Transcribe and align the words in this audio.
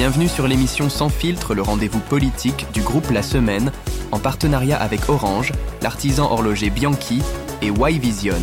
Bienvenue 0.00 0.28
sur 0.28 0.48
l'émission 0.48 0.88
Sans 0.88 1.10
filtre, 1.10 1.54
le 1.54 1.60
rendez-vous 1.60 2.00
politique 2.00 2.64
du 2.72 2.80
groupe 2.80 3.10
La 3.10 3.22
Semaine, 3.22 3.70
en 4.12 4.18
partenariat 4.18 4.80
avec 4.80 5.10
Orange, 5.10 5.52
l'artisan 5.82 6.32
horloger 6.32 6.70
Bianchi 6.70 7.20
et 7.60 7.66
Y 7.66 7.98
Vision. 7.98 8.34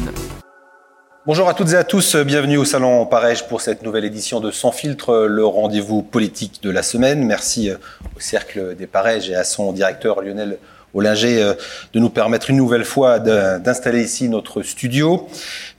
Bonjour 1.25 1.49
à 1.49 1.55
toutes 1.55 1.71
et 1.71 1.75
à 1.75 1.83
tous, 1.83 2.15
bienvenue 2.15 2.57
au 2.57 2.63
Salon 2.63 3.07
Parège 3.07 3.47
pour 3.47 3.61
cette 3.61 3.81
nouvelle 3.81 4.05
édition 4.05 4.39
de 4.39 4.51
Sans 4.51 4.71
filtre, 4.71 5.25
le 5.27 5.47
rendez-vous 5.47 6.03
politique 6.03 6.61
de 6.61 6.69
la 6.69 6.83
semaine. 6.83 7.23
Merci 7.23 7.71
au 7.71 8.19
Cercle 8.19 8.75
des 8.75 8.85
Parèges 8.85 9.31
et 9.31 9.35
à 9.35 9.43
son 9.43 9.73
directeur 9.73 10.21
Lionel 10.21 10.59
Ollinger 10.93 11.41
euh, 11.41 11.53
de 11.93 11.99
nous 11.99 12.09
permettre 12.09 12.49
une 12.49 12.57
nouvelle 12.57 12.85
fois 12.85 13.19
d'installer 13.19 14.03
ici 14.03 14.29
notre 14.29 14.61
studio. 14.63 15.27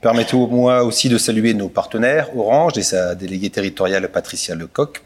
Permettez-moi 0.01 0.83
aussi 0.83 1.09
de 1.09 1.17
saluer 1.17 1.53
nos 1.53 1.69
partenaires, 1.69 2.35
Orange 2.37 2.77
et 2.77 2.83
sa 2.83 3.15
déléguée 3.15 3.49
territoriale 3.49 4.09
Patricia 4.09 4.55
Lecoq, 4.55 5.01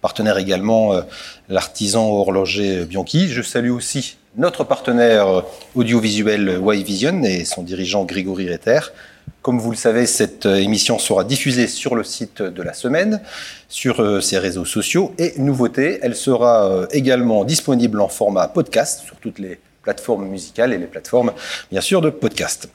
partenaire 0.00 0.38
également 0.38 0.94
euh, 0.94 1.02
l'artisan 1.48 2.08
horloger 2.08 2.84
Bianchi. 2.84 3.28
Je 3.28 3.42
salue 3.42 3.70
aussi 3.70 4.16
notre 4.36 4.64
partenaire 4.64 5.28
euh, 5.28 5.42
audiovisuel 5.74 6.60
Y 6.60 6.82
Vision 6.82 7.22
et 7.22 7.44
son 7.44 7.62
dirigeant 7.62 8.04
Grégory 8.04 8.50
Retter. 8.50 8.80
Comme 9.42 9.58
vous 9.58 9.70
le 9.70 9.76
savez, 9.76 10.06
cette 10.06 10.46
émission 10.46 10.98
sera 10.98 11.22
diffusée 11.22 11.66
sur 11.66 11.94
le 11.94 12.02
site 12.02 12.40
de 12.40 12.62
la 12.62 12.72
semaine, 12.72 13.20
sur 13.68 14.22
ses 14.22 14.38
réseaux 14.38 14.64
sociaux. 14.64 15.12
Et 15.18 15.34
nouveauté, 15.36 15.98
elle 16.02 16.16
sera 16.16 16.86
également 16.92 17.44
disponible 17.44 18.00
en 18.00 18.08
format 18.08 18.48
podcast 18.48 19.02
sur 19.04 19.16
toutes 19.16 19.38
les 19.38 19.58
plateformes 19.82 20.26
musicales 20.26 20.72
et 20.72 20.78
les 20.78 20.86
plateformes, 20.86 21.32
bien 21.70 21.82
sûr, 21.82 22.00
de 22.00 22.08
podcast. 22.10 22.70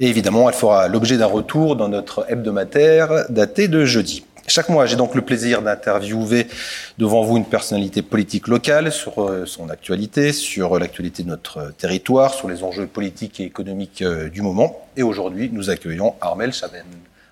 Et 0.00 0.08
évidemment, 0.08 0.48
elle 0.48 0.54
fera 0.54 0.88
l'objet 0.88 1.16
d'un 1.16 1.26
retour 1.26 1.76
dans 1.76 1.88
notre 1.88 2.26
hebdomadaire 2.28 3.26
daté 3.28 3.68
de 3.68 3.84
jeudi. 3.84 4.24
Chaque 4.46 4.68
mois, 4.68 4.84
j'ai 4.84 4.96
donc 4.96 5.14
le 5.14 5.22
plaisir 5.22 5.62
d'interviewer 5.62 6.46
devant 6.98 7.22
vous 7.22 7.38
une 7.38 7.46
personnalité 7.46 8.02
politique 8.02 8.46
locale 8.46 8.92
sur 8.92 9.22
euh, 9.22 9.46
son 9.46 9.70
actualité, 9.70 10.32
sur 10.32 10.78
l'actualité 10.78 11.22
de 11.22 11.28
notre 11.28 11.72
territoire, 11.78 12.34
sur 12.34 12.48
les 12.48 12.62
enjeux 12.62 12.86
politiques 12.86 13.40
et 13.40 13.44
économiques 13.44 14.02
euh, 14.02 14.28
du 14.28 14.42
moment. 14.42 14.86
Et 14.98 15.02
aujourd'hui, 15.02 15.48
nous 15.50 15.70
accueillons 15.70 16.14
Armel 16.20 16.52
Chaben. 16.52 16.84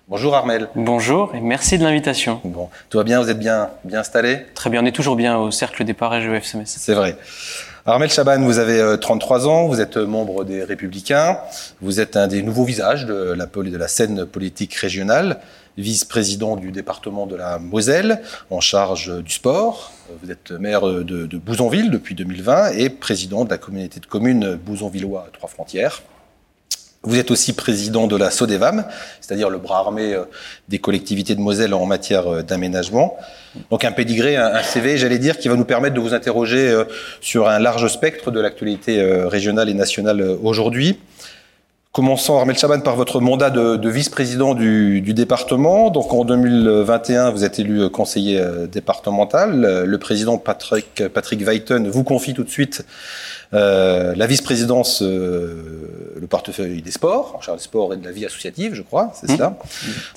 Bonjour 0.07 0.35
Armel. 0.35 0.69
Bonjour 0.75 1.33
et 1.35 1.39
merci 1.39 1.77
de 1.77 1.83
l'invitation. 1.83 2.41
Bon, 2.43 2.69
tout 2.89 2.97
va 2.97 3.03
bien, 3.03 3.21
vous 3.21 3.29
êtes 3.29 3.39
bien, 3.39 3.69
bien 3.83 3.99
installé? 3.99 4.47
Très 4.55 4.71
bien, 4.71 4.81
on 4.81 4.85
est 4.85 4.91
toujours 4.91 5.15
bien 5.15 5.37
au 5.37 5.51
cercle 5.51 5.83
des 5.83 5.93
parages 5.93 6.25
EFSMS. 6.25 6.65
C'est 6.65 6.93
vrai. 6.95 7.15
Armel 7.85 8.09
Chaban, 8.09 8.39
vous 8.41 8.59
avez 8.59 8.97
33 8.99 9.45
euh, 9.45 9.49
ans, 9.49 9.67
vous 9.67 9.81
êtes 9.81 9.97
membre 9.97 10.45
des 10.45 10.63
Républicains, 10.63 11.37
vous 11.81 11.99
êtes 11.99 12.17
un 12.17 12.27
des 12.27 12.41
nouveaux 12.41 12.63
visages 12.63 13.05
de 13.05 13.33
la, 13.33 13.45
de 13.45 13.77
la 13.77 13.87
scène 13.87 14.25
politique 14.25 14.73
régionale, 14.73 15.39
vice-président 15.77 16.55
du 16.55 16.71
département 16.71 17.25
de 17.25 17.35
la 17.35 17.59
Moselle, 17.59 18.21
en 18.49 18.59
charge 18.59 19.23
du 19.23 19.33
sport. 19.33 19.91
Vous 20.21 20.31
êtes 20.31 20.51
maire 20.51 20.81
de, 20.81 21.03
de 21.03 21.37
Bouzonville 21.37 21.89
depuis 21.89 22.15
2020 22.15 22.71
et 22.71 22.89
président 22.89 23.45
de 23.45 23.49
la 23.49 23.57
communauté 23.57 23.99
de 23.99 24.05
communes 24.05 24.55
Bouzonvillois 24.55 25.25
à 25.27 25.31
Trois-Frontières. 25.31 26.01
Vous 27.05 27.19
êtes 27.19 27.31
aussi 27.31 27.51
président 27.51 28.07
de 28.07 28.15
la 28.15 28.31
SODEVAM, 28.31 28.85
c'est-à-dire 29.19 29.49
le 29.49 29.57
bras 29.57 29.79
armé 29.79 30.13
euh, 30.13 30.23
des 30.69 30.79
collectivités 30.79 31.35
de 31.35 31.41
Moselle 31.41 31.73
en 31.73 31.85
matière 31.85 32.27
euh, 32.27 32.43
d'aménagement. 32.43 33.17
Donc 33.69 33.83
un 33.83 33.91
pédigré, 33.91 34.37
un 34.37 34.63
CV, 34.63 34.97
j'allais 34.97 35.19
dire, 35.19 35.37
qui 35.37 35.49
va 35.49 35.57
nous 35.57 35.65
permettre 35.65 35.95
de 35.95 35.99
vous 35.99 36.13
interroger 36.13 36.69
euh, 36.69 36.85
sur 37.19 37.49
un 37.49 37.59
large 37.59 37.89
spectre 37.89 38.31
de 38.31 38.39
l'actualité 38.39 39.03
régionale 39.25 39.67
et 39.67 39.73
nationale 39.73 40.21
aujourd'hui. 40.41 40.97
Commençons, 41.93 42.39
Armel 42.39 42.57
Chaban, 42.57 42.79
par 42.79 42.95
votre 42.95 43.21
mandat 43.21 43.51
de, 43.51 43.89
vice-président 43.89 44.55
du, 44.55 45.01
département. 45.13 45.91
Donc 45.91 46.11
en 46.11 46.25
2021, 46.25 47.29
vous 47.29 47.43
êtes 47.43 47.59
élu 47.59 47.87
conseiller 47.89 48.43
départemental. 48.71 49.85
Le 49.85 49.97
président 49.99 50.39
Patrick, 50.39 51.03
Patrick 51.13 51.41
Weiten 51.41 51.87
vous 51.87 52.03
confie 52.03 52.33
tout 52.33 52.43
de 52.43 52.49
suite 52.49 52.83
euh, 53.53 54.13
la 54.15 54.25
vice-présidence, 54.25 55.03
euh, 55.03 56.15
le 56.19 56.25
portefeuille 56.25 56.81
des 56.81 56.91
sports, 56.91 57.35
en 57.37 57.41
charge 57.41 57.59
des 57.59 57.63
sports 57.63 57.93
et 57.93 57.97
de 57.97 58.05
la 58.05 58.11
vie 58.11 58.25
associative, 58.25 58.73
je 58.73 58.81
crois, 58.81 59.11
c'est 59.13 59.29
mmh. 59.29 59.35
cela. 59.35 59.57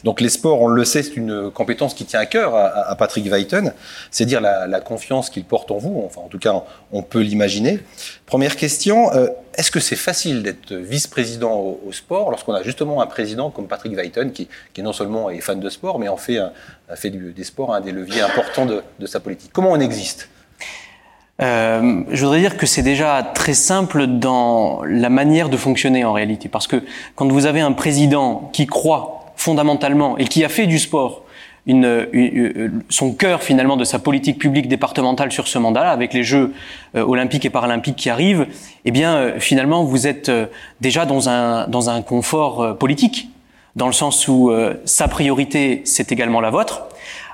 Donc 0.05 0.23
les 0.23 0.31
sports, 0.31 0.63
on 0.63 0.69
le 0.69 0.85
sait, 0.85 1.03
c'est 1.03 1.17
une 1.17 1.51
compétence 1.51 1.93
qui 1.93 2.07
tient 2.07 2.21
à 2.21 2.27
cœur 2.27 2.55
à, 2.55 2.95
Patrick 2.97 3.27
Weiten, 3.31 3.75
c'est 4.11 4.25
dire 4.25 4.41
la, 4.41 4.81
confiance 4.81 5.31
qu'il 5.31 5.45
porte 5.45 5.71
en 5.71 5.79
vous, 5.79 6.03
enfin 6.07 6.21
en 6.23 6.29
tout 6.29 6.39
cas 6.39 6.63
on 6.93 7.03
peut 7.03 7.21
l'imaginer. 7.21 7.81
Première 8.25 8.57
question, 8.57 9.13
euh, 9.13 9.27
est-ce 9.57 9.71
que 9.71 9.81
c'est 9.81 9.97
facile 9.97 10.43
d'être 10.43 10.75
vice-président 10.75 11.53
au, 11.53 11.93
sport 11.93 12.31
lorsqu'on 12.31 12.55
a 12.55 12.63
justement 12.63 13.01
un 13.01 13.07
président 13.07 13.51
comme 13.51 13.67
Patrick 13.67 13.95
Weiten 13.97 14.33
qui, 14.33 14.49
qui 14.75 14.83
non 14.83 14.93
seulement 14.93 15.31
est 15.31 15.41
fan 15.41 15.61
de 15.61 15.69
sport, 15.69 15.99
mais 15.99 16.09
en 16.09 16.17
fait, 16.17 16.39
fait 16.95 17.11
des 17.11 17.45
sports 17.45 17.75
un 17.75 17.81
des 17.81 17.93
leviers 17.93 18.21
importants 18.21 18.67
de, 18.67 18.83
de 18.99 19.07
sa 19.07 19.21
politique. 19.21 19.51
Comment 19.53 19.73
on 19.73 19.81
existe? 19.81 20.29
Euh, 21.43 22.03
je 22.11 22.25
voudrais 22.25 22.41
dire 22.41 22.57
que 22.57 22.65
c'est 22.65 22.83
déjà 22.83 23.23
très 23.23 23.53
simple 23.53 24.07
dans 24.07 24.83
la 24.85 25.11
manière 25.11 25.49
de 25.49 25.57
fonctionner 25.57 26.05
en 26.05 26.13
réalité, 26.13 26.49
parce 26.49 26.67
que 26.67 26.83
quand 27.15 27.31
vous 27.31 27.47
avez 27.47 27.61
un 27.61 27.73
président 27.73 28.51
qui 28.53 28.67
croit 28.67 29.33
fondamentalement 29.37 30.17
et 30.17 30.25
qui 30.25 30.45
a 30.45 30.49
fait 30.49 30.67
du 30.67 30.79
sport 30.79 31.26
une, 31.67 32.83
son 32.89 33.13
cœur 33.13 33.43
finalement 33.43 33.77
de 33.77 33.85
sa 33.85 33.99
politique 33.99 34.39
publique 34.39 34.69
départementale 34.69 35.33
sur 35.33 35.49
ce 35.49 35.59
mandat, 35.59 35.91
avec 35.91 36.13
les 36.15 36.23
Jeux 36.23 36.53
euh, 36.95 37.03
olympiques 37.05 37.45
et 37.45 37.51
paralympiques 37.51 37.97
qui 37.97 38.11
arrivent, 38.11 38.47
eh 38.85 38.91
bien 38.91 39.17
euh, 39.17 39.41
finalement 39.41 39.85
vous 39.85 40.07
êtes 40.07 40.31
déjà 40.81 41.07
dans 41.07 41.29
un 41.29 41.67
dans 41.69 41.91
un 41.91 42.03
confort 42.03 42.79
politique, 42.79 43.31
dans 43.75 43.87
le 43.87 43.93
sens 43.93 44.29
où 44.29 44.51
sa 44.85 45.09
priorité 45.09 45.83
c'est 45.85 46.13
également 46.13 46.41
la 46.41 46.51
vôtre. 46.51 46.87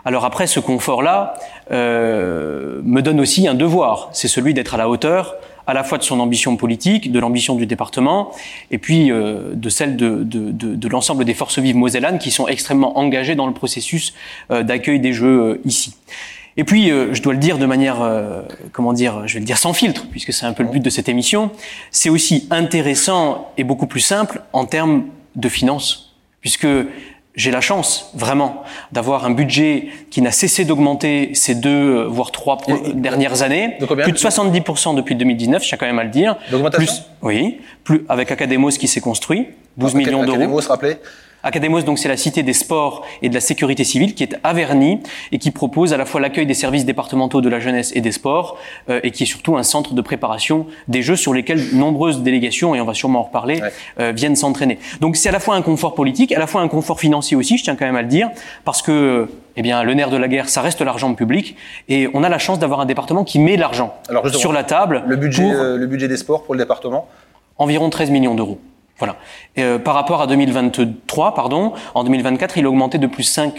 Alors 0.05 0.25
après, 0.25 0.47
ce 0.47 0.59
confort-là 0.59 1.35
euh, 1.71 2.81
me 2.85 3.03
donne 3.03 3.21
aussi 3.21 3.47
un 3.47 3.55
devoir, 3.55 4.09
c'est 4.13 4.29
celui 4.29 4.53
d'être 4.53 4.75
à 4.75 4.77
la 4.77 4.89
hauteur 4.89 5.37
à 5.67 5.75
la 5.75 5.85
fois 5.85 5.99
de 5.99 6.03
son 6.03 6.21
ambition 6.21 6.57
politique, 6.57 7.13
de 7.13 7.19
l'ambition 7.19 7.55
du 7.55 7.67
département, 7.67 8.33
et 8.71 8.79
puis 8.79 9.11
euh, 9.11 9.55
de 9.55 9.69
celle 9.69 9.97
de, 9.97 10.23
de, 10.25 10.51
de, 10.51 10.75
de 10.75 10.89
l'ensemble 10.89 11.25
des 11.25 11.35
forces 11.35 11.59
vives 11.59 11.77
mosellanes 11.77 12.19
qui 12.19 12.31
sont 12.31 12.49
extrêmement 12.49 12.99
engagées 12.99 13.35
dans 13.35 13.47
le 13.47 13.55
processus 13.55 14.15
euh, 14.51 14.63
d'accueil 14.63 15.01
des 15.01 15.13
Jeux 15.13 15.41
euh, 15.41 15.61
ici. 15.65 15.95
Et 16.57 16.65
puis, 16.65 16.91
euh, 16.91 17.15
je 17.15 17.23
dois 17.23 17.33
le 17.33 17.39
dire 17.39 17.57
de 17.57 17.65
manière, 17.65 17.99
comment 18.73 18.93
dire, 18.93 19.27
je 19.27 19.35
vais 19.35 19.41
le 19.41 19.47
dire 19.47 19.57
sans 19.57 19.73
filtre, 19.73 20.07
puisque 20.11 20.33
c'est 20.33 20.45
un 20.45 20.53
peu 20.53 20.63
le 20.63 20.69
but 20.69 20.81
de 20.81 20.91
cette 20.91 21.09
émission, 21.09 21.51
c'est 21.91 22.11
aussi 22.11 22.47
intéressant 22.51 23.51
et 23.57 23.65
beaucoup 23.65 23.87
plus 23.87 24.01
simple 24.01 24.43
en 24.53 24.67
termes 24.67 25.05
de 25.35 25.49
finances, 25.49 26.15
puisque 26.43 26.67
j'ai 27.35 27.51
la 27.51 27.61
chance, 27.61 28.11
vraiment, 28.15 28.63
d'avoir 28.93 29.25
un 29.25 29.31
budget 29.31 29.89
qui 30.11 30.21
n'a 30.21 30.31
cessé 30.33 30.65
d'augmenter 30.65 31.31
ces 31.35 31.55
deux, 31.55 31.71
euh, 31.71 32.05
voire 32.07 32.31
trois 32.31 32.59
dernières 32.95 33.43
années. 33.43 33.77
De 33.81 33.87
plus 33.87 34.13
de 34.13 34.19
70% 34.19 34.95
depuis 34.95 35.15
2019, 35.15 35.63
je 35.63 35.69
tiens 35.69 35.79
quand 35.79 35.87
même 35.87 35.99
à 35.99 36.05
le 36.05 36.11
dire. 36.11 36.37
D'augmentation 36.51 36.85
Plus, 36.85 37.03
oui, 37.23 37.61
plus 37.85 38.05
avec 38.09 38.31
Academos 38.31 38.69
qui 38.71 38.87
s'est 38.87 39.01
construit, 39.01 39.49
12 39.79 39.95
millions 39.95 40.25
d'euros. 40.25 40.37
Academos, 40.37 40.61
rappelez 40.69 40.97
Academos, 41.43 41.83
donc, 41.83 41.99
c'est 41.99 42.09
la 42.09 42.17
cité 42.17 42.43
des 42.43 42.53
sports 42.53 43.05
et 43.21 43.29
de 43.29 43.35
la 43.35 43.41
sécurité 43.41 43.85
civile 43.85 44.15
qui 44.15 44.23
est 44.23 44.37
à 44.45 44.53
Verny 44.53 45.01
et 45.33 45.39
qui 45.39 45.51
propose 45.51 45.93
à 45.93 45.97
la 45.97 46.05
fois 46.05 46.21
l'accueil 46.21 46.47
des 46.47 46.55
services 46.55 46.85
départementaux 46.85 47.41
de 47.41 47.49
la 47.49 47.59
jeunesse 47.59 47.93
et 47.95 48.01
des 48.01 48.13
sports 48.13 48.59
euh, 48.89 49.01
et 49.03 49.11
qui 49.11 49.25
est 49.25 49.27
surtout 49.27 49.57
un 49.57 49.63
centre 49.63 49.95
de 49.95 50.01
préparation 50.01 50.67
des 50.89 51.03
Jeux 51.03 51.17
sur 51.17 51.35
lesquels 51.35 51.75
nombreuses 51.75 52.23
délégations, 52.23 52.75
et 52.75 52.81
on 52.81 52.85
va 52.85 52.95
sûrement 52.95 53.21
en 53.21 53.25
reparler, 53.25 53.61
euh, 53.99 54.13
viennent 54.13 54.37
s'entraîner. 54.37 54.79
Donc, 55.01 55.17
c'est 55.17 55.29
à 55.29 55.33
la 55.33 55.41
fois 55.41 55.57
un 55.57 55.63
confort 55.63 55.95
politique, 55.95 56.33
à 56.33 56.39
la 56.39 56.47
fois 56.47 56.61
un 56.61 56.69
confort 56.69 57.01
financier 57.01 57.37
aussi, 57.37 57.59
je 57.59 57.65
tiens 57.65 57.75
quand 57.75 57.87
même 57.87 57.97
à 57.97 58.03
le 58.03 58.09
dire, 58.09 58.31
parce 58.65 58.83
que 58.83 59.29
eh 59.57 59.63
bien, 59.63 59.83
le 59.83 59.95
nerf 59.95 60.11
de 60.11 60.17
la 60.17 60.29
guerre, 60.29 60.49
ça 60.49 60.63
reste 60.63 60.81
l'argent 60.81 61.13
public, 61.15 61.57
et 61.89 62.09
on 62.15 62.23
a 62.23 62.29
la 62.29 62.39
chance 62.39 62.59
d'avoir 62.59 62.81
un 62.81 62.87
département 62.87 63.25
qui 63.25 63.39
met 63.39 63.57
l'argent 63.57 63.95
sur 64.33 64.53
la 64.53 64.65
table. 64.65 65.03
Le 65.07 65.17
budget, 65.17 65.51
euh, 65.51 65.77
le 65.77 65.87
budget 65.87 66.09
des 66.09 66.17
sports 66.17 66.45
pour 66.45 66.55
le 66.55 66.61
département? 66.61 67.09
Environ 67.59 67.91
13 67.91 68.11
millions 68.11 68.35
d'euros. 68.35 68.59
Voilà. 69.03 69.17
Euh, 69.59 69.81
par 69.81 69.95
rapport 69.95 70.23
à 70.23 70.29
2023, 70.29 71.35
pardon, 71.35 71.73
en 71.97 72.05
2024, 72.05 72.57
il 72.59 72.67
a 72.67 72.69
augmenté 72.69 72.99
de 72.99 73.09
plus 73.09 73.37
5% 73.37 73.59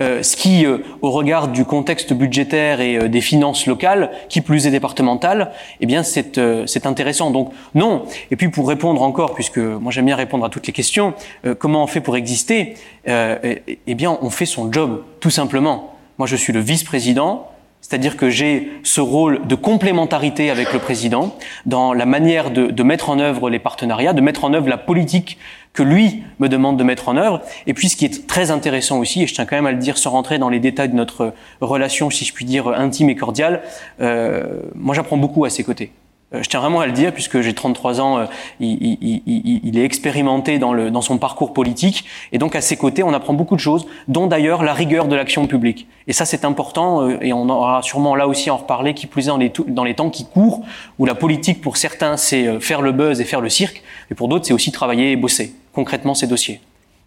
euh, 0.00 0.22
ce 0.22 0.36
qui, 0.36 0.66
euh, 0.66 0.78
au 1.00 1.10
regard 1.10 1.48
du 1.48 1.64
contexte 1.64 2.12
budgétaire 2.12 2.80
et 2.80 2.96
euh, 2.96 3.08
des 3.08 3.20
finances 3.20 3.66
locales, 3.66 4.10
qui 4.28 4.40
plus 4.40 4.66
est 4.66 4.70
départementale, 4.70 5.52
eh 5.80 5.86
bien 5.86 6.02
c'est 6.02 6.40
c'est 6.66 6.86
intéressant. 6.86 7.30
Donc 7.30 7.52
non. 7.74 8.04
Et 8.30 8.36
puis 8.36 8.48
pour 8.48 8.68
répondre 8.68 9.02
encore, 9.02 9.34
puisque 9.34 9.58
moi 9.58 9.90
j'aime 9.92 10.06
bien 10.06 10.16
répondre 10.16 10.44
à 10.44 10.50
toutes 10.50 10.66
les 10.66 10.72
questions, 10.72 11.14
comment 11.58 11.84
on 11.84 11.86
fait 11.86 12.00
pour 12.00 12.16
exister 12.16 12.74
Eh 13.06 13.94
bien 13.94 14.18
on 14.20 14.30
fait 14.30 14.46
son 14.46 14.72
job, 14.72 15.02
tout 15.20 15.30
simplement. 15.30 15.94
Moi 16.18 16.26
je 16.26 16.36
suis 16.36 16.52
le 16.52 16.60
vice-président. 16.60 17.48
C'est-à-dire 17.80 18.16
que 18.16 18.30
j'ai 18.30 18.72
ce 18.82 19.00
rôle 19.00 19.46
de 19.46 19.54
complémentarité 19.54 20.50
avec 20.50 20.72
le 20.72 20.80
président 20.80 21.36
dans 21.66 21.92
la 21.92 22.04
manière 22.04 22.50
de, 22.50 22.66
de, 22.66 22.82
mettre 22.82 23.10
en 23.10 23.20
œuvre 23.20 23.48
les 23.48 23.60
partenariats, 23.60 24.12
de 24.12 24.20
mettre 24.20 24.44
en 24.44 24.52
œuvre 24.54 24.68
la 24.68 24.76
politique 24.78 25.38
que 25.72 25.84
lui 25.84 26.24
me 26.40 26.48
demande 26.48 26.76
de 26.78 26.82
mettre 26.82 27.08
en 27.08 27.16
œuvre. 27.16 27.42
Et 27.68 27.74
puis 27.74 27.88
ce 27.88 27.96
qui 27.96 28.04
est 28.04 28.26
très 28.26 28.50
intéressant 28.50 28.98
aussi, 28.98 29.22
et 29.22 29.26
je 29.28 29.34
tiens 29.34 29.46
quand 29.46 29.56
même 29.56 29.66
à 29.66 29.72
le 29.72 29.78
dire 29.78 29.98
sans 29.98 30.10
rentrer 30.10 30.38
dans 30.38 30.48
les 30.48 30.58
détails 30.58 30.88
de 30.88 30.96
notre 30.96 31.34
relation, 31.60 32.10
si 32.10 32.24
je 32.24 32.32
puis 32.32 32.44
dire, 32.44 32.68
intime 32.68 33.10
et 33.10 33.14
cordiale, 33.14 33.62
euh, 34.00 34.62
moi 34.74 34.94
j'apprends 34.94 35.18
beaucoup 35.18 35.44
à 35.44 35.50
ses 35.50 35.62
côtés. 35.62 35.92
Euh, 36.34 36.42
je 36.42 36.48
tiens 36.48 36.60
vraiment 36.60 36.80
à 36.80 36.86
le 36.86 36.92
dire 36.92 37.12
puisque 37.12 37.40
j'ai 37.40 37.54
33 37.54 38.00
ans, 38.00 38.18
euh, 38.18 38.24
il, 38.58 38.98
il, 39.00 39.22
il, 39.26 39.60
il, 39.62 39.78
est 39.78 39.84
expérimenté 39.84 40.58
dans, 40.58 40.72
le, 40.72 40.90
dans 40.90 41.00
son 41.00 41.18
parcours 41.18 41.52
politique 41.52 42.04
et 42.32 42.38
donc 42.38 42.56
à 42.56 42.60
ses 42.60 42.76
côtés, 42.76 43.04
on 43.04 43.14
apprend 43.14 43.32
beaucoup 43.32 43.54
de 43.54 43.60
choses, 43.60 43.86
dont 44.08 44.26
d'ailleurs 44.26 44.64
la 44.64 44.74
rigueur 44.74 45.06
de 45.06 45.14
l'action 45.14 45.46
publique. 45.46 45.86
Et 46.08 46.12
ça, 46.12 46.24
c'est 46.24 46.44
important 46.44 47.02
euh, 47.02 47.18
et 47.20 47.32
on 47.32 47.48
aura 47.48 47.82
sûrement 47.82 48.16
là 48.16 48.26
aussi 48.26 48.50
en 48.50 48.56
reparler, 48.56 48.94
qui 48.94 49.06
plus 49.06 49.26
est 49.26 49.28
dans 49.28 49.36
les, 49.36 49.52
dans 49.68 49.84
les 49.84 49.94
temps 49.94 50.10
qui 50.10 50.26
courent, 50.26 50.64
où 50.98 51.06
la 51.06 51.14
politique 51.14 51.60
pour 51.60 51.76
certains, 51.76 52.16
c'est 52.16 52.58
faire 52.60 52.82
le 52.82 52.90
buzz 52.92 53.20
et 53.20 53.24
faire 53.24 53.40
le 53.40 53.48
cirque, 53.48 53.82
et 54.10 54.14
pour 54.14 54.28
d'autres, 54.28 54.46
c'est 54.46 54.54
aussi 54.54 54.72
travailler 54.72 55.12
et 55.12 55.16
bosser 55.16 55.54
concrètement 55.72 56.14
ces 56.14 56.26
dossiers. 56.26 56.60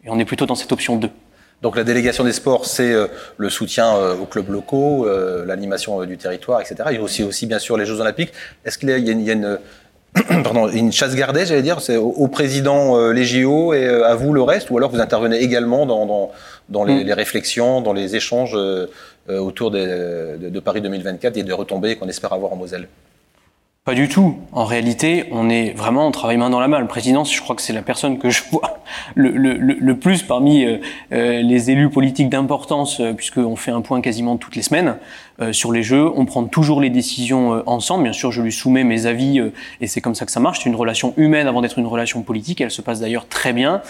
Et 0.05 0.09
on 0.09 0.17
est 0.19 0.25
plutôt 0.25 0.45
dans 0.45 0.55
cette 0.55 0.71
option 0.71 0.95
2. 0.95 1.09
Donc 1.61 1.75
la 1.75 1.83
délégation 1.83 2.23
des 2.23 2.31
sports, 2.31 2.65
c'est 2.65 2.93
euh, 2.93 3.07
le 3.37 3.49
soutien 3.49 3.93
euh, 3.95 4.15
aux 4.15 4.25
clubs 4.25 4.49
locaux, 4.49 5.05
euh, 5.05 5.45
l'animation 5.45 6.03
du 6.05 6.17
territoire, 6.17 6.61
etc. 6.61 6.75
Il 6.91 6.95
y 6.95 6.99
a 6.99 7.01
aussi, 7.01 7.23
aussi 7.23 7.47
bien 7.47 7.59
sûr 7.59 7.77
les 7.77 7.85
Jeux 7.85 7.99
Olympiques. 7.99 8.31
Est-ce 8.63 8.77
qu'il 8.77 8.89
y 8.89 8.93
a, 8.93 8.97
il 8.97 9.05
y 9.05 9.29
a 9.29 9.33
une, 9.33 9.59
pardon, 10.43 10.69
une 10.69 10.93
chasse 10.93 11.15
gardée, 11.15 11.45
j'allais 11.45 11.61
dire, 11.61 11.81
c'est 11.81 11.97
au, 11.97 12.27
président 12.29 13.11
les 13.11 13.25
JO 13.25 13.73
et 13.73 13.87
à 13.87 14.15
vous 14.15 14.33
le 14.33 14.41
reste, 14.41 14.69
ou 14.71 14.77
alors 14.77 14.89
vous 14.89 15.01
intervenez 15.01 15.39
également 15.39 15.85
dans, 15.85 16.05
dans, 16.05 16.31
dans 16.69 16.83
les, 16.83 17.03
mm. 17.03 17.07
les, 17.07 17.13
réflexions, 17.13 17.81
dans 17.81 17.93
les 17.93 18.15
échanges 18.15 18.57
autour 19.27 19.69
des, 19.69 19.85
de, 19.85 20.49
de, 20.49 20.59
Paris 20.59 20.81
2024 20.81 21.37
et 21.37 21.43
des 21.43 21.51
retombées 21.51 21.97
qu'on 21.97 22.07
espère 22.07 22.33
avoir 22.33 22.53
en 22.53 22.55
Moselle? 22.55 22.87
Pas 23.89 23.95
du 23.95 24.07
tout. 24.07 24.37
En 24.51 24.65
réalité, 24.65 25.25
on 25.31 25.49
est 25.49 25.71
vraiment, 25.71 26.05
on 26.05 26.11
travaille 26.11 26.37
main 26.37 26.51
dans 26.51 26.59
la 26.59 26.67
main. 26.67 26.77
Le 26.77 26.85
président, 26.85 27.23
je 27.23 27.41
crois 27.41 27.55
que 27.55 27.61
c'est 27.63 27.73
la 27.73 27.81
personne 27.81 28.19
que 28.19 28.29
je 28.29 28.43
vois 28.51 28.81
le, 29.15 29.93
plus 29.93 30.21
parmi 30.21 30.63
euh, 30.63 30.77
euh, 31.11 31.41
les 31.41 31.71
élus 31.71 31.89
politiques 31.89 32.29
d'importance, 32.29 32.99
euh, 32.99 33.13
puisqu'on 33.13 33.55
fait 33.55 33.71
un 33.71 33.81
point 33.81 33.99
quasiment 34.01 34.37
toutes 34.37 34.55
les 34.55 34.61
semaines 34.61 34.97
sur 35.51 35.71
les 35.71 35.83
jeux. 35.83 36.09
On 36.15 36.25
prend 36.25 36.43
toujours 36.43 36.81
les 36.81 36.89
décisions 36.89 37.63
ensemble. 37.65 38.03
Bien 38.03 38.13
sûr, 38.13 38.31
je 38.31 38.41
lui 38.41 38.51
soumets 38.51 38.83
mes 38.83 39.05
avis 39.05 39.41
et 39.81 39.87
c'est 39.87 40.01
comme 40.01 40.15
ça 40.15 40.25
que 40.25 40.31
ça 40.31 40.39
marche. 40.39 40.59
C'est 40.63 40.69
une 40.69 40.75
relation 40.75 41.13
humaine 41.17 41.47
avant 41.47 41.61
d'être 41.61 41.79
une 41.79 41.87
relation 41.87 42.21
politique. 42.21 42.61
Elle 42.61 42.71
se 42.71 42.81
passe 42.81 42.99
d'ailleurs 42.99 43.27
très 43.27 43.53
bien. 43.53 43.81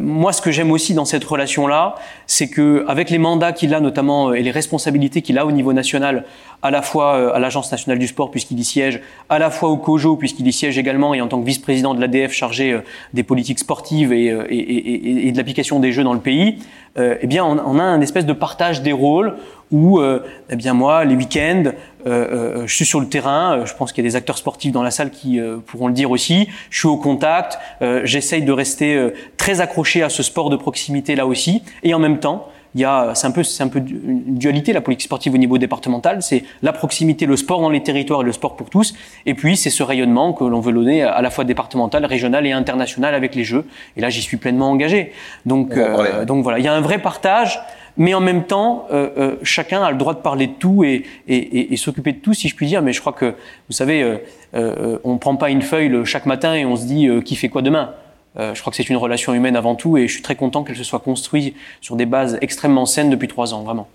moi, 0.00 0.32
ce 0.32 0.42
que 0.42 0.50
j'aime 0.50 0.70
aussi 0.70 0.94
dans 0.94 1.04
cette 1.04 1.24
relation-là, 1.24 1.96
c'est 2.26 2.48
que 2.48 2.84
avec 2.88 3.10
les 3.10 3.18
mandats 3.18 3.52
qu'il 3.52 3.74
a, 3.74 3.80
notamment 3.80 4.32
et 4.32 4.42
les 4.42 4.50
responsabilités 4.50 5.22
qu'il 5.22 5.38
a 5.38 5.46
au 5.46 5.52
niveau 5.52 5.72
national, 5.72 6.24
à 6.62 6.70
la 6.70 6.82
fois 6.82 7.34
à 7.34 7.38
l'Agence 7.38 7.70
nationale 7.70 7.98
du 7.98 8.06
sport 8.06 8.30
puisqu'il 8.30 8.58
y 8.58 8.64
siège, 8.64 9.00
à 9.28 9.38
la 9.38 9.50
fois 9.50 9.68
au 9.70 9.76
COJO 9.76 10.16
puisqu'il 10.16 10.46
y 10.46 10.52
siège 10.52 10.78
également 10.78 11.14
et 11.14 11.20
en 11.20 11.28
tant 11.28 11.40
que 11.40 11.46
vice-président 11.46 11.94
de 11.94 12.00
l'ADF 12.00 12.32
chargé 12.32 12.78
des 13.14 13.22
politiques 13.22 13.58
sportives 13.58 14.12
et, 14.12 14.26
et, 14.26 15.28
et 15.28 15.32
de 15.32 15.36
l'application 15.36 15.80
des 15.80 15.92
jeux 15.92 16.04
dans 16.04 16.14
le 16.14 16.20
pays, 16.20 16.58
euh, 16.98 17.16
eh 17.20 17.26
bien, 17.26 17.44
on, 17.44 17.58
on, 17.58 17.78
a 17.78 17.82
un 17.82 18.00
espèce 18.00 18.26
de 18.26 18.32
partage 18.32 18.82
des 18.82 18.92
rôles 18.92 19.34
où, 19.70 19.98
euh, 19.98 20.24
eh 20.50 20.56
bien, 20.56 20.74
moi, 20.74 21.04
les 21.04 21.14
week-ends, 21.14 21.64
euh, 22.06 22.66
je 22.66 22.74
suis 22.74 22.86
sur 22.86 23.00
le 23.00 23.08
terrain. 23.08 23.64
Je 23.64 23.74
pense 23.74 23.92
qu'il 23.92 24.04
y 24.04 24.06
a 24.06 24.10
des 24.10 24.16
acteurs 24.16 24.38
sportifs 24.38 24.72
dans 24.72 24.82
la 24.82 24.90
salle 24.90 25.10
qui 25.10 25.40
pourront 25.66 25.88
le 25.88 25.92
dire 25.92 26.10
aussi. 26.10 26.48
Je 26.70 26.78
suis 26.78 26.88
au 26.88 26.96
contact. 26.96 27.58
J'essaye 28.04 28.42
de 28.42 28.52
rester 28.52 29.12
très 29.36 29.60
accroché 29.60 30.02
à 30.02 30.08
ce 30.08 30.22
sport 30.22 30.48
de 30.48 30.56
proximité 30.56 31.16
là 31.16 31.26
aussi, 31.26 31.62
et 31.82 31.92
en 31.92 31.98
même 31.98 32.18
temps, 32.18 32.48
il 32.74 32.80
y 32.80 32.84
a, 32.84 33.12
c'est 33.14 33.26
un 33.26 33.30
peu, 33.30 33.42
c'est 33.42 33.62
un 33.62 33.68
peu 33.68 33.78
une 33.78 34.36
dualité 34.38 34.72
la 34.72 34.80
politique 34.80 35.04
sportive 35.06 35.34
au 35.34 35.38
niveau 35.38 35.58
départemental. 35.58 36.22
C'est 36.22 36.44
la 36.62 36.72
proximité, 36.72 37.26
le 37.26 37.36
sport 37.36 37.60
dans 37.60 37.70
les 37.70 37.82
territoires 37.82 38.22
et 38.22 38.24
le 38.24 38.32
sport 38.32 38.56
pour 38.56 38.70
tous. 38.70 38.94
Et 39.26 39.34
puis 39.34 39.56
c'est 39.56 39.70
ce 39.70 39.82
rayonnement 39.82 40.32
que 40.32 40.44
l'on 40.44 40.60
veut 40.60 40.72
donner 40.72 41.02
à 41.02 41.22
la 41.22 41.30
fois 41.30 41.44
départemental, 41.44 42.04
régional 42.04 42.46
et 42.46 42.52
international 42.52 43.14
avec 43.14 43.34
les 43.34 43.44
Jeux. 43.44 43.64
Et 43.96 44.00
là, 44.00 44.10
j'y 44.10 44.22
suis 44.22 44.36
pleinement 44.36 44.70
engagé. 44.70 45.12
Donc, 45.46 45.76
euh, 45.76 46.24
donc 46.24 46.42
voilà, 46.42 46.58
il 46.58 46.64
y 46.64 46.68
a 46.68 46.74
un 46.74 46.80
vrai 46.80 46.98
partage. 46.98 47.60
Mais 47.98 48.14
en 48.14 48.20
même 48.20 48.44
temps, 48.44 48.86
euh, 48.92 49.10
euh, 49.18 49.36
chacun 49.42 49.82
a 49.82 49.90
le 49.90 49.98
droit 49.98 50.14
de 50.14 50.20
parler 50.20 50.46
de 50.46 50.52
tout 50.52 50.84
et, 50.84 51.04
et, 51.26 51.36
et, 51.36 51.72
et 51.72 51.76
s'occuper 51.76 52.12
de 52.12 52.18
tout, 52.18 52.32
si 52.32 52.48
je 52.48 52.54
puis 52.54 52.66
dire. 52.66 52.80
Mais 52.80 52.92
je 52.92 53.00
crois 53.00 53.12
que, 53.12 53.34
vous 53.68 53.72
savez, 53.74 54.02
euh, 54.02 54.18
euh 54.54 54.98
on 55.02 55.18
prend 55.18 55.34
pas 55.34 55.50
une 55.50 55.62
feuille 55.62 56.06
chaque 56.06 56.24
matin 56.24 56.54
et 56.54 56.64
on 56.64 56.76
se 56.76 56.86
dit 56.86 57.08
qui 57.24 57.34
fait 57.34 57.48
quoi 57.48 57.60
demain. 57.60 57.90
Euh, 58.38 58.54
je 58.54 58.60
crois 58.60 58.70
que 58.70 58.76
c'est 58.76 58.88
une 58.88 58.96
relation 58.96 59.34
humaine 59.34 59.56
avant 59.56 59.74
tout 59.74 59.96
et 59.96 60.06
je 60.06 60.12
suis 60.12 60.22
très 60.22 60.36
content 60.36 60.62
qu'elle 60.64 60.76
se 60.76 60.84
soit 60.84 61.00
construite 61.00 61.56
sur 61.80 61.96
des 61.96 62.06
bases 62.06 62.38
extrêmement 62.40 62.86
saines 62.86 63.10
depuis 63.10 63.28
trois 63.28 63.54
ans, 63.54 63.62
vraiment. 63.62 63.88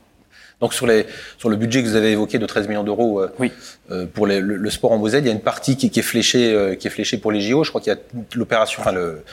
Donc 0.60 0.74
sur, 0.74 0.88
les, 0.88 1.06
sur 1.38 1.50
le 1.50 1.56
budget 1.56 1.82
que 1.82 1.88
vous 1.88 1.96
avez 1.96 2.12
évoqué 2.12 2.40
de 2.40 2.46
13 2.46 2.68
millions 2.68 2.84
d'euros 2.84 3.20
euh, 3.20 3.34
oui. 3.40 3.52
euh, 3.92 4.06
pour 4.06 4.28
les, 4.28 4.40
le, 4.40 4.56
le, 4.56 4.70
sport 4.70 4.92
en 4.92 4.98
Moselle, 4.98 5.24
il 5.24 5.28
y 5.28 5.30
a 5.30 5.34
une 5.34 5.42
partie 5.42 5.76
qui, 5.76 5.90
qui 5.90 6.00
est 6.00 6.04
fléchée 6.04 6.78
qui 6.80 6.88
est 6.88 6.92
fléchée 6.92 7.18
pour 7.18 7.32
les 7.32 7.42
JO. 7.42 7.64
Je 7.64 7.70
crois 7.70 7.82
qu'il 7.82 7.92
y 7.92 7.96
a 7.96 8.00
l'opération, 8.36 8.82
enfin 8.82 8.92
le 8.92 9.24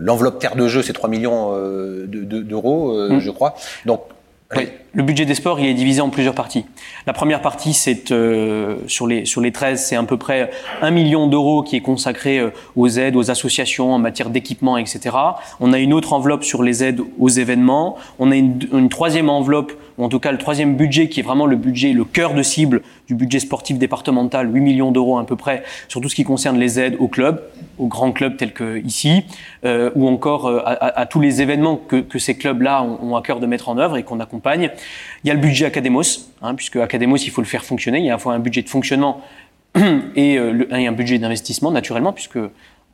l'enveloppe 0.00 0.38
terre 0.38 0.56
de 0.56 0.66
jeu, 0.66 0.80
c'est 0.80 0.94
3 0.94 1.10
millions 1.10 1.50
d'euros, 1.52 2.94
de, 2.96 3.08
de, 3.08 3.14
mmh. 3.14 3.20
je 3.20 3.30
crois. 3.30 3.54
Donc 3.84 4.00
Le 4.96 5.02
budget 5.02 5.24
des 5.24 5.34
sports, 5.34 5.58
il 5.58 5.66
est 5.66 5.74
divisé 5.74 6.00
en 6.00 6.08
plusieurs 6.08 6.36
parties. 6.36 6.64
La 7.08 7.12
première 7.12 7.42
partie, 7.42 7.74
c'est 7.74 8.12
euh, 8.12 8.76
sur 8.86 9.08
les 9.08 9.24
sur 9.24 9.40
les 9.40 9.50
13, 9.50 9.84
c'est 9.84 9.96
à 9.96 10.02
peu 10.04 10.16
près 10.16 10.50
un 10.82 10.92
million 10.92 11.26
d'euros 11.26 11.64
qui 11.64 11.74
est 11.74 11.80
consacré 11.80 12.38
euh, 12.38 12.50
aux 12.76 12.88
aides, 12.88 13.16
aux 13.16 13.28
associations 13.28 13.92
en 13.92 13.98
matière 13.98 14.30
d'équipement, 14.30 14.78
etc. 14.78 15.16
On 15.58 15.72
a 15.72 15.78
une 15.80 15.92
autre 15.92 16.12
enveloppe 16.12 16.44
sur 16.44 16.62
les 16.62 16.84
aides 16.84 17.00
aux 17.18 17.28
événements. 17.28 17.96
On 18.20 18.30
a 18.30 18.36
une 18.36 18.88
troisième 18.88 19.28
enveloppe, 19.28 19.72
en 19.98 20.08
tout 20.08 20.18
cas 20.18 20.32
le 20.32 20.38
troisième 20.38 20.76
budget 20.76 21.08
qui 21.08 21.20
est 21.20 21.22
vraiment 21.22 21.46
le 21.46 21.56
budget, 21.56 21.92
le 21.92 22.04
cœur 22.04 22.34
de 22.34 22.42
cible 22.42 22.82
du 23.06 23.14
budget 23.14 23.38
sportif 23.38 23.78
départemental, 23.78 24.52
8 24.52 24.60
millions 24.60 24.90
d'euros 24.90 25.18
à 25.18 25.26
peu 25.26 25.36
près, 25.36 25.62
sur 25.88 26.00
tout 26.00 26.08
ce 26.08 26.14
qui 26.14 26.24
concerne 26.24 26.58
les 26.58 26.80
aides 26.80 26.96
aux 26.98 27.08
clubs, 27.08 27.42
aux 27.78 27.86
grands 27.86 28.12
clubs 28.12 28.36
tels 28.36 28.52
que 28.52 28.78
ici, 28.84 29.24
euh, 29.64 29.90
ou 29.94 30.08
encore 30.08 30.46
euh, 30.46 30.60
à, 30.64 31.06
tous 31.06 31.20
les 31.20 31.42
événements 31.42 31.76
que, 31.76 32.18
ces 32.18 32.36
clubs-là 32.36 32.82
ont, 32.82 33.16
à 33.16 33.22
cœur 33.22 33.40
de 33.40 33.46
mettre 33.46 33.68
en 33.68 33.78
œuvre 33.78 33.96
et 33.96 34.02
qu'on 34.02 34.20
accompagne. 34.20 34.70
Il 35.22 35.28
y 35.28 35.30
a 35.30 35.34
le 35.34 35.40
budget 35.40 35.66
Academos, 35.66 36.02
hein, 36.42 36.54
puisque 36.54 36.76
Academos, 36.76 37.16
il 37.16 37.30
faut 37.30 37.42
le 37.42 37.46
faire 37.46 37.64
fonctionner. 37.64 37.98
Il 37.98 38.04
y 38.04 38.10
a 38.10 38.12
à 38.12 38.16
la 38.16 38.18
fois 38.18 38.34
un 38.34 38.38
budget 38.38 38.62
de 38.62 38.68
fonctionnement 38.68 39.20
euh, 39.76 40.12
et 40.16 40.38
un 40.86 40.92
budget 40.92 41.18
d'investissement, 41.18 41.70
naturellement, 41.70 42.12
puisque 42.12 42.38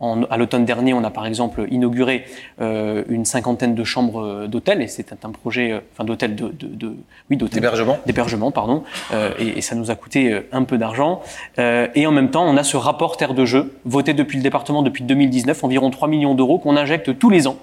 en, 0.00 0.22
à 0.24 0.36
l'automne 0.36 0.64
dernier, 0.64 0.94
on 0.94 1.04
a 1.04 1.10
par 1.10 1.26
exemple 1.26 1.66
inauguré 1.70 2.24
euh, 2.60 3.04
une 3.08 3.24
cinquantaine 3.24 3.74
de 3.74 3.84
chambres 3.84 4.22
euh, 4.22 4.46
d'hôtel, 4.46 4.82
et 4.82 4.88
c'est 4.88 5.12
un 5.24 5.30
projet, 5.30 5.72
euh, 5.72 5.80
enfin 5.92 6.04
d'hôtel 6.04 6.34
de, 6.34 6.48
de, 6.48 6.66
de, 6.66 6.96
oui, 7.30 7.36
d'hôtel 7.36 7.56
d'hébergement, 7.56 7.98
d'hébergement, 8.06 8.50
pardon, 8.50 8.82
euh, 9.12 9.30
et, 9.38 9.58
et, 9.58 9.60
ça 9.60 9.74
nous 9.74 9.90
a 9.90 9.94
coûté 9.94 10.32
euh, 10.32 10.48
un 10.52 10.64
peu 10.64 10.78
d'argent. 10.78 11.22
Euh, 11.58 11.86
et 11.94 12.06
en 12.06 12.12
même 12.12 12.30
temps, 12.30 12.44
on 12.46 12.56
a 12.56 12.64
ce 12.64 12.76
rapport 12.76 13.16
terre 13.16 13.34
de 13.34 13.44
jeu 13.44 13.74
voté 13.84 14.14
depuis 14.14 14.38
le 14.38 14.42
département 14.42 14.82
depuis 14.82 15.04
2019, 15.04 15.62
environ 15.64 15.90
3 15.90 16.08
millions 16.08 16.34
d'euros 16.34 16.58
qu'on 16.58 16.76
injecte 16.76 17.18
tous 17.18 17.30
les 17.30 17.46
ans 17.46 17.56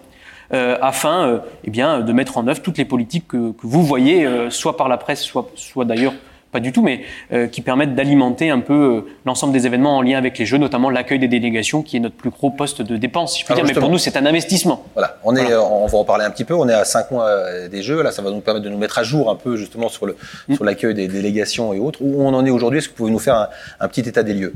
euh, 0.53 0.77
afin 0.81 1.27
euh, 1.27 1.39
eh 1.65 1.71
bien, 1.71 2.01
de 2.01 2.13
mettre 2.13 2.37
en 2.37 2.47
œuvre 2.47 2.61
toutes 2.61 2.77
les 2.77 2.85
politiques 2.85 3.27
que, 3.27 3.51
que 3.51 3.67
vous 3.67 3.83
voyez, 3.83 4.25
euh, 4.25 4.49
soit 4.49 4.77
par 4.77 4.87
la 4.87 4.97
presse, 4.97 5.21
soit, 5.21 5.49
soit 5.55 5.85
d'ailleurs 5.85 6.13
pas 6.51 6.59
du 6.59 6.71
tout, 6.71 6.81
mais 6.81 7.01
euh, 7.33 7.47
qui 7.47 7.61
permettent 7.61 7.95
d'alimenter 7.95 8.49
un 8.49 8.59
peu 8.59 8.73
euh, 8.73 9.01
l'ensemble 9.25 9.53
des 9.53 9.65
événements 9.65 9.97
en 9.97 10.01
lien 10.01 10.17
avec 10.17 10.37
les 10.37 10.45
Jeux, 10.45 10.57
notamment 10.57 10.89
l'accueil 10.89 11.19
des 11.19 11.27
délégations, 11.27 11.81
qui 11.81 11.97
est 11.97 11.99
notre 11.99 12.15
plus 12.15 12.29
gros 12.29 12.49
poste 12.49 12.81
de 12.81 12.97
dépense, 12.97 13.33
si 13.33 13.41
je 13.41 13.45
puis 13.45 13.55
dire. 13.55 13.65
Mais 13.65 13.73
pour 13.73 13.89
nous, 13.89 13.97
c'est 13.97 14.17
un 14.17 14.25
investissement. 14.25 14.85
Voilà, 14.93 15.17
on 15.23 15.35
est, 15.35 15.43
voilà. 15.43 15.63
on 15.63 15.87
va 15.87 15.97
en 15.97 16.05
parler 16.05 16.25
un 16.25 16.31
petit 16.31 16.45
peu. 16.45 16.53
On 16.53 16.67
est 16.69 16.73
à 16.73 16.85
cinq 16.85 17.11
mois 17.11 17.25
euh, 17.25 17.67
des 17.67 17.81
Jeux. 17.81 18.01
Là, 18.01 18.11
ça 18.11 18.21
va 18.21 18.31
nous 18.31 18.41
permettre 18.41 18.65
de 18.65 18.69
nous 18.69 18.77
mettre 18.77 18.97
à 18.99 19.03
jour 19.03 19.29
un 19.29 19.35
peu 19.35 19.57
justement 19.57 19.89
sur 19.89 20.07
mmh. 20.07 20.55
sur 20.55 20.63
l'accueil 20.63 20.93
des 20.93 21.07
délégations 21.07 21.73
et 21.73 21.79
autres. 21.79 21.99
Où 22.01 22.21
on 22.21 22.33
en 22.33 22.45
est 22.45 22.49
aujourd'hui? 22.49 22.79
Est-ce 22.79 22.87
que 22.87 22.93
vous 22.93 22.97
pouvez 22.97 23.11
nous 23.11 23.19
faire 23.19 23.35
un, 23.35 23.49
un 23.79 23.87
petit 23.87 24.01
état 24.01 24.23
des 24.23 24.33
lieux? 24.33 24.53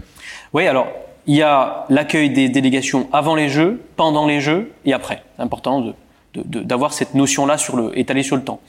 Oui, 0.53 0.67
alors 0.67 0.87
il 1.27 1.35
y 1.35 1.41
a 1.43 1.85
l'accueil 1.89 2.31
des 2.31 2.49
délégations 2.49 3.07
avant 3.13 3.35
les 3.35 3.49
Jeux, 3.49 3.81
pendant 3.95 4.25
les 4.25 4.41
Jeux 4.41 4.71
et 4.85 4.93
après. 4.93 5.21
C'est 5.37 5.43
important 5.43 5.81
de 5.81 5.93
d'avoir 6.33 6.93
cette 6.93 7.13
notion-là 7.13 7.57
sur 7.57 7.75
le, 7.75 7.97
étalée 7.97 8.23
sur 8.23 8.35
le 8.35 8.43
temps. 8.43 8.61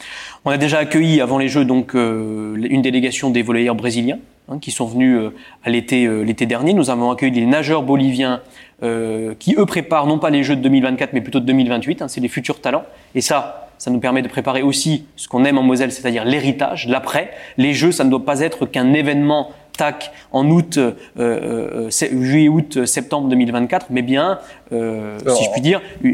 On 0.45 0.51
a 0.51 0.57
déjà 0.57 0.79
accueilli 0.79 1.21
avant 1.21 1.39
les 1.39 1.49
Jeux 1.49 1.65
donc 1.65 1.95
euh, 1.95 2.57
une 2.57 2.83
délégation 2.83 3.31
des 3.31 3.43
volleyeurs 3.43 3.75
brésiliens 3.75 4.19
hein, 4.49 4.59
qui 4.61 4.71
sont 4.71 4.87
venus 4.87 5.19
euh, 5.19 5.35
à 5.65 5.71
l'été 5.71 6.07
euh, 6.07 6.23
l'été 6.23 6.47
dernier. 6.47 6.75
Nous 6.75 6.91
avons 6.91 7.11
accueilli 7.11 7.33
des 7.33 7.47
nageurs 7.47 7.83
boliviens 7.83 8.41
euh, 8.83 9.35
qui 9.39 9.55
eux 9.57 9.67
préparent 9.67 10.07
non 10.07 10.19
pas 10.19 10.31
les 10.31 10.43
Jeux 10.43 10.57
de 10.57 10.63
2024 10.63 11.13
mais 11.13 11.21
plutôt 11.21 11.41
de 11.41 11.47
2028. 11.47 12.03
Hein, 12.03 12.09
c'est 12.09 12.21
les 12.21 12.29
futurs 12.29 12.61
talents 12.61 12.85
et 13.15 13.21
ça, 13.21 13.71
ça 13.79 13.91
nous 13.91 14.01
permet 14.01 14.23
de 14.23 14.29
préparer 14.29 14.63
aussi 14.63 15.07
ce 15.17 15.29
qu'on 15.29 15.45
aime 15.45 15.59
en 15.59 15.63
Moselle, 15.63 15.93
c'est-à-dire 15.93 16.25
l'héritage, 16.25 16.89
l'après. 16.89 17.31
Les 17.59 17.75
Jeux, 17.75 17.93
ça 17.93 18.05
ne 18.05 18.11
doit 18.11 18.25
pas 18.25 18.41
être 18.41 18.67
qu'un 18.67 18.93
événement 18.93 19.51
tac 19.77 20.13
en 20.33 20.49
août, 20.51 20.77
euh, 20.79 20.93
euh, 21.19 21.91
juillet, 21.91 22.49
août, 22.49 22.85
septembre 22.87 23.29
2024, 23.29 23.87
mais 23.91 24.03
bien, 24.03 24.39
euh, 24.73 25.19
Alors, 25.21 25.37
si 25.37 25.45
je 25.45 25.51
puis 25.51 25.61
dire, 25.61 25.81
un 26.05 26.09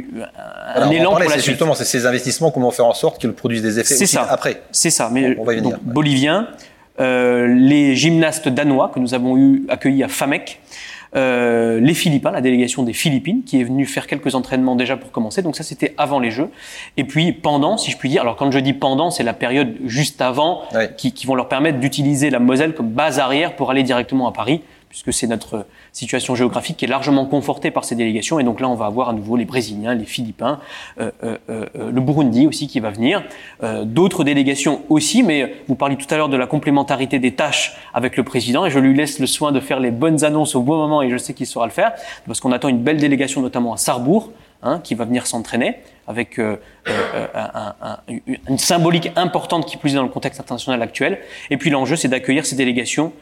alors, 0.75 0.93
élan 0.93 1.11
parlait, 1.11 1.27
pour 1.27 1.35
la 1.35 1.41
suite. 1.43 1.53
Justement, 1.53 1.75
c'est 1.75 1.85
ces 1.85 2.07
investissements, 2.07 2.51
comment 2.51 2.71
faire 2.71 2.87
en 2.87 2.95
sorte 2.95 3.19
qu'ils 3.21 3.33
produisent 3.33 3.63
des 3.63 3.79
effets 3.79 4.07
ça. 4.07 4.27
après. 4.29 4.63
C'est 4.71 4.91
ça. 4.91 5.11
Mais 5.13 5.37
on, 5.37 5.43
on 5.43 5.45
va 5.45 5.55
y 5.55 5.57
venir. 5.57 5.79
Donc, 5.85 5.95
euh, 7.01 7.47
les 7.47 7.95
gymnastes 7.95 8.49
danois 8.49 8.91
que 8.93 8.99
nous 8.99 9.15
avons 9.15 9.37
eu 9.37 9.65
accueillis 9.69 10.03
à 10.03 10.09
Famec, 10.09 10.61
euh, 11.17 11.81
les 11.81 11.95
Philippins, 11.95 12.31
la 12.31 12.41
délégation 12.41 12.83
des 12.83 12.93
Philippines, 12.93 13.43
qui 13.45 13.61
est 13.61 13.65
venue 13.65 13.87
faire 13.87 14.07
quelques 14.07 14.35
entraînements 14.35 14.77
déjà 14.77 14.97
pour 14.97 15.11
commencer. 15.11 15.43
Donc 15.43 15.57
ça, 15.57 15.63
c'était 15.65 15.95
avant 15.97 16.21
les 16.21 16.31
Jeux. 16.31 16.51
Et 16.97 17.05
puis 17.05 17.33
pendant, 17.33 17.77
si 17.77 17.91
je 17.91 17.97
puis 17.97 18.09
dire. 18.09 18.23
Alors 18.23 18.37
quand 18.37 18.51
je 18.51 18.59
dis 18.59 18.73
pendant, 18.73 19.11
c'est 19.11 19.23
la 19.23 19.35
période 19.35 19.77
juste 19.85 20.21
avant, 20.21 20.63
qui, 20.97 21.13
qui, 21.13 21.27
vont 21.27 21.35
leur 21.35 21.49
permettre 21.49 21.79
d'utiliser 21.79 22.31
la 22.31 22.39
Moselle 22.39 22.75
comme 22.75 22.91
base 22.91 23.19
arrière 23.19 23.57
pour 23.57 23.71
aller 23.71 23.83
directement 23.83 24.29
à 24.29 24.33
Paris, 24.33 24.63
puisque 24.89 25.13
c'est 25.13 25.27
notre 25.27 25.67
situation 25.93 26.35
géographique 26.35 26.77
qui 26.79 26.85
est 26.85 26.89
largement 26.89 27.27
confortée 27.27 27.71
par 27.71 27.85
ces 27.85 27.95
délégations. 27.95 28.39
Et 28.41 28.45
donc 28.45 28.61
là, 28.61 28.69
on 28.69 28.75
va 28.75 28.87
avoir 28.87 29.09
à 29.09 29.13
nouveau 29.13 29.37
les 29.37 29.45
Brésiliens, 29.45 29.95
les 29.95 30.05
Philippins, 30.05 30.61
euh, 31.01 31.11
euh, 31.25 31.37
euh, 31.51 31.91
le 31.91 32.01
Burundi 32.01 32.47
aussi 32.47 32.69
qui 32.69 32.81
va 32.81 32.91
venir, 32.91 33.23
d'autres 33.85 34.25
délégations 34.25 34.83
aussi. 34.89 35.23
Mais 35.23 35.55
vous 35.69 35.75
parliez 35.75 35.97
tout 35.97 36.13
à 36.13 36.17
l'heure 36.17 36.29
de 36.29 36.37
la 36.37 36.47
complémentarité 36.47 37.19
des 37.19 37.33
tâches 37.33 37.77
avec 37.95 38.17
le 38.17 38.25
président, 38.25 38.67
et 38.67 38.71
je 38.71 38.79
lui 38.79 38.95
laisse 38.95 39.19
le 39.19 39.27
soin 39.27 39.53
de 39.53 39.61
faire 39.61 39.81
les 39.81 39.91
bonnes 39.91 40.25
annonces 40.25 40.55
au 40.55 40.63
bon 40.63 40.77
moment, 40.77 41.03
et 41.03 41.11
je 41.11 41.17
sais 41.17 41.35
qu'il 41.35 41.47
saura 41.47 41.67
le 41.67 41.73
faire, 41.73 41.93
parce 42.27 42.41
qu'on 42.41 42.53
attend 42.53 42.69
une 42.69 42.83
belle 42.83 42.99
délégation, 42.99 43.41
notamment 43.41 43.73
à 43.73 43.77
Sarrebourg, 43.77 44.31
hein, 44.63 44.81
qui 44.83 44.95
va 44.95 45.05
venir 45.05 45.27
s'entraîner 45.27 45.77
avec 46.07 46.39
euh, 46.39 46.57
euh, 46.89 47.27
un, 47.35 47.75
un, 47.83 47.99
une 48.49 48.59
symbolique 48.59 49.11
importante 49.15 49.67
qui 49.67 49.77
plus 49.77 49.93
est 49.93 49.97
dans 49.97 50.03
le 50.03 50.09
contexte 50.09 50.41
international 50.41 50.81
actuel. 50.83 51.19
Et 51.51 51.59
puis 51.59 51.71
l'enjeu, 51.71 51.97
c'est 51.97 52.09
d'accueillir 52.09 52.47
ces 52.47 52.57
délégations 52.57 53.13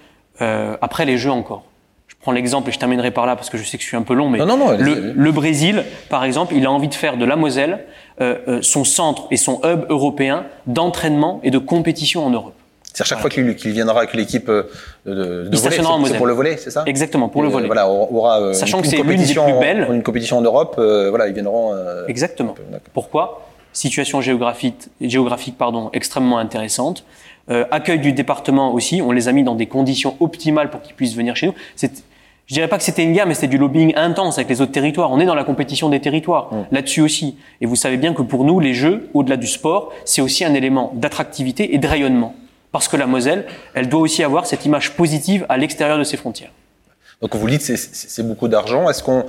euh, 0.41 0.77
après 0.81 1.05
les 1.05 1.19
Jeux 1.19 1.31
encore. 1.31 1.65
Je 2.09 2.15
prends 2.21 2.33
l'exemple 2.33 2.69
et 2.69 2.73
je 2.73 2.79
terminerai 2.79 3.11
par 3.11 3.27
là 3.27 3.37
parce 3.37 3.51
que 3.51 3.59
je 3.59 3.65
sais 3.65 3.77
que 3.77 3.83
je 3.83 3.89
suis 3.89 3.97
un 3.97 4.03
peu 4.03 4.15
long, 4.15 4.29
mais 4.29 4.39
non, 4.39 4.47
non, 4.47 4.57
non, 4.57 4.77
le, 4.77 5.13
le, 5.13 5.33
Brésil, 5.33 5.85
par 6.09 6.25
exemple, 6.25 6.55
il 6.55 6.65
a 6.67 6.71
envie 6.71 6.89
de 6.89 6.95
faire 6.95 7.17
de 7.17 7.25
la 7.25 7.37
Moselle 7.37 7.85
euh, 8.21 8.39
euh 8.49 8.63
son 8.63 8.85
centre 8.85 9.27
et 9.31 9.37
son 9.37 9.61
hub 9.65 9.87
européen 9.89 10.47
d'entraînement 10.67 11.41
et 11.43 11.51
de 11.51 11.59
compétition 11.59 12.25
en 12.25 12.31
Europe. 12.31 12.55
C'est 12.93 13.05
chaque 13.05 13.19
voilà. 13.19 13.35
fois 13.35 13.55
qu'il 13.55 13.73
viendra 13.73 13.99
avec 13.99 14.15
l'équipe 14.15 14.49
de, 14.49 14.69
de, 15.05 15.57
volet, 15.57 15.77
c'est 16.07 16.17
pour 16.17 16.27
le 16.27 16.33
volet, 16.33 16.57
c'est 16.57 16.71
ça? 16.71 16.85
Exactement, 16.87 17.29
pour 17.29 17.43
le 17.43 17.49
volet. 17.49 17.67
voilà, 17.67 17.89
aura 17.89 18.55
Sachant 18.55 18.79
une, 18.79 18.85
que 18.85 18.89
c'est 18.89 18.97
une 18.97 19.03
compétition, 19.03 19.45
plus 19.45 19.59
belles. 19.59 19.87
une 19.91 20.03
compétition 20.03 20.39
en 20.39 20.43
Europe, 20.43 20.77
euh, 20.79 21.11
voilà, 21.11 21.29
ils 21.29 21.35
viendront. 21.35 21.75
Exactement. 22.09 22.55
Pourquoi? 22.95 23.47
Situation 23.77 24.23
géographique, 24.23 24.89
géographique 25.03 25.59
pardon, 25.59 25.91
extrêmement 25.93 26.39
intéressante. 26.39 27.05
Euh, 27.51 27.67
accueil 27.71 27.99
du 27.99 28.13
département 28.13 28.73
aussi, 28.73 29.03
on 29.03 29.13
les 29.13 29.29
a 29.29 29.33
mis 29.33 29.45
dans 29.45 29.55
des 29.55 29.67
conditions 29.67 30.17
optimales 30.19 30.71
pour 30.71 30.81
qu'ils 30.81 30.95
puissent 30.95 31.15
venir 31.15 31.37
chez 31.37 31.49
nous. 31.49 31.55
C'est 31.75 32.03
je 32.47 32.55
dirais 32.55 32.69
pas 32.69 32.79
que 32.79 32.85
c'était 32.85 33.03
une 33.03 33.13
guerre, 33.13 33.27
mais 33.27 33.35
c'était 33.35 33.49
du 33.49 33.59
lobbying 33.59 33.93
intense 33.97 34.39
avec 34.39 34.49
les 34.49 34.63
autres 34.63 34.73
territoires. 34.73 35.11
On 35.11 35.21
est 35.21 35.27
dans 35.27 35.35
la 35.35 35.45
compétition 35.45 35.91
des 35.91 36.01
territoires, 36.01 36.55
mmh. 36.55 36.57
là-dessus 36.71 37.01
aussi. 37.03 37.37
Et 37.61 37.67
vous 37.67 37.77
savez 37.77 37.99
bien 37.99 38.15
que 38.15 38.23
pour 38.23 38.45
nous, 38.45 38.61
les 38.61 38.73
jeux, 38.73 39.11
au-delà 39.13 39.37
du 39.37 39.49
sport, 39.49 39.93
c'est 40.07 40.23
aussi 40.23 40.43
un 40.45 40.55
élément 40.55 40.93
d'attractivité 40.95 41.75
et 41.75 41.79
de 41.79 41.87
rayonnement. 41.87 42.35
Parce 42.73 42.89
que 42.89 42.97
la 42.97 43.07
Moselle, 43.07 43.47
elle 43.75 43.91
doit 43.91 44.01
aussi 44.01 44.23
avoir 44.23 44.47
cette 44.47 44.65
image 44.65 44.93
positive 44.93 45.45
à 45.49 45.59
l'extérieur 45.59 45.99
de 45.99 46.05
ses 46.05 46.17
frontières. 46.17 46.53
Donc 47.21 47.35
vous 47.35 47.49
dites 47.49 47.63
c'est 47.63 48.27
beaucoup 48.27 48.49
d'argent. 48.49 48.89
Est-ce 48.89 49.03
qu'on 49.03 49.27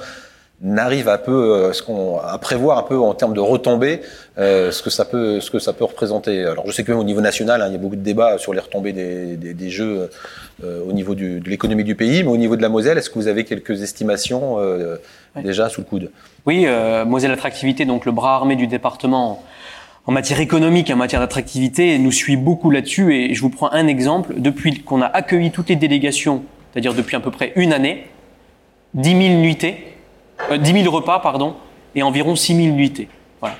arrive 0.77 1.07
un 1.09 1.17
peu, 1.17 1.53
euh, 1.53 1.73
ce 1.73 1.83
qu'on 1.83 2.19
à 2.19 2.37
prévoir 2.37 2.77
un 2.79 2.83
peu 2.83 2.97
en 2.97 3.13
termes 3.13 3.33
de 3.33 3.39
retombées 3.39 4.01
euh, 4.37 4.71
ce 4.71 4.81
que 4.81 4.89
ça 4.89 5.05
peut, 5.05 5.39
ce 5.39 5.51
que 5.51 5.59
ça 5.59 5.73
peut 5.73 5.85
représenter. 5.85 6.43
Alors 6.45 6.65
je 6.67 6.71
sais 6.71 6.83
que 6.83 6.91
même 6.91 6.99
au 6.99 7.03
niveau 7.03 7.21
national, 7.21 7.61
hein, 7.61 7.67
il 7.67 7.73
y 7.73 7.75
a 7.75 7.79
beaucoup 7.79 7.95
de 7.95 8.01
débats 8.01 8.37
sur 8.37 8.53
les 8.53 8.59
retombées 8.59 8.93
des, 8.93 9.37
des, 9.37 9.53
des 9.53 9.69
jeux 9.69 10.09
euh, 10.63 10.81
au 10.87 10.91
niveau 10.91 11.13
du, 11.13 11.39
de 11.39 11.49
l'économie 11.51 11.83
du 11.83 11.93
pays, 11.93 12.23
mais 12.23 12.29
au 12.29 12.37
niveau 12.37 12.55
de 12.55 12.63
la 12.63 12.69
Moselle, 12.69 12.97
est-ce 12.97 13.11
que 13.11 13.19
vous 13.19 13.27
avez 13.27 13.43
quelques 13.43 13.83
estimations 13.83 14.57
euh, 14.57 14.95
oui. 15.35 15.43
déjà 15.43 15.69
sous 15.69 15.81
le 15.81 15.85
coude? 15.85 16.09
Oui, 16.47 16.63
euh, 16.65 17.05
Moselle 17.05 17.29
Attractivité, 17.29 17.85
donc 17.85 18.05
le 18.05 18.11
bras 18.11 18.33
armé 18.33 18.55
du 18.55 18.65
département 18.65 19.43
en 20.07 20.11
matière 20.11 20.39
économique, 20.39 20.89
en 20.89 20.95
matière 20.95 21.21
d'attractivité, 21.21 21.99
nous 21.99 22.11
suit 22.11 22.37
beaucoup 22.37 22.71
là-dessus. 22.71 23.13
Et 23.13 23.35
je 23.35 23.41
vous 23.41 23.51
prends 23.51 23.71
un 23.71 23.85
exemple. 23.85 24.33
Depuis 24.37 24.81
qu'on 24.81 25.03
a 25.03 25.05
accueilli 25.05 25.51
toutes 25.51 25.69
les 25.69 25.75
délégations, 25.75 26.41
c'est-à-dire 26.73 26.95
depuis 26.95 27.15
à 27.15 27.19
peu 27.19 27.29
près 27.29 27.51
une 27.55 27.71
année, 27.71 28.07
10 28.95 29.09
000 29.09 29.21
nuitées, 29.41 29.96
euh, 30.51 30.57
10 30.57 30.83
000 30.83 30.95
repas, 30.95 31.19
pardon, 31.19 31.55
et 31.95 32.03
environ 32.03 32.35
6 32.35 32.55
000 32.55 32.75
nuitées. 32.75 33.09
Voilà. 33.39 33.55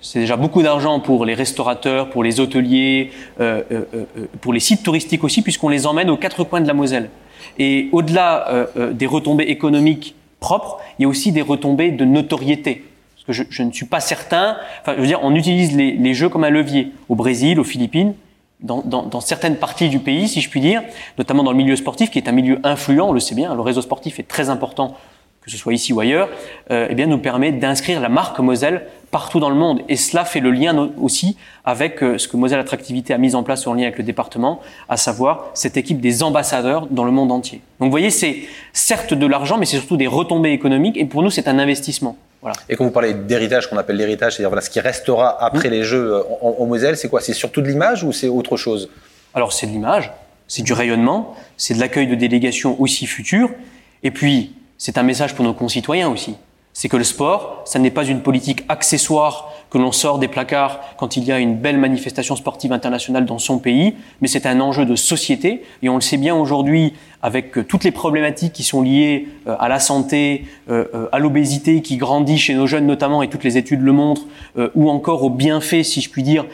C'est 0.00 0.20
déjà 0.20 0.36
beaucoup 0.36 0.62
d'argent 0.62 1.00
pour 1.00 1.24
les 1.24 1.34
restaurateurs, 1.34 2.10
pour 2.10 2.22
les 2.22 2.40
hôteliers, 2.40 3.10
euh, 3.40 3.62
euh, 3.72 3.84
euh, 3.94 4.26
pour 4.40 4.52
les 4.52 4.60
sites 4.60 4.82
touristiques 4.82 5.24
aussi, 5.24 5.42
puisqu'on 5.42 5.68
les 5.68 5.86
emmène 5.86 6.10
aux 6.10 6.16
quatre 6.16 6.44
coins 6.44 6.60
de 6.60 6.68
la 6.68 6.74
Moselle. 6.74 7.10
Et 7.58 7.88
au-delà 7.92 8.48
euh, 8.48 8.66
euh, 8.76 8.92
des 8.92 9.06
retombées 9.06 9.44
économiques 9.44 10.14
propres, 10.40 10.78
il 10.98 11.02
y 11.02 11.04
a 11.06 11.08
aussi 11.08 11.32
des 11.32 11.42
retombées 11.42 11.90
de 11.90 12.04
notoriété 12.04 12.84
que 13.26 13.34
je, 13.34 13.42
je, 13.50 13.62
ne 13.62 13.70
suis 13.70 13.84
pas 13.84 14.00
certain. 14.00 14.56
Enfin, 14.80 14.94
je 14.96 15.02
veux 15.02 15.06
dire, 15.06 15.20
on 15.22 15.34
utilise 15.34 15.76
les, 15.76 15.92
les 15.92 16.14
jeux 16.14 16.30
comme 16.30 16.44
un 16.44 16.50
levier 16.50 16.92
au 17.10 17.14
Brésil, 17.14 17.60
aux 17.60 17.64
Philippines, 17.64 18.14
dans, 18.60 18.80
dans, 18.80 19.02
dans, 19.02 19.20
certaines 19.20 19.56
parties 19.56 19.90
du 19.90 19.98
pays, 19.98 20.28
si 20.28 20.40
je 20.40 20.48
puis 20.48 20.60
dire, 20.60 20.82
notamment 21.18 21.42
dans 21.42 21.50
le 21.50 21.56
milieu 21.58 21.76
sportif, 21.76 22.10
qui 22.10 22.18
est 22.18 22.26
un 22.26 22.32
milieu 22.32 22.58
influent, 22.64 23.10
on 23.10 23.12
le 23.12 23.20
sait 23.20 23.34
bien, 23.34 23.54
le 23.54 23.60
réseau 23.60 23.82
sportif 23.82 24.18
est 24.18 24.26
très 24.26 24.48
important, 24.48 24.96
que 25.48 25.52
ce 25.52 25.58
soit 25.58 25.72
ici 25.72 25.92
ou 25.92 26.00
ailleurs, 26.00 26.28
euh, 26.70 26.86
eh 26.90 26.94
bien, 26.94 27.06
nous 27.06 27.18
permet 27.18 27.52
d'inscrire 27.52 28.00
la 28.00 28.08
marque 28.08 28.38
Moselle 28.38 28.86
partout 29.10 29.40
dans 29.40 29.48
le 29.48 29.56
monde. 29.56 29.80
Et 29.88 29.96
cela 29.96 30.26
fait 30.26 30.40
le 30.40 30.50
lien 30.50 30.90
aussi 30.98 31.38
avec 31.64 32.02
euh, 32.02 32.18
ce 32.18 32.28
que 32.28 32.36
Moselle 32.36 32.60
Attractivité 32.60 33.14
a 33.14 33.18
mis 33.18 33.34
en 33.34 33.42
place 33.42 33.66
en 33.66 33.72
lien 33.72 33.84
avec 33.84 33.96
le 33.96 34.04
département, 34.04 34.60
à 34.90 34.98
savoir 34.98 35.46
cette 35.54 35.78
équipe 35.78 36.00
des 36.00 36.22
ambassadeurs 36.22 36.86
dans 36.90 37.04
le 37.04 37.10
monde 37.10 37.32
entier. 37.32 37.62
Donc 37.80 37.86
vous 37.86 37.90
voyez, 37.90 38.10
c'est 38.10 38.40
certes 38.74 39.14
de 39.14 39.26
l'argent, 39.26 39.56
mais 39.56 39.64
c'est 39.64 39.78
surtout 39.78 39.96
des 39.96 40.06
retombées 40.06 40.52
économiques, 40.52 40.98
et 40.98 41.06
pour 41.06 41.22
nous, 41.22 41.30
c'est 41.30 41.48
un 41.48 41.58
investissement. 41.58 42.16
Voilà. 42.42 42.54
Et 42.68 42.76
quand 42.76 42.84
vous 42.84 42.90
parlez 42.90 43.14
d'héritage, 43.14 43.68
qu'on 43.68 43.78
appelle 43.78 43.96
l'héritage, 43.96 44.34
c'est-à-dire 44.34 44.50
voilà, 44.50 44.60
ce 44.60 44.70
qui 44.70 44.80
restera 44.80 45.42
après 45.42 45.68
mmh. 45.68 45.72
les 45.72 45.82
Jeux 45.82 46.22
en, 46.42 46.56
en 46.58 46.66
Moselle, 46.66 46.96
c'est 46.98 47.08
quoi? 47.08 47.20
C'est 47.22 47.32
surtout 47.32 47.62
de 47.62 47.68
l'image 47.68 48.04
ou 48.04 48.12
c'est 48.12 48.28
autre 48.28 48.56
chose? 48.58 48.90
Alors 49.32 49.52
c'est 49.54 49.66
de 49.66 49.72
l'image, 49.72 50.12
c'est 50.46 50.62
du 50.62 50.74
rayonnement, 50.74 51.34
c'est 51.56 51.74
de 51.74 51.80
l'accueil 51.80 52.06
de 52.06 52.14
délégations 52.14 52.80
aussi 52.80 53.06
futures, 53.06 53.50
et 54.02 54.10
puis 54.10 54.52
c'est 54.78 54.96
un 54.96 55.02
message 55.02 55.34
pour 55.34 55.44
nos 55.44 55.54
concitoyens 55.54 56.08
aussi. 56.08 56.36
C'est 56.72 56.88
que 56.88 56.96
le 56.96 57.02
sport, 57.02 57.62
ça 57.64 57.80
n'est 57.80 57.90
pas 57.90 58.04
une 58.04 58.20
politique 58.20 58.64
accessoire 58.68 59.50
que 59.68 59.78
l'on 59.78 59.90
sort 59.90 60.20
des 60.20 60.28
placards 60.28 60.78
quand 60.96 61.16
il 61.16 61.24
y 61.24 61.32
a 61.32 61.40
une 61.40 61.56
belle 61.56 61.76
manifestation 61.76 62.36
sportive 62.36 62.72
internationale 62.72 63.26
dans 63.26 63.40
son 63.40 63.58
pays, 63.58 63.94
mais 64.20 64.28
c'est 64.28 64.46
un 64.46 64.60
enjeu 64.60 64.84
de 64.84 64.94
société. 64.94 65.64
Et 65.82 65.88
on 65.88 65.96
le 65.96 66.00
sait 66.00 66.16
bien 66.16 66.36
aujourd'hui 66.36 66.94
avec 67.20 67.66
toutes 67.66 67.82
les 67.82 67.90
problématiques 67.90 68.52
qui 68.52 68.62
sont 68.62 68.80
liées 68.80 69.26
euh, 69.48 69.56
à 69.58 69.68
la 69.68 69.80
santé, 69.80 70.44
euh, 70.70 71.08
à 71.10 71.18
l'obésité 71.18 71.82
qui 71.82 71.96
grandit 71.96 72.38
chez 72.38 72.54
nos 72.54 72.68
jeunes 72.68 72.86
notamment, 72.86 73.22
et 73.22 73.28
toutes 73.28 73.42
les 73.42 73.58
études 73.58 73.82
le 73.82 73.92
montrent, 73.92 74.26
euh, 74.56 74.70
ou 74.76 74.88
encore 74.88 75.24
aux 75.24 75.30
bienfaits, 75.30 75.82
si 75.82 76.00
je 76.00 76.08
puis 76.08 76.22
dire, 76.22 76.46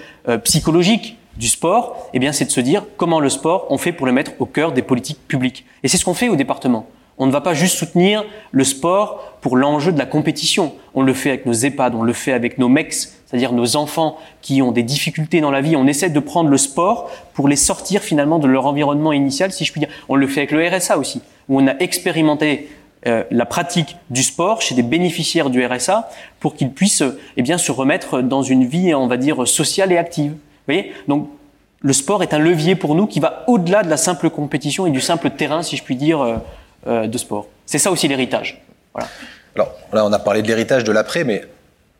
psychologiques 0.44 1.18
du 1.36 1.48
sport, 1.48 2.08
eh 2.14 2.18
bien, 2.18 2.32
c'est 2.32 2.46
de 2.46 2.50
se 2.50 2.60
dire 2.60 2.84
comment 2.96 3.20
le 3.20 3.28
sport 3.28 3.66
on 3.68 3.76
fait 3.76 3.92
pour 3.92 4.06
le 4.06 4.12
mettre 4.12 4.32
au 4.38 4.46
cœur 4.46 4.72
des 4.72 4.82
politiques 4.82 5.20
publiques. 5.28 5.66
Et 5.82 5.88
c'est 5.88 5.98
ce 5.98 6.04
qu'on 6.06 6.14
fait 6.14 6.30
au 6.30 6.36
département. 6.36 6.86
On 7.18 7.26
ne 7.26 7.32
va 7.32 7.40
pas 7.40 7.54
juste 7.54 7.76
soutenir 7.76 8.24
le 8.50 8.64
sport 8.64 9.36
pour 9.40 9.56
l'enjeu 9.56 9.92
de 9.92 9.98
la 9.98 10.06
compétition. 10.06 10.74
On 10.94 11.02
le 11.02 11.14
fait 11.14 11.30
avec 11.30 11.46
nos 11.46 11.52
EHPAD, 11.52 11.94
on 11.94 12.02
le 12.02 12.12
fait 12.12 12.32
avec 12.32 12.58
nos 12.58 12.68
MEX, 12.68 13.20
c'est-à-dire 13.26 13.52
nos 13.52 13.76
enfants 13.76 14.16
qui 14.42 14.62
ont 14.62 14.72
des 14.72 14.82
difficultés 14.82 15.40
dans 15.40 15.50
la 15.50 15.60
vie. 15.60 15.76
On 15.76 15.86
essaie 15.86 16.10
de 16.10 16.20
prendre 16.20 16.50
le 16.50 16.58
sport 16.58 17.10
pour 17.32 17.48
les 17.48 17.56
sortir 17.56 18.02
finalement 18.02 18.38
de 18.38 18.48
leur 18.48 18.66
environnement 18.66 19.12
initial, 19.12 19.52
si 19.52 19.64
je 19.64 19.72
puis 19.72 19.80
dire. 19.80 19.90
On 20.08 20.16
le 20.16 20.26
fait 20.26 20.40
avec 20.40 20.50
le 20.50 20.66
RSA 20.66 20.98
aussi, 20.98 21.22
où 21.48 21.60
on 21.60 21.66
a 21.66 21.76
expérimenté 21.78 22.68
euh, 23.06 23.22
la 23.30 23.44
pratique 23.44 23.96
du 24.10 24.22
sport 24.22 24.62
chez 24.62 24.74
des 24.74 24.82
bénéficiaires 24.82 25.50
du 25.50 25.64
RSA 25.64 26.08
pour 26.40 26.54
qu'ils 26.54 26.70
puissent 26.70 27.04
eh 27.36 27.42
bien, 27.42 27.58
se 27.58 27.70
remettre 27.70 28.22
dans 28.22 28.42
une 28.42 28.64
vie, 28.64 28.94
on 28.94 29.06
va 29.06 29.18
dire, 29.18 29.46
sociale 29.46 29.92
et 29.92 29.98
active. 29.98 30.32
Vous 30.32 30.38
voyez? 30.66 30.92
Donc, 31.06 31.28
le 31.80 31.92
sport 31.92 32.22
est 32.22 32.32
un 32.32 32.38
levier 32.38 32.76
pour 32.76 32.94
nous 32.94 33.06
qui 33.06 33.20
va 33.20 33.44
au-delà 33.46 33.82
de 33.82 33.90
la 33.90 33.98
simple 33.98 34.30
compétition 34.30 34.86
et 34.86 34.90
du 34.90 35.02
simple 35.02 35.28
terrain, 35.28 35.62
si 35.62 35.76
je 35.76 35.82
puis 35.82 35.96
dire, 35.96 36.22
euh, 36.22 36.36
euh, 36.86 37.06
de 37.06 37.18
sport. 37.18 37.48
C'est 37.66 37.78
ça 37.78 37.90
aussi 37.90 38.08
l'héritage. 38.08 38.62
Alors 39.54 39.74
là, 39.92 40.04
on 40.04 40.12
a 40.12 40.18
parlé 40.18 40.42
de 40.42 40.48
l'héritage 40.48 40.84
de 40.84 40.92
l'après, 40.92 41.24
mais 41.24 41.44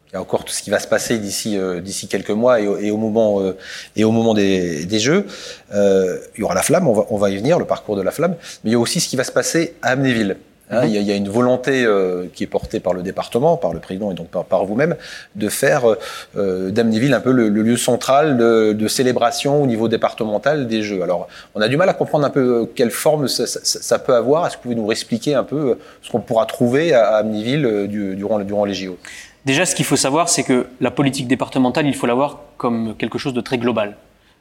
il 0.08 0.14
y 0.14 0.16
a 0.16 0.20
encore 0.20 0.44
tout 0.44 0.52
ce 0.52 0.62
qui 0.62 0.70
va 0.70 0.78
se 0.78 0.86
passer 0.86 1.18
d'ici 1.18 1.56
euh, 1.56 1.80
quelques 2.08 2.30
mois 2.30 2.60
et, 2.60 2.90
au 2.90 2.96
moment 2.96 3.40
euh, 3.40 3.56
et 3.96 4.04
au 4.04 4.10
moment 4.10 4.34
des, 4.34 4.84
des 4.84 4.98
Jeux. 4.98 5.26
Il 5.72 6.40
y 6.40 6.42
aura 6.42 6.54
la 6.54 6.62
flamme, 6.62 6.86
on 6.86 6.92
va, 6.92 7.06
on 7.10 7.16
va 7.16 7.30
y 7.30 7.36
venir, 7.36 7.58
le 7.58 7.64
parcours 7.64 7.96
de 7.96 8.02
la 8.02 8.10
flamme, 8.10 8.36
mais 8.62 8.70
il 8.70 8.72
y 8.72 8.76
a 8.76 8.78
aussi 8.78 9.00
ce 9.00 9.08
qui 9.08 9.16
va 9.16 9.24
se 9.24 9.32
passer 9.32 9.74
à 9.82 9.90
Amnéville. 9.90 10.36
Hein, 10.70 10.86
il, 10.86 10.92
y 10.92 10.96
a, 10.96 11.00
il, 11.00 11.06
y 11.06 11.12
a, 11.12 11.14
une 11.14 11.28
volonté 11.28 11.84
euh, 11.84 12.26
qui 12.32 12.42
est 12.42 12.46
portée 12.46 12.80
par 12.80 12.94
le 12.94 13.02
département, 13.02 13.58
par 13.58 13.74
le 13.74 13.80
président 13.80 14.10
et 14.10 14.14
donc 14.14 14.28
par, 14.28 14.44
par 14.44 14.64
vous-même, 14.64 14.96
de 15.36 15.48
faire 15.50 15.82
euh, 16.36 16.70
d'Amnéville 16.70 17.12
un 17.12 17.20
peu 17.20 17.32
le, 17.32 17.50
le, 17.50 17.62
lieu 17.62 17.76
central 17.76 18.38
de, 18.38 18.72
de, 18.72 18.88
célébration 18.88 19.62
au 19.62 19.66
niveau 19.66 19.88
départemental 19.88 20.66
des 20.66 20.82
Jeux. 20.82 21.02
Alors, 21.02 21.28
on 21.54 21.60
a 21.60 21.68
du 21.68 21.76
mal 21.76 21.90
à 21.90 21.92
comprendre 21.92 22.24
un 22.24 22.30
peu 22.30 22.66
quelle 22.74 22.90
forme 22.90 23.28
ça, 23.28 23.46
ça, 23.46 23.60
ça 23.62 23.98
peut 23.98 24.14
avoir. 24.14 24.46
Est-ce 24.46 24.56
que 24.56 24.62
vous 24.62 24.70
pouvez 24.70 24.82
nous 24.82 24.90
expliquer 24.90 25.34
un 25.34 25.44
peu 25.44 25.78
ce 26.00 26.10
qu'on 26.10 26.20
pourra 26.20 26.46
trouver 26.46 26.94
à, 26.94 27.08
à 27.08 27.16
Amnéville 27.18 27.66
euh, 27.66 27.86
du, 27.86 28.16
durant, 28.16 28.38
durant 28.38 28.64
les 28.64 28.74
JO 28.74 28.96
Déjà, 29.44 29.66
ce 29.66 29.74
qu'il 29.74 29.84
faut 29.84 29.96
savoir, 29.96 30.30
c'est 30.30 30.44
que 30.44 30.66
la 30.80 30.90
politique 30.90 31.28
départementale, 31.28 31.86
il 31.86 31.94
faut 31.94 32.06
la 32.06 32.14
voir 32.14 32.40
comme 32.56 32.94
quelque 32.96 33.18
chose 33.18 33.34
de 33.34 33.42
très 33.42 33.58
global. 33.58 33.96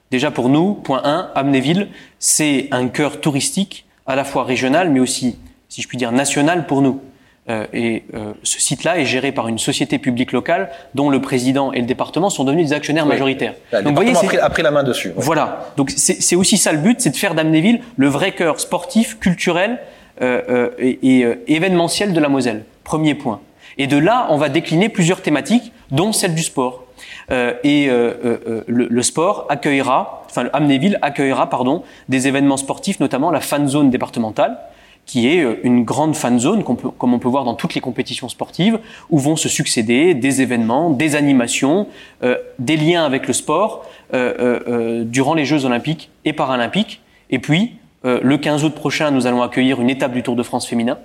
Déjà 0.10 0.32
pour 0.32 0.48
nous, 0.48 0.76
point 0.76 1.02
1, 1.04 1.32
Amnéville, 1.36 1.90
c'est 2.20 2.70
un 2.72 2.88
cœur 2.88 3.20
touristique, 3.20 3.86
à 4.06 4.16
la 4.16 4.24
fois 4.24 4.46
régional, 4.46 4.90
mais 4.90 5.02
aussi 5.02 5.38
si 5.74 5.82
je 5.82 5.88
puis 5.88 5.98
dire, 5.98 6.12
national 6.12 6.68
pour 6.68 6.84
nous. 6.84 7.02
Euh, 7.50 7.66
et 7.74 8.04
euh, 8.14 8.34
ce 8.44 8.62
site-là 8.62 9.00
est 9.00 9.06
géré 9.06 9.32
par 9.32 9.48
une 9.48 9.58
société 9.58 9.98
publique 9.98 10.32
locale 10.32 10.70
dont 10.94 11.10
le 11.10 11.20
président 11.20 11.74
et 11.74 11.80
le 11.80 11.88
département 11.88 12.30
sont 12.30 12.44
devenus 12.44 12.68
des 12.68 12.74
actionnaires 12.74 13.06
oui. 13.06 13.10
majoritaires. 13.10 13.56
Le 13.72 13.82
Donc, 13.82 13.96
voyez, 13.96 14.16
a 14.16 14.22
pris, 14.22 14.38
a 14.38 14.50
pris, 14.52 14.62
la 14.62 14.70
main 14.70 14.84
dessus. 14.84 15.08
Ouais. 15.08 15.16
Voilà. 15.18 15.72
Donc 15.76 15.90
c'est 15.90 16.36
aussi 16.36 16.58
ça 16.58 16.72
le 16.72 16.78
but, 16.78 17.02
c'est 17.02 17.10
de 17.10 17.16
faire 17.16 17.34
d'Amnéville 17.34 17.82
le 17.98 18.08
vrai 18.08 18.34
cœur 18.34 18.60
sportif, 18.60 19.18
culturel 19.20 19.80
euh, 20.22 20.42
euh 20.48 20.70
et, 20.78 21.18
et 21.18 21.26
euh, 21.26 21.44
événementiel 21.48 22.14
de 22.14 22.20
la 22.20 22.30
Moselle. 22.30 22.66
Premier 22.84 23.16
point. 23.16 23.42
Et 23.80 23.88
de 23.88 23.98
là, 23.98 24.28
on 24.30 24.38
va 24.38 24.50
décliner 24.50 24.90
plusieurs 24.90 25.24
thématiques, 25.24 25.74
dont 25.90 26.14
celle 26.14 26.36
du 26.36 26.44
sport. 26.44 26.86
Euh, 27.32 27.56
et 27.64 27.88
le, 27.88 28.64
le, 28.68 29.02
sport 29.02 29.48
accueillera, 29.50 30.24
enfin 30.30 30.50
Amnéville 30.54 31.00
accueillera, 31.02 31.50
pardon, 31.50 31.82
des 32.10 32.28
événements 32.28 32.58
sportifs, 32.58 33.00
notamment 33.00 33.32
la 33.32 33.42
fan 33.42 33.68
zone 33.68 33.90
départementale, 33.90 34.60
qui 35.06 35.28
est 35.28 35.44
euh, 35.44 35.60
une 35.64 35.84
grande 35.84 36.16
fan 36.16 36.40
zone, 36.40 36.64
comme 36.64 37.14
on 37.14 37.20
peut 37.20 37.28
voir 37.28 37.44
dans 37.44 37.56
toutes 37.56 37.76
les 37.76 37.82
compétitions 37.82 38.30
sportives, 38.30 38.80
où 39.10 39.20
vont 39.20 39.36
se 39.36 39.50
succéder 39.50 40.14
des 40.14 40.42
événements, 40.42 40.90
des 40.90 41.16
animations, 41.16 41.88
euh, 42.24 42.38
des 42.60 42.78
liens 42.78 43.06
avec 43.06 43.28
le 43.28 43.34
sport 43.34 43.86
euh, 44.14 45.04
durant 45.04 45.34
les 45.34 45.46
Jeux 45.46 45.66
olympiques 45.66 46.10
et 46.26 46.34
paralympiques. 46.34 47.02
Et 47.30 47.40
puis, 47.40 47.74
le 48.04 48.38
15 48.38 48.66
août 48.66 48.76
prochain, 48.76 49.12
nous 49.12 49.28
allons 49.28 49.42
accueillir 49.42 49.82
une 49.82 49.90
étape 49.90 50.14
du 50.14 50.24
Tour 50.24 50.36
de 50.36 50.44
France 50.44 50.68
féminin. 50.68 51.00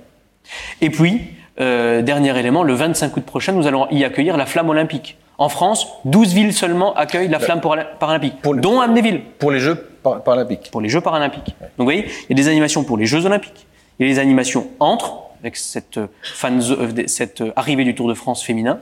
Et 0.81 0.91
puis, 0.91 1.21
dernier 1.57 2.37
élément, 2.39 2.65
le 2.65 2.75
25 2.75 3.17
août 3.17 3.25
prochain, 3.25 3.53
nous 3.53 3.67
allons 3.67 3.89
y 3.91 4.05
accueillir 4.05 4.37
la 4.37 4.45
flamme 4.45 4.69
olympique. 4.69 5.17
En 5.39 5.49
France, 5.49 5.87
12 6.05 6.35
villes 6.35 6.53
seulement 6.53 6.95
accueillent 6.95 7.29
la 7.29 7.39
flamme 7.39 7.61
paralympique, 7.61 8.35
dont 8.43 8.81
Amnéville. 8.81 9.23
Pour 9.39 9.53
les 9.53 9.61
Jeux 9.61 9.77
paralympiques. 10.03 10.71
Pour 10.73 10.81
les 10.81 10.89
Jeux 10.89 11.01
paralympiques. 11.01 11.55
Donc 11.61 11.79
vous 11.79 11.85
voyez, 11.85 12.07
il 12.29 12.37
y 12.37 12.41
a 12.41 12.43
des 12.43 12.49
animations 12.49 12.83
pour 12.83 12.99
les 12.99 13.07
Jeux 13.07 13.25
olympiques, 13.25 13.68
a 14.05 14.09
les 14.09 14.19
animations 14.19 14.69
entre, 14.81 15.15
avec 15.41 15.57
cette, 15.57 16.01
fan, 16.23 16.61
euh, 16.61 17.05
cette 17.07 17.43
arrivée 17.57 17.85
du 17.85 17.95
Tour 17.95 18.09
de 18.09 18.15
France 18.15 18.43
féminin, 18.43 18.81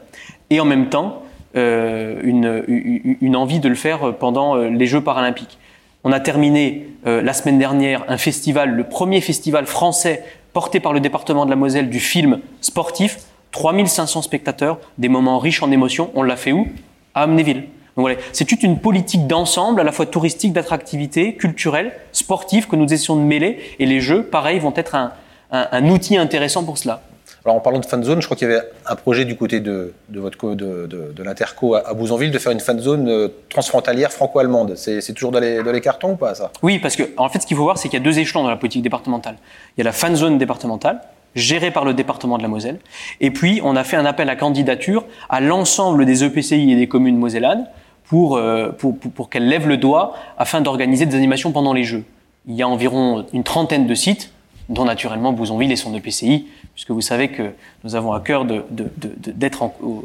et 0.50 0.60
en 0.60 0.64
même 0.64 0.88
temps, 0.88 1.22
euh, 1.56 2.20
une, 2.22 3.34
envie 3.34 3.60
de 3.60 3.68
le 3.68 3.74
faire 3.74 4.14
pendant 4.18 4.56
euh, 4.56 4.68
les 4.68 4.86
Jeux 4.86 5.00
paralympiques. 5.00 5.58
On 6.04 6.12
a 6.12 6.20
terminé 6.20 6.86
euh, 7.06 7.22
la 7.22 7.32
semaine 7.32 7.58
dernière 7.58 8.04
un 8.08 8.18
festival, 8.18 8.70
le 8.72 8.84
premier 8.84 9.22
festival 9.22 9.64
français 9.64 10.22
porté 10.52 10.80
par 10.80 10.92
le 10.92 11.00
département 11.00 11.46
de 11.46 11.50
la 11.50 11.56
Moselle 11.56 11.88
du 11.88 12.00
film 12.00 12.40
sportif. 12.60 13.20
3500 13.52 14.20
spectateurs, 14.20 14.78
des 14.98 15.08
moments 15.08 15.38
riches 15.38 15.62
en 15.62 15.70
émotions. 15.70 16.10
On 16.14 16.22
l'a 16.22 16.36
fait 16.36 16.52
où? 16.52 16.68
À 17.14 17.22
Amnéville. 17.22 17.64
Donc 17.96 18.02
voilà, 18.02 18.18
c'est 18.32 18.44
toute 18.44 18.62
une 18.62 18.78
politique 18.78 19.26
d'ensemble, 19.26 19.80
à 19.80 19.84
la 19.84 19.90
fois 19.90 20.04
touristique, 20.04 20.52
d'attractivité, 20.52 21.34
culturelle, 21.34 21.92
sportive, 22.12 22.66
que 22.68 22.76
nous 22.76 22.92
essayons 22.92 23.16
de 23.16 23.22
mêler. 23.22 23.58
Et 23.78 23.86
les 23.86 24.00
jeux, 24.00 24.22
pareil, 24.22 24.58
vont 24.58 24.74
être 24.76 24.94
un, 24.94 25.12
un, 25.50 25.88
outil 25.88 26.18
intéressant 26.18 26.62
pour 26.62 26.76
cela. 26.76 27.00
Alors 27.46 27.56
en 27.56 27.60
parlant 27.60 27.78
de 27.78 27.86
fan 27.86 28.02
zone, 28.04 28.20
je 28.20 28.26
crois 28.26 28.36
qu'il 28.36 28.48
y 28.48 28.52
avait 28.52 28.64
un 28.86 28.96
projet 28.96 29.24
du 29.24 29.36
côté 29.36 29.60
de, 29.60 29.94
de 30.08 30.20
votre 30.20 30.54
de, 30.54 30.86
de, 30.86 31.12
de 31.14 31.22
l'interco 31.22 31.76
à 31.76 31.94
Bouzonville 31.94 32.32
de 32.32 32.38
faire 32.38 32.52
une 32.52 32.60
fan 32.60 32.78
zone 32.80 33.08
euh, 33.08 33.28
transfrontalière 33.48 34.12
franco-allemande. 34.12 34.74
C'est 34.76 35.12
toujours 35.14 35.30
dans 35.30 35.38
les, 35.38 35.62
dans 35.62 35.70
les, 35.72 35.80
cartons 35.80 36.12
ou 36.12 36.16
pas 36.16 36.34
ça? 36.34 36.50
Oui, 36.62 36.80
parce 36.80 36.96
que 36.96 37.04
en 37.16 37.28
fait, 37.28 37.38
ce 37.38 37.46
qu'il 37.46 37.56
faut 37.56 37.62
voir, 37.62 37.78
c'est 37.78 37.88
qu'il 37.88 37.98
y 37.98 38.02
a 38.02 38.04
deux 38.04 38.18
échelons 38.18 38.42
dans 38.42 38.50
la 38.50 38.56
politique 38.56 38.82
départementale. 38.82 39.36
Il 39.76 39.80
y 39.80 39.82
a 39.82 39.84
la 39.84 39.92
fan 39.92 40.16
zone 40.16 40.38
départementale, 40.38 41.00
gérée 41.36 41.70
par 41.70 41.84
le 41.84 41.94
département 41.94 42.36
de 42.36 42.42
la 42.42 42.48
Moselle, 42.48 42.78
et 43.20 43.30
puis 43.30 43.60
on 43.62 43.76
a 43.76 43.84
fait 43.84 43.96
un 43.96 44.06
appel 44.06 44.28
à 44.28 44.34
candidature 44.34 45.04
à 45.30 45.40
l'ensemble 45.40 46.04
des 46.04 46.24
EPCI 46.24 46.72
et 46.72 46.76
des 46.76 46.88
communes 46.88 47.16
mosellanes 47.16 47.66
euh, 48.12 48.70
pour, 48.70 48.98
pour, 48.98 49.10
pour, 49.12 49.30
qu'elle 49.30 49.48
lève 49.48 49.66
le 49.68 49.76
doigt 49.76 50.14
afin 50.38 50.60
d'organiser 50.60 51.06
des 51.06 51.16
animations 51.16 51.52
pendant 51.52 51.72
les 51.72 51.84
Jeux. 51.84 52.04
Il 52.46 52.54
y 52.54 52.62
a 52.62 52.68
environ 52.68 53.26
une 53.32 53.42
trentaine 53.42 53.86
de 53.86 53.94
sites, 53.94 54.30
dont 54.68 54.84
naturellement 54.84 55.32
Bouzonville 55.32 55.72
et 55.72 55.76
son 55.76 55.94
EPCI, 55.94 56.46
puisque 56.74 56.90
vous 56.90 57.00
savez 57.00 57.28
que 57.28 57.50
nous 57.84 57.94
avons 57.94 58.12
à 58.12 58.20
cœur 58.20 58.44
d'être 58.44 58.66
de, 58.70 58.84
de, 58.96 59.32
de, 59.32 59.48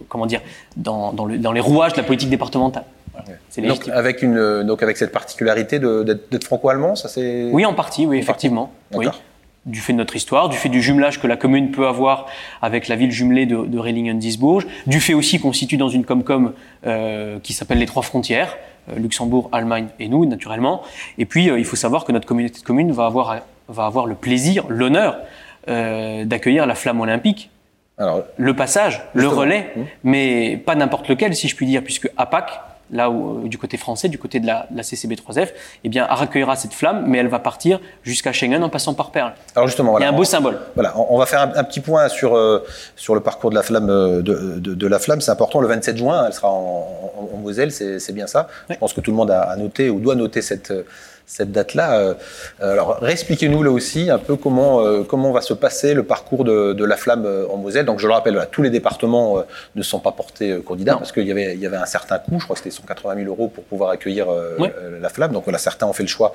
comment 0.08 0.25
dire 0.25 0.41
dans, 0.77 1.13
dans, 1.13 1.25
le, 1.25 1.38
dans, 1.38 1.51
les 1.51 1.62
rouages 1.62 1.93
de 1.93 1.98
la 1.98 2.03
politique 2.03 2.29
départementale. 2.29 2.86
donc 3.58 3.88
avec 3.89 4.22
une 4.22 4.63
donc 4.63 4.81
avec 4.84 4.98
cette 4.98 5.12
particularité 5.12 5.79
d'être 5.79 6.43
franco-allemand, 6.43 6.96
ça 6.96 7.08
c'est 7.08 7.50
oui 7.51 7.65
en 7.65 7.74
partie 7.74 8.05
oui 8.05 8.17
effectivement. 8.17 8.72
Oui 8.93 9.08
du 9.65 9.80
fait 9.80 9.94
de 9.94 9.98
notre 9.98 10.15
histoire, 10.15 10.50
du 10.50 10.58
fait 10.58 10.70
du 10.70 10.82
jumelage 10.82 11.20
que 11.20 11.27
la 11.27 11.38
commune 11.38 11.72
peut 11.72 11.88
avoir 11.88 12.25
avec 12.62 12.88
la 12.88 12.96
ville 12.96 13.12
jumelée 13.12 13.46
de, 13.46 13.65
de 13.65 13.80
Reylingen-Disbourg, 13.80 14.63
du 14.88 15.00
fait 15.00 15.13
aussi 15.13 15.39
qu'on 15.39 15.53
situe 15.53 15.77
dans 15.77 15.89
une 15.89 16.03
comcom 16.03 16.53
euh, 16.86 17.39
qui 17.39 17.53
s'appelle 17.53 17.77
les 17.77 17.86
trois 17.86 18.01
frontières, 18.01 18.58
euh, 18.89 18.96
Luxembourg, 18.98 19.50
Allemagne 19.51 19.88
et 20.00 20.08
nous, 20.08 20.25
naturellement. 20.25 20.82
Et 21.18 21.25
puis, 21.25 21.50
euh, 21.50 21.60
il 21.60 21.65
faut 21.65 21.75
savoir 21.75 22.06
que 22.06 22.12
notre 22.12 22.27
communauté 22.27 22.60
de 22.60 22.65
communes 22.65 22.91
va 22.91 23.06
avoir, 23.06 23.41
va 23.68 23.86
avoir 23.86 24.08
le 24.08 24.15
plaisir, 24.15 24.65
l'honneur 24.70 25.20
euh, 25.68 26.25
d'accueillir 26.25 26.65
la 26.65 26.74
flamme 26.74 27.00
olympique. 27.01 27.51
Alors, 28.00 28.24
le 28.38 28.56
passage, 28.56 29.03
le 29.13 29.27
relais, 29.27 29.72
mmh. 29.75 29.82
mais 30.06 30.58
pas 30.58 30.74
n'importe 30.74 31.08
lequel, 31.08 31.36
si 31.36 31.48
je 31.48 31.56
puis 31.56 31.68
dire, 31.68 31.84
puisque 31.84 32.10
APAC, 32.18 32.50
là 32.91 33.10
où, 33.10 33.45
euh, 33.45 33.48
du 33.48 33.57
côté 33.57 33.77
français, 33.77 34.10
du 34.10 34.17
côté 34.17 34.39
de 34.39 34.48
la, 34.48 34.67
la 34.74 34.83
CCB3F, 34.83 35.50
eh 35.83 35.89
bien, 35.89 36.05
accueillera 36.05 36.55
cette 36.55 36.74
flamme, 36.74 37.05
mais 37.07 37.17
elle 37.17 37.27
va 37.27 37.39
partir 37.39 37.79
jusqu'à 38.03 38.31
Schengen 38.31 38.63
en 38.63 38.69
passant 38.69 38.93
par 38.93 39.12
Perle. 39.12 39.33
Alors 39.55 39.67
justement, 39.67 39.91
voilà, 39.91 40.05
il 40.05 40.10
y 40.10 40.12
a 40.12 40.13
un 40.13 40.17
beau 40.17 40.24
symbole. 40.24 40.60
Voilà, 40.75 40.93
on, 40.98 41.17
va 41.17 41.25
faire 41.25 41.41
un, 41.41 41.63
petit 41.63 41.79
point 41.79 42.07
sur 42.10 42.36
euh, 42.36 42.63
sur 42.95 43.15
le 43.15 43.21
parcours 43.21 43.50
de 43.50 43.55
la 43.55 43.63
flamme 43.63 43.89
euh, 43.89 44.21
de, 44.21 44.60
de, 44.60 44.74
de 44.74 44.88
la 44.88 45.00
flamme. 45.00 45.21
C'est 45.21 45.31
important. 45.31 45.62
Le 45.62 45.67
27 45.67 45.98
juin, 45.98 46.25
elle 46.27 46.33
sera 46.33 46.50
en, 46.50 46.88
en, 47.17 47.36
en 47.36 47.38
Moselle, 47.38 47.71
c'est 47.71 48.13
bien 48.13 48.27
ça. 48.27 48.48
Je 48.69 48.75
pense 48.75 48.93
que 48.93 49.01
tout 49.01 49.12
le 49.12 49.17
monde 49.17 49.31
a, 49.31 49.41
a 49.41 49.55
noté 49.55 49.89
ou 49.89 50.00
doit 50.00 50.15
noter 50.15 50.41
cette 50.41 50.74
cette 51.32 51.54
date-là. 51.54 51.94
Euh, 51.94 52.14
alors, 52.60 52.98
réexpliquez-nous 53.00 53.64
là 53.64 53.72
aussi 53.72 54.10
un 54.10 54.17
peu 54.17 54.36
comment 54.36 54.82
euh, 54.82 55.04
comment 55.04 55.32
va 55.32 55.39
se 55.39 55.54
passer 55.54 55.94
le 55.94 56.04
parcours 56.04 56.44
de, 56.44 56.74
de 56.74 56.84
la 56.84 56.98
flamme 56.98 57.26
euh, 57.26 57.46
en 57.50 57.56
Moselle. 57.56 57.86
Donc, 57.86 58.00
je 58.00 58.08
le 58.08 58.13
rappelle, 58.13 58.48
tous 58.52 58.62
les 58.62 58.70
départements 58.70 59.44
ne 59.76 59.84
sont 59.84 60.00
pas 60.00 60.12
portés 60.12 60.60
candidats 60.65 60.96
parce 60.96 61.13
qu'il 61.13 61.26
y 61.26 61.32
avait 61.32 61.54
il 61.54 61.62
y 61.62 61.65
avait 61.65 61.78
un 61.78 61.86
certain 61.86 62.20
coût. 62.20 62.38
Je 62.39 62.44
crois 62.44 62.56
que 62.56 62.62
c'était 62.62 62.76
180 62.76 63.15
000 63.24 63.28
euros 63.28 63.48
pour 63.48 63.63
pouvoir 63.63 63.91
accueillir 63.91 64.28
la 65.02 65.10
flamme. 65.10 65.32
Donc, 65.32 65.46
voilà, 65.46 65.58
certains 65.58 65.88
ont 65.88 65.94
fait 65.94 66.04
le 66.04 66.10
choix 66.10 66.34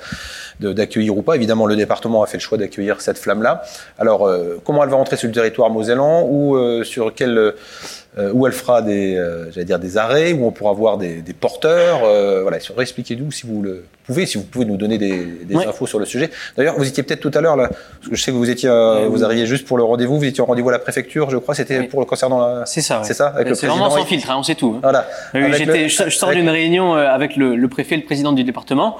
d'accueillir 0.61 1.17
ou 1.17 1.23
pas. 1.23 1.37
Évidemment, 1.37 1.67
le 1.67 1.77
département 1.77 2.23
a 2.23 2.27
fait 2.27 2.39
le 2.39 2.43
choix 2.43 2.57
d'accueillir 2.57 3.01
cette 3.03 3.19
flamme-là. 3.19 3.63
Alors, 3.99 4.31
comment 4.65 4.83
elle 4.83 4.91
va 4.91 4.97
rentrer 4.97 5.17
sur 5.17 5.29
le 5.29 5.35
territoire 5.35 5.69
mosellan 5.69 6.27
ou 6.27 6.83
sur 6.85 7.13
quel 7.15 7.57
euh, 8.06 8.06
où 8.33 8.47
elle 8.47 8.53
fera 8.53 8.81
des, 8.81 9.15
euh, 9.17 9.51
j'allais 9.53 9.67
dire 9.67 9.79
des 9.79 9.99
arrêts, 9.99 10.33
où 10.33 10.47
on 10.47 10.51
pourra 10.51 10.73
voir 10.73 10.97
des, 10.97 11.21
des 11.21 11.33
porteurs. 11.35 12.01
Euh, 12.05 12.43
voilà, 12.43 12.59
expliquez-nous 12.79 13.31
si 13.31 13.47
vous 13.47 13.61
le 13.61 13.85
pouvez, 14.07 14.25
si 14.25 14.39
vous 14.39 14.45
pouvez 14.45 14.65
nous 14.65 14.79
donner 14.79 14.97
des, 14.97 15.25
des 15.45 15.57
infos 15.57 15.87
sur 15.87 15.99
le 15.99 16.07
sujet. 16.07 16.31
D'ailleurs, 16.57 16.77
vous 16.79 16.89
étiez 16.89 17.03
peut-être 17.03 17.21
tout 17.21 17.31
à 17.35 17.41
l'heure 17.43 17.57
là, 17.57 17.69
parce 17.69 18.09
que 18.09 18.17
je 18.17 18.23
sais 18.23 18.31
que 18.31 18.37
vous 18.37 18.49
étiez, 18.49 18.71
euh, 18.71 19.09
vous 19.11 19.23
arriviez 19.23 19.47
juste 19.47 19.67
pour 19.67 19.77
le 19.77 19.85
rendez-vous, 19.85 20.19
vous 20.19 20.25
étiez 20.25 20.41
au 20.43 20.47
rendez-vous 20.47 20.71
à 20.71 20.73
la 20.73 20.79
préfecture, 20.79 21.29
je 21.29 21.37
crois, 21.37 21.55
c'était 21.55 21.83
pour 21.83 22.01
le 22.01 22.07
concernant 22.07 22.41
la. 22.41 22.65
C'est 22.65 22.81
ça. 22.81 23.03
C'est 23.05 23.15
ça. 23.15 23.35
C'est 23.55 23.67
vraiment 23.67 23.91
sans 23.91 24.05
filtre, 24.07 24.31
hein, 24.31 24.37
on 24.39 24.43
sait 24.43 24.55
tout. 24.55 24.77
Hein. 24.77 24.81
Voilà. 24.83 25.07
j'étais, 25.53 25.89
je, 25.89 26.09
sors 26.09 26.31
d'une 26.31 26.49
réunion 26.49 26.95
avec 26.95 27.37
le, 27.37 27.55
le, 27.55 27.69
préfet, 27.69 27.97
le 27.97 28.05
président 28.05 28.33
du 28.33 28.45
département, 28.45 28.97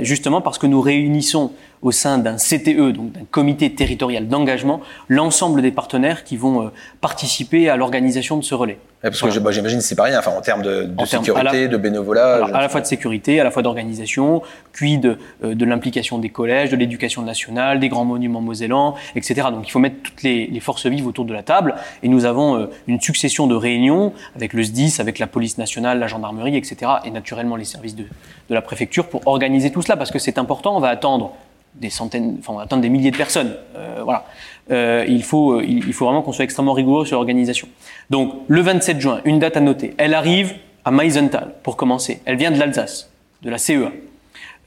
justement 0.00 0.40
parce 0.40 0.58
que 0.58 0.66
nous 0.66 0.80
réunissons 0.80 1.52
au 1.86 1.92
sein 1.92 2.18
d'un 2.18 2.34
CTE, 2.34 2.90
donc 2.90 3.12
d'un 3.12 3.24
comité 3.30 3.72
territorial 3.72 4.26
d'engagement, 4.26 4.80
l'ensemble 5.08 5.62
des 5.62 5.70
partenaires 5.70 6.24
qui 6.24 6.36
vont 6.36 6.72
participer 7.00 7.70
à 7.70 7.76
l'organisation 7.76 8.36
de 8.36 8.42
ce 8.42 8.56
relais. 8.56 8.78
parce 9.02 9.20
que 9.20 9.38
bah, 9.38 9.52
j'imagine 9.52 9.80
c'est 9.80 9.94
pas 9.94 10.02
rien, 10.02 10.18
enfin 10.18 10.32
en 10.36 10.40
termes 10.40 10.62
de, 10.62 10.82
de 10.82 11.04
sécurité, 11.04 11.68
de 11.68 11.76
bénévolat. 11.76 12.44
à 12.52 12.60
la 12.60 12.68
fois 12.68 12.80
de 12.80 12.86
sécurité, 12.86 13.38
à 13.38 13.44
la 13.44 13.52
fois 13.52 13.62
d'organisation, 13.62 14.42
puis 14.72 14.98
de, 14.98 15.16
euh, 15.44 15.54
de 15.54 15.64
l'implication 15.64 16.18
des 16.18 16.28
collèges, 16.28 16.70
de 16.70 16.76
l'éducation 16.76 17.22
nationale, 17.22 17.78
des 17.78 17.88
grands 17.88 18.04
monuments 18.04 18.40
mosellans, 18.40 18.96
etc. 19.14 19.46
Donc 19.52 19.68
il 19.68 19.70
faut 19.70 19.78
mettre 19.78 20.02
toutes 20.02 20.24
les, 20.24 20.48
les, 20.48 20.60
forces 20.60 20.86
vives 20.86 21.06
autour 21.06 21.24
de 21.24 21.32
la 21.32 21.44
table. 21.44 21.76
Et 22.02 22.08
nous 22.08 22.24
avons 22.24 22.56
euh, 22.56 22.66
une 22.88 23.00
succession 23.00 23.46
de 23.46 23.54
réunions 23.54 24.12
avec 24.34 24.54
le 24.54 24.64
SDIS, 24.64 24.96
avec 24.98 25.20
la 25.20 25.28
police 25.28 25.56
nationale, 25.56 26.00
la 26.00 26.08
gendarmerie, 26.08 26.56
etc. 26.56 26.90
Et 27.04 27.12
naturellement 27.12 27.54
les 27.54 27.64
services 27.64 27.94
de, 27.94 28.06
de 28.48 28.54
la 28.54 28.60
préfecture 28.60 29.06
pour 29.06 29.24
organiser 29.28 29.70
tout 29.70 29.82
cela, 29.82 29.96
parce 29.96 30.10
que 30.10 30.18
c'est 30.18 30.36
important. 30.36 30.76
On 30.76 30.80
va 30.80 30.88
attendre 30.88 31.32
des 31.80 31.90
centaines, 31.90 32.36
enfin 32.38 32.52
on 32.54 32.56
va 32.56 32.80
des 32.80 32.88
milliers 32.88 33.10
de 33.10 33.16
personnes. 33.16 33.54
Euh, 33.76 34.00
voilà. 34.02 34.24
Euh, 34.70 35.04
il, 35.06 35.22
faut, 35.22 35.60
il, 35.60 35.92
faut 35.92 36.06
vraiment 36.06 36.22
qu'on 36.22 36.32
soit 36.32 36.44
extrêmement 36.44 36.72
rigoureux 36.72 37.06
sur 37.06 37.16
l'organisation. 37.16 37.68
Donc 38.10 38.34
le 38.48 38.60
27 38.60 39.00
juin, 39.00 39.20
une 39.24 39.38
date 39.38 39.56
à 39.56 39.60
noter. 39.60 39.94
Elle 39.98 40.14
arrive 40.14 40.54
à 40.84 40.90
Meisenthal 40.90 41.52
pour 41.62 41.76
commencer. 41.76 42.20
Elle 42.24 42.36
vient 42.36 42.50
de 42.50 42.58
l'Alsace, 42.58 43.10
de 43.42 43.50
la 43.50 43.58
CEA. 43.58 43.92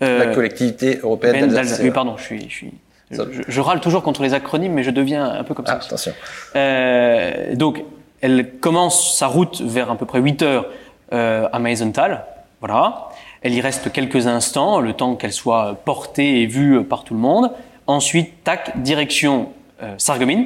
Euh, 0.02 0.26
la 0.26 0.34
collectivité 0.34 1.00
européenne 1.04 1.48
d'Alsace. 1.48 1.82
Oui, 1.84 1.92
pardon, 1.92 2.16
je 2.18 2.24
suis, 2.24 2.50
je 2.50 2.56
suis 2.56 2.74
je, 3.12 3.42
je, 3.48 3.62
râle 3.62 3.82
toujours 3.82 4.04
contre 4.04 4.22
les 4.22 4.34
acronymes, 4.34 4.74
mais 4.74 4.84
je 4.84 4.92
deviens 4.92 5.26
un 5.26 5.44
peu 5.44 5.54
comme 5.54 5.66
ça. 5.66 5.80
Ah, 5.82 5.86
attention. 5.86 6.14
Euh, 6.56 7.56
donc, 7.56 7.84
elle 8.22 8.52
commence 8.60 9.18
sa 9.18 9.28
route 9.28 9.62
vers 9.62 9.90
à 9.92 9.98
peu 9.98 10.06
près 10.06 10.20
8 10.20 10.42
heures 10.44 10.66
euh, 11.12 11.48
à 11.52 11.60
Meisenthal. 11.60 12.26
Voilà. 12.60 13.09
Elle 13.42 13.54
y 13.54 13.62
reste 13.62 13.92
quelques 13.92 14.28
instants, 14.28 14.80
le 14.80 14.94
temps 14.94 15.16
qu'elle 15.16 15.34
soit 15.34 15.78
portée 15.86 16.42
et 16.42 16.46
vue 16.46 16.84
par 16.84 17.04
tout 17.04 17.14
le 17.14 17.20
monde. 17.20 17.52
Ensuite, 17.88 18.44
tac, 18.44 18.82
direction 18.82 19.50
euh, 19.82 19.94
Sarreguemines. 19.98 20.46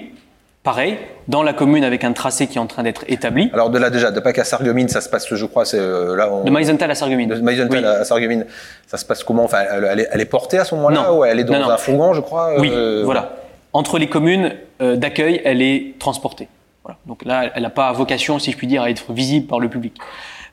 Pareil, 0.63 0.97
dans 1.27 1.43
la 1.43 1.51
commune 1.51 1.83
avec 1.83 2.05
un 2.05 2.13
tracé 2.13 2.47
qui 2.47 2.57
est 2.57 2.61
en 2.61 2.67
train 2.67 2.83
d'être 2.83 3.03
établi. 3.09 3.49
Alors 3.53 3.69
de 3.69 3.77
là 3.77 3.89
déjà, 3.89 4.11
de 4.11 4.19
Pâques 4.21 4.39
à 4.39 4.45
Sarreguemines, 4.45 4.87
ça 4.87 5.01
se 5.01 5.09
passe, 5.09 5.27
je 5.33 5.45
crois, 5.45 5.65
c'est 5.65 5.77
euh, 5.77 6.15
là. 6.15 6.31
On... 6.31 6.45
De 6.45 6.51
Meisenthal 6.51 6.89
à 6.89 6.95
Sarreguemines. 6.95 7.27
De 7.27 7.41
Meisenthal 7.41 7.79
oui. 7.79 7.85
à 7.85 8.05
Sarreguemines, 8.05 8.45
ça 8.87 8.95
se 8.95 9.03
passe 9.03 9.25
comment? 9.25 9.43
Enfin, 9.43 9.63
elle, 9.69 9.99
est, 9.99 10.07
elle, 10.09 10.21
est, 10.21 10.25
portée 10.25 10.59
à 10.59 10.63
ce 10.63 10.73
moment-là 10.75 11.11
ou 11.11 11.25
elle 11.25 11.37
est 11.41 11.43
dans 11.43 11.51
non, 11.51 11.63
non. 11.63 11.69
un 11.69 11.77
fourgon, 11.77 12.13
je 12.13 12.21
crois 12.21 12.61
Oui, 12.61 12.69
euh... 12.71 13.01
voilà. 13.03 13.33
Entre 13.73 13.99
les 13.99 14.07
communes 14.07 14.53
euh, 14.81 14.95
d'accueil, 14.95 15.41
elle 15.43 15.61
est 15.61 15.99
transportée. 15.99 16.47
Voilà. 16.85 16.97
Donc 17.07 17.25
là, 17.25 17.51
elle 17.53 17.63
n'a 17.63 17.69
pas 17.69 17.91
vocation, 17.91 18.39
si 18.39 18.53
je 18.53 18.55
puis 18.57 18.67
dire, 18.67 18.83
à 18.83 18.89
être 18.89 19.11
visible 19.11 19.47
par 19.47 19.59
le 19.59 19.67
public. 19.67 19.97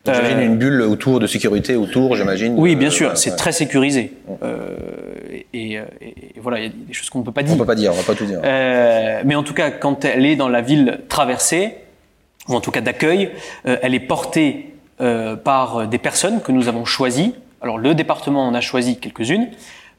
J'imagine 0.07 0.39
euh, 0.39 0.47
une 0.47 0.57
bulle 0.57 0.83
autour 0.83 1.21
de 1.21 1.27
sécurité 1.27 1.77
autour, 1.77 2.17
j'imagine. 2.17 2.55
Oui, 2.57 2.75
bien 2.77 2.91
sûr, 2.91 3.17
c'est 3.17 3.37
très 3.37 3.53
sécurisé. 3.53 4.13
Euh, 4.43 4.77
et, 5.53 5.75
et, 5.75 5.75
et, 5.75 6.41
voilà, 6.41 6.59
il 6.59 6.65
y 6.65 6.67
a 6.67 6.71
des 6.71 6.95
choses 6.95 7.11
qu'on 7.11 7.21
ne 7.21 7.25
peut 7.25 7.33
pas 7.33 7.43
dire. 7.43 7.55
On 7.55 7.59
peut 7.59 7.67
pas 7.67 7.75
dire, 7.75 7.93
on 7.93 7.97
va 7.97 8.03
pas 8.03 8.15
tout 8.15 8.25
dire. 8.25 8.41
Euh, 8.43 9.23
mais 9.25 9.35
en 9.35 9.43
tout 9.43 9.55
cas, 9.55 9.71
quand 9.71 10.05
elle 10.05 10.25
est 10.25 10.37
dans 10.37 10.49
la 10.49 10.63
ville 10.63 11.01
traversée, 11.09 11.75
ou 12.49 12.55
en 12.55 12.61
tout 12.61 12.71
cas 12.71 12.81
d'accueil, 12.81 13.31
euh, 13.67 13.77
elle 13.83 13.95
est 13.95 14.01
portée 14.01 14.75
euh, 15.01 15.37
par 15.37 15.87
des 15.87 15.99
personnes 15.99 16.41
que 16.41 16.53
nous 16.53 16.69
avons 16.69 16.85
choisies. 16.85 17.35
Alors 17.61 17.79
le 17.79 17.95
département 17.95 18.47
en 18.47 18.55
a 18.55 18.61
choisi 18.61 18.99
quelques-unes. 18.99 19.49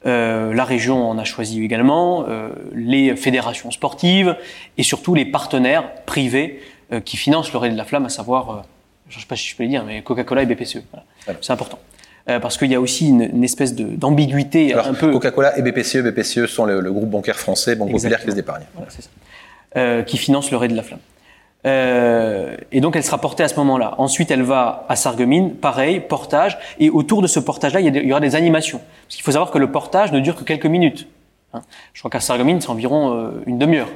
Euh, 0.08 0.54
la 0.54 0.64
région 0.64 1.08
en 1.08 1.18
a 1.20 1.24
choisi 1.24 1.64
également, 1.64 2.26
euh, 2.28 2.50
les 2.74 3.16
fédérations 3.16 3.70
sportives 3.70 4.36
et 4.78 4.84
surtout 4.84 5.14
les 5.14 5.26
partenaires 5.26 5.94
privés 6.06 6.60
euh, 6.92 7.00
qui 7.02 7.18
financent 7.18 7.54
le 7.54 7.60
relais 7.60 7.74
de 7.74 7.78
la 7.78 7.86
flamme, 7.86 8.06
à 8.06 8.10
savoir, 8.10 8.50
euh, 8.50 8.56
je 9.12 9.18
ne 9.18 9.22
sais 9.22 9.28
pas 9.28 9.36
si 9.36 9.48
je 9.48 9.56
peux 9.56 9.64
le 9.64 9.70
dire, 9.70 9.84
mais 9.86 10.02
Coca-Cola 10.02 10.42
et 10.42 10.46
BPCE. 10.48 10.82
Voilà. 10.92 11.06
Voilà. 11.26 11.40
C'est 11.42 11.54
important. 11.54 11.78
Euh, 12.30 12.40
parce 12.40 12.58
qu'il 12.58 12.72
y 12.72 12.76
a 12.76 12.82
aussi 12.82 13.08
une, 13.10 13.22
une 13.22 13.44
espèce 13.44 13.76
d'ambiguïté 13.76 14.74
un 14.74 14.94
peu. 14.94 15.12
Coca-Cola 15.12 15.58
et 15.58 15.62
BPCE, 15.62 15.98
BPCE 16.04 16.46
sont 16.48 16.66
le, 16.66 16.80
le 16.80 16.92
groupe 16.92 17.10
bancaire 17.10 17.38
français, 17.40 17.76
Banque 17.76 17.92
Populaire 17.92 18.20
Exactement. 18.20 18.26
Caisse 18.28 18.36
d'épargne. 18.36 18.64
Voilà, 18.76 18.90
c'est 18.92 19.02
ça. 19.04 19.10
Euh, 19.78 20.04
qui 20.04 20.18
finance 20.18 20.52
le 20.52 20.58
raid 20.58 20.72
de 20.72 20.76
la 20.76 20.84
flamme. 20.84 21.00
Euh, 21.66 22.56
et 22.72 22.82
donc 22.82 22.96
elle 22.96 23.04
sera 23.04 23.20
portée 23.20 23.44
à 23.44 23.48
ce 23.48 23.56
moment-là. 23.58 23.96
Ensuite, 23.98 24.32
elle 24.32 24.42
va 24.42 24.86
à 24.90 24.96
Sarreguemines, 24.96 25.54
pareil, 25.56 26.00
portage. 26.00 26.58
Et 26.80 26.90
autour 26.90 27.22
de 27.22 27.28
ce 27.28 27.40
portage-là, 27.40 27.80
il 27.82 27.96
y 27.96 28.12
aura 28.12 28.20
des 28.22 28.36
animations. 28.36 28.82
Parce 29.08 29.16
qu'il 29.16 29.24
faut 29.24 29.32
savoir 29.32 29.52
que 29.52 29.58
le 29.58 29.72
portage 29.72 30.12
ne 30.12 30.20
dure 30.20 30.36
que 30.36 30.44
quelques 30.44 30.66
minutes. 30.66 31.08
hein. 31.54 31.62
Je 31.94 32.02
crois 32.02 32.10
qu'à 32.12 32.20
Sarreguemines, 32.20 32.62
c'est 32.62 32.70
environ 32.70 33.14
euh, 33.16 33.44
une 33.46 33.58
demi-heure. 33.60 33.90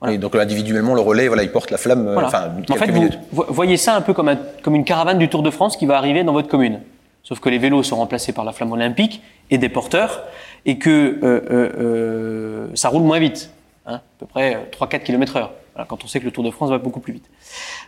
Voilà. 0.00 0.14
Et 0.14 0.18
donc 0.18 0.34
individuellement, 0.34 0.94
le 0.94 1.00
relais, 1.00 1.28
voilà, 1.28 1.42
il 1.42 1.52
porte 1.52 1.70
la 1.70 1.76
flamme, 1.78 2.06
euh, 2.08 2.12
Voilà. 2.14 2.28
enfin, 2.28 2.50
en 2.70 2.74
fait, 2.76 2.86
vous 2.90 2.92
minutes. 3.00 3.18
vo- 3.32 3.46
voyez 3.48 3.76
ça 3.76 3.94
un 3.94 4.00
peu 4.00 4.14
comme, 4.14 4.28
un- 4.28 4.38
comme 4.62 4.74
une 4.74 4.84
caravane 4.84 5.18
du 5.18 5.28
Tour 5.28 5.42
de 5.42 5.50
France 5.50 5.76
qui 5.76 5.84
va 5.86 5.98
arriver 5.98 6.24
dans 6.24 6.32
votre 6.32 6.48
commune. 6.48 6.80
Sauf 7.22 7.38
que 7.40 7.48
les 7.50 7.58
vélos 7.58 7.82
sont 7.82 7.96
remplacés 7.96 8.32
par 8.32 8.44
la 8.44 8.52
flamme 8.52 8.72
olympique 8.72 9.22
et 9.50 9.58
des 9.58 9.68
porteurs, 9.68 10.22
et 10.64 10.78
que 10.78 10.88
euh, 10.90 11.20
euh, 11.22 11.70
euh, 11.78 12.66
ça 12.74 12.88
roule 12.88 13.02
moins 13.02 13.18
vite, 13.18 13.50
hein, 13.86 13.96
à 13.96 14.02
peu 14.18 14.26
près 14.26 14.54
euh, 14.56 14.58
3-4 14.72 15.02
km 15.02 15.36
heure, 15.36 15.50
voilà, 15.74 15.86
quand 15.86 16.02
on 16.02 16.06
sait 16.06 16.18
que 16.20 16.24
le 16.24 16.30
Tour 16.30 16.44
de 16.44 16.50
France 16.50 16.70
va 16.70 16.78
beaucoup 16.78 17.00
plus 17.00 17.12
vite. 17.12 17.26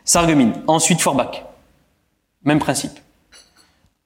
Sarreguemines, 0.05 0.53
ensuite 0.67 1.01
Forbach, 1.01 1.45
même 2.45 2.59
principe. 2.59 2.99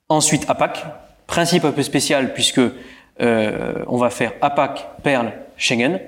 Ensuite 0.09 0.49
APAC, 0.49 0.85
principe 1.27 1.65
un 1.65 1.73
peu 1.73 1.83
spécial 1.83 2.33
puisque 2.35 2.61
euh, 3.21 3.85
on 3.89 3.97
va 3.97 4.11
faire 4.11 4.33
APAC, 4.41 4.87
Perle, 5.03 5.33
Schengen, 5.57 5.99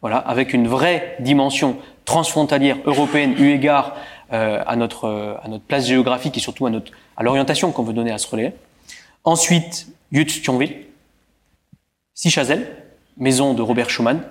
voilà, 0.00 0.18
avec 0.18 0.52
une 0.52 0.68
vraie 0.68 1.16
dimension 1.20 1.78
transfrontalière 2.04 2.76
européenne 2.84 3.34
eu 3.38 3.50
égard 3.50 3.96
euh, 4.32 4.62
à 4.66 4.76
notre 4.76 5.04
euh, 5.04 5.34
à 5.42 5.48
notre 5.48 5.64
place 5.64 5.86
géographique 5.86 6.36
et 6.36 6.40
surtout 6.40 6.66
à 6.66 6.70
notre 6.70 6.92
à 7.16 7.22
l'orientation 7.22 7.72
qu'on 7.72 7.82
veut 7.82 7.92
donner 7.92 8.12
à 8.12 8.18
ce 8.18 8.28
relais. 8.28 8.54
Ensuite, 9.24 9.88
Yutz-Thionville, 10.12 10.76
Sichazel, 12.14 12.66
maison 13.16 13.54
de 13.54 13.62
Robert 13.62 13.90
Schumann, 13.90 14.22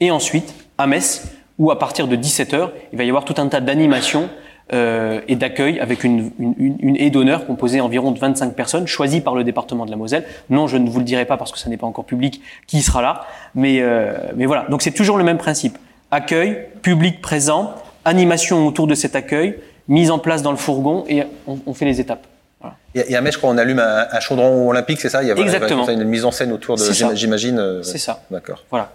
et 0.00 0.10
ensuite 0.10 0.54
à 0.78 0.86
Metz, 0.86 1.28
où 1.58 1.70
à 1.70 1.78
partir 1.78 2.08
de 2.08 2.16
17h, 2.16 2.70
il 2.92 2.98
va 2.98 3.04
y 3.04 3.08
avoir 3.08 3.24
tout 3.24 3.34
un 3.38 3.48
tas 3.48 3.60
d'animations 3.60 4.30
euh, 4.72 5.20
et 5.28 5.36
d'accueil 5.36 5.80
avec 5.80 6.04
une, 6.04 6.30
une, 6.38 6.54
une, 6.58 6.76
une 6.80 6.96
haie 6.96 7.10
d'honneur 7.10 7.46
composée 7.46 7.80
environ 7.80 8.10
de 8.10 8.18
25 8.18 8.54
personnes, 8.54 8.86
choisies 8.86 9.20
par 9.20 9.34
le 9.34 9.44
département 9.44 9.86
de 9.86 9.90
la 9.90 9.96
Moselle. 9.96 10.24
Non, 10.50 10.66
je 10.66 10.76
ne 10.76 10.88
vous 10.90 10.98
le 10.98 11.04
dirai 11.04 11.24
pas 11.24 11.36
parce 11.36 11.52
que 11.52 11.58
ça 11.58 11.68
n'est 11.70 11.76
pas 11.76 11.86
encore 11.86 12.04
public 12.04 12.40
qui 12.66 12.82
sera 12.82 13.00
là, 13.02 13.26
mais, 13.54 13.80
euh, 13.80 14.12
mais 14.36 14.46
voilà. 14.46 14.66
Donc 14.68 14.82
c'est 14.82 14.90
toujours 14.92 15.16
le 15.18 15.24
même 15.24 15.38
principe. 15.38 15.78
Accueil, 16.10 16.66
public 16.82 17.20
présent, 17.20 17.74
animation 18.04 18.66
autour 18.66 18.86
de 18.86 18.94
cet 18.94 19.16
accueil, 19.16 19.58
mise 19.88 20.10
en 20.10 20.18
place 20.18 20.42
dans 20.42 20.50
le 20.50 20.56
fourgon 20.56 21.04
et 21.08 21.22
on, 21.46 21.58
on 21.66 21.74
fait 21.74 21.84
les 21.84 22.00
étapes. 22.00 22.26
Voilà. 22.60 22.76
Et, 22.94 23.14
à 23.14 23.20
Metz, 23.20 23.34
je 23.34 23.38
crois, 23.38 23.50
on 23.50 23.56
allume 23.58 23.78
un, 23.78 24.06
un 24.10 24.20
chaudron 24.20 24.68
olympique, 24.68 25.00
c'est 25.00 25.08
ça? 25.08 25.22
Il 25.22 25.28
y 25.28 25.32
a 25.32 25.36
Exactement. 25.36 25.86
une 25.88 26.04
mise 26.04 26.24
en 26.24 26.30
scène 26.32 26.50
autour 26.52 26.74
de, 26.76 26.80
C'est 26.80 26.92
ça. 26.94 27.14
j'imagine. 27.14 27.58
euh, 27.58 27.82
C'est 27.82 27.98
ça. 27.98 28.22
D'accord. 28.30 28.64
Voilà. 28.70 28.90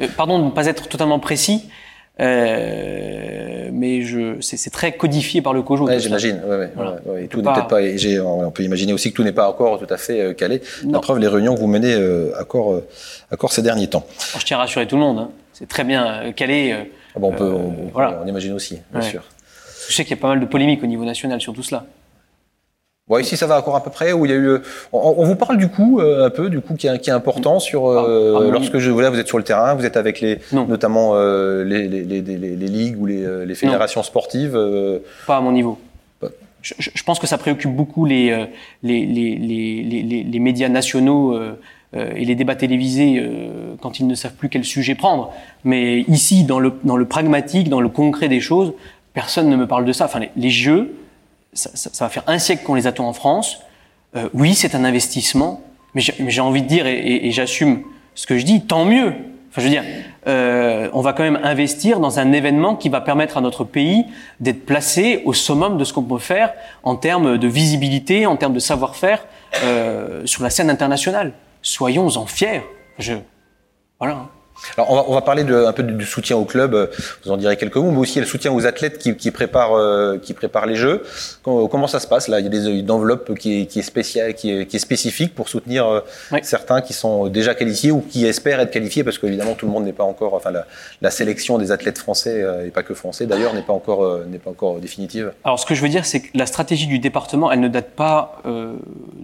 Euh, 0.00 0.08
pardon 0.16 0.38
de 0.38 0.44
ne 0.44 0.50
pas 0.50 0.66
être 0.66 0.88
totalement 0.88 1.18
précis, 1.18 1.68
euh, 2.20 3.68
mais 3.72 4.02
je, 4.02 4.40
c'est, 4.40 4.56
c'est 4.56 4.70
très 4.70 4.92
codifié 4.92 5.42
par 5.42 5.52
le 5.52 5.62
COJO. 5.62 5.86
Ouais, 5.86 6.00
j'imagine. 6.00 6.40
Ouais, 6.46 6.56
ouais, 6.56 6.70
Voilà. 6.74 6.96
Et 7.20 7.28
tout 7.28 7.42
n'est 7.42 7.52
peut-être 7.52 7.68
pas. 7.68 7.82
et 7.82 7.98
j'ai- 7.98 8.20
on 8.20 8.50
peut 8.50 8.62
imaginer 8.62 8.92
aussi 8.92 9.10
que 9.10 9.16
tout 9.16 9.24
n'est 9.24 9.32
pas 9.32 9.48
encore 9.48 9.78
tout 9.78 9.92
à 9.92 9.96
fait 9.96 10.20
euh, 10.20 10.32
calé. 10.32 10.62
La 10.84 10.92
Non. 10.92 11.00
preuve, 11.00 11.18
les 11.18 11.28
réunions 11.28 11.54
que 11.54 11.60
vous 11.60 11.66
menez 11.66 11.94
euh, 11.94 12.32
accord, 12.38 12.72
euh, 12.72 12.86
accord 13.30 13.52
ces 13.52 13.62
derniers 13.62 13.88
temps. 13.88 14.06
Alors, 14.30 14.40
je 14.40 14.46
tiens 14.46 14.56
à 14.56 14.60
rassurer 14.60 14.86
tout 14.86 14.96
le 14.96 15.02
monde. 15.02 15.18
hein. 15.18 15.30
C'est 15.52 15.68
très 15.68 15.84
bien 15.84 16.06
euh, 16.06 16.32
calé. 16.32 16.74
Ah 17.14 17.18
bon, 17.18 17.28
on 17.28 17.32
peut, 17.32 17.44
on, 17.50 17.74
voilà. 17.92 18.20
on 18.24 18.26
imagine 18.28 18.52
aussi, 18.52 18.78
bien 18.92 19.00
sûr. 19.02 19.22
je 19.88 19.94
sais 19.94 20.04
qu'il 20.04 20.14
y 20.16 20.18
a 20.18 20.20
pas 20.20 20.28
mal 20.28 20.40
de 20.40 20.44
polémiques 20.46 20.82
au 20.82 20.86
niveau 20.86 21.04
national 21.04 21.40
sur 21.40 21.52
tout 21.54 21.62
cela. 21.62 21.86
Bon, 23.08 23.18
ici, 23.18 23.36
ça 23.36 23.46
va 23.46 23.58
encore 23.60 23.76
à 23.76 23.84
peu 23.84 23.90
près. 23.90 24.12
Où 24.12 24.24
il 24.26 24.30
y 24.32 24.34
a 24.34 24.36
eu. 24.36 24.56
On, 24.92 25.14
on 25.18 25.24
vous 25.24 25.36
parle 25.36 25.58
du 25.58 25.68
coup 25.68 26.00
euh, 26.00 26.26
un 26.26 26.30
peu 26.30 26.50
du 26.50 26.60
coup 26.60 26.74
qui 26.74 26.88
est, 26.88 26.98
qui 26.98 27.08
est 27.10 27.12
important 27.12 27.60
sur 27.60 27.86
euh, 27.88 28.34
Ah, 28.36 28.42
ah, 28.48 28.50
lorsque 28.50 28.78
je 28.78 28.90
voilà, 28.90 29.10
vous 29.10 29.18
êtes 29.20 29.28
sur 29.28 29.38
le 29.38 29.44
terrain, 29.44 29.74
vous 29.74 29.84
êtes 29.86 29.96
avec 29.96 30.20
les 30.20 30.38
Non. 30.52 30.66
notamment 30.66 31.12
euh, 31.14 31.62
les, 31.62 31.86
les, 31.86 32.02
les, 32.02 32.20
les, 32.20 32.36
les 32.56 32.66
ligues 32.66 33.00
ou 33.00 33.06
les, 33.06 33.22
euh, 33.24 33.44
les 33.44 33.54
fédérations 33.54 34.02
sportives. 34.02 34.58
Pas 35.24 35.36
à 35.36 35.40
mon 35.40 35.52
niveau. 35.52 35.78
Pas- 36.20 36.30
Je, 36.62 37.02
pense 37.04 37.20
que 37.20 37.28
ça 37.28 37.38
préoccupe 37.38 37.70
beaucoup 37.76 38.06
les, 38.06 38.46
les, 38.82 39.06
les, 39.06 39.36
les, 39.36 39.82
les, 39.84 40.02
les- 40.02 40.22
les 40.24 40.38
médias 40.40 40.68
nationaux 40.68 41.38
et 41.94 42.24
les 42.24 42.34
débats 42.34 42.56
télévisés 42.56 43.22
quand 43.80 44.00
ils 44.00 44.06
ne 44.08 44.16
savent 44.16 44.34
plus 44.34 44.48
quel 44.48 44.64
sujet 44.64 44.96
prendre. 44.96 45.32
Mais 45.62 46.00
ici, 46.08 46.42
dans 46.42 46.58
le, 46.58 46.72
dans 46.82 46.96
le 46.96 47.04
pragmatique, 47.04 47.68
dans 47.68 47.80
le 47.80 47.88
concret 47.88 48.28
des 48.28 48.40
choses, 48.40 48.72
personne 49.14 49.48
ne 49.48 49.54
me 49.54 49.68
parle 49.68 49.84
de 49.84 49.92
ça. 49.92 50.06
Enfin, 50.06 50.18
les, 50.18 50.30
les 50.36 50.50
jeux, 50.50 50.92
ça, 51.56 51.70
ça- 51.74 51.90
ça 51.92 52.04
va 52.04 52.08
faire 52.08 52.24
un 52.26 52.38
siècle 52.38 52.62
qu'on 52.64 52.74
les 52.74 52.86
attend 52.86 53.08
en 53.08 53.12
France. 53.12 53.58
Euh, 54.14 54.28
oui, 54.34 54.54
c'est 54.54 54.74
un 54.74 54.84
investissement, 54.84 55.60
mais 55.94 56.00
j'ai 56.02 56.40
envie 56.40 56.62
de 56.62 56.68
dire, 56.68 56.86
et, 56.86 56.94
et- 56.96 57.26
et 57.26 57.30
j'assume 57.32 57.82
ce 58.14 58.26
que 58.26 58.38
je 58.38 58.44
dis, 58.44 58.64
tant 58.66 58.84
mieux. 58.84 59.08
Enfin, 59.50 59.62
je 59.62 59.62
veux 59.62 59.70
dire, 59.70 59.84
euh, 60.26 60.88
on 60.92 61.00
va 61.00 61.12
quand 61.14 61.22
même 61.22 61.40
investir 61.42 61.98
dans 61.98 62.18
un 62.18 62.32
événement 62.32 62.76
qui 62.76 62.88
va 62.90 63.00
permettre 63.00 63.36
à 63.38 63.40
notre 63.40 63.64
pays 63.64 64.04
d'être 64.38 64.66
placé 64.66 65.22
au 65.24 65.32
summum 65.32 65.78
de 65.78 65.84
ce 65.84 65.92
qu'on 65.94 66.02
peut 66.02 66.18
faire 66.18 66.52
en 66.82 66.94
termes 66.96 67.38
de 67.38 67.48
visibilité, 67.48 68.26
en 68.26 68.36
termes 68.36 68.52
de 68.52 68.58
savoir-faire 68.58 69.24
euh, 69.64 70.26
sur 70.26 70.42
la 70.42 70.50
scène 70.50 70.68
internationale. 70.70 71.32
Soyons-en 71.62 72.26
fiers. 72.26 72.62
Je, 72.98 73.14
voilà. 73.98 74.26
Alors, 74.76 74.90
on 74.90 74.94
va, 74.96 75.04
on 75.08 75.14
va 75.14 75.20
parler 75.22 75.44
de, 75.44 75.54
un 75.54 75.72
peu 75.72 75.82
du, 75.82 76.04
soutien 76.04 76.36
au 76.36 76.44
club. 76.44 76.74
euh, 76.74 76.86
Vous 77.24 77.30
en 77.30 77.36
direz 77.36 77.56
quelques 77.56 77.76
mots, 77.76 77.90
mais 77.90 77.98
aussi 77.98 78.18
le 78.20 78.26
soutien 78.26 78.52
aux 78.52 78.66
athlètes 78.66 78.98
qui, 78.98 79.14
qui 79.16 79.30
préparent, 79.30 79.74
euh, 79.76 80.18
qui 80.18 80.34
préparent 80.34 80.66
les 80.66 80.76
Jeux. 80.76 81.02
Comment, 81.42 81.68
comment 81.68 81.86
ça 81.86 82.00
se 82.00 82.06
passe 82.06 82.28
là? 82.28 82.40
Il 82.40 82.44
y 82.44 82.46
a 82.46 82.50
des, 82.50 82.66
une 82.68 82.90
enveloppe 82.90 83.38
qui 83.38 83.62
est, 83.62 83.66
qui 83.66 83.78
est 83.78 83.82
spéciale, 83.82 84.34
qui 84.34 84.50
est, 84.52 84.66
qui 84.66 84.76
est 84.76 84.80
spécifique 84.80 85.34
pour 85.34 85.48
soutenir 85.48 85.86
euh, 85.86 86.00
Oui. 86.32 86.40
certains 86.42 86.80
qui 86.80 86.92
sont 86.92 87.26
déjà 87.28 87.54
qualifiés 87.54 87.90
ou 87.90 88.00
qui 88.00 88.26
espèrent 88.26 88.60
être 88.60 88.70
qualifiés, 88.70 89.04
parce 89.04 89.18
qu'évidemment 89.18 89.54
tout 89.54 89.66
le 89.66 89.72
monde 89.72 89.84
n'est 89.84 89.92
pas 89.92 90.04
encore. 90.04 90.34
Enfin, 90.34 90.50
la, 90.50 90.66
la 91.02 91.10
sélection 91.10 91.58
des 91.58 91.70
athlètes 91.72 91.98
français 91.98 92.42
euh, 92.42 92.66
et 92.66 92.70
pas 92.70 92.82
que 92.82 92.94
français 92.94 93.26
d'ailleurs 93.26 93.54
n'est 93.54 93.62
pas 93.62 93.72
encore 93.72 94.04
euh, 94.04 94.24
n'est 94.28 94.38
pas 94.38 94.50
encore 94.50 94.78
définitive. 94.80 95.32
Alors, 95.44 95.58
ce 95.60 95.66
que 95.66 95.74
je 95.74 95.82
veux 95.82 95.88
dire, 95.88 96.04
c'est 96.06 96.20
que 96.20 96.28
la 96.34 96.46
stratégie 96.46 96.86
du 96.86 96.98
département, 96.98 97.52
elle 97.52 97.60
ne 97.60 97.68
date 97.68 97.90
pas 97.90 98.40
euh, 98.46 98.72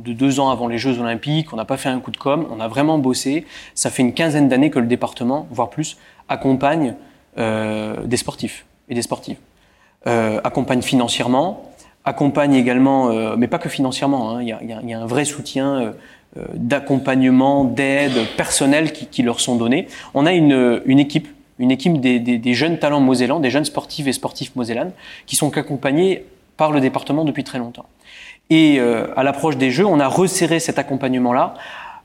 de 0.04 0.12
deux 0.12 0.40
ans 0.40 0.50
avant 0.50 0.66
les 0.68 0.78
Jeux 0.78 0.98
Olympiques. 0.98 1.52
On 1.52 1.56
n'a 1.56 1.64
pas 1.64 1.76
fait 1.76 1.88
un 1.88 2.00
coup 2.00 2.10
de 2.10 2.16
com. 2.16 2.46
On 2.50 2.60
a 2.60 2.68
vraiment 2.68 2.98
bossé. 2.98 3.46
Ça 3.74 3.90
fait 3.90 4.02
une 4.02 4.14
quinzaine 4.14 4.48
d'années 4.48 4.70
que 4.70 4.78
le 4.78 4.86
département, 4.86 5.46
voire 5.50 5.70
plus, 5.70 5.96
accompagne 6.28 6.94
euh, 7.38 7.96
des 8.04 8.16
sportifs 8.16 8.66
et 8.88 8.94
des 8.94 9.02
sportives. 9.02 9.36
Euh, 10.06 10.40
accompagne 10.44 10.82
financièrement, 10.82 11.70
accompagne 12.04 12.54
également, 12.54 13.10
euh, 13.10 13.36
mais 13.38 13.46
pas 13.46 13.58
que 13.58 13.68
financièrement. 13.68 14.30
hein. 14.32 14.42
Il 14.42 14.48
y, 14.48 14.52
a, 14.52 14.62
y 14.62 14.92
a- 14.92 15.00
un 15.00 15.06
vrai 15.06 15.24
soutien 15.24 15.74
euh, 15.80 15.92
euh, 16.38 16.44
d'accompagnement, 16.54 17.64
d'aide 17.64 18.26
personnelle 18.36 18.92
qui, 18.92 19.06
qui 19.06 19.22
leur 19.22 19.38
sont 19.40 19.56
donnés. 19.56 19.86
On 20.14 20.26
a 20.26 20.32
une, 20.32 20.82
une 20.86 20.98
équipe, 20.98 21.28
une 21.58 21.70
équipe 21.70 22.00
des, 22.00 22.18
des- 22.18 22.38
des 22.38 22.54
jeunes 22.54 22.78
talents 22.78 23.00
mosellans, 23.00 23.38
des 23.38 23.50
jeunes 23.50 23.64
sportifs 23.64 24.06
et 24.06 24.12
sportifs 24.12 24.56
mosellanes, 24.56 24.92
qui 25.26 25.36
sont 25.36 25.56
accompagnés 25.56 26.24
par 26.56 26.72
le 26.72 26.80
département 26.80 27.24
depuis 27.24 27.44
très 27.44 27.58
longtemps. 27.58 27.86
Et 28.50 28.78
euh, 28.78 29.06
à 29.16 29.22
l'approche 29.22 29.56
des 29.56 29.70
Jeux, 29.70 29.86
on 29.86 30.00
a 30.00 30.08
resserré 30.08 30.60
cet 30.60 30.78
accompagnement-là 30.78 31.54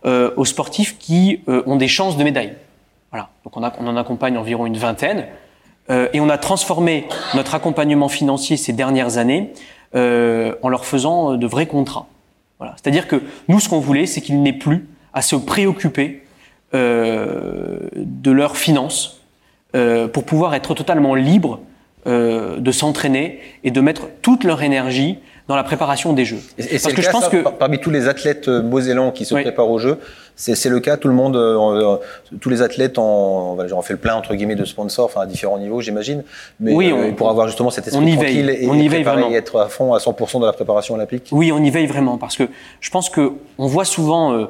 euh, 0.06 0.32
aux 0.38 0.46
sportifs 0.46 0.98
qui 0.98 1.42
euh, 1.50 1.64
ont 1.66 1.76
des 1.76 1.88
chances 1.88 2.18
de 2.18 2.24
médaille. 2.24 2.54
Voilà. 3.12 3.30
Donc 3.44 3.58
on, 3.58 3.64
a- 3.64 3.74
on 3.80 3.88
en 3.88 3.98
accompagne 3.98 4.38
environ 4.38 4.66
une 4.66 4.78
vingtaine. 4.78 5.26
Euh, 5.90 6.08
et 6.14 6.20
on 6.20 6.30
a 6.30 6.38
transformé 6.38 7.08
notre 7.34 7.56
accompagnement 7.56 8.10
financier 8.10 8.58
ces 8.58 8.74
dernières 8.74 9.18
années 9.18 9.54
euh, 9.96 10.54
en 10.62 10.70
leur 10.70 10.86
faisant 10.86 11.34
euh, 11.34 11.38
de 11.38 11.48
vrais 11.48 11.66
contrats. 11.66 12.08
Voilà. 12.60 12.76
C'est-à-dire 12.76 13.08
que 13.08 13.22
nous, 13.48 13.60
ce 13.60 13.70
qu'on 13.70 13.80
voulait, 13.80 14.06
c'est 14.06 14.20
qu'ils 14.22 14.42
n'aient 14.42 14.52
plus 14.54 14.88
à 15.14 15.22
se 15.22 15.36
préoccuper 15.36 16.24
de 16.74 18.32
leurs 18.32 18.58
finances 18.58 19.22
pour 20.14 20.24
pouvoir 20.26 20.54
être 20.56 20.74
totalement 20.74 21.16
libres 21.16 21.60
de 22.06 22.72
s'entraîner 22.72 23.40
et 23.64 23.72
de 23.72 23.80
mettre 23.80 24.08
toute 24.22 24.44
leur 24.44 24.64
énergie 24.64 25.20
dans 25.48 25.56
la 25.56 25.64
préparation 25.64 26.12
des 26.14 26.26
Jeux. 26.26 26.40
Et, 26.58 26.62
et 26.62 26.64
c'est 26.78 26.82
Parce 26.84 26.94
que 26.94 27.02
cas, 27.02 27.08
je 27.08 27.12
pense 27.12 27.24
ça, 27.26 27.30
que 27.30 27.38
par- 27.42 27.54
parmi 27.54 27.80
tous 27.80 27.90
les 27.90 28.08
athlètes 28.08 28.48
euh, 28.50 28.62
mosellans 28.62 29.12
qui 29.12 29.24
se 29.26 29.34
Oui. 29.34 29.44
préparent 29.44 29.70
aux 29.70 29.80
Jeux, 29.80 29.98
c'est 30.36 30.70
le 30.70 30.80
cas. 30.82 30.98
Tout 30.98 31.08
le 31.08 31.14
monde, 31.14 31.36
euh, 31.38 31.58
euh, 31.58 31.98
tous 32.42 32.50
les 32.50 32.62
athlètes, 32.62 32.98
en, 33.00 33.58
j'en 33.68 33.82
fais 33.82 33.94
le 33.94 34.00
plein 34.00 34.16
entre 34.16 34.36
guillemets 34.36 34.56
de 34.56 34.66
sponsors, 34.66 35.06
enfin 35.06 35.22
à 35.22 35.26
différents 35.26 35.58
niveaux, 35.58 35.80
j'imagine. 35.82 36.24
Mais 36.60 36.74
Oui, 36.74 36.92
euh, 36.92 37.10
on- 37.10 37.14
pour 37.14 37.30
avoir 37.30 37.48
justement 37.48 37.70
cet 37.70 37.88
esprit 37.88 38.04
on 38.04 38.08
y 38.08 38.16
tranquille 38.16 38.46
veille. 38.46 38.66
et, 38.66 38.70
On 38.70 38.74
y 38.76 38.88
veille 38.90 39.06
et 39.32 39.36
être 39.36 39.60
à 39.62 39.68
fond 39.70 39.94
à 39.94 40.00
100% 40.00 40.40
de 40.42 40.46
la 40.46 40.54
préparation 40.54 40.96
olympique. 40.96 41.30
Oui, 41.32 41.52
on 41.54 41.64
y 41.64 41.70
veille 41.70 41.88
vraiment 41.88 42.18
parce 42.18 42.36
que 42.36 42.44
je 42.82 42.90
pense 42.90 43.10
que 43.10 43.32
on 43.58 43.68
voit 43.68 43.86
souvent 43.86 44.34
euh, 44.34 44.46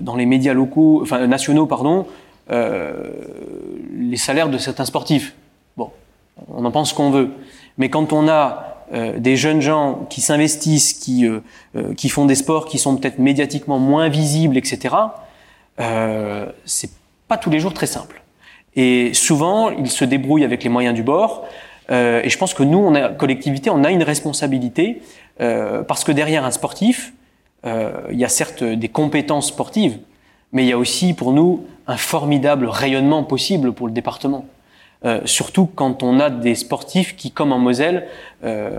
dans 0.00 0.16
les 0.16 0.26
médias 0.26 0.52
locaux, 0.54 1.00
enfin 1.02 1.24
nationaux, 1.26 1.66
pardon, 1.66 2.06
les 2.50 4.16
salaires 4.16 4.48
de 4.48 4.58
certains 4.58 4.84
sportifs. 4.84 5.34
Bon, 5.76 5.90
on 6.52 6.64
en 6.64 6.70
pense 6.70 6.92
qu'on 6.92 7.10
veut, 7.10 7.28
mais 7.78 7.88
quand 7.88 8.12
on 8.12 8.28
a 8.28 8.71
euh, 8.92 9.18
des 9.18 9.36
jeunes 9.36 9.60
gens 9.60 10.06
qui 10.10 10.20
s'investissent, 10.20 10.92
qui 10.92 11.26
euh, 11.26 11.40
euh, 11.76 11.94
qui 11.94 12.08
font 12.08 12.26
des 12.26 12.34
sports 12.34 12.66
qui 12.66 12.78
sont 12.78 12.96
peut-être 12.96 13.18
médiatiquement 13.18 13.78
moins 13.78 14.08
visibles, 14.08 14.56
etc. 14.56 14.94
euh, 15.80 16.46
c'est 16.64 16.90
pas 17.28 17.38
tous 17.38 17.50
les 17.50 17.60
jours 17.60 17.72
très 17.72 17.86
simple. 17.86 18.22
Et 18.76 19.14
souvent, 19.14 19.70
ils 19.70 19.90
se 19.90 20.04
débrouillent 20.04 20.44
avec 20.44 20.62
les 20.64 20.70
moyens 20.70 20.94
du 20.94 21.02
bord. 21.02 21.46
Euh, 21.90 22.22
et 22.22 22.28
je 22.28 22.38
pense 22.38 22.54
que 22.54 22.62
nous, 22.62 22.78
on 22.78 22.94
a 22.94 23.08
collectivité, 23.08 23.70
on 23.70 23.84
a 23.84 23.90
une 23.90 24.02
responsabilité 24.02 25.02
parce 25.88 26.04
que 26.04 26.12
derrière 26.12 26.44
un 26.44 26.52
sportif, 26.52 27.14
il 27.64 28.16
y 28.16 28.24
a 28.24 28.28
certes 28.28 28.62
des 28.62 28.88
compétences 28.88 29.48
sportives, 29.48 29.98
mais 30.52 30.62
il 30.62 30.68
y 30.68 30.72
a 30.72 30.78
aussi 30.78 31.14
pour 31.14 31.32
nous 31.32 31.64
un 31.88 31.96
formidable 31.96 32.66
rayonnement 32.66 33.24
possible 33.24 33.72
pour 33.72 33.88
le 33.88 33.92
département. 33.92 34.46
Euh, 35.04 35.20
surtout 35.24 35.66
quand 35.66 36.02
on 36.02 36.20
a 36.20 36.30
des 36.30 36.54
sportifs 36.54 37.16
qui, 37.16 37.32
comme 37.32 37.52
en 37.52 37.58
Moselle, 37.58 38.06
euh, 38.44 38.78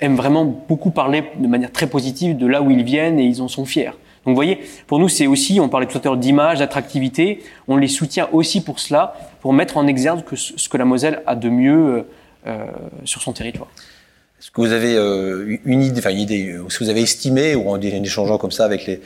aiment 0.00 0.16
vraiment 0.16 0.44
beaucoup 0.44 0.90
parler 0.90 1.24
de 1.38 1.46
manière 1.46 1.72
très 1.72 1.86
positive 1.86 2.36
de 2.36 2.46
là 2.46 2.60
où 2.60 2.70
ils 2.70 2.84
viennent 2.84 3.18
et 3.18 3.24
ils 3.24 3.40
en 3.40 3.48
sont 3.48 3.64
fiers. 3.64 3.92
Donc 4.24 4.32
vous 4.32 4.34
voyez, 4.34 4.60
pour 4.86 4.98
nous 4.98 5.08
c'est 5.08 5.26
aussi, 5.26 5.60
on 5.60 5.68
parlait 5.68 5.86
tout 5.86 5.98
à 5.98 6.00
l'heure 6.04 6.16
d'image, 6.16 6.58
d'attractivité, 6.58 7.42
on 7.68 7.76
les 7.76 7.88
soutient 7.88 8.28
aussi 8.32 8.62
pour 8.62 8.78
cela, 8.78 9.14
pour 9.40 9.52
mettre 9.52 9.76
en 9.76 9.86
exergue 9.86 10.22
ce 10.34 10.68
que 10.68 10.76
la 10.76 10.84
Moselle 10.84 11.22
a 11.26 11.34
de 11.34 11.48
mieux 11.48 12.06
euh, 12.46 12.66
sur 13.04 13.22
son 13.22 13.32
territoire. 13.32 13.68
Est-ce 14.38 14.50
que 14.50 14.60
vous 14.60 14.72
avez 14.72 14.94
euh, 14.96 15.58
une 15.64 15.82
idée, 15.82 15.98
enfin 15.98 16.10
une 16.10 16.20
idée, 16.20 16.58
ce 16.68 16.78
que 16.78 16.84
vous 16.84 16.90
avez 16.90 17.02
estimé 17.02 17.54
ou 17.54 17.70
en 17.70 17.80
échangeant 17.80 18.36
comme 18.36 18.50
ça 18.50 18.66
avec 18.66 18.86
les, 18.86 19.00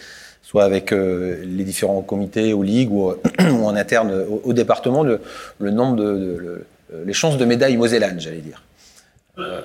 soit 0.48 0.64
avec 0.64 0.92
euh, 0.92 1.42
les 1.44 1.62
différents 1.64 2.00
comités 2.00 2.54
ou 2.54 2.62
ligues 2.62 2.90
ou, 2.90 3.10
ou 3.40 3.66
en 3.66 3.76
interne 3.76 4.10
au, 4.30 4.40
au 4.48 4.52
département, 4.54 5.02
le, 5.02 5.20
le, 5.58 5.70
nombre 5.70 5.96
de, 5.96 6.04
de 6.04 6.36
le, 6.38 6.66
les 7.04 7.12
chances 7.12 7.36
de 7.36 7.44
médailles 7.44 7.76
mosellanes, 7.76 8.18
j'allais 8.18 8.38
dire. 8.38 8.62
Euh, 9.38 9.60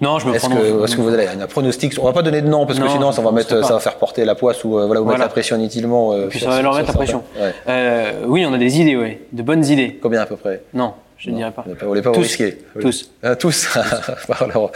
non, 0.00 0.18
je 0.18 0.26
me 0.26 0.34
Est-ce 0.34 0.48
que, 0.48 0.84
est-ce 0.84 0.96
que 0.96 1.00
vous 1.02 1.12
avez 1.12 1.28
un 1.28 1.46
pronostic 1.46 1.92
On 2.00 2.04
va 2.04 2.12
pas 2.14 2.22
donner 2.22 2.40
de 2.40 2.48
nom 2.48 2.64
parce 2.64 2.78
que 2.78 2.84
Non, 2.84 2.90
sinon 2.90 3.12
ça 3.12 3.20
va 3.20 3.32
mettre, 3.32 3.62
ça 3.64 3.78
faire 3.80 3.96
porter 3.96 4.24
la 4.24 4.34
poisse 4.34 4.64
ou 4.64 4.78
euh, 4.78 4.86
voilà, 4.86 5.02
ou 5.02 5.04
mettre 5.04 5.20
la 5.20 5.28
pression 5.28 5.56
inutilement. 5.56 6.12
euh, 6.14 6.28
Puis 6.28 6.38
ça 6.40 6.48
va 6.48 6.62
leur 6.62 6.74
mettre 6.74 6.88
la 6.88 6.94
pression. 6.94 7.22
Ouais. 7.38 7.52
Euh, 7.68 8.12
oui, 8.26 8.46
on 8.46 8.52
a 8.54 8.58
des 8.58 8.80
idées, 8.80 8.96
ouais, 8.96 9.20
de 9.32 9.42
bonnes 9.42 9.64
idées. 9.66 9.98
Combien 10.00 10.22
à 10.22 10.26
peu 10.26 10.36
près? 10.36 10.62
Non, 10.72 10.94
je 11.18 11.30
ne 11.30 11.36
dirais 11.36 11.50
pas. 11.52 11.62
Vous 11.66 11.94
ne 11.94 12.00
pas 12.00 12.10
vous 12.10 12.14
Tous. 12.16 12.22
risquer 12.22 12.58
Tous. 12.80 13.10
Ah, 13.22 13.36
tous. 13.36 13.68
Alors, 14.40 14.70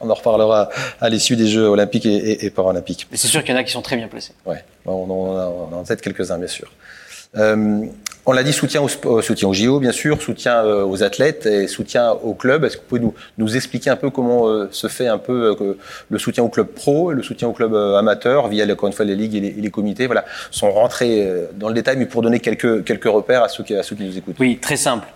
on 0.00 0.10
en 0.10 0.14
reparlera 0.14 0.68
à 1.00 1.08
l'issue 1.08 1.36
des 1.36 1.46
Jeux 1.48 1.66
olympiques 1.68 2.06
et, 2.06 2.14
et- 2.16 2.46
et 2.46 2.50
paralympiques. 2.50 3.06
Mais 3.10 3.16
c'est 3.16 3.28
sûr 3.28 3.42
qu'il 3.42 3.54
y 3.54 3.56
en 3.56 3.60
a 3.60 3.64
qui 3.64 3.72
sont 3.72 3.82
très 3.82 3.96
bien 3.96 4.08
placés. 4.08 4.32
Ouais, 4.44 4.64
on, 4.84 4.92
on, 4.92 5.36
a, 5.36 5.46
on 5.46 5.74
a 5.74 5.76
en 5.78 5.84
tête 5.84 6.00
quelques-uns, 6.02 6.38
bien 6.38 6.48
sûr. 6.48 6.70
Euh, 7.36 7.84
on 8.28 8.32
l'a 8.32 8.42
dit, 8.42 8.52
soutien 8.52 8.82
au, 8.82 8.88
soutien 8.88 9.48
au 9.48 9.52
JO, 9.52 9.78
bien 9.78 9.92
sûr, 9.92 10.20
soutien 10.20 10.64
euh, 10.64 10.84
aux 10.84 11.02
athlètes 11.04 11.46
et 11.46 11.68
soutien 11.68 12.10
au 12.12 12.34
club. 12.34 12.64
Est-ce 12.64 12.76
que 12.76 12.82
vous 12.82 12.88
pouvez 12.88 13.00
nous, 13.00 13.14
nous 13.38 13.56
expliquer 13.56 13.90
un 13.90 13.96
peu 13.96 14.10
comment 14.10 14.48
euh, 14.48 14.68
se 14.72 14.88
fait 14.88 15.06
un 15.06 15.18
peu 15.18 15.56
euh, 15.60 15.78
le 16.10 16.18
soutien 16.18 16.42
au 16.42 16.48
club 16.48 16.66
pro 16.68 17.12
et 17.12 17.14
le 17.14 17.22
soutien 17.22 17.46
au 17.48 17.52
club 17.52 17.74
amateur 17.74 18.48
via, 18.48 18.64
encore 18.70 18.88
une 18.88 18.92
fois, 18.94 19.04
les 19.04 19.14
ligues 19.14 19.34
et 19.36 19.40
les, 19.40 19.48
et 19.48 19.60
les 19.60 19.70
comités? 19.70 20.06
Voilà, 20.06 20.24
sont 20.50 20.70
rentrés 20.72 21.24
euh, 21.26 21.46
dans 21.54 21.68
le 21.68 21.74
détail, 21.74 21.96
mais 21.98 22.06
pour 22.06 22.22
donner 22.22 22.40
quelques, 22.40 22.84
quelques 22.84 23.04
repères 23.04 23.42
à 23.44 23.48
ceux 23.48 23.62
qui, 23.64 23.74
à 23.76 23.82
ceux 23.82 23.94
qui 23.96 24.04
nous 24.04 24.16
écoutent. 24.18 24.36
Oui, 24.40 24.58
très 24.60 24.76
simple. 24.76 25.06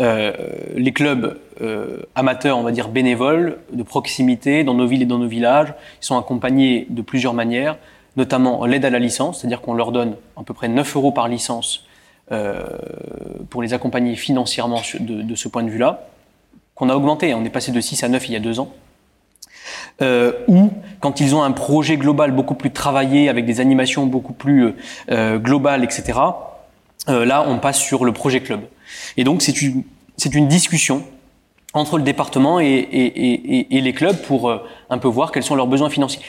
Euh, 0.00 0.32
les 0.76 0.92
clubs 0.92 1.38
euh, 1.60 2.02
amateurs, 2.14 2.56
on 2.58 2.62
va 2.62 2.70
dire 2.70 2.88
bénévoles, 2.88 3.58
de 3.72 3.82
proximité, 3.82 4.62
dans 4.62 4.74
nos 4.74 4.86
villes 4.86 5.02
et 5.02 5.06
dans 5.06 5.18
nos 5.18 5.26
villages, 5.26 5.74
ils 6.00 6.06
sont 6.06 6.16
accompagnés 6.16 6.86
de 6.88 7.02
plusieurs 7.02 7.34
manières, 7.34 7.76
notamment 8.16 8.64
l'aide 8.64 8.84
à 8.84 8.90
la 8.90 8.98
licence, 8.98 9.40
c'est-à-dire 9.40 9.60
qu'on 9.60 9.74
leur 9.74 9.90
donne 9.90 10.14
à 10.36 10.44
peu 10.44 10.54
près 10.54 10.68
9 10.68 10.96
euros 10.96 11.10
par 11.10 11.28
licence 11.28 11.84
euh, 12.30 12.64
pour 13.50 13.62
les 13.62 13.74
accompagner 13.74 14.14
financièrement 14.14 14.82
de, 15.00 15.34
ce 15.34 15.48
point 15.48 15.64
de 15.64 15.70
vue-là, 15.70 16.08
qu'on 16.74 16.90
a 16.90 16.94
augmenté. 16.94 17.34
On 17.34 17.44
est 17.44 17.50
passé 17.50 17.72
de 17.72 17.80
6 17.80 18.04
à 18.04 18.08
9 18.08 18.28
il 18.28 18.32
y 18.32 18.36
a 18.36 18.40
deux 18.40 18.60
ans. 18.60 18.72
Ou 20.00 20.70
quand 21.00 21.20
ils 21.20 21.34
ont 21.34 21.42
un 21.42 21.50
projet 21.50 21.96
global 21.96 22.30
beaucoup 22.30 22.54
plus 22.54 22.70
travaillé, 22.70 23.28
avec 23.28 23.46
des 23.46 23.60
animations 23.60 24.06
beaucoup 24.06 24.32
plus 24.32 24.74
globales, 25.10 25.82
etc., 25.82 26.20
là, 27.08 27.44
on 27.48 27.58
passe 27.58 27.80
sur 27.80 28.04
le 28.04 28.12
projet 28.12 28.40
club. 28.40 28.60
Et 29.16 29.24
donc, 29.24 29.42
c'est 29.42 29.62
une, 29.62 30.48
discussion 30.48 31.04
entre 31.74 31.98
le 31.98 32.02
département 32.02 32.60
et, 32.60 33.66
les 33.70 33.92
clubs 33.92 34.20
pour 34.22 34.48
euh, 34.48 34.58
un 34.90 34.98
peu 34.98 35.08
voir 35.08 35.32
quels 35.32 35.42
sont 35.42 35.54
leurs 35.54 35.66
besoins 35.66 35.90
financiers. 35.90 36.22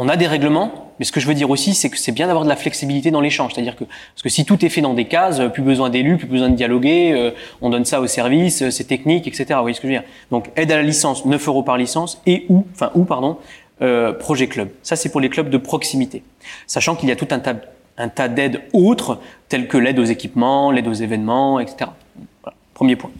On 0.00 0.08
a 0.08 0.16
des 0.16 0.28
règlements, 0.28 0.92
mais 0.98 1.04
ce 1.04 1.10
que 1.10 1.18
je 1.18 1.26
veux 1.26 1.34
dire 1.34 1.50
aussi, 1.50 1.74
c'est 1.74 1.90
que 1.90 1.98
c'est 1.98 2.12
bien 2.12 2.28
d'avoir 2.28 2.44
de 2.44 2.48
la 2.48 2.54
flexibilité 2.54 3.10
dans 3.10 3.20
l'échange. 3.20 3.54
C'est-à-dire 3.54 3.74
que, 3.74 3.82
parce 3.84 4.22
que 4.22 4.28
si 4.28 4.44
tout 4.44 4.64
est 4.64 4.68
fait 4.68 4.80
dans 4.80 4.94
des 4.94 5.06
cases, 5.06 5.40
plus 5.52 5.62
besoin 5.62 5.90
d'élus, 5.90 6.18
plus 6.18 6.28
besoin 6.28 6.50
de 6.50 6.54
dialoguer, 6.54 7.12
euh, 7.12 7.32
on 7.60 7.70
donne 7.70 7.84
ça 7.84 8.00
au 8.00 8.06
service, 8.06 8.62
euh, 8.62 8.70
c'est 8.70 8.84
technique, 8.84 9.26
etc. 9.26 9.46
Vous 9.50 9.62
voyez 9.62 9.74
ce 9.74 9.80
que 9.80 9.88
je 9.88 9.94
veux 9.94 9.98
dire? 9.98 10.08
Donc, 10.30 10.50
aide 10.54 10.70
à 10.70 10.76
la 10.76 10.82
licence, 10.82 11.24
9 11.24 11.48
euros 11.48 11.64
par 11.64 11.76
licence, 11.76 12.20
et 12.26 12.46
ou, 12.48 12.64
enfin, 12.72 12.90
ou, 12.94 13.04
pardon, 13.04 13.38
projet 14.18 14.48
club. 14.48 14.70
Ça, 14.82 14.96
c'est 14.96 15.08
pour 15.08 15.20
les 15.20 15.28
clubs 15.28 15.50
de 15.50 15.58
proximité. 15.58 16.24
Sachant 16.66 16.96
qu'il 16.96 17.08
y 17.08 17.12
a 17.12 17.16
tout 17.16 17.28
un 17.30 17.38
tas, 17.38 17.54
un 17.98 18.08
tas 18.08 18.28
d'aides 18.28 18.62
autres, 18.72 19.20
telles 19.48 19.68
que 19.68 19.76
l'aide 19.76 19.98
aux 19.98 20.04
équipements, 20.04 20.70
l'aide 20.70 20.88
aux 20.88 20.94
événements, 20.94 21.60
etc. 21.60 21.90
Voilà, 22.42 22.56
premier 22.74 22.96
point. 22.96 23.10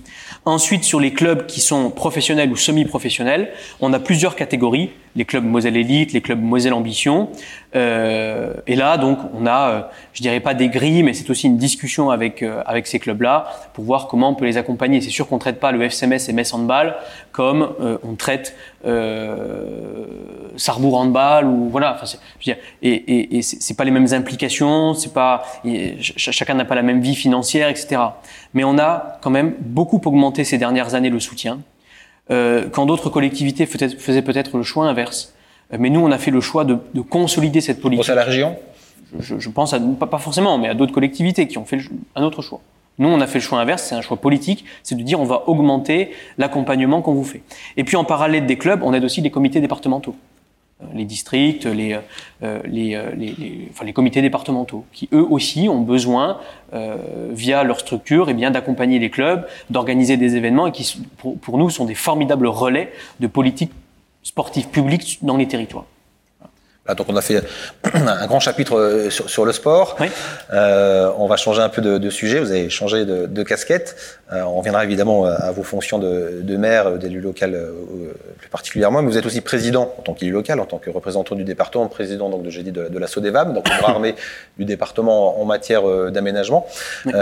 Ensuite, 0.45 0.85
sur 0.85 1.01
les 1.01 1.13
clubs 1.13 1.47
qui 1.47 1.61
sont 1.61 1.91
professionnels 1.91 2.51
ou 2.51 2.57
semi-professionnels, 2.57 3.53
on 3.81 3.93
a 3.93 3.99
plusieurs 3.99 4.37
catégories. 4.37 4.91
Les 5.17 5.25
clubs 5.25 5.45
Moselle 5.45 5.77
Elite, 5.77 6.13
les 6.13 6.21
clubs 6.21 6.43
Moselle 6.43 6.73
Ambition. 6.73 7.29
Euh, 7.77 8.55
et 8.67 8.77
là, 8.77 8.97
donc, 8.97 9.19
on 9.35 9.47
a, 9.47 9.71
euh, 9.71 9.81
je 10.13 10.23
dirais 10.23 10.41
pas 10.41 10.55
des 10.55 10.69
grilles, 10.69 11.03
mais 11.03 11.13
c'est 11.13 11.29
aussi 11.31 11.47
une 11.47 11.59
discussion 11.59 12.11
avec 12.11 12.43
euh, 12.43 12.63
avec 12.67 12.87
ces 12.87 12.99
clubs-là 12.99 13.47
pour 13.75 13.85
voir 13.85 14.09
comment 14.09 14.31
on 14.31 14.35
peut 14.35 14.47
les 14.47 14.57
accompagner. 14.57 15.01
C'est 15.01 15.11
sûr 15.11 15.29
qu'on 15.29 15.39
traite 15.39 15.61
pas 15.61 15.73
le 15.73 15.83
FCMS 15.83 16.29
et 16.29 16.33
Metz 16.33 16.53
Handball 16.53 16.97
comme 17.33 17.75
euh, 17.81 17.99
on 18.03 18.15
traite 18.15 18.57
euh, 18.85 20.07
Sarrebourg 20.57 20.99
Handball 20.99 21.45
ou 21.47 21.69
voilà. 21.69 21.95
Enfin, 21.95 22.07
je 22.07 22.51
veux 22.51 22.55
dire, 22.55 22.57
et, 22.83 22.91
et, 22.91 23.39
et 23.39 23.43
c'est 23.43 23.77
pas 23.77 23.85
les 23.85 23.91
mêmes 23.91 24.13
implications, 24.13 24.95
c'est 24.95 25.13
pas 25.13 25.43
chacun 26.17 26.55
n'a 26.55 26.65
pas 26.65 26.75
la 26.75 26.83
même 26.83 27.01
vie 27.01 27.15
financière, 27.15 27.69
etc. 27.69 28.01
Mais 28.55 28.65
on 28.65 28.79
a 28.79 29.19
quand 29.21 29.31
même 29.31 29.55
beaucoup 29.61 30.01
augmenté 30.05 30.45
ces 30.45 30.59
dernières 30.59 30.95
années 30.95 31.11
le 31.11 31.21
soutien. 31.21 31.61
Euh, 32.31 32.69
quand 32.71 32.87
d'autres 32.87 33.09
collectivités 33.11 33.67
faisaient 33.67 34.23
peut-être 34.23 34.57
le 34.59 34.63
choix 34.63 34.87
inverse. 34.87 35.33
Euh, 35.73 35.77
Mais 35.81 35.91
nous, 35.91 36.01
on 36.01 36.11
a 36.13 36.19
fait 36.19 36.31
le 36.31 36.41
choix 36.41 36.65
de, 36.65 36.77
de 36.95 37.01
consolider 37.01 37.61
cette 37.61 37.81
politique. 37.81 38.05
c'est 38.05 38.13
à 38.13 38.17
la 38.17 38.25
région? 38.25 38.57
Je, 39.19 39.39
je 39.39 39.49
pense 39.49 39.73
à, 39.73 39.81
pas, 39.81 40.07
pas 40.07 40.19
forcément, 40.19 40.59
mais 40.59 40.69
à 40.69 40.75
d'autres 40.75 40.93
collectivités 40.93 41.47
qui 41.49 41.57
ont 41.57 41.65
fait 41.65 41.77
le- 41.77 41.85
un 42.15 42.23
autre 42.23 42.43
choix. 42.43 42.61
Nous, 42.99 43.09
on 43.09 43.21
a 43.21 43.27
fait 43.27 43.39
le 43.39 43.43
choix 43.45 43.59
inverse, 43.61 43.85
c'est 43.85 43.95
un 43.95 44.01
choix 44.03 44.17
politique, 44.19 44.65
c'est 44.83 44.97
de 44.97 45.03
dire 45.03 45.21
on 45.21 45.25
va 45.25 45.45
augmenter 45.49 46.11
l'accompagnement 46.37 47.01
qu'on 47.01 47.15
vous 47.15 47.25
fait. 47.25 47.43
Et 47.77 47.85
puis 47.85 47.97
en 47.97 48.05
parallèle 48.05 48.45
des 48.45 48.59
clubs, 48.59 48.83
on 48.83 48.93
aide 48.93 49.05
aussi 49.05 49.21
les 49.23 49.31
comités 49.31 49.61
départementaux, 49.61 50.17
les 50.95 51.05
districts, 51.05 51.65
les, 51.65 51.99
euh, 52.43 52.61
les, 52.65 52.95
euh, 52.95 53.11
les, 53.17 53.35
les- 53.39 53.69
enfin, 53.71 53.85
les 53.85 53.93
comités 53.93 54.23
départementaux, 54.23 54.85
qui 54.93 55.09
eux 55.13 55.27
aussi 55.29 55.69
ont 55.69 55.81
besoin, 55.81 56.39
euh, 56.73 56.97
via 57.33 57.65
leur 57.65 57.81
structure, 57.81 58.31
et 58.31 58.35
bien 58.35 58.51
d'accompagner 58.51 58.99
les 58.99 59.11
clubs, 59.11 59.47
d'organiser 59.71 60.17
des 60.17 60.37
événements, 60.37 60.67
et 60.69 60.73
qui 60.73 61.01
pour, 61.17 61.37
pour 61.39 61.59
nous 61.59 61.69
sont 61.71 61.85
des 61.85 61.97
formidables 61.97 62.47
relais 62.47 62.93
de 63.19 63.27
politique 63.27 63.73
sportive 64.23 64.69
publique 64.69 65.19
dans 65.23 65.37
les 65.37 65.49
territoires. 65.49 65.87
Donc 66.95 67.07
on 67.09 67.17
a 67.17 67.21
fait 67.21 67.43
un 67.85 68.27
grand 68.27 68.41
chapitre 68.41 68.79
euh, 68.79 69.11
sur, 69.11 69.29
sur 69.29 69.45
le 69.45 69.53
sport. 69.53 69.97
Oui. 70.01 70.09
Euh, 70.53 71.11
on 71.19 71.27
va 71.27 71.37
changer 71.37 71.61
un 71.61 71.69
peu 71.69 71.83
de, 71.83 71.99
de 71.99 72.11
sujet. 72.11 72.41
Vous 72.41 72.51
avez 72.51 72.71
changé 72.71 73.05
de, 73.05 73.27
de 73.27 73.43
casquette. 73.43 73.97
Euh, 74.33 74.43
on 74.43 74.57
reviendra 74.57 74.85
évidemment 74.85 75.25
à, 75.25 75.51
vos 75.53 75.63
fonctions 75.63 75.99
de, 75.99 76.41
de 76.43 76.57
maire, 76.57 76.99
d'élu 76.99 77.21
local 77.21 77.55
euh, 77.55 77.73
plus 78.39 78.49
particulièrement. 78.49 79.03
Mais 79.03 79.11
vous 79.11 79.19
êtes 79.19 79.27
aussi 79.27 79.41
président 79.41 79.95
en 79.99 80.03
tant 80.03 80.15
qu'élu 80.15 80.33
local, 80.33 80.61
en 80.61 80.67
tant 80.67 80.79
que 80.79 80.91
représentant 80.91 81.35
du 81.35 81.45
département, 81.45 81.87
président 81.89 82.29
donc 82.31 82.43
de, 82.43 82.51
j'ai 82.51 82.63
dit, 82.63 82.73
de, 82.73 82.89
de 82.89 82.99
la 82.99 83.07
SODEVAM, 83.07 83.55
donc 83.55 83.69
le 83.69 83.79
bras 83.79 83.91
armé 83.93 84.15
du 84.59 84.65
département 84.65 85.41
en, 85.41 85.45
matière 85.49 85.83
d'aménagement. 86.11 86.67
Oui. 87.07 87.13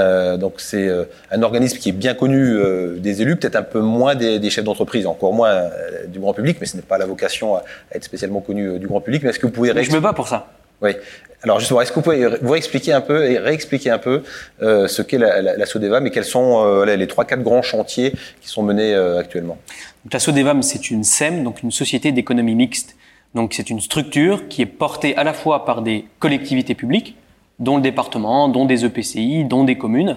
Donc 0.41 0.55
c'est 0.57 0.91
un 1.31 1.43
organisme 1.43 1.79
qui 1.79 1.91
est 1.91 1.93
bien 1.93 2.15
connu 2.15 2.59
des 2.99 3.23
élus, 3.23 3.37
peut-être 3.37 3.55
un 3.55 3.63
peu 3.63 3.79
moins 3.79 4.17
des, 4.17 4.41
des 4.41 4.51
chefs 4.51 4.65
d'entreprise, 4.65 5.07
encore 5.07 5.33
moins 5.33 5.63
du 6.09 6.19
grand 6.19 6.35
public, 6.35 6.59
mais 6.61 6.67
ce 6.67 6.75
n'est 6.75 6.83
pas 6.83 6.99
la 6.99 7.07
vocation 7.07 7.55
à, 7.55 7.59
à 7.93 7.97
être 7.97 8.03
spécialement 8.03 8.41
connu 8.41 8.81
du 8.81 8.89
grand 8.89 9.01
public. 9.01 9.23
Mais 9.23 9.31
est-ce 9.31 9.39
que 9.39 9.47
vous 9.47 9.53
pouvez 9.57 9.85
je 9.85 9.93
me 9.93 10.01
bats 10.01 10.13
pour 10.13 10.29
ça. 10.29 10.49
oui. 10.81 10.93
Alors 11.43 11.61
justement, 11.61 11.81
est-ce 11.83 11.91
que 11.91 11.97
vous 11.97 12.03
pouvez 12.03 12.27
vous 12.41 12.55
expliquer 12.57 12.93
un 12.95 13.01
peu 13.03 13.31
et 13.31 13.39
réexpliquer 13.39 13.91
un 13.91 13.99
peu 13.99 14.23
euh, 14.63 14.89
ce 14.89 15.03
qu'est 15.03 15.19
la, 15.19 15.43
la, 15.43 15.57
la 15.57 15.67
SODEVAM 15.67 16.07
et 16.07 16.11
quels 16.11 16.25
sont 16.25 16.65
euh, 16.65 16.85
les- 16.87 17.07
trois 17.07 17.25
quatre 17.25 17.43
grands 17.43 17.63
chantiers 17.63 18.13
qui 18.41 18.49
sont 18.49 18.63
menés 18.63 18.95
euh, 18.95 19.21
actuellement? 19.21 19.59
Donc, 20.05 20.13
la 20.15 20.19
SODEVAM, 20.19 20.63
c'est 20.63 20.91
une 20.91 21.05
SEM, 21.05 21.45
donc 21.45 21.63
une 21.63 21.71
société 21.71 22.11
d'économie 22.11 22.55
mixte. 22.57 22.97
Donc 23.35 23.53
c'est 23.53 23.69
une 23.71 23.81
structure 23.81 24.49
qui 24.49 24.63
est 24.63 24.67
portée 24.67 25.15
à 25.17 25.25
la 25.25 25.35
fois 25.35 25.65
par 25.67 25.83
des 25.83 26.07
collectivités 26.19 26.75
publiques, 26.75 27.17
dont 27.59 27.77
le 27.77 27.83
département, 27.83 28.49
dont 28.49 28.65
des 28.65 28.85
EPCI, 28.85 29.45
dont 29.45 29.63
des 29.63 29.77
communes, 29.77 30.17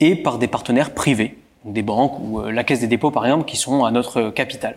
et 0.00 0.16
par 0.16 0.38
des 0.38 0.48
partenaires 0.48 0.90
privés, 0.90 1.38
donc 1.64 1.72
des 1.74 1.82
banques 1.82 2.18
ou 2.20 2.42
la 2.42 2.64
Caisse 2.64 2.80
des 2.80 2.88
dépôts 2.88 3.12
par 3.12 3.24
exemple, 3.24 3.44
qui 3.46 3.56
sont 3.56 3.84
à 3.84 3.90
notre 3.92 4.30
capital. 4.30 4.76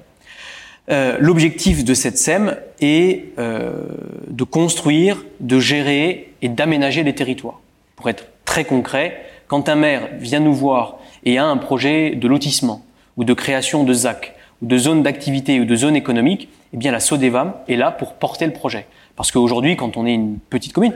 Euh, 0.90 1.18
L'objectif 1.20 1.86
de 1.86 1.94
cette 1.94 2.18
SEM 2.18 2.58
est 2.80 3.26
euh, 3.38 3.84
de 4.28 4.44
construire, 4.44 5.24
de 5.40 5.60
gérer 5.60 6.34
et 6.42 6.50
d'aménager 6.50 7.04
les 7.04 7.14
territoires. 7.14 7.60
Pour 7.96 8.10
être 8.10 8.26
très 8.46 8.66
concret, 8.66 9.24
quand 9.48 9.70
un 9.70 9.76
maire 9.76 10.10
vient 10.20 10.40
nous 10.40 10.54
voir 10.54 10.98
et 11.24 11.38
a 11.38 11.46
un 11.46 11.58
projet 11.58 12.16
de 12.16 12.28
lotissement 12.28 12.84
ou 13.18 13.24
de 13.24 13.34
création 13.34 13.84
de 13.84 13.94
ZAC 13.94 14.34
ou 14.62 14.66
de 14.66 14.78
zone 14.78 15.04
d'activité 15.04 15.60
ou 15.60 15.66
de 15.66 15.76
zone 15.76 15.96
économique, 15.96 16.50
eh 16.74 16.78
bien 16.78 16.92
la 16.92 17.00
SODEVAM 17.00 17.54
est 17.68 17.76
là 17.76 17.92
pour 17.92 18.14
porter 18.14 18.46
le 18.46 18.54
projet. 18.54 18.88
Parce 19.16 19.32
qu'aujourd'hui, 19.32 19.76
quand 19.76 19.98
on 19.98 20.06
est 20.06 20.14
une 20.14 20.40
petite 20.40 20.74
commune, 20.74 20.94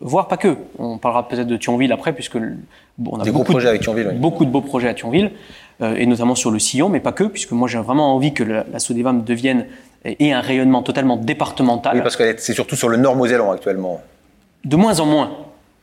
voire 0.00 0.28
pas 0.28 0.36
que. 0.36 0.56
On 0.78 0.98
parlera 0.98 1.26
peut-être 1.26 1.46
de 1.46 1.56
Thionville 1.56 1.92
après, 1.92 2.12
puisque 2.12 2.36
bon, 2.98 3.12
on 3.12 3.20
a 3.20 3.24
Des 3.24 3.30
beaucoup, 3.32 3.52
projets 3.52 3.64
de, 3.64 3.70
avec 3.70 3.82
Thionville, 3.82 4.16
beaucoup 4.16 4.44
de 4.44 4.50
beaux 4.50 4.60
projets 4.60 4.88
à 4.88 4.94
Thionville, 4.94 5.32
et 5.80 6.06
notamment 6.06 6.34
sur 6.34 6.50
le 6.50 6.58
sillon, 6.58 6.88
mais 6.88 7.00
pas 7.00 7.12
que, 7.12 7.24
puisque 7.24 7.52
moi 7.52 7.68
j'ai 7.68 7.78
vraiment 7.78 8.14
envie 8.14 8.32
que 8.32 8.42
la, 8.42 8.64
la 8.72 8.78
Sodevam 8.78 9.24
devienne 9.24 9.66
et 10.04 10.32
un 10.32 10.40
rayonnement 10.40 10.82
totalement 10.82 11.16
départemental. 11.16 11.96
Oui, 11.96 12.02
parce 12.02 12.16
que 12.16 12.36
c'est 12.38 12.54
surtout 12.54 12.76
sur 12.76 12.88
le 12.88 12.96
Nord-Mosellan 12.96 13.50
actuellement. 13.50 14.00
De 14.64 14.76
moins 14.76 15.00
en 15.00 15.06
moins. 15.06 15.30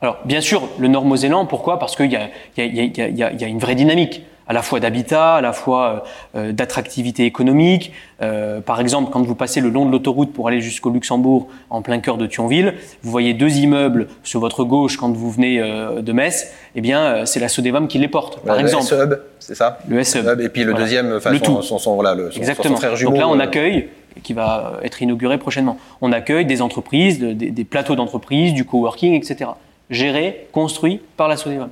Alors, 0.01 0.19
bien 0.25 0.41
sûr, 0.41 0.67
le 0.79 0.87
Nord-Mosellan, 0.87 1.45
pourquoi? 1.45 1.79
Parce 1.79 1.95
qu'il 1.95 2.11
y, 2.11 2.61
y, 2.61 2.61
y, 2.61 3.13
y 3.15 3.23
a, 3.23 3.47
une 3.47 3.59
vraie 3.59 3.75
dynamique 3.75 4.23
à 4.47 4.53
la 4.53 4.61
fois 4.61 4.79
d'habitat, 4.79 5.35
à 5.35 5.41
la 5.41 5.53
fois 5.53 6.03
euh, 6.35 6.51
d'attractivité 6.51 7.25
économique. 7.25 7.93
Euh, 8.21 8.61
par 8.61 8.79
exemple, 8.79 9.11
quand 9.11 9.21
vous 9.21 9.35
passez 9.35 9.61
le 9.61 9.69
long 9.69 9.85
de 9.85 9.91
l'autoroute 9.91 10.33
pour 10.33 10.47
aller 10.47 10.61
jusqu'au 10.61 10.89
Luxembourg, 10.89 11.47
en 11.69 11.81
plein 11.81 11.99
cœur 11.99 12.17
de 12.17 12.25
Thionville, 12.25 12.75
vous 13.01 13.11
voyez 13.11 13.33
deux 13.33 13.57
immeubles 13.57 14.07
sur 14.23 14.39
votre 14.39 14.63
gauche 14.63 14.97
quand 14.97 15.11
vous 15.11 15.31
venez 15.31 15.59
euh, 15.59 16.01
de 16.01 16.11
Metz. 16.13 16.53
Eh 16.75 16.81
bien, 16.81 17.01
euh, 17.01 17.25
c'est 17.25 17.39
la 17.39 17.49
Sodevam 17.49 17.87
qui 17.87 17.99
les 17.99 18.07
porte. 18.07 18.39
Par 18.39 18.55
le 18.55 18.61
exemple, 18.61 18.85
S-Hub, 18.85 19.13
c'est 19.39 19.55
ça? 19.55 19.79
Le 19.87 19.99
S-Hub. 19.99 20.39
Et 20.39 20.49
puis 20.49 20.63
le 20.63 20.73
deuxième, 20.73 21.13
enfin, 21.13 21.31
le 21.31 21.37
son, 21.37 21.43
tout. 21.43 21.61
Son, 21.61 21.77
son, 21.77 21.95
voilà, 21.95 22.15
le, 22.15 22.35
Exactement. 22.35 22.75
son 22.75 22.81
frère 22.81 22.95
jumeau. 22.95 23.11
Donc 23.11 23.19
là, 23.19 23.27
on 23.27 23.39
euh, 23.39 23.43
accueille 23.43 23.89
qui 24.21 24.33
va 24.33 24.79
être 24.83 25.01
inauguré 25.01 25.37
prochainement. 25.37 25.77
On 26.01 26.11
accueille 26.11 26.45
des 26.45 26.61
entreprises, 26.61 27.19
de, 27.19 27.33
des, 27.33 27.49
des, 27.49 27.63
plateaux 27.63 27.95
d'entreprises, 27.95 28.53
du 28.53 28.63
coworking, 28.63 29.15
etc. 29.15 29.51
Gérés, 29.89 30.47
construits 30.51 31.01
par 31.17 31.27
la 31.27 31.35
Sodevam. 31.35 31.69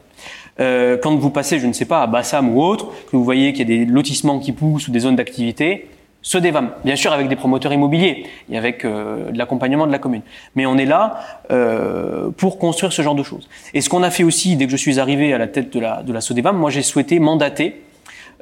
Euh, 0.59 0.97
quand 0.97 1.15
vous 1.15 1.29
passez, 1.29 1.59
je 1.59 1.67
ne 1.67 1.73
sais 1.73 1.85
pas, 1.85 2.01
à 2.01 2.07
Bassam 2.07 2.55
ou 2.55 2.61
autre, 2.61 2.87
que 3.09 3.15
vous 3.15 3.23
voyez 3.23 3.53
qu'il 3.53 3.69
y 3.69 3.73
a 3.73 3.77
des 3.77 3.85
lotissements 3.85 4.39
qui 4.39 4.51
poussent 4.51 4.87
ou 4.87 4.91
des 4.91 4.99
zones 4.99 5.15
d'activité, 5.15 5.87
Sodevam, 6.23 6.69
bien 6.85 6.95
sûr 6.95 7.11
avec 7.13 7.29
des 7.29 7.35
promoteurs 7.35 7.73
immobiliers 7.73 8.27
et 8.51 8.57
avec 8.57 8.85
euh, 8.85 9.31
de 9.31 9.37
l'accompagnement 9.37 9.87
de 9.87 9.91
la 9.91 9.97
commune. 9.97 10.21
Mais 10.55 10.67
on 10.67 10.77
est 10.77 10.85
là 10.85 11.19
euh, 11.49 12.29
pour 12.29 12.59
construire 12.59 12.93
ce 12.93 13.01
genre 13.01 13.15
de 13.15 13.23
choses. 13.23 13.49
Et 13.73 13.81
ce 13.81 13.89
qu'on 13.89 14.03
a 14.03 14.11
fait 14.11 14.23
aussi, 14.23 14.55
dès 14.55 14.65
que 14.65 14.71
je 14.71 14.77
suis 14.77 14.99
arrivé 14.99 15.33
à 15.33 15.39
la 15.39 15.47
tête 15.47 15.73
de 15.73 15.79
la, 15.79 16.03
de 16.03 16.13
la 16.13 16.21
Sodevam, 16.21 16.55
moi 16.55 16.69
j'ai 16.69 16.83
souhaité 16.83 17.17
mandater, 17.19 17.81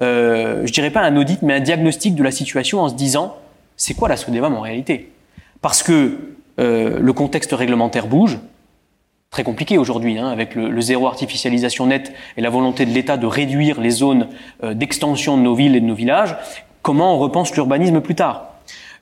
euh, 0.02 0.66
je 0.66 0.74
dirais 0.74 0.92
pas 0.92 1.02
un 1.02 1.16
audit, 1.16 1.42
mais 1.42 1.54
un 1.54 1.60
diagnostic 1.62 2.16
de 2.16 2.24
la 2.24 2.32
situation 2.32 2.82
en 2.82 2.90
se 2.90 2.96
disant, 2.96 3.38
c'est 3.78 3.94
quoi 3.94 4.10
la 4.10 4.18
Sodevam 4.18 4.54
en 4.56 4.62
réalité? 4.62 5.12
Parce 5.62 5.82
que 5.82 6.18
euh, 6.60 7.00
le 7.00 7.14
contexte 7.14 7.54
réglementaire 7.54 8.08
bouge, 8.08 8.40
très 9.32 9.44
compliqué 9.44 9.78
aujourd'hui, 9.78 10.18
hein, 10.18 10.28
avec 10.28 10.56
le, 10.56 10.82
zéro 10.82 11.08
artificialisation 11.08 11.86
nette 11.86 12.12
et 12.36 12.42
la 12.42 12.50
volonté 12.50 12.86
de 12.86 12.92
l'État 12.92 13.16
de 13.16 13.28
réduire 13.28 13.80
les 13.80 13.92
zones 13.92 14.28
euh, 14.64 14.74
d'extension 14.74 15.38
de 15.38 15.44
nos 15.44 15.56
villes 15.56 15.76
et 15.76 15.82
de 15.82 15.86
nos 15.86 15.94
villages. 15.94 16.36
Comment 16.82 17.16
on 17.16 17.20
repense 17.20 17.54
l'urbanisme 17.54 18.02
plus 18.02 18.16
tard? 18.16 18.48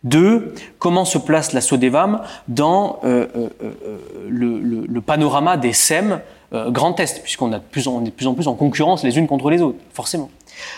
Deux, 0.04 0.54
comment 0.80 1.06
se 1.06 1.18
place 1.18 1.54
la 1.54 1.62
Sodevam 1.62 2.22
dans 2.48 3.00
euh, 3.04 3.26
euh, 3.36 3.98
le, 4.30 5.02
panorama 5.02 5.58
des 5.58 5.74
SEM 5.74 6.20
Grand 6.54 6.98
Est, 7.00 7.24
puisqu'on 7.24 7.52
a 7.52 7.60
de 7.60 7.64
plus 7.64 7.88
en, 7.88 8.04
est 8.04 8.06
de 8.06 8.10
plus 8.12 8.28
en 8.28 8.34
plus 8.34 8.48
en 8.48 8.54
concurrence 8.54 9.04
les 9.04 9.18
unes 9.18 9.28
contre 9.28 9.50
les 9.50 9.62
autres, 9.62 9.80
forcément? 9.92 10.30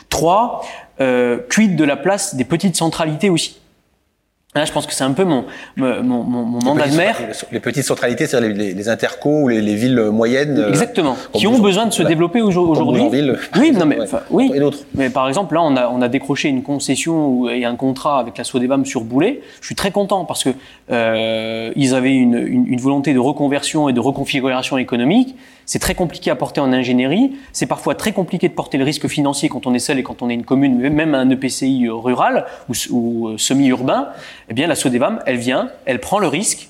Trois, 0.10 0.62
quid 0.98 1.76
de 1.76 1.84
la 1.84 1.96
place 1.96 2.36
des 2.36 2.44
petites 2.44 2.76
centralités 2.76 3.30
aussi 3.30 3.60
Là, 4.56 4.66
je 4.66 4.72
pense 4.72 4.88
que 4.88 4.94
c'est 4.96 5.04
un 5.04 5.14
peu 5.14 5.26
mon, 5.26 5.46
mon, 5.78 6.02
mon, 6.02 6.24
mon 6.24 6.60
mandat 6.64 6.88
de 6.88 6.96
maire. 6.96 7.16
Les 7.52 7.60
petites 7.60 7.84
centralités, 7.84 8.26
c'est-à-dire 8.26 8.56
les, 8.56 8.74
les, 8.74 8.90
intercos 8.90 9.44
ou 9.44 9.48
les, 9.48 9.62
les, 9.62 9.76
villes 9.76 10.10
moyennes. 10.12 10.66
Exactement. 10.70 11.16
Qui 11.34 11.46
ont 11.46 11.60
besoin 11.60 11.86
de 11.86 11.92
se 11.92 11.98
voilà. 11.98 12.10
développer 12.10 12.42
aujourd'hui. 12.42 13.00
Oui, 13.60 13.72
non, 13.72 13.86
mais, 13.86 14.00
ouais. 14.00 14.08
oui. 14.32 14.52
Et 14.56 14.60
d'autres. 14.60 14.80
Mais 14.96 15.12
par 15.12 15.28
exemple, 15.28 15.54
là, 15.54 15.62
on 15.62 15.76
a, 15.76 15.88
on 15.90 16.02
a 16.02 16.08
décroché 16.08 16.50
une 16.50 16.64
concession 16.64 17.48
et 17.48 17.64
un 17.64 17.76
contrat 17.76 18.20
avec 18.20 18.40
la 18.40 18.44
Sodebam 18.44 18.88
sur 18.88 19.02
Boulet. 19.02 19.42
Je 19.62 19.68
suis 19.68 19.76
très 19.76 19.92
content 19.92 20.26
parce 20.26 20.44
que 20.44 20.50
euh, 20.90 21.72
ils 21.76 21.94
avaient 21.94 22.16
une, 22.16 22.34
une, 22.34 22.66
une 22.66 22.80
volonté 22.82 23.14
de 23.14 23.20
reconversion 23.20 23.88
et 23.88 23.94
de 23.94 24.00
reconfiguration 24.00 24.80
économique. 24.80 25.36
C'est 25.70 25.78
très 25.78 25.94
compliqué 25.94 26.32
à 26.32 26.36
porter 26.36 26.62
en 26.62 26.74
ingénierie. 26.74 27.34
C'est 27.54 27.68
parfois 27.68 27.94
très 27.94 28.12
compliqué 28.12 28.50
de 28.50 28.54
porter 28.56 28.80
le 28.80 28.84
risque 28.84 29.08
financier 29.08 29.50
quand 29.50 29.68
on 29.68 29.76
est 29.76 29.80
seul 29.80 30.00
et 30.00 30.04
quand 30.04 30.24
on 30.24 30.30
est 30.32 30.34
une 30.34 30.44
commune, 30.44 30.90
même 30.90 31.14
un 31.14 31.30
EPCI 31.30 31.88
rural 31.90 32.48
ou, 32.70 32.74
ou 32.90 33.38
semi-urbain. 33.38 34.08
Eh 34.50 34.56
bien, 34.56 34.66
la 34.66 34.74
Sodevam, 34.74 35.20
elle 35.28 35.38
vient, 35.38 35.70
elle 35.86 36.00
prend 36.00 36.18
le 36.18 36.26
risque, 36.26 36.70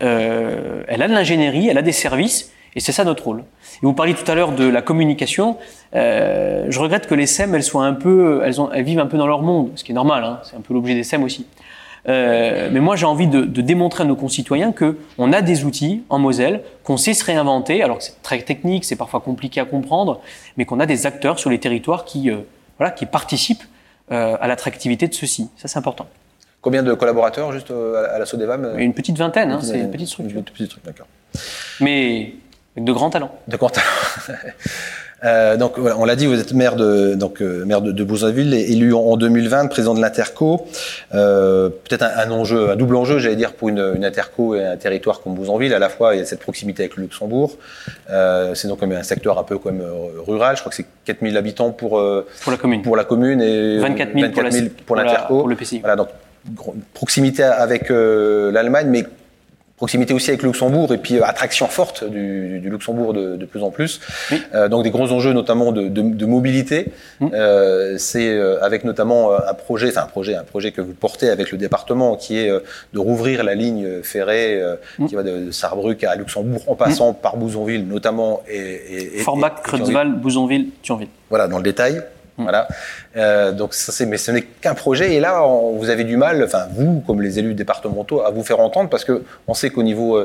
euh, 0.00 0.84
elle 0.86 1.02
a 1.02 1.08
de 1.08 1.12
l'ingénierie, 1.12 1.66
elle 1.66 1.76
a 1.76 1.82
des 1.82 1.90
services, 1.90 2.52
et 2.76 2.80
c'est 2.80 2.92
ça 2.92 3.02
notre 3.02 3.24
rôle. 3.24 3.40
Et 3.40 3.78
vous 3.82 3.94
parliez 3.94 4.14
tout 4.14 4.30
à 4.30 4.36
l'heure 4.36 4.52
de 4.52 4.68
la 4.68 4.80
communication. 4.80 5.56
Euh, 5.96 6.66
je 6.68 6.78
regrette 6.78 7.08
que 7.08 7.16
les 7.16 7.26
SEM, 7.26 7.52
elles 7.52 7.64
soient 7.64 7.84
un 7.84 7.94
peu, 7.94 8.44
elles 8.44 8.84
vivent 8.84 9.00
un 9.00 9.06
peu 9.06 9.18
dans 9.18 9.26
leur 9.26 9.42
monde, 9.42 9.72
ce 9.74 9.82
qui 9.82 9.90
est 9.90 9.94
normal. 9.96 10.22
Hein, 10.22 10.40
c'est 10.44 10.54
un 10.54 10.60
peu 10.60 10.72
l'objet 10.72 10.94
des 10.94 11.02
SEM 11.02 11.24
aussi. 11.24 11.46
Euh, 12.08 12.68
mais 12.70 12.80
moi, 12.80 12.96
j'ai 12.96 13.06
envie 13.06 13.26
de, 13.26 13.42
de, 13.42 13.60
démontrer 13.60 14.04
à 14.04 14.06
nos 14.06 14.16
concitoyens 14.16 14.72
que 14.72 14.96
on 15.18 15.32
a 15.32 15.42
des 15.42 15.64
outils 15.64 16.04
en 16.08 16.18
Moselle, 16.18 16.62
qu'on 16.84 16.96
sait 16.96 17.14
se 17.14 17.24
réinventer. 17.24 17.82
Alors 17.82 17.98
que 17.98 18.04
c'est 18.04 18.22
très 18.22 18.40
technique, 18.42 18.84
c'est 18.84 18.96
parfois 18.96 19.20
compliqué 19.20 19.60
à 19.60 19.64
comprendre, 19.64 20.20
mais 20.56 20.64
qu'on 20.64 20.78
a 20.78 20.86
des 20.86 21.06
acteurs 21.06 21.38
sur 21.38 21.50
les 21.50 21.58
territoires 21.58 22.04
qui, 22.04 22.30
euh, 22.30 22.38
voilà, 22.78 22.92
qui 22.92 23.06
participent 23.06 23.64
euh, 24.12 24.36
à 24.40 24.46
l'attractivité 24.46 25.08
de 25.08 25.14
ceux-ci. 25.14 25.50
Ça, 25.56 25.66
c'est 25.68 25.78
important. 25.78 26.06
Combien 26.60 26.82
de 26.82 26.94
collaborateurs 26.94 27.52
juste 27.52 27.70
à 27.70 28.18
la 28.18 28.26
Sodevam 28.26 28.78
Une 28.78 28.94
petite 28.94 29.18
vingtaine, 29.18 29.52
hein, 29.52 29.60
c'est 29.62 29.78
une 29.78 29.90
petite 29.90 30.08
structure. 30.08 30.38
Une 30.38 30.44
petite 30.44 30.66
structure, 30.66 30.80
d'accord. 30.84 31.06
Mais 31.80 32.34
avec 32.74 32.84
de 32.84 32.92
grands 32.92 33.10
talents. 33.10 33.34
De 33.46 33.56
grands 33.56 33.68
talents. 33.68 33.86
Euh, 35.24 35.56
donc 35.56 35.78
voilà, 35.78 35.98
on 35.98 36.04
l'a 36.04 36.14
dit, 36.14 36.26
vous 36.26 36.38
êtes 36.38 36.52
maire 36.52 36.76
de 36.76 37.14
donc 37.14 37.40
euh, 37.40 37.64
maire 37.64 37.80
de, 37.80 37.90
de 37.90 38.04
Bouzonville, 38.04 38.52
élu 38.52 38.92
en, 38.92 39.00
en 39.00 39.16
2020, 39.16 39.68
président 39.68 39.94
de 39.94 40.00
l'Interco. 40.00 40.66
Euh, 41.14 41.70
Peut-être 41.70 42.02
un, 42.02 42.28
un, 42.28 42.30
enjeu, 42.30 42.70
un 42.70 42.76
double 42.76 42.96
enjeu, 42.96 43.18
j'allais 43.18 43.36
dire, 43.36 43.54
pour 43.54 43.68
une, 43.68 43.94
une, 43.96 44.04
Interco 44.04 44.54
et 44.54 44.64
un 44.64 44.76
territoire 44.76 45.20
comme 45.20 45.34
Bouzonville. 45.34 45.72
À 45.72 45.78
la 45.78 45.88
fois, 45.88 46.14
il 46.14 46.18
y 46.18 46.22
a 46.22 46.24
cette 46.24 46.40
proximité 46.40 46.82
avec 46.82 46.96
le 46.96 47.04
Luxembourg. 47.04 47.56
Euh, 48.10 48.54
c'est 48.54 48.68
donc 48.68 48.82
un 48.82 49.02
secteur 49.02 49.38
un 49.38 49.42
peu 49.42 49.58
comme 49.58 49.82
rural. 50.26 50.56
Je 50.56 50.60
crois 50.60 50.70
que 50.70 50.76
c'est 50.76 50.86
4000 51.06 51.36
habitants 51.36 51.70
pour 51.70 52.02
pour 52.42 52.52
la 52.52 52.58
commune. 52.58 52.82
Pour 52.82 52.96
la 52.96 53.04
commune 53.04 53.40
et 53.40 53.78
24 53.78 54.12
000, 54.12 54.26
24 54.26 54.52
000 54.52 54.66
pour 54.84 54.96
l'Interco. 54.96 55.26
Pour, 55.28 55.38
pour, 55.40 55.48
le 55.48 55.56
PCI. 55.56 55.80
Voilà, 55.80 55.96
donc 55.96 56.08
proximité 56.94 57.42
avec 57.42 57.88
l'Allemagne, 57.88 58.88
mais 58.90 59.06
proximité 59.76 60.14
aussi 60.14 60.30
avec 60.30 60.42
le 60.42 60.48
Luxembourg 60.48 60.92
et 60.92 60.98
puis 60.98 61.16
euh, 61.16 61.24
attraction 61.24 61.66
forte 61.66 62.04
du, 62.04 62.60
du 62.60 62.70
Luxembourg 62.70 63.12
de, 63.12 63.36
de, 63.36 63.44
plus 63.44 63.62
en 63.62 63.70
plus. 63.70 64.00
Oui. 64.30 64.42
Euh, 64.54 64.68
donc 64.68 64.84
des 64.84 64.90
gros 64.90 65.10
enjeux 65.12 65.32
notamment 65.32 65.72
de, 65.72 65.88
de, 65.88 66.02
de 66.02 66.26
mobilité. 66.26 66.92
Mmh. 67.20 67.28
Euh, 67.34 67.98
c'est 67.98 68.28
euh, 68.28 68.62
avec 68.62 68.84
notamment 68.84 69.32
un 69.32 69.54
projet, 69.54 69.88
enfin 69.88 70.02
un 70.02 70.06
projet, 70.06 70.34
un 70.34 70.44
projet 70.44 70.72
que 70.72 70.80
vous 70.80 70.94
portez 70.94 71.28
avec 71.28 71.52
le 71.52 71.58
département 71.58 72.16
qui 72.16 72.38
est 72.38 72.48
de 72.48 72.98
rouvrir 72.98 73.44
la 73.44 73.54
ligne 73.54 74.02
ferrée 74.02 74.62
mmh. 74.98 75.06
qui 75.06 75.14
va 75.14 75.22
de, 75.22 75.50
Sarrebruck 75.50 76.02
à 76.04 76.14
Luxembourg 76.16 76.62
en 76.66 76.74
passant 76.74 77.12
mmh. 77.12 77.16
par 77.16 77.36
Bouzonville 77.36 77.86
notamment 77.86 78.42
et, 78.48 78.58
et, 78.58 79.18
et 79.18 79.22
Forbach, 79.22 79.62
Creutzwald, 79.62 80.20
Bouzonville, 80.20 80.68
Thionville. 80.82 81.08
Voilà 81.28 81.48
dans 81.48 81.58
le 81.58 81.64
détail. 81.64 82.02
Voilà. 82.38 82.68
Euh, 83.16 83.52
donc 83.52 83.72
ça 83.72 83.92
c'est, 83.92 84.06
mais 84.06 84.18
ce 84.18 84.30
n'est 84.30 84.42
qu'un 84.42 84.74
projet. 84.74 85.14
Et 85.14 85.20
là, 85.20 85.46
on, 85.46 85.76
vous 85.76 85.88
avez 85.88 86.04
du 86.04 86.16
mal, 86.16 86.42
enfin 86.44 86.66
vous, 86.72 87.02
comme 87.06 87.22
les 87.22 87.38
élus 87.38 87.54
départementaux, 87.54 88.22
à 88.22 88.30
vous 88.30 88.44
faire 88.44 88.60
entendre 88.60 88.90
parce 88.90 89.04
que 89.04 89.24
on 89.46 89.54
sait 89.54 89.70
qu'au 89.70 89.82
niveau 89.82 90.18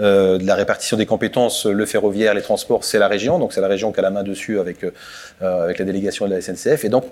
euh, 0.00 0.38
de 0.38 0.46
la 0.46 0.54
répartition 0.54 0.96
des 0.96 1.06
compétences, 1.06 1.66
le 1.66 1.86
ferroviaire, 1.86 2.34
les 2.34 2.42
transports, 2.42 2.84
c'est 2.84 2.98
la 2.98 3.08
région. 3.08 3.38
Donc 3.38 3.52
c'est 3.52 3.60
la 3.60 3.68
région 3.68 3.92
qui 3.92 4.00
a 4.00 4.02
la 4.02 4.10
main 4.10 4.22
dessus 4.22 4.60
avec 4.60 4.84
euh, 4.84 5.64
avec 5.64 5.78
la 5.78 5.84
délégation 5.84 6.26
de 6.26 6.34
la 6.34 6.40
SNCF. 6.40 6.84
Et 6.84 6.88
donc 6.88 7.04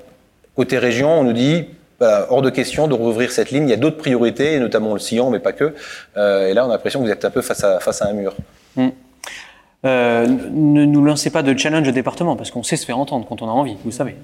côté 0.54 0.78
région, 0.78 1.20
on 1.20 1.24
nous 1.24 1.32
dit 1.32 1.66
hors 2.00 2.42
de 2.42 2.50
question 2.50 2.88
de 2.88 2.94
rouvrir 2.94 3.32
cette 3.32 3.50
ligne. 3.50 3.64
Il 3.64 3.70
y 3.70 3.74
a 3.74 3.76
d'autres 3.76 3.96
priorités, 3.96 4.58
notamment 4.58 4.92
le 4.92 4.98
sillon, 4.98 5.30
mais 5.30 5.38
pas 5.38 5.52
que. 5.52 5.74
Euh, 6.16 6.48
et 6.48 6.54
là, 6.54 6.66
on 6.66 6.68
a 6.68 6.72
l'impression 6.72 7.00
que 7.00 7.06
vous 7.06 7.12
êtes 7.12 7.24
un 7.24 7.30
peu 7.30 7.42
face 7.42 7.64
à 7.64 7.80
face 7.80 8.02
à 8.02 8.08
un 8.08 8.12
mur. 8.12 8.34
Mmh. 8.76 8.88
Euh, 9.84 10.26
ne 10.26 10.84
nous 10.84 11.04
lancez 11.04 11.30
pas 11.30 11.42
de 11.42 11.56
challenge 11.56 11.86
au 11.88 11.92
département 11.92 12.36
parce 12.36 12.50
qu'on 12.50 12.62
sait 12.62 12.76
se 12.76 12.86
faire 12.86 12.98
entendre 12.98 13.26
quand 13.28 13.42
on 13.42 13.48
a 13.48 13.52
envie, 13.52 13.76
vous 13.84 13.90
savez. 13.90 14.16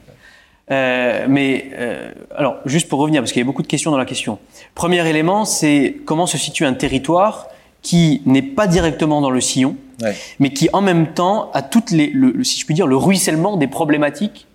Euh, 0.70 1.27
mais 1.29 1.70
euh, 1.75 2.12
alors, 2.37 2.57
juste 2.64 2.88
pour 2.88 3.01
revenir, 3.01 3.20
parce 3.20 3.33
qu'il 3.33 3.40
y 3.40 3.42
a 3.42 3.46
beaucoup 3.46 3.62
de 3.62 3.66
questions 3.66 3.90
dans 3.90 3.99
la 3.99 4.05
question. 4.05 4.38
Premier 4.75 5.07
élément, 5.09 5.44
c'est 5.44 5.96
comment 6.05 6.27
se 6.27 6.38
situe 6.38 6.64
un 6.64 6.75
territoire 6.75 7.49
qui 7.83 8.23
n'est 8.27 8.42
pas 8.42 8.66
directement 8.66 9.20
dans 9.20 9.31
le 9.31 9.40
sillon, 9.40 9.77
ouais. 10.03 10.14
mais 10.38 10.53
qui 10.53 10.68
en 10.73 10.81
même 10.81 11.09
temps 11.09 11.51
a 11.55 11.62
toutes 11.62 11.90
les, 11.90 12.09
le, 12.09 12.44
si 12.44 12.61
je 12.61 12.66
puis 12.66 12.75
dire, 12.75 12.87
le 12.87 12.96
ruissellement 12.96 13.57
des 13.57 13.66
problématiques 13.66 14.46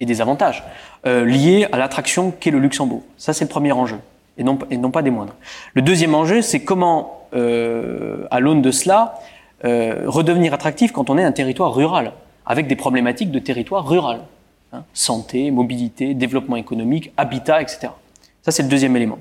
et 0.00 0.06
des 0.06 0.20
avantages 0.20 0.62
euh, 1.06 1.24
liés 1.24 1.66
à 1.72 1.78
l'attraction 1.78 2.30
qu'est 2.30 2.50
le 2.50 2.58
Luxembourg. 2.58 3.02
Ça, 3.16 3.32
c'est 3.32 3.44
le 3.44 3.48
premier 3.48 3.72
enjeu, 3.72 3.96
et 4.36 4.44
non, 4.44 4.58
et 4.70 4.76
non 4.76 4.90
pas 4.90 5.02
des 5.02 5.10
moindres. 5.10 5.34
Le 5.74 5.82
deuxième 5.82 6.14
enjeu, 6.14 6.42
c'est 6.42 6.60
comment, 6.60 7.26
euh, 7.34 8.26
à 8.30 8.38
l'aune 8.38 8.62
de 8.62 8.70
cela, 8.70 9.18
euh, 9.64 10.02
redevenir 10.06 10.54
attractif 10.54 10.92
quand 10.92 11.10
on 11.10 11.18
est 11.18 11.24
un 11.24 11.32
territoire 11.32 11.74
rural, 11.74 12.12
avec 12.46 12.66
des 12.66 12.76
problématiques 12.76 13.30
de 13.30 13.38
territoire 13.38 13.86
rural. 13.86 14.20
Hein, 14.72 14.84
santé, 14.92 15.50
mobilité, 15.50 16.12
développement 16.12 16.56
économique, 16.56 17.10
habitat, 17.16 17.62
etc. 17.62 17.88
Ça, 18.42 18.52
c'est 18.52 18.62
le 18.62 18.68
deuxième 18.68 18.94
élément. 18.96 19.18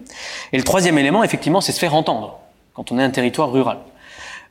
Et 0.52 0.58
le 0.58 0.64
troisième 0.64 0.98
élément, 0.98 1.24
effectivement, 1.24 1.62
c'est 1.62 1.72
se 1.72 1.80
faire 1.80 1.96
entendre 1.96 2.40
quand 2.74 2.92
on 2.92 3.00
est 3.00 3.04
un 3.04 3.10
territoire 3.10 3.52
rural. 3.52 3.78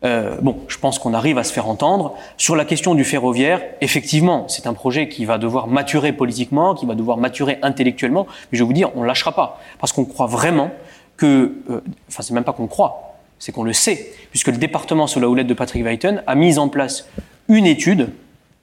Euh, 0.05 0.37
bon, 0.41 0.57
je 0.69 0.79
pense 0.79 0.99
qu'on 0.99 1.13
arrive 1.13 1.37
à 1.37 1.45
se 1.45 1.53
faire 1.53 1.69
entendre. 1.69 2.15
Sur 2.39 2.57
la 2.57 2.65
question 2.65 2.95
du 2.95 3.05
ferroviaire, 3.05 3.63
effectivement, 3.81 4.47
c'est 4.49 4.67
un 4.67 4.73
projet 4.73 5.09
qui 5.09 5.27
va 5.27 5.37
devoir 5.37 5.67
maturer 5.67 6.13
politiquement, 6.13 6.75
qui 6.75 6.87
va 6.87 6.95
devoir 6.95 7.19
maturer 7.19 7.59
intellectuellement, 7.63 8.27
mais 8.51 8.59
je 8.59 8.63
vais 8.63 8.67
vous 8.67 8.73
dire, 8.73 8.91
on 8.97 9.03
ne 9.03 9.07
lâchera 9.07 9.33
pas, 9.33 9.61
parce 9.79 9.93
qu'on 9.93 10.05
croit 10.05 10.27
vraiment 10.27 10.71
que, 11.17 11.57
euh, 11.71 11.81
enfin, 12.09 12.23
c'est 12.23 12.35
même 12.35 12.45
pas 12.45 12.53
qu'on 12.53 12.67
croit, 12.67 13.06
c'est 13.39 13.53
qu'on 13.53 13.65
le 13.65 13.73
sait, 13.73 14.13
puisque 14.31 14.49
le 14.49 14.57
département 14.57 15.07
sous 15.07 15.21
la 15.21 15.29
houlette 15.29 15.47
de 15.47 15.55
Patrick 15.55 15.85
Weiten 15.85 16.23
a 16.27 16.35
mis 16.35 16.59
en 16.59 16.69
place 16.69 17.09
une 17.49 17.67
étude 17.67 18.11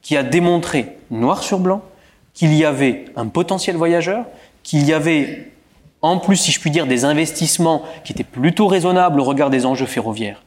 qui 0.01 0.17
a 0.17 0.23
démontré 0.23 0.97
noir 1.11 1.43
sur 1.43 1.59
blanc 1.59 1.81
qu'il 2.33 2.53
y 2.53 2.65
avait 2.65 3.05
un 3.15 3.27
potentiel 3.27 3.75
voyageur, 3.75 4.25
qu'il 4.63 4.85
y 4.85 4.93
avait 4.93 5.51
en 6.03 6.17
plus, 6.17 6.35
si 6.35 6.51
je 6.51 6.59
puis 6.59 6.69
dire, 6.69 6.85
des 6.85 7.05
investissements 7.05 7.83
qui 8.03 8.11
étaient 8.11 8.25
plutôt 8.25 8.67
raisonnables 8.67 9.19
au 9.21 9.23
regard 9.23 9.49
des 9.49 9.65
enjeux 9.65 9.85
ferroviaires 9.85 10.43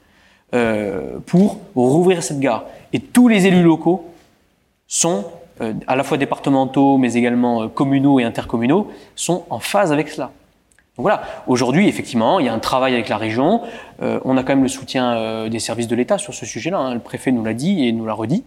euh, 0.55 1.19
pour 1.25 1.59
rouvrir 1.75 2.23
cette 2.23 2.41
gare. 2.41 2.67
Et 2.93 3.01
tous 3.01 3.27
les 3.27 3.47
élus 3.47 3.63
locaux 3.63 4.05
sont, 4.87 5.25
euh, 5.63 5.73
à 5.87 5.97
la 5.97 6.05
fois 6.05 6.19
départementaux, 6.19 6.99
mais 6.99 7.15
également 7.15 7.63
euh, 7.63 7.69
communaux 7.69 8.21
et 8.21 8.25
intercommunaux, 8.25 8.93
sont 9.15 9.47
en 9.49 9.59
phase 9.59 9.93
avec 9.93 10.11
cela. 10.11 10.31
Donc 10.97 11.05
voilà, 11.05 11.23
aujourd'hui, 11.47 11.89
effectivement, 11.89 12.41
il 12.41 12.47
y 12.47 12.49
a 12.49 12.55
un 12.55 12.59
travail 12.59 12.95
avec 12.95 13.09
la 13.09 13.19
région. 13.19 13.61
Euh, 14.03 14.19
on 14.25 14.37
a 14.37 14.43
quand 14.43 14.55
même 14.55 14.63
le 14.63 14.69
soutien 14.69 15.13
euh, 15.13 15.49
des 15.49 15.59
services 15.59 15.89
de 15.89 15.97
l'État 15.97 16.19
sur 16.19 16.33
ce 16.33 16.47
sujet-là. 16.47 16.79
Hein. 16.79 16.95
Le 16.95 17.01
préfet 17.01 17.33
nous 17.33 17.45
l'a 17.45 17.55
dit 17.55 17.87
et 17.87 17.93
nous 17.93 18.07
l'a 18.07 18.15
redit. 18.15 18.45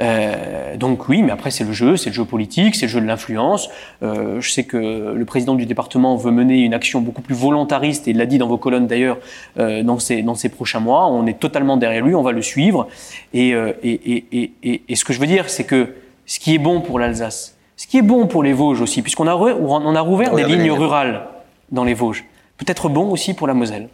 Euh, 0.00 0.76
donc 0.76 1.08
oui, 1.08 1.22
mais 1.22 1.30
après 1.30 1.50
c'est 1.50 1.64
le 1.64 1.72
jeu, 1.72 1.96
c'est 1.96 2.08
le 2.08 2.14
jeu 2.14 2.24
politique, 2.24 2.74
c'est 2.74 2.86
le 2.86 2.90
jeu 2.90 3.00
de 3.00 3.06
l'influence. 3.06 3.68
Euh, 4.02 4.40
je 4.40 4.50
sais 4.50 4.64
que 4.64 5.12
le 5.14 5.24
président 5.26 5.54
du 5.54 5.66
département 5.66 6.16
veut 6.16 6.30
mener 6.30 6.60
une 6.60 6.72
action 6.72 7.02
beaucoup 7.02 7.20
plus 7.20 7.34
volontariste, 7.34 8.08
et 8.08 8.14
l'a 8.14 8.26
dit 8.26 8.38
dans 8.38 8.46
vos 8.46 8.56
colonnes 8.56 8.86
d'ailleurs, 8.86 9.18
euh, 9.58 9.82
dans, 9.82 9.98
ces, 9.98 10.22
dans 10.22 10.34
ces 10.34 10.48
prochains 10.48 10.80
mois. 10.80 11.06
On 11.08 11.26
est 11.26 11.38
totalement 11.38 11.76
derrière 11.76 12.04
lui, 12.04 12.14
on 12.14 12.22
va 12.22 12.32
le 12.32 12.42
suivre. 12.42 12.88
Et, 13.34 13.54
euh, 13.54 13.72
et, 13.82 14.24
et, 14.32 14.52
et, 14.62 14.82
et 14.88 14.96
ce 14.96 15.04
que 15.04 15.12
je 15.12 15.20
veux 15.20 15.26
dire, 15.26 15.50
c'est 15.50 15.64
que 15.64 15.94
ce 16.24 16.40
qui 16.40 16.54
est 16.54 16.58
bon 16.58 16.80
pour 16.80 16.98
l'Alsace, 16.98 17.56
ce 17.76 17.86
qui 17.86 17.98
est 17.98 18.02
bon 18.02 18.26
pour 18.26 18.42
les 18.42 18.54
Vosges 18.54 18.80
aussi, 18.80 19.02
puisqu'on 19.02 19.26
a, 19.26 19.34
on 19.34 19.94
a 19.94 20.00
rouvert 20.00 20.34
des 20.34 20.44
lignes 20.44 20.72
rurales 20.72 21.26
dans 21.70 21.84
les 21.84 21.94
Vosges, 21.94 22.24
peut 22.56 22.66
être 22.68 22.88
bon 22.88 23.10
aussi 23.10 23.34
pour 23.34 23.46
la 23.46 23.54
Moselle. 23.54 23.88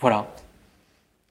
Voilà. 0.00 0.26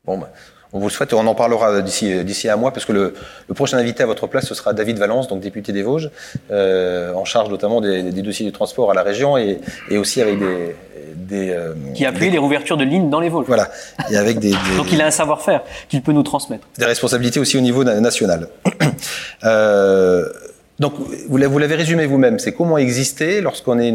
Bon, 0.05 0.17
bah, 0.17 0.31
on 0.73 0.79
vous 0.79 0.87
le 0.87 0.91
souhaite 0.91 1.11
et 1.11 1.15
on 1.15 1.27
en 1.27 1.35
parlera 1.35 1.81
d'ici 1.81 2.23
d'ici 2.23 2.49
un 2.49 2.55
mois 2.55 2.71
parce 2.71 2.85
que 2.85 2.93
le, 2.93 3.13
le, 3.47 3.53
prochain 3.53 3.77
invité 3.77 4.03
à 4.03 4.05
votre 4.05 4.27
place 4.27 4.45
ce 4.45 4.55
sera 4.55 4.73
David 4.73 4.97
Valence, 4.97 5.27
donc 5.27 5.41
député 5.41 5.73
des 5.73 5.83
Vosges, 5.83 6.09
euh, 6.49 7.13
en 7.13 7.25
charge 7.25 7.49
notamment 7.49 7.81
des, 7.81 8.03
des, 8.03 8.21
dossiers 8.21 8.45
du 8.45 8.51
transport 8.51 8.89
à 8.89 8.93
la 8.93 9.03
région 9.03 9.37
et, 9.37 9.59
et 9.89 9.97
aussi 9.97 10.21
avec 10.21 10.39
des, 10.39 10.75
des 11.15 11.49
euh, 11.49 11.73
qui 11.93 12.05
appuie 12.05 12.25
des... 12.25 12.31
les 12.31 12.37
rouvertures 12.37 12.77
de 12.77 12.85
lignes 12.85 13.09
dans 13.09 13.19
les 13.19 13.29
Vosges. 13.29 13.47
Voilà, 13.47 13.69
et 14.09 14.15
avec 14.15 14.39
des, 14.39 14.51
donc 14.77 14.91
il 14.91 15.01
a 15.01 15.07
un 15.07 15.11
savoir-faire 15.11 15.61
qu'il 15.89 16.01
peut 16.01 16.13
nous 16.13 16.23
transmettre. 16.23 16.67
Des 16.77 16.85
responsabilités 16.85 17.39
aussi 17.39 17.57
au 17.57 17.61
niveau 17.61 17.83
national. 17.83 18.47
euh, 19.43 20.29
donc, 20.81 20.95
vous 21.29 21.37
l'avez 21.37 21.75
résumé 21.75 22.07
vous-même, 22.07 22.39
c'est 22.39 22.53
comment 22.53 22.79
exister 22.79 23.39
lorsqu'on 23.41 23.77
est 23.77 23.91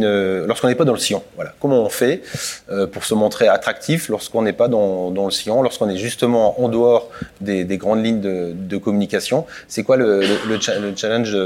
lorsqu'on 0.47 0.68
n'est 0.68 0.76
pas 0.76 0.84
dans 0.84 0.93
le 0.93 1.01
sillon. 1.01 1.20
Voilà, 1.34 1.53
comment 1.59 1.82
on 1.82 1.89
fait 1.89 2.22
euh, 2.70 2.87
pour 2.87 3.05
se 3.05 3.12
montrer 3.12 3.49
attractif 3.49 4.09
lorsqu'on 4.09 4.43
n'est 4.43 4.53
pas 4.53 4.68
dans, 4.68 5.11
le 5.11 5.32
sillon, 5.32 5.62
lorsqu'on 5.62 5.89
est 5.89 5.97
justement 5.97 6.62
en 6.62 6.68
dehors 6.68 7.11
des, 7.41 7.64
des 7.64 7.76
grandes 7.76 8.05
lignes 8.05 8.20
de, 8.20 8.76
communication? 8.76 9.47
C'est 9.66 9.82
quoi 9.82 9.97
le, 9.97 10.20
le, 10.20 10.59
le, 10.80 10.97
challenge 10.97 11.37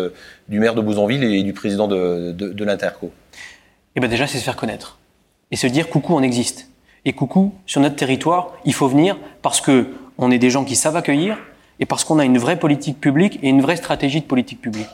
du 0.51 0.61
maire 0.61 0.75
de 0.75 0.83
Bouzonville 0.83 1.25
et 1.25 1.43
du 1.43 1.55
président 1.55 1.89
de, 1.89 2.65
l'Interco? 2.65 3.11
Eh 3.97 4.01
ben 4.01 4.11
déjà, 4.11 4.27
c'est 4.27 4.37
se 4.37 4.45
faire 4.45 4.57
connaître 4.57 4.99
et 5.51 5.57
se 5.57 5.67
dire 5.67 5.89
coucou, 5.89 6.15
on 6.15 6.23
existe. 6.23 6.69
Et 7.07 7.15
coucou, 7.15 7.55
sur 7.65 7.81
notre 7.81 7.97
territoire, 7.97 8.53
il 8.67 8.75
faut 8.75 8.89
venir 8.89 9.17
parce 9.41 9.63
que 9.63 9.87
on 10.19 10.31
est 10.31 10.39
des 10.39 10.51
gens 10.51 10.67
qui 10.67 10.77
savent 10.77 10.97
accueillir 10.97 11.39
et 11.79 11.87
parce 11.87 12.05
qu'on 12.05 12.19
a 12.19 12.27
une 12.27 12.37
vraie 12.37 12.59
politique 12.59 13.01
publique 13.01 13.39
et 13.43 13.49
une 13.49 13.63
vraie 13.63 13.77
stratégie 13.77 14.21
de 14.21 14.27
politique 14.27 14.61
publique. 14.61 14.91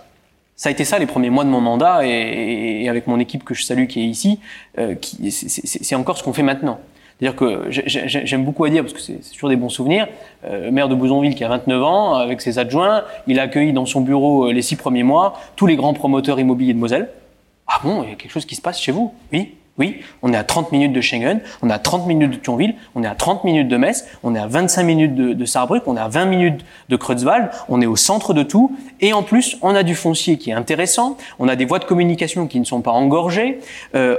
Ça 0.57 0.71
a 0.71 0.73
été 0.73 0.85
ça 0.85 0.99
les 0.99 1.07
premiers 1.07 1.31
mois 1.31 1.45
de 1.45 1.51
mon 1.51 1.61
mandat 1.61 2.07
et, 2.07 2.83
et 2.83 2.89
avec 2.89 3.07
mon 3.07 3.21
équipe 3.21 3.45
que 3.45 3.55
je 3.55 3.63
salue 3.63 3.87
qui 3.87 4.01
est 4.01 4.07
ici, 4.07 4.41
euh, 4.79 4.95
c'est 5.31 5.95
encore 5.95 6.17
ce 6.17 6.23
qu'on 6.23 6.33
fait 6.33 6.43
maintenant. 6.43 6.81
C'est-à-dire 7.19 7.37
que 7.37 7.65
j'aime 7.71 8.45
beaucoup 8.45 8.65
à 8.65 8.71
dire, 8.71 8.83
parce 8.83 8.93
que 8.93 9.01
c'est 9.01 9.33
toujours 9.33 9.49
des 9.49 9.57
bons 9.57 9.71
souvenirs, 9.71 10.07
euh, 10.45 10.67
le 10.67 10.71
maire 10.71 10.89
de 10.89 10.95
Bouzonville 10.95 11.35
qui 11.35 11.45
a 11.45 11.49
29 11.49 11.83
ans, 11.83 12.15
avec 12.15 12.43
ses 12.43 12.59
adjoints, 12.59 13.05
il 13.27 13.41
a 13.41 13.45
accueilli 13.45 13.73
dans 13.73 13.87
son 13.87 14.03
bureau 14.03 14.49
euh, 14.49 14.53
les 14.53 14.61
six 14.61 14.77
premiers 14.77 15.03
mois 15.03 15.39
tous 15.57 15.67
les 15.67 15.77
grands 15.77 15.95
promoteurs 15.95 16.39
immobiliers 16.39 16.75
de 16.75 16.79
Moselle. 16.79 17.09
Ah 17.67 17.81
bon, 17.83 18.03
il 18.03 18.11
y 18.11 18.13
a 18.13 18.17
quelque 18.17 18.31
chose 18.31 18.45
qui 18.45 18.55
se 18.55 18.61
passe 18.61 18.81
chez 18.81 18.93
vous? 18.93 19.15
Oui, 19.33 19.55
oui, 19.79 20.01
on 20.23 20.33
est 20.33 20.37
à 20.37 20.45
30 20.45 20.73
minutes 20.73 20.93
de 20.93 21.01
Schengen, 21.01 21.41
on 21.63 21.69
est 21.69 21.73
à 21.73 21.79
30 21.79 22.07
minutes 22.07 22.31
de 22.31 22.37
Thionville, 22.37 22.75
on 22.95 23.03
est 23.03 23.07
à 23.07 23.15
30 23.15 23.45
minutes 23.45 23.69
de 23.69 23.77
Metz, 23.77 24.07
on 24.23 24.35
est 24.35 24.39
à 24.39 24.47
25 24.47 24.83
minutes 24.83 25.15
de, 25.15 25.35
de 25.35 25.45
Saarbrück, 25.45 25.83
on 25.87 25.97
est 25.97 26.01
à 26.01 26.09
20 26.09 26.25
minutes 26.27 26.65
de 26.89 26.97
Creutzwald, 26.97 27.51
on 27.69 27.81
est 27.81 27.87
au 27.87 27.97
centre 27.97 28.33
de 28.33 28.43
tout, 28.43 28.75
et 29.01 29.13
en 29.13 29.23
plus, 29.23 29.59
on 29.63 29.75
a 29.75 29.83
du 29.83 29.95
foncier 29.95 30.39
qui 30.39 30.51
est 30.51 30.55
intéressant, 30.55 31.19
on 31.39 31.49
a 31.49 31.57
des 31.57 31.67
voies 31.67 31.79
de 31.79 31.85
communication 31.85 32.47
qui 32.47 32.59
ne 32.59 32.65
sont 32.65 32.81
pas 32.81 32.93
engorgées, 32.93 33.61
euh, 33.95 34.17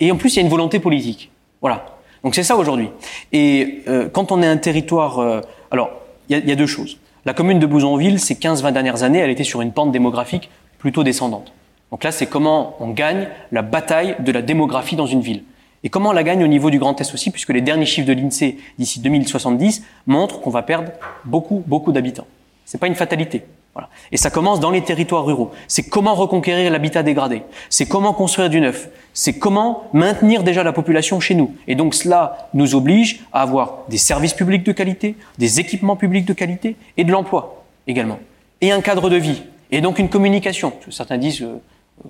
et 0.00 0.12
en 0.12 0.16
plus, 0.16 0.34
il 0.34 0.36
y 0.36 0.38
a 0.40 0.42
une 0.42 0.48
volonté 0.48 0.78
politique. 0.78 1.30
Voilà. 1.60 1.86
Donc 2.22 2.34
c'est 2.34 2.42
ça 2.42 2.56
aujourd'hui. 2.56 2.90
Et 3.32 3.82
euh, 3.88 4.08
quand 4.08 4.32
on 4.32 4.42
est 4.42 4.46
un 4.46 4.56
territoire... 4.56 5.18
Euh, 5.18 5.40
alors, 5.70 5.90
il 6.28 6.36
y, 6.36 6.48
y, 6.48 6.52
a 6.52 6.56
deux 6.56 6.66
choses. 6.66 6.98
La 7.24 7.32
commune 7.32 7.58
de 7.58 7.66
Bouzonville, 7.66 8.20
ces 8.20 8.34
15-20 8.34 8.72
dernières 8.72 9.02
années, 9.02 9.18
elle 9.18 9.30
était 9.30 9.44
sur 9.44 9.60
une 9.60 9.72
pente 9.72 9.92
démographique 9.92 10.50
plutôt 10.78 11.02
descendante. 11.02 11.52
Donc 11.90 12.04
là, 12.04 12.12
c'est 12.12 12.26
comment 12.26 12.76
on 12.80 12.90
gagne 12.90 13.28
la 13.50 13.62
bataille 13.62 14.16
de 14.18 14.32
la 14.32 14.42
démographie 14.42 14.96
dans 14.96 15.06
une 15.06 15.20
ville. 15.20 15.42
Et 15.84 15.90
comment 15.90 16.10
on 16.10 16.12
la 16.12 16.24
gagne 16.24 16.42
au 16.42 16.48
niveau 16.48 16.70
du 16.70 16.78
Grand 16.78 17.00
Est 17.00 17.14
aussi, 17.14 17.30
puisque 17.30 17.50
les 17.50 17.60
derniers 17.60 17.86
chiffres 17.86 18.08
de 18.08 18.12
l'INSEE 18.12 18.58
d'ici 18.78 19.00
2070 19.00 19.84
montrent 20.06 20.40
qu'on 20.40 20.50
va 20.50 20.62
perdre 20.62 20.92
beaucoup, 21.24 21.62
beaucoup 21.66 21.92
d'habitants. 21.92 22.26
C'est 22.64 22.78
pas 22.78 22.88
une 22.88 22.96
fatalité. 22.96 23.44
Voilà. 23.74 23.88
Et 24.10 24.16
ça 24.16 24.30
commence 24.30 24.58
dans 24.58 24.72
les 24.72 24.82
territoires 24.82 25.24
ruraux. 25.24 25.52
C'est 25.68 25.88
comment 25.88 26.14
reconquérir 26.14 26.70
l'habitat 26.70 27.04
dégradé. 27.04 27.42
C'est 27.70 27.86
comment 27.86 28.12
construire 28.12 28.50
du 28.50 28.60
neuf. 28.60 28.88
C'est 29.14 29.38
comment 29.38 29.84
maintenir 29.92 30.42
déjà 30.42 30.64
la 30.64 30.72
population 30.72 31.20
chez 31.20 31.36
nous. 31.36 31.54
Et 31.68 31.76
donc 31.76 31.94
cela 31.94 32.48
nous 32.54 32.74
oblige 32.74 33.20
à 33.32 33.42
avoir 33.42 33.84
des 33.88 33.98
services 33.98 34.34
publics 34.34 34.64
de 34.64 34.72
qualité, 34.72 35.14
des 35.38 35.60
équipements 35.60 35.96
publics 35.96 36.24
de 36.24 36.32
qualité 36.32 36.74
et 36.96 37.04
de 37.04 37.12
l'emploi 37.12 37.64
également. 37.86 38.18
Et 38.60 38.72
un 38.72 38.80
cadre 38.80 39.08
de 39.08 39.16
vie. 39.16 39.42
Et 39.70 39.80
donc 39.80 40.00
une 40.00 40.08
communication. 40.08 40.72
Certains 40.90 41.18
disent, 41.18 41.42
euh, 41.42 41.60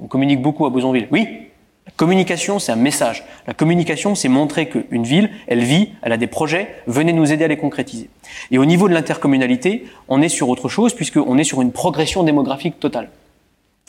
on 0.02 0.06
communique 0.06 0.42
beaucoup 0.42 0.66
à 0.66 0.70
Bouzonville. 0.70 1.08
Oui, 1.10 1.48
la 1.88 1.92
communication, 1.96 2.58
c'est 2.58 2.70
un 2.70 2.76
message. 2.76 3.24
La 3.46 3.54
communication, 3.54 4.14
c'est 4.14 4.28
montrer 4.28 4.68
qu'une 4.68 5.04
ville, 5.04 5.30
elle 5.46 5.60
vit, 5.60 5.92
elle 6.02 6.12
a 6.12 6.18
des 6.18 6.26
projets, 6.26 6.68
venez 6.86 7.14
nous 7.14 7.32
aider 7.32 7.44
à 7.44 7.48
les 7.48 7.56
concrétiser. 7.56 8.10
Et 8.50 8.58
au 8.58 8.66
niveau 8.66 8.88
de 8.88 8.94
l'intercommunalité, 8.94 9.86
on 10.06 10.20
est 10.20 10.28
sur 10.28 10.50
autre 10.50 10.68
chose, 10.68 10.92
puisqu'on 10.94 11.38
est 11.38 11.44
sur 11.44 11.62
une 11.62 11.72
progression 11.72 12.24
démographique 12.24 12.78
totale. 12.78 13.08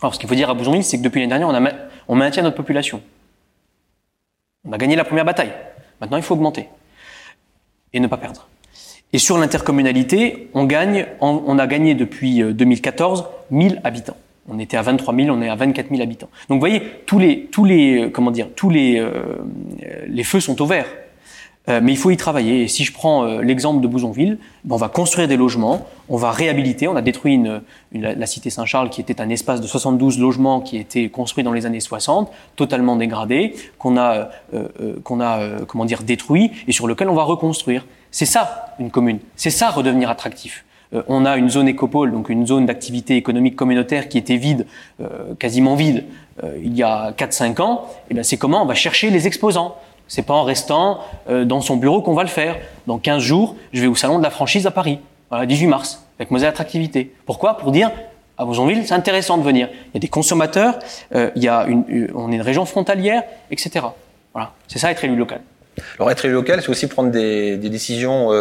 Alors, 0.01 0.15
ce 0.15 0.19
qu'il 0.19 0.29
faut 0.29 0.35
dire 0.35 0.49
à 0.49 0.53
Bouzonville, 0.53 0.85
c'est 0.85 0.97
que 0.97 1.03
depuis 1.03 1.19
l'année 1.19 1.37
dernière, 1.37 1.49
on, 2.07 2.13
on 2.13 2.15
maintient 2.15 2.41
notre 2.41 2.55
population. 2.55 3.01
On 4.63 4.71
a 4.71 4.77
gagné 4.77 4.95
la 4.95 5.03
première 5.03 5.25
bataille. 5.25 5.51
Maintenant, 5.99 6.15
il 6.15 6.23
faut 6.23 6.35
augmenter. 6.35 6.69
Et 7.91 7.99
ne 7.99 8.07
pas 8.07 8.17
perdre. 8.17 8.47
Et 9.11 9.17
sur 9.17 9.37
l'intercommunalité, 9.37 10.49
on 10.53 10.63
gagne, 10.63 11.05
on 11.19 11.59
a 11.59 11.67
gagné 11.67 11.95
depuis 11.95 12.41
2014 12.41 13.25
1000 13.51 13.81
habitants. 13.83 14.15
On 14.49 14.59
était 14.59 14.77
à 14.77 14.81
23 14.81 15.15
000, 15.15 15.29
on 15.29 15.41
est 15.41 15.49
à 15.49 15.55
24 15.55 15.89
000 15.89 16.01
habitants. 16.01 16.29
Donc 16.49 16.57
vous 16.57 16.59
voyez, 16.59 16.81
tous 17.05 17.19
les, 17.19 17.45
tous 17.51 17.65
les, 17.65 18.05
euh, 18.05 18.09
comment 18.09 18.31
dire, 18.31 18.47
tous 18.55 18.69
les, 18.69 18.99
euh, 18.99 19.37
les 20.07 20.23
feux 20.23 20.39
sont 20.39 20.61
au 20.61 20.65
vert. 20.65 20.87
Euh, 21.67 21.81
mais 21.83 21.91
il 21.91 21.97
faut 21.97 22.09
y 22.09 22.17
travailler. 22.17 22.63
Et 22.63 22.67
si 22.67 22.83
je 22.83 22.91
prends 22.91 23.23
euh, 23.23 23.41
l'exemple 23.41 23.81
de 23.81 23.87
Bouzonville, 23.87 24.39
ben 24.63 24.75
on 24.75 24.77
va 24.77 24.89
construire 24.89 25.27
des 25.27 25.37
logements, 25.37 25.85
on 26.07 26.17
va 26.17 26.31
réhabiliter. 26.31 26.87
On 26.87 26.95
a 26.95 27.01
détruit 27.01 27.35
une, 27.35 27.61
une, 27.91 28.01
la 28.13 28.25
cité 28.25 28.49
Saint-Charles 28.49 28.89
qui 28.89 29.01
était 29.01 29.21
un 29.21 29.29
espace 29.29 29.61
de 29.61 29.67
72 29.67 30.19
logements 30.19 30.61
qui 30.61 30.77
était 30.77 31.09
construit 31.09 31.43
dans 31.43 31.53
les 31.53 31.65
années 31.65 31.79
60, 31.79 32.31
totalement 32.55 32.95
dégradé, 32.95 33.53
qu'on 33.77 33.97
a, 33.97 34.29
qu'on 35.03 35.21
a, 35.21 35.59
comment 35.67 35.85
dire, 35.85 36.01
détruit 36.03 36.51
et 36.67 36.71
sur 36.71 36.87
lequel 36.87 37.09
on 37.09 37.15
va 37.15 37.23
reconstruire. 37.23 37.85
C'est 38.09 38.25
ça 38.25 38.75
une 38.79 38.89
commune. 38.89 39.19
C'est 39.35 39.51
ça 39.51 39.69
redevenir 39.69 40.09
attractif. 40.09 40.65
Euh, 40.93 41.03
on 41.07 41.25
a 41.25 41.37
une 41.37 41.49
zone 41.49 41.67
écopole, 41.67 42.11
donc 42.11 42.29
une 42.29 42.47
zone 42.47 42.65
d'activité 42.65 43.15
économique 43.15 43.55
communautaire 43.55 44.09
qui 44.09 44.17
était 44.17 44.37
vide, 44.37 44.65
euh, 45.01 45.35
quasiment 45.37 45.75
vide, 45.75 46.05
euh, 46.43 46.57
il 46.63 46.75
y 46.75 46.83
a 46.83 47.11
4-5 47.11 47.61
ans. 47.61 47.85
Et 48.09 48.13
bien 48.13 48.23
c'est 48.23 48.37
comment 48.37 48.63
on 48.63 48.65
va 48.65 48.75
chercher 48.75 49.09
les 49.09 49.27
exposants. 49.27 49.75
C'est 50.07 50.23
pas 50.23 50.33
en 50.33 50.43
restant 50.43 51.01
dans 51.45 51.61
son 51.61 51.77
bureau 51.77 52.01
qu'on 52.01 52.15
va 52.15 52.23
le 52.23 52.29
faire. 52.29 52.55
Dans 52.87 52.97
15 52.97 53.21
jours, 53.21 53.55
je 53.73 53.81
vais 53.81 53.85
au 53.85 53.93
salon 53.93 54.17
de 54.17 54.23
la 54.23 54.31
franchise 54.31 54.65
à 54.65 54.71
Paris, 54.71 54.97
voilà, 55.29 55.45
18 55.45 55.67
mars, 55.67 56.03
avec 56.17 56.31
Moselle 56.31 56.49
Attractivité. 56.49 57.13
Pourquoi? 57.27 57.57
Pour 57.57 57.71
dire 57.71 57.91
à 58.35 58.43
Bozonville, 58.43 58.87
c'est 58.87 58.95
intéressant 58.95 59.37
de 59.37 59.43
venir. 59.43 59.69
Il 59.71 59.93
y 59.93 59.97
a 59.97 59.99
des 59.99 60.07
consommateurs, 60.07 60.79
il 61.13 61.43
y 61.43 61.47
a 61.47 61.67
une, 61.67 62.09
on 62.15 62.31
est 62.31 62.37
une 62.37 62.41
région 62.41 62.65
frontalière, 62.65 63.21
etc. 63.51 63.85
Voilà, 64.33 64.53
c'est 64.67 64.79
ça 64.79 64.89
être 64.89 65.03
élu 65.03 65.15
local. 65.15 65.41
Alors 65.99 66.09
être 66.09 66.25
élu 66.25 66.33
local, 66.33 66.59
c'est 66.63 66.69
aussi 66.69 66.87
prendre 66.87 67.11
des, 67.11 67.57
des 67.57 67.69
décisions 67.69 68.31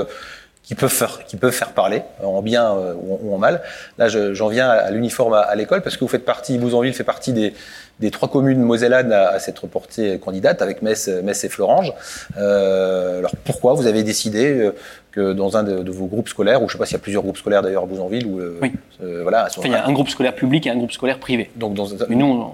qui 0.69 0.75
peuvent 0.75 0.93
faire, 0.93 1.25
qui 1.25 1.39
peuvent 1.39 1.51
faire 1.51 1.73
parler, 1.73 2.03
en 2.23 2.43
bien 2.43 2.75
euh, 2.75 2.93
ou, 3.01 3.35
en 3.35 3.39
mal. 3.39 3.63
Là, 3.97 4.09
j'en 4.09 4.49
viens 4.49 4.69
à, 4.69 4.91
l'uniforme 4.91 5.33
à, 5.33 5.55
l'école 5.55 5.81
parce 5.81 5.97
que 5.97 6.01
vous 6.05 6.09
faites 6.09 6.27
partie, 6.27 6.59
Bouzonville 6.59 6.93
fait 6.93 7.05
partie 7.05 7.33
des, 7.33 7.55
des 8.01 8.11
trois 8.11 8.29
communes 8.29 8.61
mosellanes 8.61 9.11
à, 9.11 9.29
à 9.29 9.39
s'être 9.39 9.67
portées 9.67 10.19
candidates 10.19 10.61
avec 10.61 10.83
Metz, 10.83 11.09
Metz 11.09 11.43
et 11.43 11.49
Florange. 11.49 11.95
Euh, 12.37 13.21
alors 13.21 13.33
pourquoi 13.47 13.73
vous 13.73 13.87
avez 13.87 14.03
décidé 14.03 14.53
euh, 14.53 14.75
que 15.11 15.33
dans 15.33 15.57
un 15.57 15.63
de, 15.63 15.83
de, 15.83 15.91
vos 15.91 16.05
groupes 16.05 16.29
scolaires, 16.29 16.63
ou 16.63 16.69
je 16.69 16.75
sais 16.75 16.79
pas 16.79 16.85
s'il 16.85 16.99
y 16.99 17.01
a 17.01 17.03
plusieurs 17.03 17.23
groupes 17.23 17.39
scolaires 17.39 17.63
d'ailleurs 17.63 17.85
à 17.85 17.87
Bouzonville, 17.87 18.27
ou 18.27 18.39
oui. 18.61 18.73
euh, 19.03 19.23
voilà, 19.23 19.47
enfin, 19.47 19.63
il 19.65 19.73
y 19.73 19.75
a 19.75 19.87
un 19.87 19.93
groupe 19.95 20.11
scolaire 20.11 20.35
public 20.35 20.67
et 20.67 20.71
un 20.71 20.77
groupe 20.77 20.93
scolaire 20.93 21.19
privé. 21.19 21.51
Donc 21.57 21.73
dans 21.73 21.87
Mais 22.11 22.15
nous, 22.15 22.27
on, 22.27 22.51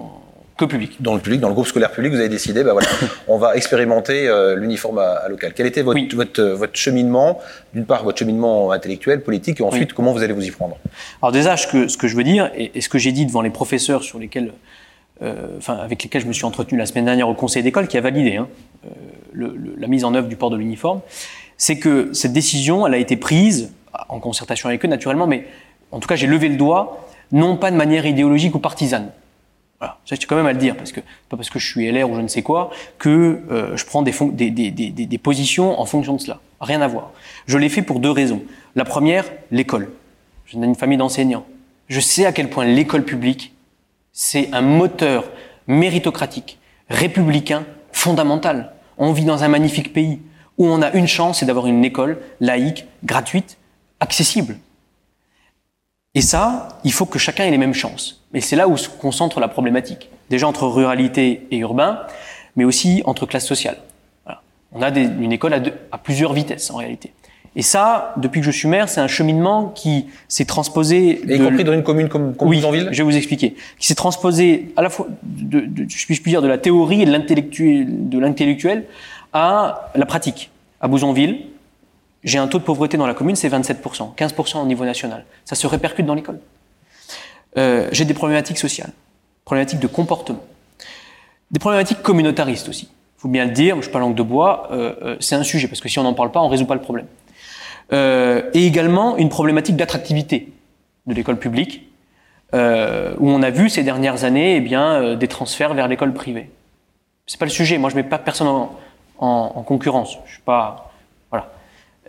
Que 0.57 0.63
public. 0.63 1.01
Dans 1.01 1.13
le 1.15 1.19
public, 1.19 1.41
dans 1.41 1.49
le 1.49 1.53
groupe 1.53 1.67
scolaire 1.67 1.91
public, 1.91 2.13
vous 2.13 2.19
avez 2.19 2.29
décidé, 2.29 2.63
bah 2.63 2.71
voilà, 2.71 2.87
on 3.27 3.37
va 3.37 3.57
expérimenter 3.57 4.27
euh, 4.27 4.55
l'uniforme 4.55 4.99
à, 4.99 5.27
local. 5.27 5.51
Quel 5.53 5.67
était 5.67 5.81
votre, 5.81 6.15
votre, 6.15 6.41
votre 6.41 6.75
cheminement 6.77 7.41
D'une 7.73 7.85
part, 7.85 8.05
votre 8.05 8.17
cheminement 8.19 8.71
intellectuel, 8.71 9.21
politique, 9.21 9.59
et 9.59 9.63
ensuite, 9.63 9.91
comment 9.91 10.13
vous 10.13 10.23
allez 10.23 10.31
vous 10.31 10.45
y 10.45 10.51
prendre? 10.51 10.77
Alors 11.21 11.33
déjà, 11.33 11.57
ce 11.57 11.67
que, 11.67 11.89
ce 11.89 11.97
que 11.97 12.07
je 12.07 12.15
veux 12.15 12.23
dire, 12.23 12.51
et, 12.55 12.79
ce 12.79 12.87
que 12.87 12.97
j'ai 12.97 13.11
dit 13.11 13.25
devant 13.25 13.41
les 13.41 13.49
professeurs 13.49 14.03
sur 14.03 14.17
lesquels, 14.17 14.53
euh, 15.21 15.57
enfin, 15.57 15.75
avec 15.75 16.01
lesquels 16.01 16.21
je 16.21 16.27
me 16.27 16.33
suis 16.33 16.45
entretenu 16.45 16.77
la 16.77 16.85
semaine 16.85 17.05
dernière 17.05 17.27
au 17.27 17.33
conseil 17.33 17.61
d'école, 17.61 17.89
qui 17.89 17.97
a 17.97 18.01
validé 18.01 18.37
hein, 18.37 18.47
euh, 18.85 18.89
le, 19.33 19.75
la 19.77 19.87
mise 19.87 20.05
en 20.05 20.15
œuvre 20.15 20.29
du 20.29 20.37
port 20.37 20.51
de 20.51 20.57
l'uniforme, 20.57 21.01
c'est 21.57 21.79
que 21.79 22.13
cette 22.13 22.33
décision, 22.33 22.87
elle 22.87 22.93
a 22.93 22.97
été 22.97 23.17
prise 23.17 23.73
en 24.07 24.21
concertation 24.21 24.69
avec 24.69 24.85
eux, 24.85 24.87
naturellement, 24.87 25.27
mais 25.27 25.47
en 25.91 25.99
tout 25.99 26.07
cas, 26.07 26.15
j'ai 26.15 26.27
levé 26.27 26.47
le 26.47 26.55
doigt, 26.55 27.05
non 27.33 27.57
pas 27.57 27.71
de 27.71 27.75
manière 27.75 28.05
idéologique 28.05 28.55
ou 28.55 28.59
partisane. 28.59 29.11
Voilà, 29.79 29.99
ça 30.05 30.15
je 30.19 30.25
quand 30.25 30.35
même 30.35 30.45
à 30.45 30.53
le 30.53 30.57
dire, 30.57 30.77
parce 30.77 30.91
que 30.91 31.01
pas 31.29 31.35
parce 31.35 31.49
que 31.49 31.59
je 31.59 31.67
suis 31.67 31.91
LR 31.91 32.09
ou 32.09 32.15
je 32.15 32.21
ne 32.21 32.27
sais 32.27 32.41
quoi 32.41 32.71
que 32.97 33.41
euh, 33.51 33.75
je 33.75 33.85
prends 33.85 34.01
des, 34.03 34.11
des, 34.11 35.17
positions 35.17 35.79
en 35.79 35.85
fonction 35.85 36.15
de 36.15 36.21
cela. 36.21 36.39
Rien 36.61 36.81
à 36.81 36.87
voir. 36.87 37.11
Je 37.45 37.57
l'ai 37.57 37.69
fait 37.69 37.81
pour 37.81 37.99
deux 37.99 38.11
raisons. 38.11 38.41
La 38.75 38.85
première, 38.85 39.25
l'école. 39.51 39.91
Je 40.45 40.51
viens 40.51 40.61
d'une 40.61 40.75
famille 40.75 40.97
d'enseignants. 40.97 41.45
Je 41.89 41.99
sais 41.99 42.25
à 42.25 42.31
quel 42.31 42.49
point 42.49 42.65
l'école 42.65 43.03
publique, 43.03 43.53
c'est 44.13 44.49
un 44.53 44.61
moteur 44.61 45.25
méritocratique, 45.67 46.57
républicain, 46.89 47.65
fondamental. 47.91 48.73
On 48.97 49.11
vit 49.11 49.25
dans 49.25 49.43
un 49.43 49.49
magnifique 49.49 49.91
pays 49.91 50.19
où 50.57 50.67
on 50.67 50.81
a 50.81 50.91
une 50.93 51.07
chance, 51.07 51.39
c'est 51.39 51.45
d'avoir 51.45 51.67
une 51.67 51.83
école 51.83 52.19
laïque, 52.39 52.85
gratuite, 53.03 53.57
accessible. 53.99 54.57
Et 56.15 56.21
ça, 56.21 56.69
il 56.85 56.93
faut 56.93 57.05
que 57.05 57.19
chacun 57.19 57.43
ait 57.43 57.51
les 57.51 57.57
mêmes 57.57 57.73
chances. 57.73 58.21
Et 58.33 58.39
c'est 58.39 58.55
là 58.55 58.69
où 58.69 58.77
se 58.77 58.87
concentre 58.87 59.41
la 59.41 59.49
problématique. 59.49 60.09
Déjà 60.29 60.47
entre 60.47 60.65
ruralité 60.65 61.45
et 61.51 61.57
urbain, 61.57 61.99
mais 62.55 62.63
aussi 62.63 63.03
entre 63.05 63.25
classes 63.25 63.45
sociales. 63.45 63.77
Voilà. 64.23 64.41
On 64.71 64.81
a 64.81 64.91
des, 64.91 65.03
une 65.03 65.33
école 65.33 65.53
à, 65.53 65.59
deux, 65.59 65.73
à, 65.91 65.97
plusieurs 65.97 66.31
vitesses 66.31 66.71
en 66.71 66.77
réalité. 66.77 67.11
Et 67.57 67.61
ça, 67.61 68.13
depuis 68.17 68.41
que 68.41 68.45
je 68.45 68.51
suis 68.51 68.67
maire, 68.67 68.89
c'est 68.89 69.01
un 69.01 69.07
cheminement 69.07 69.69
qui 69.69 70.07
s'est 70.27 70.45
transposé. 70.45 71.21
Y 71.25 71.37
compris 71.37 71.63
dans 71.63 71.73
une 71.73 71.83
commune 71.83 72.09
comme, 72.09 72.35
comme 72.35 72.47
oui, 72.49 72.61
Je 72.61 72.97
vais 72.97 73.03
vous 73.03 73.15
expliquer. 73.15 73.55
Qui 73.77 73.87
s'est 73.87 73.95
transposé 73.95 74.73
à 74.77 74.81
la 74.81 74.89
fois, 74.89 75.07
de, 75.23 75.61
de, 75.61 75.85
je 75.87 76.05
puis 76.05 76.31
dire, 76.31 76.41
de 76.41 76.47
la 76.47 76.57
théorie 76.57 77.01
et 77.01 77.05
de 77.05 78.19
l'intellectuel 78.19 78.85
à 79.31 79.91
la 79.95 80.05
pratique. 80.05 80.49
À 80.81 80.87
Bouzonville, 80.87 81.39
j'ai 82.25 82.39
un 82.39 82.47
taux 82.47 82.57
de 82.57 82.63
pauvreté 82.63 82.97
dans 82.97 83.07
la 83.07 83.13
commune, 83.13 83.35
c'est 83.35 83.47
27%, 83.47 84.15
15% 84.15 84.57
au 84.57 84.65
niveau 84.65 84.83
national. 84.83 85.25
Ça 85.45 85.55
se 85.55 85.67
répercute 85.67 86.05
dans 86.05 86.15
l'école. 86.15 86.39
Euh, 87.57 87.87
j'ai 87.91 88.03
des 88.03 88.15
problématiques 88.15 88.57
sociales, 88.57 88.91
problématiques 89.45 89.79
de 89.79 89.87
comportement, 89.87 90.43
des 91.51 91.59
problématiques 91.59 92.01
communautaristes 92.01 92.67
aussi. 92.67 92.89
Il 93.17 93.21
faut 93.21 93.27
bien 93.29 93.45
le 93.45 93.51
dire, 93.51 93.75
je 93.77 93.83
suis 93.83 93.91
pas 93.91 93.99
langue 93.99 94.15
de 94.15 94.23
bois, 94.23 94.69
euh, 94.71 94.95
euh, 95.03 95.15
c'est 95.19 95.35
un 95.35 95.43
sujet, 95.43 95.67
parce 95.67 95.79
que 95.79 95.87
si 95.87 95.99
on 95.99 96.03
n'en 96.03 96.15
parle 96.15 96.31
pas, 96.31 96.41
on 96.41 96.47
résout 96.47 96.65
pas 96.65 96.73
le 96.73 96.81
problème. 96.81 97.05
Euh, 97.93 98.49
et 98.55 98.65
également 98.65 99.15
une 99.17 99.29
problématique 99.29 99.75
d'attractivité 99.75 100.51
de 101.05 101.13
l'école 101.13 101.37
publique, 101.37 101.87
euh, 102.55 103.13
où 103.19 103.29
on 103.29 103.43
a 103.43 103.51
vu 103.51 103.69
ces 103.69 103.83
dernières 103.83 104.23
années 104.23 104.55
eh 104.55 104.61
bien, 104.61 105.15
des 105.15 105.27
transferts 105.27 105.75
vers 105.75 105.87
l'école 105.87 106.13
privée. 106.13 106.49
C'est 107.27 107.39
pas 107.39 107.45
le 107.45 107.51
sujet, 107.51 107.77
moi 107.77 107.91
je 107.91 107.95
mets 107.95 108.03
pas 108.03 108.17
personne 108.17 108.47
en, 108.47 108.75
en, 109.19 109.51
en 109.55 109.63
concurrence, 109.63 110.17
je 110.25 110.33
suis 110.33 110.41
pas 110.41 110.91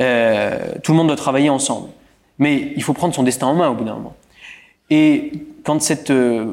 euh, 0.01 0.72
tout 0.82 0.92
le 0.92 0.99
monde 0.99 1.09
doit 1.09 1.16
travailler 1.16 1.51
ensemble. 1.51 1.88
Mais 2.38 2.72
il 2.76 2.82
faut 2.82 2.92
prendre 2.92 3.14
son 3.14 3.22
destin 3.22 3.47
en 3.47 3.55
main 3.55 3.68
au 3.68 3.74
bout 3.74 3.84
d'un 3.84 3.94
moment. 3.94 4.14
Et 4.90 5.32
quand 5.64 5.82
cette 5.82 6.11
euh, 6.11 6.53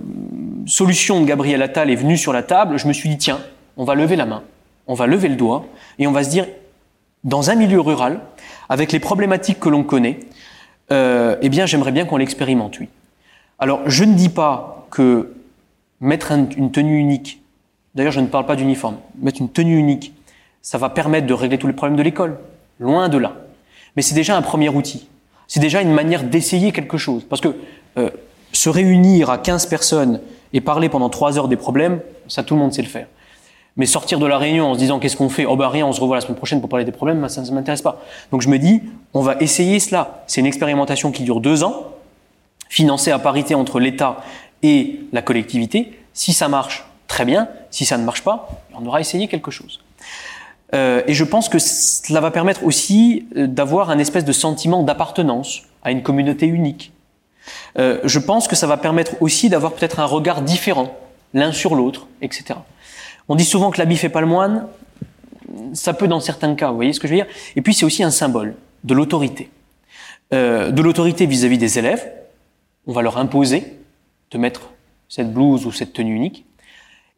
solution 0.66 1.22
de 1.22 1.26
Gabriel 1.26 1.62
Attal 1.62 1.90
est 1.90 1.96
venue 1.96 2.18
sur 2.18 2.34
la 2.34 2.42
table, 2.42 2.78
je 2.78 2.88
me 2.88 2.94
suis 2.94 3.10
dit, 3.10 3.18
tiens, 3.18 3.40
on 3.78 3.84
va 3.84 3.96
lever 3.96 4.16
la 4.16 4.26
main, 4.26 4.44
on 4.88 4.96
va 4.96 5.08
lever 5.08 5.28
le 5.28 5.36
doigt, 5.36 5.66
et 6.00 6.08
on 6.08 6.12
va 6.12 6.24
se 6.24 6.30
dire, 6.30 6.48
dans 7.24 7.50
un 7.50 7.56
milieu 7.56 7.80
rural, 7.80 8.22
avec 8.70 8.92
les 8.92 9.00
problématiques 9.00 9.60
que 9.60 9.70
l'on 9.70 9.84
connaît, 9.84 10.20
euh, 10.92 11.36
eh 11.42 11.50
bien, 11.50 11.66
j'aimerais 11.66 11.92
bien 11.92 12.06
qu'on 12.06 12.18
l'expérimente, 12.18 12.80
oui. 12.80 12.88
Alors, 13.60 13.82
je 13.86 14.04
ne 14.04 14.16
dis 14.16 14.30
pas 14.30 14.88
que 14.90 15.34
mettre 16.02 16.32
une 16.32 16.72
tenue 16.72 16.98
unique, 16.98 17.42
d'ailleurs, 17.94 18.12
je 18.12 18.20
ne 18.20 18.28
parle 18.28 18.46
pas 18.46 18.56
d'uniforme, 18.56 18.98
mettre 19.20 19.42
une 19.42 19.50
tenue 19.50 19.78
unique, 19.78 20.14
ça 20.62 20.78
va 20.78 20.90
permettre 20.90 21.28
de 21.28 21.34
régler 21.34 21.58
tous 21.58 21.68
les 21.68 21.74
problèmes 21.74 21.98
de 21.98 22.04
l'école. 22.04 22.38
Loin 22.84 23.08
de 23.08 23.18
là. 23.18 23.32
Mais 23.96 24.02
c'est 24.02 24.14
déjà 24.14 24.36
un 24.36 24.42
premier 24.42 24.68
outil. 24.68 25.08
C'est 25.48 25.62
déjà 25.62 25.82
une 25.82 25.94
manière 25.94 26.24
d'essayer 26.26 26.74
quelque 26.74 26.98
chose. 26.98 27.24
Parce 27.30 27.42
que 27.42 27.56
euh, 27.98 28.10
se 28.52 28.70
réunir 28.70 29.30
à 29.30 29.38
15 29.38 29.68
personnes 29.68 30.20
et 30.52 30.60
parler 30.60 30.90
pendant 30.90 31.10
3 31.10 31.38
heures 31.38 31.48
des 31.48 31.56
problèmes, 31.56 32.02
ça 32.28 32.44
tout 32.44 32.56
le 32.56 32.60
monde 32.60 32.74
sait 32.74 32.82
le 32.82 32.90
faire. 32.90 33.08
Mais 33.78 33.86
sortir 33.86 34.20
de 34.20 34.26
la 34.26 34.38
réunion 34.38 34.72
en 34.72 34.74
se 34.74 34.80
disant 34.80 35.00
qu'est-ce 35.00 35.16
qu'on 35.16 35.30
fait? 35.30 35.46
Oh 35.46 35.56
bah 35.56 35.70
rien, 35.70 35.88
on 35.88 35.94
se 35.94 36.02
revoit 36.02 36.18
la 36.18 36.22
semaine 36.22 36.36
prochaine 36.36 36.60
pour 36.60 36.70
parler 36.70 36.84
des 36.84 36.92
problèmes, 36.92 37.28
ça 37.30 37.42
ne 37.42 37.52
m'intéresse 37.52 37.82
pas. 37.82 38.04
Donc 38.32 38.42
je 38.42 38.50
me 38.50 38.60
dis, 38.60 38.84
on 39.14 39.22
va 39.22 39.38
essayer 39.40 39.80
cela. 39.80 40.26
C'est 40.28 40.42
une 40.42 40.46
expérimentation 40.46 41.12
qui 41.12 41.24
dure 41.24 41.40
deux 41.40 41.64
ans, 41.64 41.88
financée 42.68 43.12
à 43.12 43.18
parité 43.18 43.56
entre 43.56 43.80
l'État 43.80 44.24
et 44.62 45.00
la 45.14 45.22
collectivité. 45.22 45.98
Si 46.14 46.34
ça 46.34 46.50
marche, 46.50 46.84
très 47.08 47.24
bien. 47.24 47.48
Si 47.72 47.86
ça 47.86 47.98
ne 47.98 48.04
marche 48.04 48.24
pas, 48.24 48.50
on 48.74 48.86
aura 48.86 49.00
essayé 49.00 49.30
quelque 49.30 49.52
chose. 49.52 49.80
Euh, 50.74 51.04
et 51.08 51.14
je 51.14 51.24
pense 51.24 51.50
que 51.50 51.60
cela 51.60 52.20
va 52.20 52.32
permettre 52.32 52.64
aussi 52.64 53.28
euh, 53.36 53.48
d'avoir 53.48 53.90
un 53.90 54.00
espèce 54.00 54.26
de 54.26 54.32
sentiment 54.32 54.84
d'appartenance 54.84 55.64
à 55.84 55.92
une 55.92 56.02
communauté 56.02 56.48
unique. 56.48 56.92
Euh, 57.78 58.00
je 58.04 58.20
pense 58.20 58.48
que 58.48 58.56
ça 58.56 58.68
va 58.68 58.78
permettre 58.78 59.22
aussi 59.22 59.50
d'avoir 59.50 59.74
peut-être 59.74 60.00
un 60.00 60.06
regard 60.06 60.42
différent 60.42 60.96
l'un 61.34 61.52
sur 61.52 61.76
l'autre, 61.76 62.08
etc. 62.22 62.60
On 63.28 63.36
dit 63.36 63.46
souvent 63.46 63.72
que 63.72 63.78
l'habit 63.78 63.98
fait 63.98 64.10
pas 64.10 64.22
le 64.22 64.28
moine. 64.28 64.68
Ça 65.74 65.94
peut 65.94 66.08
dans 66.08 66.20
certains 66.20 66.56
cas, 66.56 66.70
vous 66.70 66.76
voyez 66.76 66.94
ce 66.94 67.00
que 67.00 67.08
je 67.08 67.14
veux 67.14 67.20
dire 67.20 67.28
Et 67.56 67.62
puis 67.62 67.74
c'est 67.74 67.86
aussi 67.86 68.04
un 68.04 68.12
symbole 68.12 68.56
de 68.84 68.94
l'autorité. 68.94 69.50
De 70.32 70.82
l'autorité 70.82 71.28
vis-à-vis 71.28 71.60
des 71.60 71.78
élèves. 71.78 72.12
On 72.88 72.94
va 72.94 73.04
leur 73.04 73.18
imposer 73.18 73.78
de 74.32 74.38
mettre 74.40 74.72
cette 75.10 75.32
blouse 75.32 75.68
ou 75.68 75.72
cette 75.72 75.94
tenue 75.94 76.16
unique. 76.16 76.46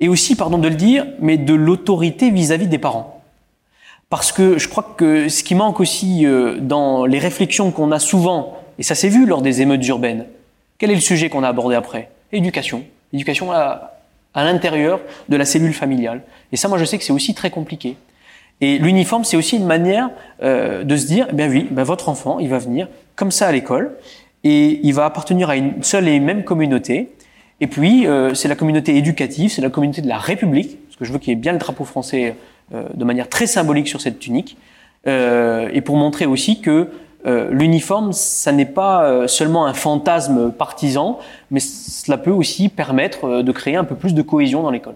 Et 0.02 0.10
aussi, 0.10 0.36
pardon 0.36 0.58
de 0.58 0.68
le 0.68 0.76
dire, 0.76 1.06
mais 1.20 1.38
de 1.38 1.54
l'autorité 1.54 2.30
vis-à-vis 2.30 2.68
des 2.68 2.78
parents. 2.78 3.15
Parce 4.16 4.32
que 4.32 4.58
je 4.58 4.70
crois 4.70 4.96
que 4.96 5.28
ce 5.28 5.44
qui 5.44 5.56
manque 5.56 5.82
aussi 5.82 6.26
euh, 6.26 6.58
dans 6.58 7.06
les 7.06 7.20
réflexions 7.20 7.72
qu'on 7.72 7.92
a 7.92 8.00
souvent, 8.00 8.58
et 8.80 8.84
ça 8.84 8.96
s'est 8.96 9.10
vu 9.10 9.26
lors 9.26 9.42
des 9.42 9.62
émeutes 9.62 9.86
urbaines, 9.90 10.26
quel 10.78 10.90
est 10.90 10.96
le 10.96 11.02
sujet 11.02 11.28
qu'on 11.28 11.44
a 11.44 11.50
abordé 11.50 11.76
après? 11.76 12.12
Éducation. 12.32 12.86
Éducation 13.12 13.52
à, 13.52 13.92
l'intérieur 14.34 15.02
de 15.28 15.36
la 15.36 15.44
cellule 15.44 15.74
familiale. 15.74 16.22
Et 16.54 16.56
ça, 16.56 16.70
moi, 16.70 16.78
je 16.78 16.86
sais 16.86 16.98
que 16.98 17.04
c'est 17.04 17.12
aussi 17.12 17.34
très 17.34 17.50
compliqué. 17.50 17.98
Et 18.62 18.78
l'uniforme, 18.78 19.26
c'est 19.26 19.36
aussi 19.36 19.58
une 19.58 19.66
manière 19.66 20.10
euh, 20.42 20.86
de 20.86 20.96
se 20.96 21.08
dire, 21.08 21.28
eh 21.32 21.34
bien 21.34 21.50
oui, 21.50 21.68
ben 21.70 21.84
votre 21.84 22.08
enfant, 22.08 22.40
il 22.40 22.48
va 22.48 22.58
venir 22.58 22.88
comme 23.18 23.32
ça 23.32 23.48
à 23.48 23.52
l'école, 23.52 23.98
et 24.46 24.80
il 24.82 24.94
va 24.94 25.04
appartenir 25.04 25.50
à 25.50 25.58
une 25.58 25.84
seule 25.84 26.08
et 26.08 26.22
même 26.22 26.46
communauté. 26.46 27.12
Et 27.60 27.68
puis, 27.68 28.08
euh, 28.08 28.34
c'est 28.34 28.48
la 28.48 28.56
communauté 28.56 28.96
éducative, 28.96 29.52
c'est 29.52 29.62
la 29.62 29.70
communauté 29.70 30.02
de 30.02 30.08
la 30.08 30.20
République, 30.20 30.78
parce 30.88 30.96
que 30.96 31.04
je 31.04 31.12
veux 31.12 31.20
qu'il 31.20 31.32
y 31.32 31.34
ait 31.34 31.36
bien 31.36 31.52
le 31.52 31.60
drapeau 31.60 31.84
français 31.84 32.34
de 32.72 33.04
manière 33.04 33.30
très 33.30 33.48
symbolique 33.48 33.88
sur 33.88 34.02
cette 34.02 34.20
tunique, 34.20 34.58
euh, 35.08 35.70
et 35.72 35.82
pour 35.82 35.98
montrer 35.98 36.26
aussi 36.26 36.62
que 36.62 36.88
euh, 37.26 37.50
l'uniforme, 37.52 38.14
ça 38.14 38.52
n'est 38.52 38.66
pas 38.66 39.28
seulement 39.28 39.66
un 39.66 39.74
fantasme 39.74 40.52
partisan, 40.52 41.20
mais 41.52 41.60
cela 41.60 42.18
peut 42.18 42.32
aussi 42.32 42.70
permettre 42.70 43.42
de 43.42 43.52
créer 43.52 43.76
un 43.76 43.84
peu 43.84 43.96
plus 43.96 44.14
de 44.14 44.22
cohésion 44.22 44.62
dans 44.64 44.72
l'école. 44.72 44.96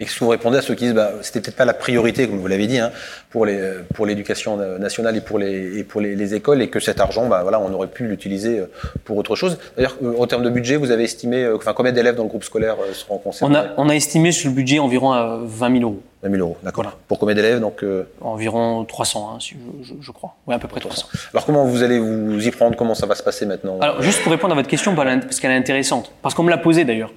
Et 0.00 0.06
que 0.06 0.18
vous 0.18 0.28
répondez 0.28 0.56
à 0.56 0.62
ceux 0.62 0.74
qui 0.74 0.84
disent, 0.84 0.94
bah, 0.94 1.12
c'était 1.20 1.42
peut-être 1.42 1.56
pas 1.56 1.66
la 1.66 1.74
priorité, 1.74 2.26
comme 2.26 2.38
vous 2.38 2.46
l'avez 2.46 2.66
dit, 2.66 2.78
hein, 2.78 2.90
pour 3.28 3.44
les 3.44 3.60
pour 3.94 4.06
l'éducation 4.06 4.56
nationale 4.78 5.14
et 5.18 5.20
pour 5.20 5.38
les 5.38 5.78
et 5.78 5.84
pour 5.84 6.00
les, 6.00 6.16
les, 6.16 6.34
écoles, 6.34 6.62
et 6.62 6.68
que 6.68 6.80
cet 6.80 7.00
argent, 7.00 7.28
bah 7.28 7.42
voilà, 7.42 7.60
on 7.60 7.70
aurait 7.74 7.88
pu 7.88 8.06
l'utiliser 8.06 8.60
euh, 8.60 8.70
pour 9.04 9.18
autre 9.18 9.36
chose. 9.36 9.58
D'ailleurs, 9.76 9.96
euh, 10.02 10.14
en 10.18 10.26
termes 10.26 10.42
de 10.42 10.48
budget, 10.48 10.76
vous 10.76 10.90
avez 10.90 11.04
estimé, 11.04 11.44
euh, 11.44 11.56
enfin, 11.56 11.74
combien 11.74 11.92
d'élèves 11.92 12.14
dans 12.14 12.22
le 12.22 12.30
groupe 12.30 12.44
scolaire 12.44 12.76
seront 12.94 13.18
concernés? 13.18 13.54
On 13.54 13.60
a 13.60 13.66
on 13.76 13.88
a 13.90 13.94
estimé 13.94 14.32
sur 14.32 14.48
le 14.48 14.54
budget 14.54 14.78
environ 14.78 15.12
à 15.12 15.38
20 15.42 15.78
000 15.78 15.82
euros. 15.82 16.00
20 16.22 16.30
000 16.30 16.42
euros, 16.42 16.56
d'accord. 16.62 16.96
Pour 17.06 17.18
combien 17.18 17.34
d'élèves 17.34 17.60
donc 17.60 17.84
Environ 18.22 18.84
300, 18.86 19.32
hein, 19.34 19.38
je, 19.38 19.54
je, 19.82 19.92
je, 20.00 20.12
crois. 20.12 20.34
Oui, 20.46 20.54
à 20.54 20.58
peu 20.58 20.68
près 20.68 20.80
300. 20.80 21.08
Alors 21.34 21.44
comment 21.44 21.66
vous 21.66 21.82
allez 21.82 21.98
vous 21.98 22.46
y 22.46 22.50
prendre? 22.50 22.74
Comment 22.74 22.94
ça 22.94 23.04
va 23.04 23.14
se 23.14 23.22
passer 23.22 23.44
maintenant? 23.44 23.78
Alors 23.80 24.00
juste 24.00 24.22
pour 24.22 24.32
répondre 24.32 24.52
à 24.52 24.56
votre 24.56 24.68
question, 24.68 24.94
parce 24.94 25.40
qu'elle 25.40 25.50
est 25.50 25.56
intéressante, 25.56 26.10
parce 26.22 26.34
qu'on 26.34 26.42
me 26.42 26.50
l'a 26.50 26.58
posée 26.58 26.86
d'ailleurs. 26.86 27.12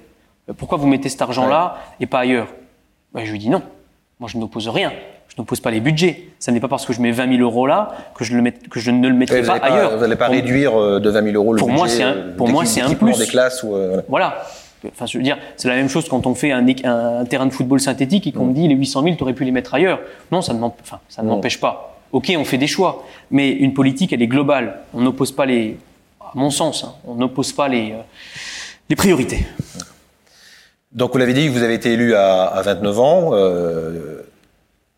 Pourquoi 0.58 0.76
vous 0.76 0.86
mettez 0.86 1.08
cet 1.08 1.22
argent-là 1.22 1.78
et 2.00 2.06
pas 2.06 2.20
ailleurs? 2.20 2.48
Ben, 3.14 3.24
je 3.24 3.32
lui 3.32 3.38
dis 3.38 3.48
non. 3.48 3.62
Moi, 4.20 4.28
je 4.32 4.38
n'oppose 4.38 4.68
rien. 4.68 4.92
Je 5.28 5.34
n'oppose 5.40 5.60
pas 5.60 5.70
les 5.70 5.80
budgets. 5.80 6.28
Ce 6.38 6.50
n'est 6.50 6.60
pas 6.60 6.68
parce 6.68 6.86
que 6.86 6.92
je 6.92 7.00
mets 7.00 7.10
20 7.10 7.36
000 7.36 7.42
euros 7.42 7.66
là 7.66 7.92
que 8.14 8.24
je, 8.24 8.36
le 8.36 8.50
que 8.70 8.78
je 8.78 8.90
ne 8.90 9.08
le 9.08 9.14
mettrai 9.14 9.42
pas, 9.42 9.54
ailleurs. 9.54 9.94
Vous 9.96 10.00
n'allez 10.00 10.16
pas 10.16 10.28
réduire 10.28 10.78
euh, 10.80 11.00
de 11.00 11.10
20 11.10 11.22
000 11.32 11.34
euros 11.34 11.52
le 11.52 11.58
pour 11.58 11.68
budget 11.68 11.78
moi, 11.78 11.88
c'est 11.88 12.02
un, 12.02 12.12
euh, 12.12 12.36
pour 12.36 12.48
moi, 12.48 12.64
c'est 12.64 12.80
un 12.80 12.94
plus. 12.94 13.18
des 13.18 13.26
classes 13.26 13.62
ou, 13.62 13.74
euh, 13.74 14.02
voilà. 14.08 14.44
Enfin, 14.86 15.06
je 15.06 15.16
veux 15.16 15.24
dire, 15.24 15.38
c'est 15.56 15.68
la 15.68 15.76
même 15.76 15.88
chose 15.88 16.08
quand 16.08 16.26
on 16.26 16.34
fait 16.34 16.52
un, 16.52 16.64
un, 16.84 17.24
terrain 17.24 17.46
de 17.46 17.52
football 17.52 17.80
synthétique 17.80 18.26
et 18.26 18.32
qu'on 18.32 18.44
me 18.44 18.52
dit 18.52 18.68
les 18.68 18.74
800 18.74 19.02
000, 19.02 19.14
tu 19.16 19.22
aurais 19.22 19.32
pu 19.32 19.44
les 19.44 19.50
mettre 19.50 19.74
ailleurs. 19.74 19.98
Non, 20.30 20.42
ça 20.42 20.52
ne 20.52 20.62
enfin, 20.62 21.00
m'empêche 21.22 21.58
pas. 21.58 21.98
Ok, 22.12 22.32
on 22.38 22.44
fait 22.44 22.58
des 22.58 22.66
choix, 22.66 23.04
mais 23.30 23.50
une 23.50 23.72
politique, 23.72 24.12
elle 24.12 24.22
est 24.22 24.26
globale. 24.26 24.80
On 24.92 25.00
n'oppose 25.00 25.32
pas 25.32 25.46
les, 25.46 25.78
à 26.20 26.32
mon 26.34 26.50
sens, 26.50 26.84
hein, 26.84 26.92
on 27.06 27.14
n'oppose 27.14 27.52
pas 27.52 27.66
les, 27.66 27.94
les 28.90 28.96
priorités. 28.96 29.46
Donc 30.94 31.12
vous 31.12 31.18
l'avez 31.18 31.34
dit, 31.34 31.48
vous 31.48 31.62
avez 31.64 31.74
été 31.74 31.92
élu 31.92 32.14
à, 32.14 32.44
à 32.44 32.62
29 32.62 33.00
ans. 33.00 33.30
Euh, 33.32 34.22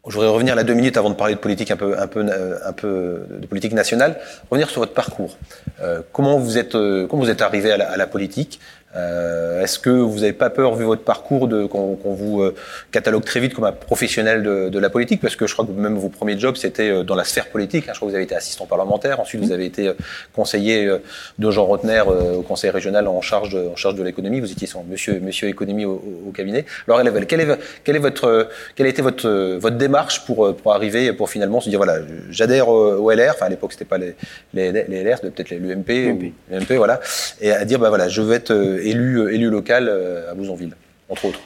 je 0.07 0.13
voudrais 0.13 0.29
revenir 0.29 0.55
là 0.55 0.63
deux 0.63 0.75
minutes 0.75 0.99
avant 0.99 1.09
de 1.11 1.15
parler 1.15 1.35
de 1.35 1.41
politique 1.41 1.71
un 1.71 1.77
peu, 1.77 1.99
un 1.99 2.07
peu, 2.07 2.25
un 2.65 2.73
peu 2.73 3.27
de 3.41 3.47
politique 3.47 3.73
nationale. 3.73 4.19
Revenir 4.51 4.69
sur 4.69 4.81
votre 4.81 4.93
parcours. 4.93 5.37
Euh, 5.81 6.03
comment 6.13 6.39
vous 6.39 6.59
êtes, 6.59 6.75
euh, 6.75 7.07
comment 7.07 7.23
vous 7.23 7.31
êtes 7.31 7.43
arrivé 7.43 7.73
à 7.73 7.97
la 7.97 8.07
politique? 8.07 8.61
Euh, 8.97 9.63
Est-ce 9.63 9.79
que 9.79 9.91
vous 9.91 10.21
n'avez 10.21 10.33
pas 10.33 10.51
peur, 10.51 10.75
vu 10.75 10.85
votre 10.85 11.03
parcours, 11.03 11.49
qu'on 11.71 12.15
vous 12.15 12.43
euh, 12.43 12.55
catalogue 12.93 13.25
très 13.25 13.41
vite 13.41 13.55
comme 13.55 13.65
un 13.65 13.73
professionnel 13.73 14.43
de, 14.43 14.69
de, 14.69 14.79
la 14.79 14.91
politique? 14.91 15.21
Parce 15.21 15.37
que 15.37 15.47
je 15.47 15.53
crois 15.53 15.67
que 15.67 15.73
même 15.73 15.97
vos 15.97 16.09
premiers 16.09 16.39
jobs, 16.39 16.57
c'était 16.57 16.91
euh, 16.91 17.03
dans 17.03 17.15
la 17.15 17.25
sphère 17.25 17.49
politique. 17.49 17.85
Hein. 17.89 17.93
Je 17.93 17.99
crois 17.99 18.07
que 18.07 18.13
vous 18.13 18.17
avez 18.17 18.25
été 18.25 18.35
assistant 18.35 18.67
parlementaire. 18.67 19.21
Ensuite, 19.21 19.43
vous 19.43 19.53
avez 19.53 19.67
été 19.67 19.93
conseiller 20.35 20.91
de 21.39 21.51
Jean 21.51 21.65
Rotner 21.65 22.03
au 22.37 22.43
conseil 22.43 22.71
régional 22.71 23.07
en 23.09 23.21
charge 23.21 23.51
de, 23.51 23.69
en 23.69 23.77
charge 23.77 23.95
de 23.95 24.03
l'économie. 24.03 24.41
Vous 24.41 24.53
étiez 24.53 24.67
son 24.67 24.85
monsieur, 24.85 25.21
monsieur 25.21 25.49
économie 25.49 25.85
au, 25.85 26.03
au, 26.27 26.31
cabinet. 26.31 26.65
Alors, 26.89 27.01
quelle 27.27 27.41
est, 27.41 27.59
quelle 27.85 27.97
est 27.97 28.01
votre, 28.01 28.49
quelle 28.75 28.87
a 28.87 28.89
été 28.91 29.03
votre, 29.03 29.57
votre 29.57 29.77
démarche 29.77 30.25
pour, 30.25 30.55
pour 30.57 30.73
arriver, 30.75 31.13
pour 31.13 31.31
finalement 31.31 31.61
se 31.61 31.69
dire 31.69 31.79
voilà, 31.79 31.99
j'adhère 32.31 32.69
au 32.69 33.11
LR. 33.11 33.33
Enfin, 33.35 33.47
à 33.47 33.49
l'époque, 33.49 33.73
c'était 33.73 33.85
pas 33.85 33.99
les, 33.99 34.15
les, 34.55 34.73
les 34.73 35.05
LR, 35.05 35.17
c'était 35.17 35.31
peut-être 35.31 35.51
l'UMP, 35.51 36.33
l'UMP, 36.51 36.73
voilà, 36.77 37.01
et 37.41 37.53
à 37.53 37.65
dire 37.65 37.79
bah 37.79 37.89
voilà, 37.89 38.09
je 38.09 38.23
veux 38.23 38.35
être 38.35 38.53
élu, 38.91 39.19
euh, 39.19 39.35
élu 39.35 39.51
local 39.51 39.89
euh, 39.89 40.31
à 40.31 40.35
Bouzonville, 40.35 40.77
entre 41.09 41.27
autres 41.27 41.41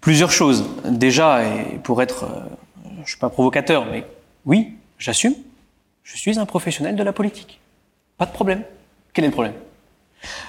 Plusieurs 0.00 0.30
choses. 0.30 0.64
Déjà, 0.84 1.44
et 1.44 1.78
pour 1.82 2.02
être, 2.02 2.24
euh, 2.24 2.40
je 3.04 3.10
suis 3.10 3.18
pas 3.18 3.30
provocateur, 3.30 3.86
mais 3.90 4.04
oui, 4.44 4.74
j'assume, 4.98 5.34
je 6.02 6.16
suis 6.16 6.38
un 6.38 6.46
professionnel 6.46 6.96
de 6.96 7.02
la 7.02 7.12
politique. 7.12 7.60
Pas 8.18 8.26
de 8.26 8.32
problème. 8.32 8.62
Quel 9.12 9.24
est 9.24 9.28
le 9.28 9.32
problème? 9.32 9.54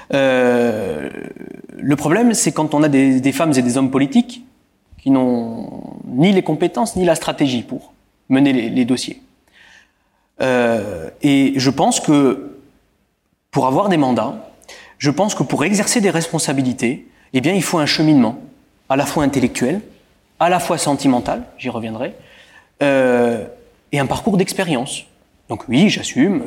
Le 0.09 1.95
problème, 1.95 2.33
c'est 2.33 2.51
quand 2.51 2.73
on 2.73 2.83
a 2.83 2.89
des, 2.89 3.31
femmes 3.31 3.51
et 3.55 3.61
des 3.61 3.77
hommes 3.77 3.91
politiques 3.91 4.45
qui 4.97 5.11
n'ont 5.11 5.99
ni 6.05 6.31
les 6.31 6.43
compétences 6.43 6.95
ni 6.95 7.05
la 7.05 7.15
stratégie 7.15 7.61
pour 7.61 7.93
mener 8.29 8.53
les, 8.53 8.85
dossiers. 8.85 9.21
Et 10.39 11.53
je 11.55 11.69
pense 11.69 11.99
que 11.99 12.57
pour 13.51 13.67
avoir 13.67 13.89
des 13.89 13.97
mandats, 13.97 14.45
je 14.97 15.11
pense 15.11 15.35
que 15.35 15.43
pour 15.43 15.63
exercer 15.63 16.01
des 16.01 16.09
responsabilités, 16.09 17.07
eh 17.33 17.39
il 17.39 17.63
faut 17.63 17.79
un 17.79 17.85
cheminement, 17.85 18.39
à 18.89 18.95
la 18.95 19.05
fois 19.05 19.23
intellectuel, 19.23 19.81
à 20.39 20.49
la 20.49 20.59
fois 20.59 20.77
sentimental, 20.77 21.43
j'y 21.57 21.69
reviendrai, 21.69 22.15
euh, 22.81 23.45
et 23.91 23.99
un 23.99 24.05
parcours 24.05 24.37
d'expérience. 24.37 25.05
Donc 25.49 25.67
oui, 25.67 25.89
j'assume. 25.89 26.43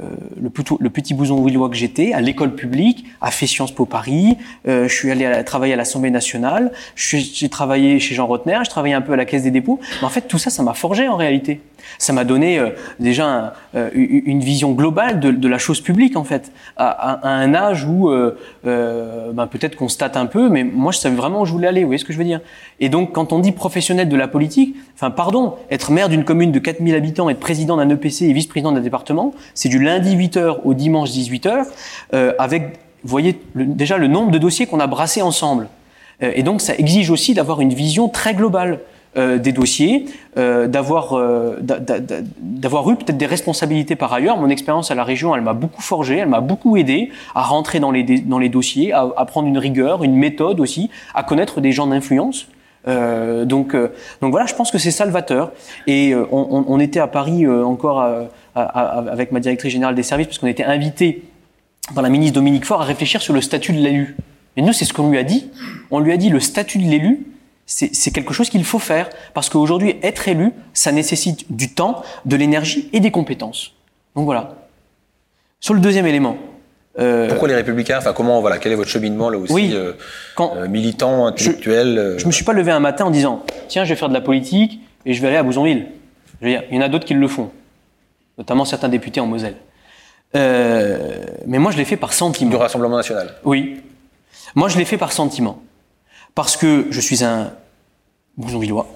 Euh, 0.00 0.06
le, 0.40 0.50
le, 0.80 0.90
petit 0.90 1.14
bouson 1.14 1.44
willois 1.44 1.68
que 1.68 1.76
j'étais, 1.76 2.12
à 2.12 2.20
l'école 2.20 2.54
publique, 2.54 3.04
a 3.20 3.30
fait 3.30 3.46
Sciences 3.46 3.72
Po 3.72 3.84
Paris. 3.84 4.36
Euh, 4.66 4.88
je 4.88 4.94
suis 4.94 5.10
allé 5.10 5.44
travailler 5.44 5.74
à 5.74 5.76
l'Assemblée 5.76 6.10
nationale. 6.10 6.72
J'ai 6.96 7.48
travaillé 7.48 8.00
chez 8.00 8.14
Jean 8.14 8.26
Rotner. 8.26 8.60
Je 8.64 8.70
travaillais 8.70 8.94
un 8.94 9.02
peu 9.02 9.12
à 9.12 9.16
la 9.16 9.24
Caisse 9.24 9.42
des 9.42 9.50
dépôts. 9.50 9.78
Mais 10.00 10.06
en 10.06 10.10
fait, 10.10 10.22
tout 10.22 10.38
ça, 10.38 10.50
ça 10.50 10.62
m'a 10.62 10.74
forgé 10.74 11.06
en 11.08 11.16
réalité. 11.16 11.60
Ça 11.98 12.12
m'a 12.12 12.24
donné 12.24 12.58
euh, 12.58 12.70
déjà 12.98 13.54
un, 13.74 13.90
une 13.92 14.40
vision 14.40 14.72
globale 14.72 15.20
de, 15.20 15.30
de, 15.30 15.48
la 15.48 15.58
chose 15.58 15.80
publique 15.80 16.16
en 16.16 16.24
fait, 16.24 16.50
à, 16.76 16.88
à, 16.88 17.28
à 17.28 17.30
un 17.30 17.54
âge 17.54 17.84
où 17.84 18.10
euh, 18.66 19.32
ben, 19.32 19.46
peut-être 19.46 19.76
qu'on 19.76 19.88
state 19.88 20.16
un 20.16 20.26
peu, 20.26 20.48
mais 20.48 20.64
moi 20.64 20.92
je 20.92 20.98
savais 20.98 21.14
vraiment 21.14 21.42
où 21.42 21.44
je 21.44 21.52
voulais 21.52 21.68
aller. 21.68 21.82
Vous 21.82 21.88
voyez 21.88 21.98
ce 21.98 22.04
que 22.04 22.12
je 22.12 22.18
veux 22.18 22.24
dire 22.24 22.40
Et 22.80 22.88
donc 22.88 23.12
quand 23.12 23.32
on 23.32 23.38
dit 23.38 23.52
professionnel 23.52 24.08
de 24.08 24.16
la 24.16 24.28
politique, 24.28 24.76
enfin 24.94 25.10
pardon, 25.10 25.54
être 25.70 25.92
maire 25.92 26.08
d'une 26.08 26.24
commune 26.24 26.52
de 26.52 26.58
4000 26.58 26.94
habitants, 26.94 27.28
être 27.28 27.40
président 27.40 27.76
d'un 27.76 27.88
EPC 27.90 28.24
et 28.24 28.32
vice-président 28.32 28.72
d'un 28.72 28.80
département, 28.80 29.34
c'est 29.54 29.68
du 29.74 29.82
lundi 29.82 30.16
8h 30.16 30.58
au 30.62 30.72
dimanche 30.72 31.10
18h, 31.10 31.64
euh, 32.14 32.32
avec, 32.38 32.78
vous 33.02 33.10
voyez 33.10 33.40
déjà 33.56 33.98
le 33.98 34.06
nombre 34.06 34.30
de 34.30 34.38
dossiers 34.38 34.66
qu'on 34.66 34.78
a 34.78 34.86
brassés 34.86 35.20
ensemble. 35.20 35.66
Euh, 36.22 36.30
et 36.36 36.44
donc 36.44 36.60
ça 36.60 36.76
exige 36.76 37.10
aussi 37.10 37.34
d'avoir 37.34 37.60
une 37.60 37.74
vision 37.74 38.08
très 38.08 38.34
globale. 38.34 38.80
Euh, 39.16 39.38
des 39.38 39.52
dossiers, 39.52 40.06
euh, 40.36 40.66
d'avoir 40.66 41.12
euh, 41.12 41.60
d'avoir 41.60 42.90
eu 42.90 42.96
peut-être 42.96 43.16
des 43.16 43.26
responsabilités 43.26 43.94
par 43.94 44.12
ailleurs. 44.12 44.36
Mon 44.36 44.48
expérience 44.48 44.90
à 44.90 44.96
la 44.96 45.04
région, 45.04 45.36
elle 45.36 45.42
m'a 45.42 45.52
beaucoup 45.52 45.82
forgé, 45.82 46.16
elle 46.16 46.28
m'a 46.28 46.40
beaucoup 46.40 46.76
aidé 46.76 47.12
à 47.36 47.42
rentrer 47.42 47.78
dans 47.78 47.92
les 47.92 48.02
dans 48.02 48.40
les 48.40 48.48
dossiers, 48.48 48.92
à, 48.92 49.24
prendre 49.24 49.46
une 49.46 49.58
rigueur, 49.58 50.02
une 50.02 50.16
méthode 50.16 50.58
aussi, 50.58 50.90
à 51.14 51.22
connaître 51.22 51.60
des 51.60 51.70
gens 51.70 51.86
d'influence. 51.86 52.48
Euh, 52.86 53.44
donc, 53.44 53.74
euh, 53.74 53.92
donc 54.20 54.30
voilà, 54.30 54.46
je 54.46 54.54
pense 54.54 54.70
que 54.70 54.78
c'est 54.78 54.90
salvateur. 54.90 55.52
Et 55.86 56.12
euh, 56.12 56.26
on, 56.30 56.64
on, 56.66 56.80
était 56.80 57.00
à 57.00 57.06
Paris 57.06 57.46
encore 57.46 58.06
à, 58.54 58.62
à, 58.62 59.10
avec 59.10 59.32
ma 59.32 59.40
directrice 59.40 59.72
générale 59.72 59.94
des 59.94 60.02
services, 60.02 60.26
parce 60.28 60.38
qu'on 60.38 60.46
était 60.46 60.64
invité 60.64 61.22
par 61.94 62.02
la 62.02 62.08
ministre 62.08 62.34
Dominique 62.34 62.64
Faure 62.64 62.80
à 62.80 62.84
réfléchir 62.84 63.20
sur 63.20 63.34
le 63.34 63.40
statut 63.40 63.72
de 63.72 63.78
l'élu. 63.78 64.16
Et 64.56 64.62
nous, 64.62 64.72
c'est 64.72 64.84
ce 64.84 64.92
qu'on 64.92 65.10
lui 65.10 65.18
a 65.18 65.24
dit. 65.24 65.50
On 65.90 65.98
lui 65.98 66.12
a 66.12 66.16
dit 66.16 66.30
le 66.30 66.40
statut 66.40 66.78
de 66.78 66.84
l'élu, 66.84 67.26
c'est 67.66 68.10
quelque 68.12 68.34
chose 68.34 68.50
qu'il 68.50 68.64
faut 68.64 68.78
faire 68.78 69.08
parce 69.32 69.48
qu'aujourd'hui, 69.48 69.96
être 70.02 70.28
élu, 70.28 70.52
ça 70.72 70.92
nécessite 70.92 71.52
du 71.54 71.74
temps, 71.74 72.02
de 72.24 72.36
l'énergie 72.36 72.88
et 72.92 73.00
des 73.00 73.10
compétences. 73.10 73.72
Donc 74.14 74.26
voilà. 74.26 74.54
Sur 75.60 75.74
le 75.74 75.80
deuxième 75.80 76.06
élément. 76.06 76.36
Euh, 76.98 77.28
Pourquoi 77.28 77.48
les 77.48 77.54
républicains 77.54 77.98
Enfin, 77.98 78.12
comment 78.12 78.40
voilà 78.40 78.58
Quel 78.58 78.70
est 78.70 78.76
votre 78.76 78.90
cheminement 78.90 79.28
là 79.28 79.38
aussi 79.38 79.52
oui, 79.52 79.70
euh, 79.72 79.94
quand 80.36 80.54
euh, 80.56 80.68
militant, 80.68 81.26
intellectuel 81.26 82.14
Je, 82.16 82.22
je 82.22 82.26
me 82.26 82.32
suis 82.32 82.44
pas 82.44 82.52
levé 82.52 82.70
un 82.70 82.78
matin 82.78 83.06
en 83.06 83.10
disant 83.10 83.42
tiens, 83.66 83.84
je 83.84 83.88
vais 83.88 83.96
faire 83.96 84.08
de 84.08 84.14
la 84.14 84.20
politique 84.20 84.78
et 85.04 85.12
je 85.12 85.20
vais 85.20 85.28
aller 85.28 85.36
à 85.36 85.42
Bouzonville. 85.42 85.86
Je 86.40 86.46
veux 86.46 86.52
dire, 86.52 86.62
il 86.70 86.76
y 86.76 86.78
en 86.78 86.82
a 86.82 86.88
d'autres 86.88 87.06
qui 87.06 87.14
le 87.14 87.26
font, 87.26 87.50
notamment 88.38 88.64
certains 88.64 88.88
députés 88.88 89.20
en 89.20 89.26
Moselle. 89.26 89.56
Euh, 90.34 91.24
mais 91.46 91.58
moi, 91.58 91.70
je 91.70 91.76
l'ai 91.76 91.84
fait 91.84 91.96
par 91.96 92.12
sentiment. 92.12 92.50
Du 92.50 92.56
Rassemblement 92.56 92.96
national. 92.96 93.34
Oui. 93.44 93.80
Moi, 94.54 94.68
je 94.68 94.78
l'ai 94.78 94.84
fait 94.84 94.98
par 94.98 95.12
sentiment. 95.12 95.62
Parce 96.34 96.56
que 96.56 96.86
je 96.90 97.00
suis 97.00 97.24
un 97.24 97.52
Bouzonvillois. 98.36 98.88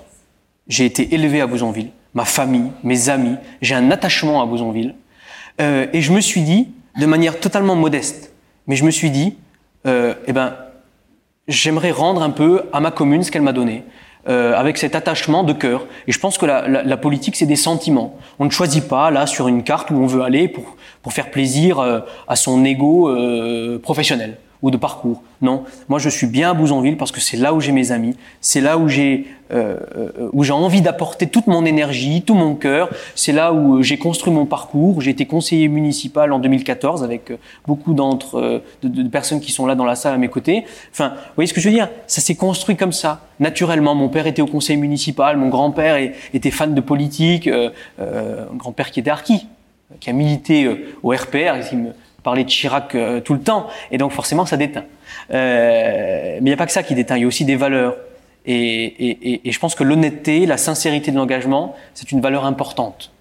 J'ai 0.66 0.84
été 0.84 1.14
élevé 1.14 1.40
à 1.40 1.46
Bouzonville. 1.46 1.90
Ma 2.14 2.24
famille, 2.24 2.70
mes 2.82 3.08
amis, 3.08 3.36
j'ai 3.62 3.74
un 3.74 3.90
attachement 3.90 4.42
à 4.42 4.46
Bouzonville. 4.46 4.94
Euh, 5.60 5.86
et 5.92 6.00
je 6.00 6.12
me 6.12 6.20
suis 6.20 6.42
dit, 6.42 6.68
de 6.98 7.06
manière 7.06 7.38
totalement 7.38 7.76
modeste, 7.76 8.32
mais 8.66 8.76
je 8.76 8.84
me 8.84 8.90
suis 8.90 9.10
dit, 9.10 9.36
euh, 9.86 10.14
eh 10.26 10.32
ben, 10.32 10.56
j'aimerais 11.46 11.90
rendre 11.90 12.22
un 12.22 12.30
peu 12.30 12.64
à 12.72 12.80
ma 12.80 12.90
commune 12.90 13.22
ce 13.22 13.30
qu'elle 13.30 13.42
m'a 13.42 13.52
donné. 13.52 13.84
Euh, 14.28 14.54
avec 14.54 14.76
cet 14.76 14.94
attachement 14.94 15.42
de 15.42 15.54
cœur. 15.54 15.86
Et 16.06 16.12
je 16.12 16.18
pense 16.18 16.36
que 16.36 16.44
la, 16.44 16.68
la, 16.68 16.82
la 16.82 16.96
politique, 16.98 17.34
c'est 17.34 17.46
des 17.46 17.56
sentiments. 17.56 18.18
On 18.38 18.44
ne 18.44 18.50
choisit 18.50 18.86
pas 18.86 19.10
là 19.10 19.26
sur 19.26 19.48
une 19.48 19.62
carte 19.62 19.90
où 19.90 19.94
on 19.94 20.06
veut 20.06 20.20
aller 20.20 20.48
pour, 20.48 20.76
pour 21.02 21.14
faire 21.14 21.30
plaisir 21.30 21.78
euh, 21.78 22.00
à 22.26 22.36
son 22.36 22.62
ego 22.62 23.08
euh, 23.08 23.78
professionnel 23.78 24.36
ou 24.62 24.70
de 24.70 24.76
parcours. 24.76 25.22
Non, 25.40 25.64
moi 25.88 25.98
je 25.98 26.08
suis 26.08 26.26
bien 26.26 26.50
à 26.50 26.54
Bouzonville 26.54 26.96
parce 26.96 27.12
que 27.12 27.20
c'est 27.20 27.36
là 27.36 27.54
où 27.54 27.60
j'ai 27.60 27.72
mes 27.72 27.92
amis, 27.92 28.16
c'est 28.40 28.60
là 28.60 28.76
où 28.78 28.88
j'ai 28.88 29.26
euh, 29.50 29.78
où 30.34 30.44
j'ai 30.44 30.52
envie 30.52 30.82
d'apporter 30.82 31.26
toute 31.26 31.46
mon 31.46 31.64
énergie, 31.64 32.22
tout 32.22 32.34
mon 32.34 32.54
cœur. 32.54 32.90
C'est 33.14 33.32
là 33.32 33.54
où 33.54 33.82
j'ai 33.82 33.96
construit 33.96 34.30
mon 34.30 34.44
parcours. 34.44 35.00
J'ai 35.00 35.10
été 35.10 35.24
conseiller 35.24 35.68
municipal 35.68 36.34
en 36.34 36.38
2014 36.38 37.02
avec 37.02 37.32
beaucoup 37.66 37.94
d'entre 37.94 38.38
euh, 38.38 38.62
de, 38.82 39.08
personnes 39.08 39.40
qui 39.40 39.50
sont 39.50 39.64
là 39.64 39.74
dans 39.74 39.86
la 39.86 39.94
salle 39.94 40.12
à 40.12 40.18
mes 40.18 40.28
côtés. 40.28 40.64
Enfin, 40.92 41.14
vous 41.14 41.34
voyez 41.36 41.48
ce 41.48 41.54
que 41.54 41.62
je 41.62 41.68
veux 41.68 41.74
dire? 41.74 41.88
Ça 42.06 42.20
s'est 42.20 42.34
construit 42.34 42.76
comme 42.76 42.92
ça, 42.92 43.22
naturellement. 43.40 43.94
Mon 43.94 44.08
père 44.08 44.26
était 44.26 44.42
au 44.42 44.46
conseil 44.46 44.76
municipal, 44.76 45.36
mon 45.36 45.48
grand-père 45.48 45.96
était 46.34 46.50
fan 46.50 46.74
de 46.74 46.80
politique, 46.80 47.46
euh, 47.46 47.70
euh, 48.00 48.46
grand-père 48.54 48.90
qui 48.90 49.00
était 49.00 49.10
archi, 49.10 49.46
qui 50.00 50.10
a 50.10 50.12
milité 50.12 50.64
euh, 50.64 50.94
au 51.02 51.10
RPR, 51.10 51.54
parler 52.22 52.44
de 52.44 52.50
Chirac 52.50 52.94
euh, 52.94 53.20
tout 53.20 53.34
le 53.34 53.40
temps, 53.40 53.68
et 53.90 53.98
donc 53.98 54.12
forcément 54.12 54.46
ça 54.46 54.56
déteint. 54.56 54.84
Euh, 55.32 56.34
mais 56.34 56.38
il 56.40 56.44
n'y 56.44 56.52
a 56.52 56.56
pas 56.56 56.66
que 56.66 56.72
ça 56.72 56.82
qui 56.82 56.94
déteint, 56.94 57.16
il 57.16 57.22
y 57.22 57.24
a 57.24 57.28
aussi 57.28 57.44
des 57.44 57.56
valeurs. 57.56 57.96
Et, 58.46 58.84
et, 58.84 59.48
et 59.48 59.52
je 59.52 59.58
pense 59.58 59.74
que 59.74 59.84
l'honnêteté, 59.84 60.46
la 60.46 60.56
sincérité 60.56 61.10
de 61.10 61.16
l'engagement, 61.16 61.76
c'est 61.94 62.12
une 62.12 62.20
valeur 62.20 62.44
importante. 62.46 63.12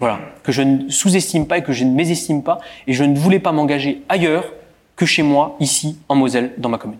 Voilà, 0.00 0.18
que 0.42 0.50
je 0.50 0.62
ne 0.62 0.88
sous-estime 0.88 1.46
pas 1.46 1.58
et 1.58 1.62
que 1.62 1.72
je 1.72 1.84
ne 1.84 1.92
mésestime 1.92 2.42
pas, 2.42 2.58
et 2.88 2.92
je 2.92 3.04
ne 3.04 3.16
voulais 3.16 3.38
pas 3.38 3.52
m'engager 3.52 4.02
ailleurs 4.08 4.52
que 4.96 5.06
chez 5.06 5.22
moi, 5.22 5.56
ici, 5.60 5.98
en 6.08 6.16
Moselle, 6.16 6.52
dans 6.58 6.68
ma 6.68 6.78
commune. 6.78 6.98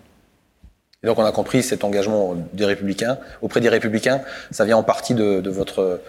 Et 1.03 1.07
donc 1.07 1.19
on 1.19 1.25
a 1.25 1.33
compris 1.33 1.63
cet 1.63 1.85
engagement 1.85 2.35
des 2.53 2.65
républicains, 2.65 3.19
auprès 3.43 3.61
des 3.61 3.69
républicains, 3.69 4.23
ça 4.53 4.65
vient 4.65 4.77
en 4.77 4.85
partie 4.85 5.15
de, 5.15 5.41
de 5.41 5.51
votre, 5.51 6.01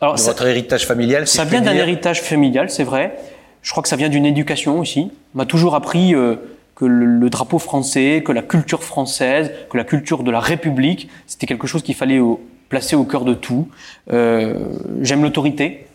Alors, 0.00 0.14
de 0.14 0.20
ça, 0.20 0.30
votre 0.30 0.46
héritage 0.46 0.86
familial. 0.86 1.26
Ça 1.26 1.44
vient 1.44 1.60
d'un 1.60 1.74
héritage 1.74 2.22
familial, 2.22 2.70
c'est 2.70 2.84
vrai. 2.84 3.18
Je 3.62 3.70
crois 3.70 3.82
que 3.82 3.88
ça 3.88 3.96
vient 3.96 4.08
d'une 4.08 4.26
éducation 4.26 4.78
aussi. 4.78 5.10
On 5.34 5.38
m'a 5.38 5.46
toujours 5.46 5.74
appris 5.74 6.14
euh, 6.14 6.36
que 6.74 6.84
le, 6.84 7.06
le, 7.06 7.30
drapeau 7.30 7.58
français, 7.58 8.22
que 8.24 8.32
la 8.32 8.42
culture 8.42 8.82
française, 8.82 9.52
que 9.70 9.76
la 9.76 9.84
culture 9.84 10.22
de 10.22 10.30
la 10.30 10.40
République, 10.40 11.08
c'était 11.26 11.46
quelque 11.46 11.66
chose 11.66 11.82
qu'il 11.82 11.94
fallait 11.94 12.18
au, 12.18 12.40
placer 12.72 12.96
au 12.96 13.04
cœur 13.04 13.26
de 13.26 13.34
tout. 13.34 13.68
Euh, 14.10 14.54
J'aime 15.02 15.22
l'autorité, 15.22 15.86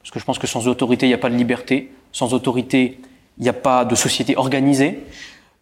parce 0.00 0.10
que 0.10 0.18
je 0.18 0.24
pense 0.24 0.38
que 0.38 0.46
sans 0.46 0.66
autorité, 0.66 1.04
il 1.04 1.10
n'y 1.10 1.14
a 1.14 1.18
pas 1.18 1.28
de 1.28 1.36
liberté. 1.36 1.92
Sans 2.10 2.32
autorité, 2.32 2.98
il 3.36 3.42
n'y 3.42 3.50
a 3.50 3.52
pas 3.52 3.84
de 3.84 3.94
société 3.94 4.34
organisée. 4.38 5.00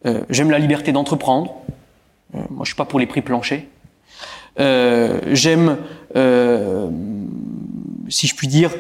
Euh, 0.07 0.23
J'aime 0.31 0.49
la 0.49 0.61
liberté 0.61 0.93
d'entreprendre. 0.93 1.57
Euh, 2.37 2.39
moi, 2.51 2.61
je 2.65 2.69
suis 2.69 2.77
pas 2.77 2.85
pour 2.85 3.01
les 3.01 3.07
prix 3.07 3.21
planchers. 3.21 3.65
Euh, 4.61 5.19
J'aime, 5.33 5.77
si 8.09 8.29
je 8.29 8.37
puis 8.37 8.47
dire, 8.47 8.71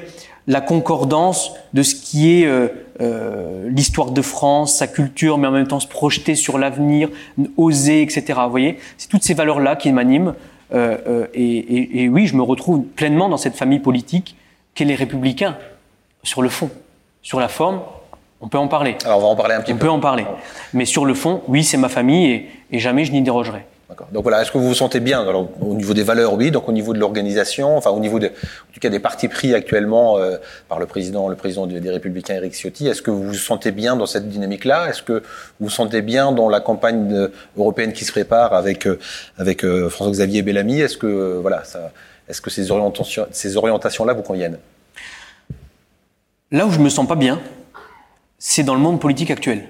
la 0.51 0.61
concordance 0.61 1.53
de 1.75 1.85
ce 1.85 1.95
qui 1.95 2.43
est 2.43 2.45
euh, 2.45 2.67
euh, 3.01 3.69
l'histoire 3.71 4.11
de 4.11 4.21
France, 4.21 4.75
sa 4.75 4.89
culture, 4.89 5.39
mais 5.39 5.47
en 5.47 5.53
même 5.53 5.69
temps 5.69 5.79
se 5.79 5.87
projeter 5.87 6.35
sur 6.35 6.59
l'avenir, 6.59 7.09
oser, 7.57 8.03
etc. 8.03 8.41
Vous 8.45 8.51
voyez, 8.51 8.79
c'est 8.99 9.09
toutes 9.09 9.23
ces 9.23 9.35
valeurs-là 9.35 9.77
qui 9.77 9.93
m'animent. 9.93 10.35
Euh, 10.75 11.29
et, 11.35 11.45
et, 11.45 12.03
et, 12.03 12.09
oui, 12.09 12.27
je 12.27 12.35
me 12.35 12.43
retrouve 12.43 12.83
pleinement 12.83 13.29
dans 13.29 13.37
cette 13.37 13.55
famille 13.55 13.79
politique 13.79 14.35
qu'est 14.75 14.85
les 14.85 14.97
Républicains, 14.97 15.57
sur 16.25 16.43
le 16.43 16.49
fond. 16.49 16.69
Sur 17.23 17.39
la 17.39 17.49
forme, 17.49 17.81
on 18.41 18.49
peut 18.49 18.59
en 18.59 18.67
parler. 18.67 18.97
Alors 19.05 19.19
on 19.19 19.23
va 19.23 19.29
en 19.29 19.37
parler 19.37 19.55
un 19.55 19.61
petit 19.61 19.73
on 19.73 19.77
peu. 19.77 19.87
On 19.87 19.91
peut 19.91 19.97
en 19.99 20.01
parler. 20.01 20.27
Mais 20.75 20.85
sur 20.85 21.05
le 21.05 21.15
fond, 21.15 21.43
oui, 21.47 21.63
c'est 21.63 21.77
ma 21.77 21.89
famille 21.89 22.27
et, 22.27 22.51
et 22.73 22.81
jamais 22.81 23.05
je 23.05 23.13
n'y 23.13 23.23
dérogerai. 23.23 23.67
Donc 24.13 24.23
voilà, 24.23 24.43
est-ce 24.43 24.53
que 24.53 24.59
vous 24.59 24.69
vous 24.69 24.75
sentez 24.75 25.01
bien 25.01 25.21
alors, 25.21 25.49
au 25.61 25.75
niveau 25.75 25.95
des 25.95 26.03
valeurs, 26.03 26.35
oui, 26.35 26.51
donc 26.51 26.69
au 26.69 26.73
niveau 26.73 26.93
de 26.93 26.99
l'organisation, 26.99 27.77
enfin 27.77 27.91
au 27.91 28.01
niveau 28.01 28.19
de, 28.19 28.27
en 28.27 28.73
tout 28.73 28.81
cas 28.81 28.89
des 28.89 28.99
partis 28.99 29.29
pris 29.29 29.55
actuellement 29.55 30.19
euh, 30.19 30.37
par 30.69 30.79
le 30.79 30.87
président, 30.87 31.29
le 31.29 31.37
président 31.37 31.67
des 31.67 31.91
Républicains, 31.91 32.35
Éric 32.35 32.55
Ciotti, 32.55 32.87
est-ce 32.87 33.03
que 33.03 33.11
vous 33.11 33.23
vous 33.23 33.35
sentez 33.35 33.73
bien 33.73 33.97
dans 33.97 34.07
cette 34.07 34.29
dynamique-là? 34.29 34.89
Est-ce 34.89 35.03
que 35.03 35.13
vous 35.13 35.67
vous 35.67 35.71
sentez 35.71 36.03
bien 36.03 36.33
dans 36.33 36.49
la 36.49 36.61
campagne 36.61 37.09
de, 37.09 37.33
européenne 37.57 37.93
qui 37.93 38.05
se 38.05 38.13
prépare 38.13 38.55
avec 38.55 38.87
euh, 38.87 38.99
avec 39.39 39.65
euh, 39.65 39.89
François-Xavier 39.89 40.43
Bellamy? 40.43 40.81
Est-ce 40.81 40.97
que 40.97 41.39
voilà, 41.41 41.65
ça, 41.65 41.91
est-ce 42.29 42.41
que 42.41 42.51
ces 42.51 42.71
orientations, 42.71 43.27
ces 43.31 43.57
orientations-là 43.57 44.13
vous 44.13 44.23
conviennent? 44.23 44.59
Là 46.53 46.67
où 46.67 46.71
je 46.71 46.79
me 46.79 46.89
sens 46.89 47.07
pas 47.07 47.17
bien, 47.17 47.41
c'est 48.39 48.63
dans 48.63 48.75
le 48.75 48.81
monde 48.81 49.01
politique 49.01 49.31
actuel. 49.31 49.69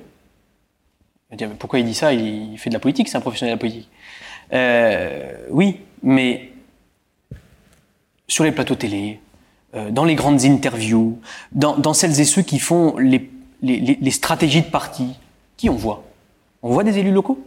Pourquoi 1.58 1.78
il 1.78 1.84
dit 1.84 1.94
ça? 1.94 2.12
Il 2.12 2.58
fait 2.58 2.70
de 2.70 2.74
la 2.74 2.80
politique, 2.80 3.08
c'est 3.08 3.16
un 3.16 3.20
professionnel 3.20 3.54
de 3.54 3.56
la 3.56 3.60
politique. 3.60 3.88
Euh, 4.52 5.32
oui, 5.50 5.80
mais 6.02 6.50
sur 8.26 8.44
les 8.44 8.52
plateaux 8.52 8.74
télé, 8.74 9.20
euh, 9.74 9.90
dans 9.90 10.04
les 10.04 10.16
grandes 10.16 10.44
interviews, 10.44 11.20
dans, 11.52 11.76
dans, 11.76 11.94
celles 11.94 12.20
et 12.20 12.24
ceux 12.24 12.42
qui 12.42 12.58
font 12.58 12.96
les, 12.98 13.30
les, 13.62 13.98
les 14.00 14.10
stratégies 14.10 14.62
de 14.62 14.70
parti, 14.70 15.16
qui 15.56 15.70
on 15.70 15.76
voit? 15.76 16.02
On 16.62 16.70
voit 16.72 16.84
des 16.84 16.98
élus 16.98 17.12
locaux? 17.12 17.38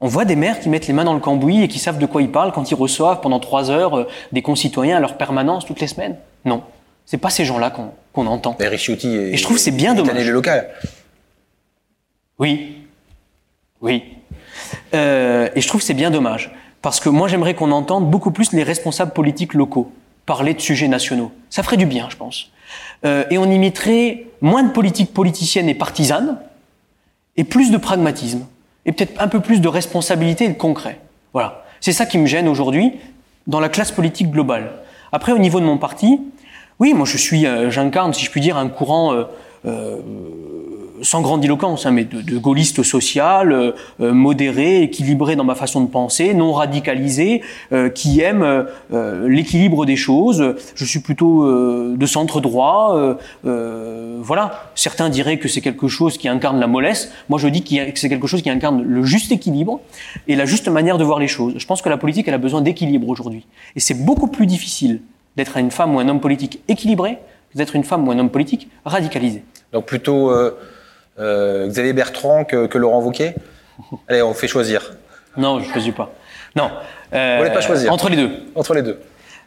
On 0.00 0.08
voit 0.08 0.24
des 0.24 0.34
maires 0.34 0.58
qui 0.58 0.68
mettent 0.68 0.86
les 0.86 0.94
mains 0.94 1.04
dans 1.04 1.14
le 1.14 1.20
cambouis 1.20 1.62
et 1.62 1.68
qui 1.68 1.78
savent 1.78 1.98
de 1.98 2.06
quoi 2.06 2.22
ils 2.22 2.32
parlent 2.32 2.52
quand 2.52 2.70
ils 2.70 2.74
reçoivent 2.74 3.20
pendant 3.20 3.38
trois 3.40 3.70
heures 3.70 3.98
euh, 3.98 4.08
des 4.32 4.42
concitoyens 4.42 4.96
à 4.96 5.00
leur 5.00 5.16
permanence 5.16 5.66
toutes 5.66 5.80
les 5.80 5.86
semaines? 5.86 6.16
Non, 6.44 6.64
c'est 7.04 7.18
pas 7.18 7.30
ces 7.30 7.44
gens-là 7.44 7.70
qu'on 7.70 8.26
entend. 8.26 8.56
Et, 8.58 8.64
et, 8.64 9.04
et 9.04 9.36
je 9.36 9.42
trouve 9.42 9.58
c'est 9.58 9.70
bien 9.70 9.94
dommage. 9.94 10.16
élu 10.16 10.32
local. 10.32 10.70
Oui, 12.38 12.81
oui. 13.82 14.04
Euh, 14.94 15.48
et 15.54 15.60
je 15.60 15.68
trouve 15.68 15.82
c'est 15.82 15.94
bien 15.94 16.10
dommage. 16.10 16.52
Parce 16.80 16.98
que 16.98 17.08
moi, 17.08 17.28
j'aimerais 17.28 17.54
qu'on 17.54 17.70
entende 17.70 18.10
beaucoup 18.10 18.32
plus 18.32 18.52
les 18.52 18.64
responsables 18.64 19.12
politiques 19.12 19.54
locaux 19.54 19.92
parler 20.26 20.54
de 20.54 20.60
sujets 20.60 20.88
nationaux. 20.88 21.30
Ça 21.48 21.62
ferait 21.62 21.76
du 21.76 21.86
bien, 21.86 22.08
je 22.10 22.16
pense. 22.16 22.50
Euh, 23.04 23.24
et 23.30 23.38
on 23.38 23.44
y 23.50 23.58
mettrait 23.58 24.26
moins 24.40 24.62
de 24.62 24.70
politique 24.70 25.12
politicienne 25.12 25.68
et 25.68 25.74
partisane, 25.74 26.38
et 27.36 27.44
plus 27.44 27.70
de 27.70 27.76
pragmatisme, 27.76 28.46
et 28.84 28.92
peut-être 28.92 29.20
un 29.20 29.28
peu 29.28 29.40
plus 29.40 29.60
de 29.60 29.68
responsabilité 29.68 30.44
et 30.44 30.48
de 30.48 30.58
concret. 30.58 31.00
Voilà. 31.32 31.64
C'est 31.80 31.92
ça 31.92 32.06
qui 32.06 32.18
me 32.18 32.26
gêne 32.26 32.48
aujourd'hui 32.48 32.92
dans 33.46 33.60
la 33.60 33.68
classe 33.68 33.92
politique 33.92 34.30
globale. 34.30 34.70
Après, 35.12 35.32
au 35.32 35.38
niveau 35.38 35.60
de 35.60 35.64
mon 35.64 35.78
parti, 35.78 36.20
oui, 36.78 36.94
moi 36.94 37.06
je 37.06 37.16
suis, 37.16 37.46
euh, 37.46 37.70
j'incarne, 37.70 38.12
si 38.14 38.24
je 38.24 38.30
puis 38.30 38.40
dire, 38.40 38.56
un 38.56 38.68
courant 38.68 39.12
euh, 39.12 39.24
euh, 39.66 40.00
sans 41.02 41.20
grandiloquence, 41.20 41.84
hein, 41.84 41.90
mais 41.90 42.04
de, 42.04 42.22
de 42.22 42.38
gaulliste 42.38 42.82
social, 42.82 43.52
euh, 43.52 43.72
modéré, 44.12 44.82
équilibré 44.82 45.36
dans 45.36 45.44
ma 45.44 45.54
façon 45.54 45.80
de 45.80 45.88
penser, 45.88 46.34
non 46.34 46.52
radicalisé, 46.52 47.42
euh, 47.72 47.88
qui 47.90 48.20
aime 48.20 48.42
euh, 48.92 49.28
l'équilibre 49.28 49.84
des 49.84 49.96
choses. 49.96 50.54
Je 50.74 50.84
suis 50.84 51.00
plutôt 51.00 51.44
euh, 51.44 51.94
de 51.96 52.06
centre 52.06 52.40
droit. 52.40 52.96
Euh, 53.44 54.18
voilà. 54.22 54.70
Certains 54.74 55.08
diraient 55.08 55.38
que 55.38 55.48
c'est 55.48 55.60
quelque 55.60 55.88
chose 55.88 56.16
qui 56.18 56.28
incarne 56.28 56.58
la 56.58 56.66
mollesse. 56.66 57.12
Moi, 57.28 57.38
je 57.38 57.48
dis 57.48 57.62
que 57.62 57.98
c'est 57.98 58.08
quelque 58.08 58.26
chose 58.26 58.42
qui 58.42 58.50
incarne 58.50 58.82
le 58.82 59.02
juste 59.02 59.32
équilibre 59.32 59.80
et 60.28 60.36
la 60.36 60.46
juste 60.46 60.68
manière 60.68 60.98
de 60.98 61.04
voir 61.04 61.18
les 61.18 61.28
choses. 61.28 61.54
Je 61.56 61.66
pense 61.66 61.82
que 61.82 61.88
la 61.88 61.96
politique, 61.98 62.28
elle 62.28 62.34
a 62.34 62.38
besoin 62.38 62.62
d'équilibre 62.62 63.08
aujourd'hui. 63.08 63.46
Et 63.76 63.80
c'est 63.80 64.04
beaucoup 64.04 64.28
plus 64.28 64.46
difficile 64.46 65.00
d'être 65.36 65.56
une 65.56 65.70
femme 65.70 65.94
ou 65.94 65.98
un 65.98 66.08
homme 66.08 66.20
politique 66.20 66.60
équilibré 66.68 67.18
que 67.52 67.58
d'être 67.58 67.76
une 67.76 67.84
femme 67.84 68.06
ou 68.06 68.10
un 68.10 68.18
homme 68.18 68.30
politique 68.30 68.68
radicalisé. 68.84 69.42
Donc 69.72 69.86
plutôt 69.86 70.30
euh, 70.30 70.52
euh, 71.18 71.68
Xavier 71.68 71.92
Bertrand 71.92 72.44
que, 72.44 72.66
que 72.66 72.78
Laurent 72.78 73.00
Wauquiez? 73.00 73.34
Allez, 74.08 74.22
on 74.22 74.34
fait 74.34 74.48
choisir. 74.48 74.92
Non, 75.36 75.60
je 75.60 75.66
ne 75.66 75.72
choisis 75.72 75.94
pas. 75.94 76.12
Non. 76.56 76.70
Euh, 77.14 77.36
Vous 77.36 77.44
voulez 77.44 77.54
pas 77.54 77.60
choisir 77.60 77.92
Entre 77.92 78.08
les 78.08 78.16
deux. 78.16 78.30
Entre 78.54 78.74
les 78.74 78.82
deux. 78.82 79.00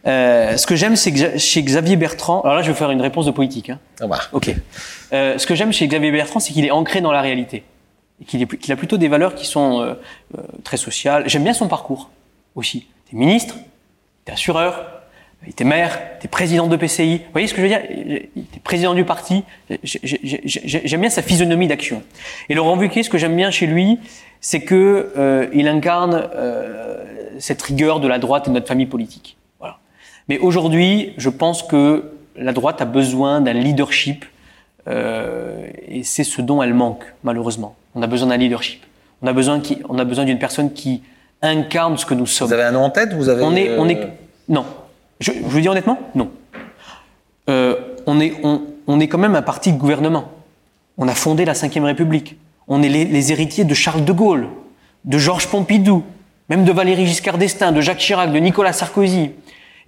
Euh, 0.07 0.55
ce 0.57 0.67
que 0.67 0.75
j'aime, 0.75 0.95
c'est 0.95 1.11
que 1.11 1.37
chez 1.37 1.63
Xavier 1.63 1.95
Bertrand, 1.95 2.41
alors 2.41 2.57
là, 2.57 2.61
je 2.61 2.69
vais 2.71 2.77
faire 2.77 2.91
une 2.91 3.01
réponse 3.01 3.25
de 3.25 3.31
politique. 3.31 3.71
Hein. 3.71 3.79
Ah 4.01 4.07
bah. 4.07 4.19
Ok. 4.33 4.53
Euh, 5.13 5.37
ce 5.37 5.47
que 5.47 5.55
j'aime 5.55 5.73
chez 5.73 5.87
Xavier 5.87 6.11
Bertrand, 6.11 6.39
c'est 6.39 6.53
qu'il 6.53 6.65
est 6.65 6.71
ancré 6.71 7.01
dans 7.01 7.11
la 7.11 7.21
réalité, 7.21 7.63
et 8.21 8.25
qu'il 8.25 8.47
qu 8.47 8.71
a 8.71 8.75
plutôt 8.75 8.97
des 8.97 9.07
valeurs 9.07 9.33
qui 9.33 9.47
sont 9.47 9.81
euh, 9.81 9.93
euh, 10.37 10.41
très 10.63 10.77
sociales. 10.77 11.23
J'aime 11.27 11.43
bien 11.43 11.53
son 11.53 11.67
parcours 11.67 12.11
aussi. 12.55 12.87
T'es 13.09 13.17
ministre, 13.17 13.55
t'es 14.25 14.31
assureur, 14.31 14.94
il 15.45 15.51
était 15.51 15.63
maire, 15.63 15.99
il 16.13 16.17
était 16.17 16.27
président 16.27 16.67
de 16.67 16.75
PCI. 16.75 17.17
Vous 17.17 17.31
voyez 17.31 17.47
ce 17.47 17.53
que 17.53 17.61
je 17.61 17.63
veux 17.63 17.69
dire? 17.69 17.81
Il 17.89 18.13
était 18.13 18.59
président 18.63 18.93
du 18.93 19.05
parti. 19.05 19.43
J'aime 19.83 21.01
bien 21.01 21.09
sa 21.09 21.21
physionomie 21.21 21.67
d'action. 21.67 22.01
Et 22.49 22.55
Laurent 22.55 22.77
Wauquiez, 22.77 23.03
ce 23.03 23.09
que 23.09 23.17
j'aime 23.17 23.35
bien 23.35 23.51
chez 23.51 23.67
lui, 23.67 23.99
c'est 24.41 24.61
que 24.61 25.13
euh, 25.17 25.47
il 25.53 25.67
incarne 25.67 26.29
euh, 26.35 27.03
cette 27.39 27.61
rigueur 27.61 27.99
de 27.99 28.07
la 28.07 28.17
droite 28.17 28.47
et 28.47 28.49
de 28.49 28.55
notre 28.55 28.67
famille 28.67 28.85
politique. 28.85 29.37
Voilà. 29.59 29.77
Mais 30.29 30.39
aujourd'hui, 30.39 31.13
je 31.17 31.29
pense 31.29 31.63
que 31.63 32.11
la 32.35 32.51
droite 32.51 32.81
a 32.81 32.85
besoin 32.85 33.41
d'un 33.41 33.53
leadership, 33.53 34.25
euh, 34.87 35.67
et 35.87 36.03
c'est 36.03 36.23
ce 36.23 36.41
dont 36.41 36.61
elle 36.61 36.73
manque 36.73 37.05
malheureusement. 37.23 37.75
On 37.93 38.01
a 38.01 38.07
besoin 38.07 38.29
d'un 38.29 38.37
leadership. 38.37 38.83
On 39.21 39.27
a 39.27 39.33
besoin 39.33 39.59
qui, 39.59 39.79
on 39.89 39.97
a 39.99 40.03
besoin 40.03 40.25
d'une 40.25 40.39
personne 40.39 40.73
qui 40.73 41.01
incarne 41.41 41.97
ce 41.97 42.05
que 42.05 42.13
nous 42.13 42.25
sommes. 42.25 42.47
Vous 42.47 42.53
avez 42.53 42.63
un 42.63 42.71
nom 42.71 42.83
en 42.83 42.89
tête? 42.89 43.13
Vous 43.13 43.29
avez 43.29 43.43
On 43.43 43.55
est, 43.55 43.77
on 43.77 43.87
est, 43.87 44.07
non. 44.49 44.65
Je, 45.19 45.31
je 45.31 45.39
vous 45.39 45.59
dis 45.59 45.69
honnêtement, 45.69 45.99
non. 46.13 46.31
Euh, 47.49 47.75
on, 48.07 48.19
est, 48.19 49.07
quand 49.07 49.17
même 49.17 49.35
un 49.35 49.41
parti 49.41 49.71
de 49.71 49.77
gouvernement. 49.77 50.31
On 50.97 51.07
a 51.07 51.13
fondé 51.13 51.45
la 51.45 51.53
Ve 51.53 51.83
République. 51.83 52.37
On 52.67 52.81
est 52.81 52.89
les, 52.89 53.05
les, 53.05 53.31
héritiers 53.31 53.63
de 53.63 53.73
Charles 53.73 54.03
de 54.03 54.11
Gaulle, 54.11 54.47
de 55.03 55.17
Georges 55.17 55.47
Pompidou, 55.47 56.03
même 56.49 56.65
de 56.65 56.71
Valéry 56.71 57.05
Giscard 57.05 57.37
d'Estaing, 57.37 57.71
de 57.71 57.81
Jacques 57.81 57.99
Chirac, 57.99 58.31
de 58.31 58.39
Nicolas 58.39 58.73
Sarkozy. 58.73 59.31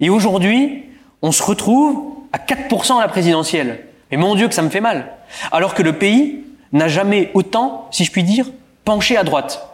Et 0.00 0.10
aujourd'hui, 0.10 0.84
on 1.22 1.32
se 1.32 1.42
retrouve 1.42 2.14
à 2.32 2.38
4% 2.38 2.98
à 2.98 3.00
la 3.00 3.08
présidentielle. 3.08 3.86
Mais 4.10 4.16
mon 4.16 4.34
Dieu 4.34 4.48
que 4.48 4.54
ça 4.54 4.62
me 4.62 4.70
fait 4.70 4.80
mal. 4.80 5.12
Alors 5.50 5.74
que 5.74 5.82
le 5.82 5.94
pays 5.94 6.44
n'a 6.72 6.88
jamais 6.88 7.30
autant, 7.34 7.88
si 7.90 8.04
je 8.04 8.12
puis 8.12 8.22
dire, 8.22 8.46
penché 8.84 9.16
à 9.16 9.24
droite 9.24 9.68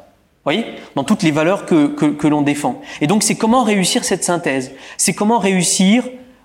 voyez, 0.44 0.66
dans 0.94 1.04
toutes 1.04 1.22
les 1.22 1.30
valeurs 1.30 1.66
que, 1.66 1.86
que, 1.86 2.26
l'on 2.26 2.42
défend. 2.42 2.80
Et 3.00 3.06
donc 3.06 3.22
c'est 3.22 3.34
comment 3.34 3.64
réussir 3.64 4.04
cette 4.04 4.24
synthèse? 4.24 4.72
C'est 4.98 5.14
comment 5.14 5.38
réussir 5.38 6.04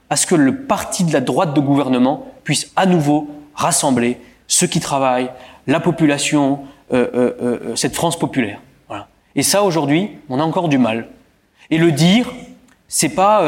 à 0.09 0.15
ce 0.15 0.25
que 0.25 0.35
le 0.35 0.63
parti 0.63 1.03
de 1.03 1.13
la 1.13 1.21
droite 1.21 1.53
de 1.53 1.59
gouvernement 1.59 2.25
puisse 2.43 2.71
à 2.75 2.85
nouveau 2.85 3.27
rassembler 3.53 4.17
ceux 4.47 4.67
qui 4.67 4.79
travaillent, 4.79 5.29
la 5.67 5.79
population, 5.79 6.61
euh, 6.91 7.07
euh, 7.13 7.33
euh, 7.41 7.75
cette 7.75 7.95
France 7.95 8.17
populaire. 8.17 8.59
Et 9.35 9.43
ça 9.43 9.61
aujourd'hui, 9.61 10.09
on 10.27 10.39
a 10.39 10.43
encore 10.43 10.69
du 10.69 10.79
mal. 10.79 11.07
Et 11.69 11.77
le 11.77 11.91
dire, 11.91 12.33
c'est 12.87 13.09
pas 13.09 13.43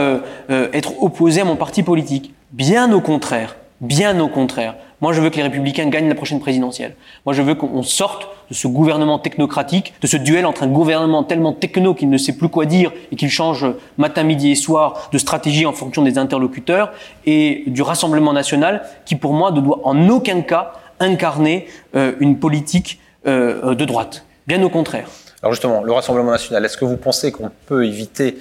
être 0.47 1.01
opposé 1.01 1.41
à 1.41 1.43
mon 1.43 1.55
parti 1.55 1.81
politique. 1.81 2.35
Bien 2.51 2.93
au 2.93 3.01
contraire. 3.01 3.55
Bien 3.81 4.19
au 4.19 4.27
contraire. 4.27 4.75
Moi, 5.01 5.13
je 5.13 5.21
veux 5.21 5.31
que 5.31 5.37
les 5.37 5.43
républicains 5.43 5.89
gagnent 5.89 6.07
la 6.07 6.15
prochaine 6.15 6.39
présidentielle. 6.39 6.95
Moi, 7.25 7.33
je 7.33 7.41
veux 7.41 7.55
qu'on 7.55 7.81
sorte 7.81 8.27
de 8.49 8.53
ce 8.53 8.67
gouvernement 8.67 9.17
technocratique, 9.17 9.93
de 9.99 10.05
ce 10.05 10.15
duel 10.15 10.45
entre 10.45 10.61
un 10.61 10.67
gouvernement 10.67 11.23
tellement 11.23 11.53
techno 11.53 11.95
qu'il 11.95 12.09
ne 12.09 12.17
sait 12.17 12.33
plus 12.33 12.49
quoi 12.49 12.65
dire 12.65 12.91
et 13.11 13.15
qu'il 13.15 13.29
change 13.29 13.65
matin, 13.97 14.21
midi 14.21 14.51
et 14.51 14.55
soir 14.55 15.09
de 15.11 15.17
stratégie 15.17 15.65
en 15.65 15.73
fonction 15.73 16.03
des 16.03 16.19
interlocuteurs, 16.19 16.91
et 17.25 17.63
du 17.65 17.81
Rassemblement 17.81 18.31
national 18.31 18.83
qui, 19.05 19.15
pour 19.15 19.33
moi, 19.33 19.51
ne 19.51 19.59
doit 19.59 19.79
en 19.85 20.07
aucun 20.09 20.41
cas 20.41 20.73
incarner 20.99 21.67
euh, 21.95 22.13
une 22.19 22.37
politique 22.37 22.99
euh, 23.25 23.73
de 23.73 23.85
droite. 23.85 24.25
Bien 24.45 24.61
au 24.61 24.69
contraire. 24.69 25.07
Alors 25.41 25.53
justement, 25.53 25.81
le 25.83 25.91
Rassemblement 25.91 26.31
national, 26.31 26.63
est-ce 26.63 26.77
que 26.77 26.85
vous 26.85 26.97
pensez 26.97 27.31
qu'on 27.31 27.49
peut 27.65 27.85
éviter 27.85 28.37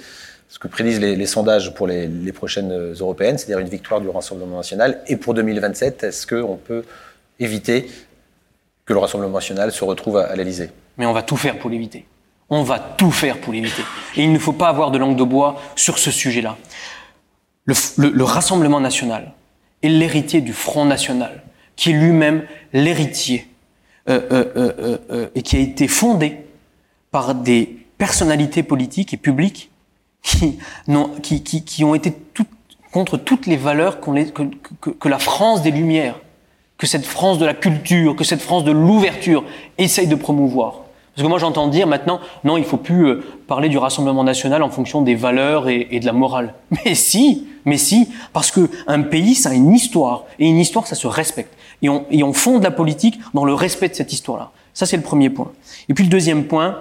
ce 0.51 0.59
que 0.59 0.67
prédisent 0.67 0.99
les, 0.99 1.25
sondages 1.25 1.73
pour 1.73 1.87
les, 1.87 2.09
prochaines 2.33 2.73
européennes, 2.99 3.37
c'est-à-dire 3.37 3.59
une 3.59 3.69
victoire 3.69 4.01
du 4.01 4.09
Rassemblement 4.09 4.57
national. 4.57 5.01
Et 5.07 5.15
pour 5.15 5.33
2027, 5.33 6.03
est-ce 6.03 6.27
qu'on 6.27 6.57
peut 6.57 6.83
éviter 7.39 7.89
que 8.83 8.91
le 8.91 8.99
Rassemblement 8.99 9.35
national 9.35 9.71
se 9.71 9.85
retrouve 9.85 10.17
à, 10.17 10.35
l'Elysée 10.35 10.69
Mais 10.97 11.05
on 11.05 11.13
va 11.13 11.23
tout 11.23 11.37
faire 11.37 11.57
pour 11.57 11.69
l'éviter. 11.69 12.05
On 12.49 12.63
va 12.63 12.79
tout 12.79 13.11
faire 13.11 13.39
pour 13.39 13.53
l'éviter. 13.53 13.83
Et 14.17 14.23
il 14.25 14.33
ne 14.33 14.37
faut 14.37 14.51
pas 14.51 14.67
avoir 14.67 14.91
de 14.91 14.97
langue 14.97 15.15
de 15.15 15.23
bois 15.23 15.57
sur 15.77 15.97
ce 15.97 16.11
sujet-là. 16.11 16.57
Le, 17.63 18.23
Rassemblement 18.23 18.81
national 18.81 19.31
est 19.83 19.87
l'héritier 19.87 20.41
du 20.41 20.51
Front 20.51 20.83
national, 20.83 21.43
qui 21.77 21.91
est 21.91 21.93
lui-même 21.93 22.43
l'héritier 22.73 23.47
euh, 24.09 24.19
euh, 24.33 24.97
euh, 25.09 25.27
et 25.33 25.43
qui 25.43 25.55
a 25.55 25.59
été 25.59 25.87
fondé 25.87 26.39
par 27.09 27.35
des 27.35 27.77
personnalités 27.97 28.63
politiques 28.63 29.13
et 29.13 29.17
publiques 29.17 29.70
qui, 30.23 30.59
non, 30.87 31.11
qui, 31.21 31.43
qui, 31.43 31.63
qui 31.63 31.83
ont 31.83 31.95
été 31.95 32.11
tout, 32.11 32.45
contre 32.91 33.17
toutes 33.17 33.47
les 33.47 33.57
valeurs 33.57 33.99
que, 33.99 34.91
que, 34.91 35.09
la 35.09 35.19
France 35.19 35.61
des 35.61 35.71
Lumières, 35.71 36.19
que 36.77 36.87
cette 36.87 37.05
France 37.05 37.37
de 37.37 37.45
la 37.45 37.53
culture, 37.53 38.15
que 38.15 38.23
cette 38.23 38.41
France 38.41 38.63
de 38.63 38.71
l'ouverture 38.71 39.43
essaye 39.77 40.07
de 40.07 40.15
promouvoir. 40.15 40.81
Parce 41.15 41.25
que 41.25 41.29
moi 41.29 41.39
j'entends 41.39 41.67
dire 41.67 41.87
maintenant, 41.87 42.21
non, 42.43 42.57
il 42.57 42.63
faut 42.63 42.77
plus 42.77 43.05
euh, 43.05 43.23
parler 43.47 43.67
du 43.67 43.77
Rassemblement 43.77 44.23
national 44.23 44.63
en 44.63 44.69
fonction 44.69 45.01
des 45.01 45.15
valeurs 45.15 45.67
et, 45.67 45.87
et 45.91 45.99
de 45.99 46.05
la 46.05 46.13
morale. 46.13 46.53
Mais 46.85 46.95
si, 46.95 47.47
mais 47.65 47.77
si, 47.77 48.09
parce 48.33 48.51
que 48.51 48.69
un 48.87 49.01
pays, 49.01 49.35
ça 49.35 49.49
a 49.49 49.53
une 49.53 49.73
histoire, 49.73 50.25
et 50.39 50.47
une 50.47 50.57
histoire, 50.57 50.87
ça 50.87 50.95
se 50.95 51.07
respecte. 51.07 51.53
Et 51.81 51.89
on, 51.89 52.05
et 52.09 52.23
on 52.23 52.33
fonde 52.33 52.63
la 52.63 52.71
politique 52.71 53.19
dans 53.33 53.45
le 53.45 53.53
respect 53.53 53.89
de 53.89 53.93
cette 53.93 54.13
histoire-là. 54.13 54.51
Ça, 54.73 54.85
c'est 54.85 54.97
le 54.97 55.03
premier 55.03 55.29
point. 55.29 55.51
Et 55.89 55.93
puis 55.93 56.03
le 56.03 56.09
deuxième 56.09 56.45
point, 56.45 56.79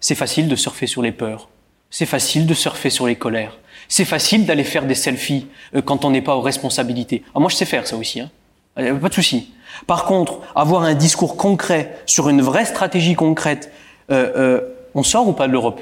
c'est 0.00 0.14
facile 0.14 0.48
de 0.48 0.56
surfer 0.56 0.86
sur 0.86 1.02
les 1.02 1.12
peurs. 1.12 1.48
C'est 1.90 2.06
facile 2.06 2.46
de 2.46 2.54
surfer 2.54 2.90
sur 2.90 3.06
les 3.06 3.16
colères. 3.16 3.58
C'est 3.88 4.04
facile 4.04 4.44
d'aller 4.44 4.64
faire 4.64 4.86
des 4.86 4.94
selfies 4.94 5.46
euh, 5.74 5.82
quand 5.82 6.04
on 6.04 6.10
n'est 6.10 6.22
pas 6.22 6.36
aux 6.36 6.40
responsabilités. 6.40 7.22
Ah, 7.34 7.40
moi, 7.40 7.48
je 7.48 7.56
sais 7.56 7.64
faire 7.64 7.86
ça 7.86 7.96
aussi. 7.96 8.20
Hein. 8.20 8.30
Pas 8.74 9.08
de 9.08 9.14
souci. 9.14 9.50
Par 9.86 10.04
contre, 10.04 10.40
avoir 10.54 10.82
un 10.82 10.94
discours 10.94 11.36
concret 11.36 11.98
sur 12.06 12.28
une 12.28 12.42
vraie 12.42 12.64
stratégie 12.64 13.14
concrète, 13.14 13.72
euh, 14.10 14.32
euh, 14.36 14.60
on 14.94 15.02
sort 15.02 15.28
ou 15.28 15.32
pas 15.32 15.46
de 15.46 15.52
l'Europe? 15.52 15.80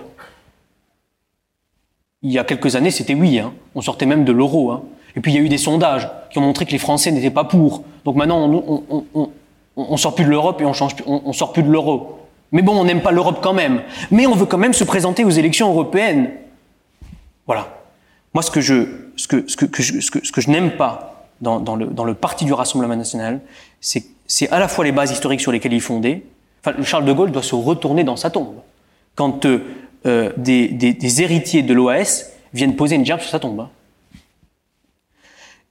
Il 2.22 2.32
y 2.32 2.38
a 2.38 2.44
quelques 2.44 2.76
années, 2.76 2.90
c'était 2.90 3.14
oui. 3.14 3.38
Hein. 3.38 3.52
On 3.74 3.80
sortait 3.80 4.07
même 4.07 4.24
de 4.24 4.32
l'euro. 4.32 4.70
Hein. 4.70 4.82
Et 5.16 5.20
puis 5.20 5.32
il 5.32 5.34
y 5.36 5.38
a 5.38 5.42
eu 5.42 5.48
des 5.48 5.59
sondages 5.59 6.09
qui 6.30 6.38
ont 6.38 6.42
montré 6.42 6.66
que 6.66 6.72
les 6.72 6.78
Français 6.78 7.11
n'étaient 7.11 7.30
pas 7.30 7.44
pour. 7.44 7.84
Donc 8.04 8.16
maintenant, 8.16 8.48
on, 8.48 8.82
on, 8.90 9.04
on, 9.14 9.30
on 9.76 9.96
sort 9.96 10.14
plus 10.14 10.24
de 10.24 10.30
l'Europe 10.30 10.61
et 10.61 10.64
on, 10.64 10.72
change, 10.72 10.96
on, 11.07 11.32
sort 11.32 11.52
plus 11.52 11.62
de 11.62 11.70
l'euro. 11.70 12.18
Mais 12.53 12.62
bon, 12.62 12.78
on 12.78 12.84
n'aime 12.84 13.03
pas 13.03 13.11
l'Europe 13.11 13.40
quand 13.42 13.53
même. 13.53 13.82
Mais 14.11 14.26
on 14.26 14.34
veut 14.34 14.47
quand 14.47 14.59
même 14.59 14.72
se 14.72 14.84
présenter 14.84 15.24
aux 15.24 15.30
élections 15.30 15.68
européennes. 15.68 16.30
Voilà. 17.47 17.82
Moi, 18.34 18.42
ce 18.42 18.51
que 18.51 18.61
je, 18.61 18.84
ce 19.16 19.28
que, 19.28 19.44
ce 19.49 19.57
que, 19.57 19.82
ce 19.82 20.11
que, 20.11 20.24
ce 20.24 20.32
que 20.32 20.40
je 20.40 20.51
n'aime 20.51 20.72
pas 20.72 21.28
dans, 21.40 21.76
le, 21.76 22.14
parti 22.14 22.44
du 22.44 22.53
Rassemblement 22.53 22.97
national, 22.97 23.40
c'est, 23.80 24.05
à 24.51 24.59
la 24.59 24.68
fois 24.68 24.84
les 24.84 24.92
bases 24.92 25.11
historiques 25.11 25.40
sur 25.40 25.53
lesquelles 25.53 25.72
il 25.72 25.78
est 25.78 25.80
fondé. 25.80 26.24
Enfin, 26.64 26.82
Charles 26.82 27.05
de 27.05 27.12
Gaulle 27.12 27.30
doit 27.30 27.42
se 27.42 27.55
retourner 27.55 28.05
dans 28.05 28.16
sa 28.16 28.30
tombe. 28.30 28.57
Quand 29.14 29.44
euh, 29.47 29.61
euh 30.07 30.32
des, 30.36 31.22
héritiers 31.22 31.62
de 31.62 31.72
l'OAS 31.74 32.26
viennent 32.53 32.76
poser 32.76 32.97
une 32.97 33.07
gerbe 33.07 33.20
sur 33.20 33.30
sa 33.30 33.38
tombe. 33.38 33.61
Hein. 33.61 33.70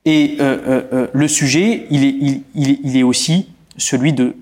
Et 0.05 0.37
euh, 0.39 1.07
le 1.11 1.27
sujet, 1.27 1.87
il 1.89 2.43
il 2.53 2.97
est 2.97 3.03
aussi 3.03 3.49
celui 3.77 4.13
de 4.13 4.35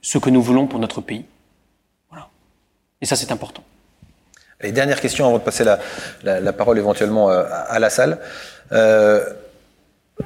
ce 0.00 0.18
que 0.18 0.30
nous 0.30 0.40
voulons 0.40 0.66
pour 0.66 0.78
notre 0.78 1.00
pays. 1.00 1.24
Et 3.00 3.06
ça, 3.06 3.16
c'est 3.16 3.32
important. 3.32 3.62
Et 4.60 4.72
dernière 4.72 5.00
question 5.00 5.26
avant 5.26 5.38
de 5.38 5.42
passer 5.44 5.64
la, 5.64 6.52
parole 6.52 6.78
éventuellement 6.78 7.30
euh, 7.30 7.44
à, 7.68 7.78
la 7.78 7.90
salle. 7.90 8.18
Euh, 8.72 9.24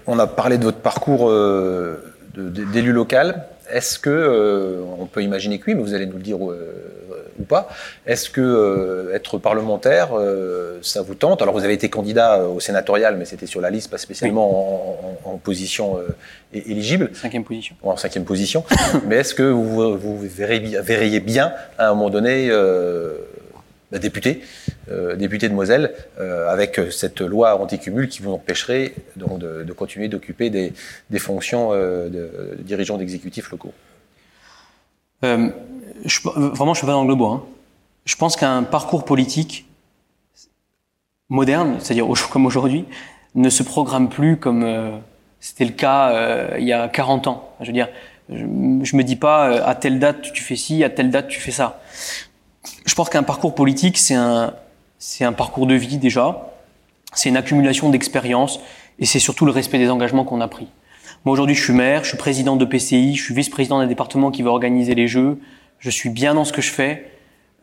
on 0.06 0.18
a 0.18 0.26
parlé 0.26 0.56
de 0.56 0.64
votre 0.64 0.78
parcours 0.78 1.28
euh, 1.28 2.14
d'élu 2.34 2.92
local. 2.92 3.44
Est-ce 3.70 3.98
que, 3.98 4.82
on 4.98 5.06
peut 5.06 5.22
imaginer 5.22 5.58
que 5.58 5.66
oui, 5.66 5.74
mais 5.74 5.82
vous 5.82 5.94
allez 5.94 6.06
nous 6.06 6.16
le 6.16 6.22
dire 6.22 6.38
ou 7.38 7.44
pas. 7.44 7.68
Est-ce 8.06 8.30
que 8.30 8.40
euh, 8.40 9.14
être 9.14 9.38
parlementaire, 9.38 10.10
euh, 10.12 10.78
ça 10.82 11.02
vous 11.02 11.14
tente? 11.14 11.42
Alors 11.42 11.54
vous 11.54 11.64
avez 11.64 11.74
été 11.74 11.88
candidat 11.88 12.40
euh, 12.40 12.48
au 12.48 12.60
sénatorial, 12.60 13.16
mais 13.16 13.24
c'était 13.24 13.46
sur 13.46 13.60
la 13.60 13.70
liste, 13.70 13.90
pas 13.90 13.98
spécialement 13.98 14.48
oui. 14.48 15.08
en, 15.24 15.30
en, 15.30 15.34
en, 15.34 15.36
position 15.38 15.98
éligible. 16.52 17.10
Cinquième 17.14 17.44
position. 17.44 17.74
En 17.82 17.96
cinquième 17.96 18.24
position. 18.24 18.64
mais 19.06 19.16
est-ce 19.16 19.34
que 19.34 19.42
vous, 19.42 19.98
vous 19.98 20.18
verriez, 20.20 20.80
verriez, 20.80 21.20
bien 21.20 21.52
à 21.78 21.88
un 21.88 21.94
moment 21.94 22.10
donné 22.10 22.50
bah, 23.92 23.98
député, 23.98 24.40
euh, 24.90 25.16
député 25.16 25.50
de 25.50 25.54
Moselle, 25.54 25.92
euh, 26.18 26.48
avec 26.48 26.80
cette 26.90 27.20
loi 27.20 27.60
anti-cumul 27.60 28.08
qui 28.08 28.22
vous 28.22 28.32
empêcherait 28.32 28.94
donc 29.16 29.38
de, 29.38 29.64
de 29.64 29.72
continuer 29.74 30.08
d'occuper 30.08 30.48
des, 30.48 30.72
des, 31.10 31.18
fonctions 31.18 31.74
euh, 31.74 32.08
de, 32.08 32.56
de 32.56 32.62
dirigeants 32.62 32.96
d'exécutifs 32.96 33.50
locaux? 33.50 33.74
Je, 36.04 36.20
vraiment, 36.24 36.74
je 36.74 36.78
suis 36.78 36.86
pas 36.86 36.92
dans 36.92 37.04
le 37.04 37.14
bois. 37.14 37.30
Hein. 37.30 37.42
Je 38.04 38.16
pense 38.16 38.36
qu'un 38.36 38.62
parcours 38.62 39.04
politique 39.04 39.66
moderne, 41.28 41.76
c'est-à-dire 41.78 42.06
comme 42.30 42.46
aujourd'hui, 42.46 42.84
ne 43.34 43.48
se 43.48 43.62
programme 43.62 44.08
plus 44.08 44.36
comme 44.36 44.62
euh, 44.64 44.98
c'était 45.40 45.64
le 45.64 45.72
cas 45.72 46.10
euh, 46.10 46.56
il 46.58 46.66
y 46.66 46.72
a 46.72 46.88
40 46.88 47.26
ans. 47.26 47.48
Je 47.60 47.66
veux 47.66 47.72
dire, 47.72 47.88
je, 48.28 48.44
me 48.44 49.02
dis 49.02 49.16
pas 49.16 49.48
euh, 49.48 49.62
à 49.64 49.74
telle 49.74 49.98
date 49.98 50.32
tu 50.32 50.42
fais 50.42 50.56
ci, 50.56 50.84
à 50.84 50.90
telle 50.90 51.10
date 51.10 51.28
tu 51.28 51.40
fais 51.40 51.50
ça. 51.50 51.80
Je 52.84 52.94
pense 52.94 53.08
qu'un 53.08 53.22
parcours 53.22 53.54
politique, 53.54 53.98
c'est 53.98 54.14
un, 54.14 54.54
un 55.20 55.32
parcours 55.32 55.66
de 55.66 55.74
vie 55.74 55.96
déjà, 55.96 56.52
c'est 57.14 57.28
une 57.28 57.36
accumulation 57.36 57.88
d'expériences 57.88 58.60
et 58.98 59.06
c'est 59.06 59.18
surtout 59.18 59.46
le 59.46 59.52
respect 59.52 59.78
des 59.78 59.90
engagements 59.90 60.24
qu'on 60.24 60.40
a 60.40 60.48
pris. 60.48 60.68
Moi 61.24 61.32
aujourd'hui, 61.32 61.54
je 61.54 61.62
suis 61.62 61.72
maire, 61.72 62.02
je 62.02 62.08
suis 62.08 62.18
président 62.18 62.56
de 62.56 62.64
PCI, 62.64 63.14
je 63.14 63.22
suis 63.22 63.34
vice-président 63.34 63.78
d'un 63.78 63.86
département 63.86 64.30
qui 64.30 64.42
va 64.42 64.50
organiser 64.50 64.94
les 64.94 65.06
Jeux 65.06 65.38
je 65.82 65.90
suis 65.90 66.10
bien 66.10 66.34
dans 66.34 66.44
ce 66.44 66.52
que 66.52 66.62
je 66.62 66.70
fais. 66.70 67.10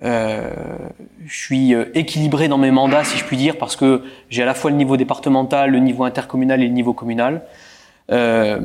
Euh, 0.04 0.52
je 1.26 1.38
suis 1.38 1.74
euh, 1.74 1.86
équilibré 1.96 2.50
dans 2.50 2.58
mes 2.58 2.70
mandats, 2.70 3.06
si 3.06 3.18
je 3.18 3.24
puis 3.24 3.38
dire, 3.38 3.58
parce 3.58 3.78
que 3.78 4.04
j'ai 4.30 4.44
à 4.44 4.46
la 4.46 4.54
fois 4.54 4.72
le 4.72 4.78
niveau 4.78 4.98
départemental, 4.98 5.72
le 5.72 5.80
niveau 5.80 6.04
intercommunal 6.04 6.62
et 6.62 6.68
le 6.68 6.74
niveau 6.74 6.94
communal. 6.94 7.44
Euh, 8.12 8.60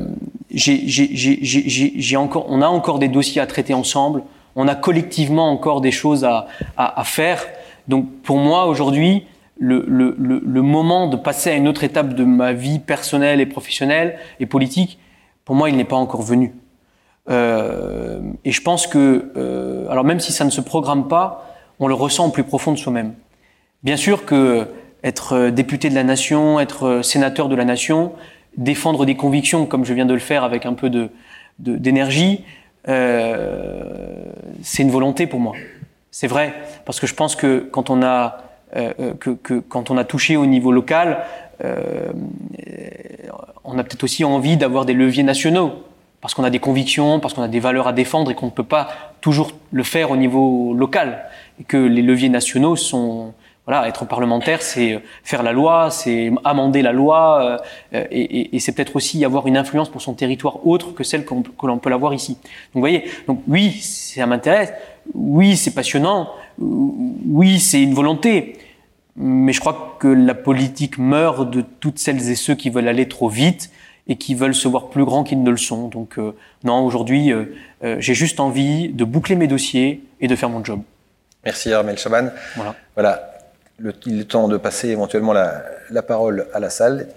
on 0.51 2.61
a 2.61 2.67
encore 2.67 2.99
des 2.99 3.07
dossiers 3.07 3.41
à 3.41 3.47
traiter 3.47 3.73
ensemble. 3.73 4.23
On 4.57 4.67
a 4.67 4.75
collectivement 4.75 5.49
encore 5.49 5.79
des 5.79 5.91
choses 5.91 6.25
à, 6.25 6.47
à, 6.75 6.99
à 6.99 7.03
faire. 7.05 7.45
Donc 7.87 8.11
pour 8.23 8.37
moi 8.37 8.65
aujourd'hui, 8.65 9.23
le, 9.57 9.85
le, 9.87 10.15
le, 10.19 10.61
moment 10.61 11.07
de 11.07 11.15
passer 11.15 11.51
à 11.51 11.53
une 11.53 11.69
autre 11.69 11.85
étape 11.85 12.13
de 12.13 12.25
ma 12.25 12.51
vie 12.51 12.79
personnelle 12.79 13.39
et 13.39 13.45
professionnelle 13.45 14.17
et 14.41 14.45
politique, 14.45 14.99
pour 15.45 15.55
moi, 15.55 15.69
il 15.69 15.77
n'est 15.77 15.85
pas 15.85 15.95
encore 15.95 16.23
venu. 16.23 16.53
Euh, 17.29 18.19
et 18.43 18.51
je 18.51 18.61
pense 18.61 18.87
que, 18.87 19.31
euh, 19.35 19.87
alors 19.89 20.03
même 20.03 20.19
si 20.19 20.31
ça 20.31 20.45
ne 20.45 20.49
se 20.49 20.61
programme 20.61 21.07
pas, 21.07 21.55
on 21.79 21.87
le 21.87 21.93
ressent 21.93 22.27
au 22.27 22.29
plus 22.29 22.43
profond 22.43 22.71
de 22.71 22.77
soi-même. 22.77 23.13
Bien 23.83 23.97
sûr 23.97 24.25
que 24.25 24.67
être 25.03 25.49
député 25.49 25.89
de 25.89 25.95
la 25.95 26.03
nation, 26.03 26.59
être 26.59 27.01
sénateur 27.03 27.47
de 27.49 27.55
la 27.55 27.65
nation, 27.65 28.13
défendre 28.57 29.05
des 29.05 29.15
convictions 29.15 29.65
comme 29.65 29.85
je 29.85 29.93
viens 29.93 30.05
de 30.05 30.13
le 30.13 30.19
faire 30.19 30.43
avec 30.43 30.65
un 30.65 30.73
peu 30.73 30.89
de 30.89 31.09
d'énergie, 31.57 32.43
euh, 32.87 34.25
c'est 34.61 34.83
une 34.83 34.91
volonté 34.91 35.27
pour 35.27 35.39
moi. 35.39 35.53
C'est 36.11 36.27
vrai 36.27 36.53
parce 36.85 36.99
que 36.99 37.07
je 37.07 37.13
pense 37.13 37.35
que 37.35 37.59
quand 37.71 37.89
on 37.89 38.03
a 38.03 38.37
euh, 38.75 39.13
que, 39.19 39.31
que, 39.31 39.59
quand 39.59 39.89
on 39.89 39.97
a 39.97 40.03
touché 40.03 40.37
au 40.37 40.45
niveau 40.45 40.71
local, 40.71 41.23
euh, 41.63 42.11
on 43.63 43.77
a 43.79 43.83
peut-être 43.83 44.03
aussi 44.03 44.23
envie 44.23 44.57
d'avoir 44.57 44.85
des 44.85 44.93
leviers 44.93 45.23
nationaux 45.23 45.83
parce 46.25 46.33
qu'on 46.33 46.43
a 46.43 46.49
des 46.49 46.57
convictions, 46.57 47.19
parce 47.19 47.35
qu'on 47.35 47.43
a 47.43 47.47
des 47.47 47.59
valeurs 47.59 47.87
à 47.87 47.93
défendre 47.93 48.31
et 48.31 48.33
qu'on 48.33 48.47
ne 48.47 48.51
peut 48.51 48.63
pas 48.63 48.87
toujours 49.21 49.51
le 49.71 49.83
faire 49.83 50.09
au 50.09 50.17
niveau 50.17 50.73
local. 50.73 51.23
Et 51.61 51.63
que 51.63 51.77
les 51.77 52.01
leviers 52.01 52.29
nationaux 52.29 52.75
sont, 52.75 53.35
voilà, 53.67 53.87
être 53.87 54.05
parlementaire, 54.05 54.63
c'est 54.63 54.99
faire 55.23 55.43
la 55.43 55.51
loi, 55.51 55.91
c'est 55.91 56.31
amender 56.43 56.81
la 56.81 56.93
loi, 56.93 57.59
euh, 57.93 58.03
et, 58.09 58.55
et, 58.55 58.59
c'est 58.59 58.71
peut-être 58.71 58.95
aussi 58.95 59.23
avoir 59.23 59.45
une 59.45 59.55
influence 59.55 59.87
pour 59.87 60.01
son 60.01 60.15
territoire 60.15 60.65
autre 60.65 60.95
que 60.95 61.03
celle 61.03 61.25
que 61.25 61.67
l'on 61.67 61.77
peut 61.77 61.91
l'avoir 61.91 62.15
ici. 62.15 62.33
Donc, 62.33 62.41
vous 62.73 62.79
voyez, 62.79 63.03
donc 63.27 63.43
oui, 63.47 63.73
ça 63.83 64.25
m'intéresse, 64.25 64.73
oui, 65.13 65.55
c'est 65.55 65.75
passionnant, 65.75 66.31
oui, 66.57 67.59
c'est 67.59 67.83
une 67.83 67.93
volonté, 67.93 68.57
mais 69.15 69.53
je 69.53 69.59
crois 69.59 69.95
que 69.99 70.07
la 70.07 70.33
politique 70.33 70.97
meurt 70.97 71.47
de 71.47 71.61
toutes 71.61 71.99
celles 71.99 72.31
et 72.31 72.35
ceux 72.35 72.55
qui 72.55 72.71
veulent 72.71 72.87
aller 72.87 73.07
trop 73.07 73.29
vite, 73.29 73.69
et 74.07 74.17
qui 74.17 74.35
veulent 74.35 74.55
se 74.55 74.67
voir 74.67 74.89
plus 74.89 75.05
grands 75.05 75.23
qu'ils 75.23 75.41
ne 75.41 75.49
le 75.49 75.57
sont. 75.57 75.87
Donc 75.87 76.17
euh, 76.17 76.35
non, 76.63 76.85
aujourd'hui, 76.85 77.31
euh, 77.31 77.45
euh, 77.83 77.97
j'ai 77.99 78.13
juste 78.13 78.39
envie 78.39 78.89
de 78.89 79.03
boucler 79.03 79.35
mes 79.35 79.47
dossiers 79.47 80.03
et 80.21 80.27
de 80.27 80.35
faire 80.35 80.49
mon 80.49 80.63
job. 80.63 80.81
Merci 81.43 81.73
Armel 81.73 81.97
Chaban. 81.97 82.29
Voilà. 82.55 82.75
voilà. 82.93 83.31
Le, 83.77 83.93
il 84.05 84.21
est 84.21 84.25
temps 84.25 84.47
de 84.47 84.57
passer 84.57 84.89
éventuellement 84.89 85.33
la, 85.33 85.63
la 85.89 86.01
parole 86.01 86.47
à 86.53 86.59
la 86.59 86.69
salle. 86.69 87.07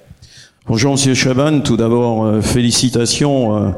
Bonjour 0.68 0.93
Monsieur 0.93 1.14
Chaban, 1.14 1.61
tout 1.61 1.78
d'abord 1.78 2.24
euh, 2.24 2.43
félicitations 2.43 3.57
euh, 3.57 3.70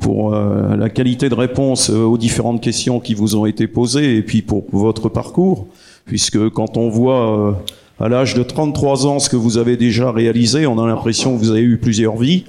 pour 0.00 0.34
euh, 0.34 0.76
la 0.76 0.88
qualité 0.88 1.28
de 1.28 1.34
réponse 1.34 1.90
aux 1.90 2.16
différentes 2.16 2.62
questions 2.62 3.00
qui 3.00 3.12
vous 3.12 3.36
ont 3.36 3.44
été 3.44 3.66
posées 3.66 4.16
et 4.16 4.22
puis 4.22 4.40
pour 4.40 4.64
votre 4.72 5.10
parcours, 5.10 5.66
puisque 6.06 6.48
quand 6.48 6.78
on 6.78 6.88
voit 6.88 7.62
à 8.02 8.08
l'âge 8.08 8.34
de 8.34 8.42
33 8.42 9.06
ans 9.06 9.20
ce 9.20 9.30
que 9.30 9.36
vous 9.36 9.58
avez 9.58 9.76
déjà 9.76 10.10
réalisé, 10.10 10.66
on 10.66 10.82
a 10.82 10.86
l'impression 10.88 11.34
que 11.34 11.38
vous 11.38 11.50
avez 11.52 11.60
eu 11.60 11.78
plusieurs 11.78 12.16
vies. 12.16 12.44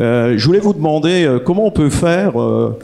Euh, 0.00 0.34
je 0.36 0.44
voulais 0.44 0.58
vous 0.58 0.72
demander 0.72 1.24
euh, 1.24 1.38
comment 1.38 1.64
on 1.64 1.70
peut 1.70 1.90
faire. 1.90 2.42
Euh, 2.42 2.76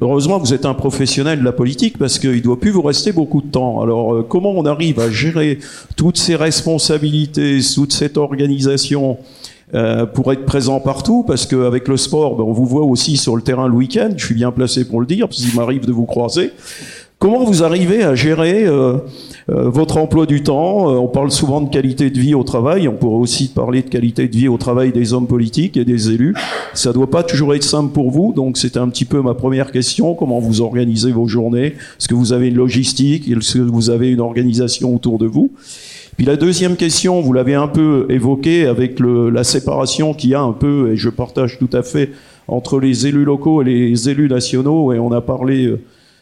heureusement, 0.00 0.38
vous 0.38 0.54
êtes 0.54 0.64
un 0.64 0.74
professionnel 0.74 1.40
de 1.40 1.44
la 1.44 1.50
politique 1.50 1.98
parce 1.98 2.20
qu'il 2.20 2.36
ne 2.36 2.38
doit 2.38 2.60
plus 2.60 2.70
vous 2.70 2.82
rester 2.82 3.10
beaucoup 3.10 3.42
de 3.42 3.48
temps. 3.48 3.82
Alors, 3.82 4.28
comment 4.28 4.52
on 4.52 4.64
arrive 4.64 5.00
à 5.00 5.10
gérer 5.10 5.58
toutes 5.96 6.18
ces 6.18 6.36
responsabilités, 6.36 7.58
toute 7.74 7.92
cette 7.92 8.16
organisation 8.16 9.18
pour 10.14 10.32
être 10.32 10.44
présent 10.44 10.78
partout? 10.78 11.24
Parce 11.26 11.46
qu'avec 11.46 11.88
le 11.88 11.96
sport, 11.96 12.36
ben, 12.36 12.44
on 12.44 12.52
vous 12.52 12.64
voit 12.66 12.84
aussi 12.84 13.16
sur 13.16 13.34
le 13.34 13.42
terrain 13.42 13.66
le 13.66 13.74
week-end. 13.74 14.10
Je 14.16 14.24
suis 14.24 14.36
bien 14.36 14.52
placé 14.52 14.86
pour 14.86 15.00
le 15.00 15.06
dire 15.06 15.26
parce 15.26 15.40
qu'il 15.40 15.56
m'arrive 15.56 15.84
de 15.84 15.92
vous 15.92 16.06
croiser. 16.06 16.52
Comment 17.18 17.42
vous 17.42 17.64
arrivez 17.64 18.04
à 18.04 18.14
gérer 18.14 18.64
euh, 18.64 18.98
euh, 19.50 19.68
votre 19.68 19.96
emploi 19.96 20.24
du 20.24 20.44
temps 20.44 20.86
On 20.86 21.08
parle 21.08 21.32
souvent 21.32 21.60
de 21.60 21.68
qualité 21.68 22.10
de 22.10 22.20
vie 22.20 22.34
au 22.36 22.44
travail. 22.44 22.86
On 22.86 22.94
pourrait 22.94 23.18
aussi 23.18 23.48
parler 23.48 23.82
de 23.82 23.88
qualité 23.88 24.28
de 24.28 24.36
vie 24.36 24.46
au 24.46 24.56
travail 24.56 24.92
des 24.92 25.12
hommes 25.12 25.26
politiques 25.26 25.76
et 25.76 25.84
des 25.84 26.10
élus. 26.10 26.36
Ça 26.74 26.92
doit 26.92 27.10
pas 27.10 27.24
toujours 27.24 27.56
être 27.56 27.64
simple 27.64 27.92
pour 27.92 28.12
vous. 28.12 28.32
Donc 28.32 28.56
c'était 28.56 28.78
un 28.78 28.88
petit 28.88 29.04
peu 29.04 29.20
ma 29.20 29.34
première 29.34 29.72
question. 29.72 30.14
Comment 30.14 30.38
vous 30.38 30.60
organisez 30.60 31.10
vos 31.10 31.26
journées 31.26 31.74
Est-ce 31.98 32.06
que 32.06 32.14
vous 32.14 32.32
avez 32.32 32.48
une 32.48 32.56
logistique 32.56 33.28
Est-ce 33.28 33.54
que 33.54 33.62
vous 33.62 33.90
avez 33.90 34.10
une 34.10 34.20
organisation 34.20 34.94
autour 34.94 35.18
de 35.18 35.26
vous? 35.26 35.50
Puis 36.16 36.24
la 36.24 36.36
deuxième 36.36 36.76
question, 36.76 37.20
vous 37.20 37.32
l'avez 37.32 37.54
un 37.54 37.68
peu 37.68 38.06
évoqué 38.10 38.66
avec 38.66 39.00
le, 39.00 39.30
la 39.30 39.42
séparation 39.42 40.14
qu'il 40.14 40.30
y 40.30 40.34
a 40.34 40.40
un 40.40 40.52
peu, 40.52 40.92
et 40.92 40.96
je 40.96 41.08
partage 41.10 41.58
tout 41.58 41.70
à 41.72 41.82
fait, 41.82 42.10
entre 42.48 42.80
les 42.80 43.06
élus 43.06 43.24
locaux 43.24 43.62
et 43.62 43.64
les 43.64 44.08
élus 44.08 44.28
nationaux, 44.28 44.92
et 44.92 44.98
on 44.98 45.12
a 45.12 45.20
parlé 45.20 45.66
euh, 45.66 45.80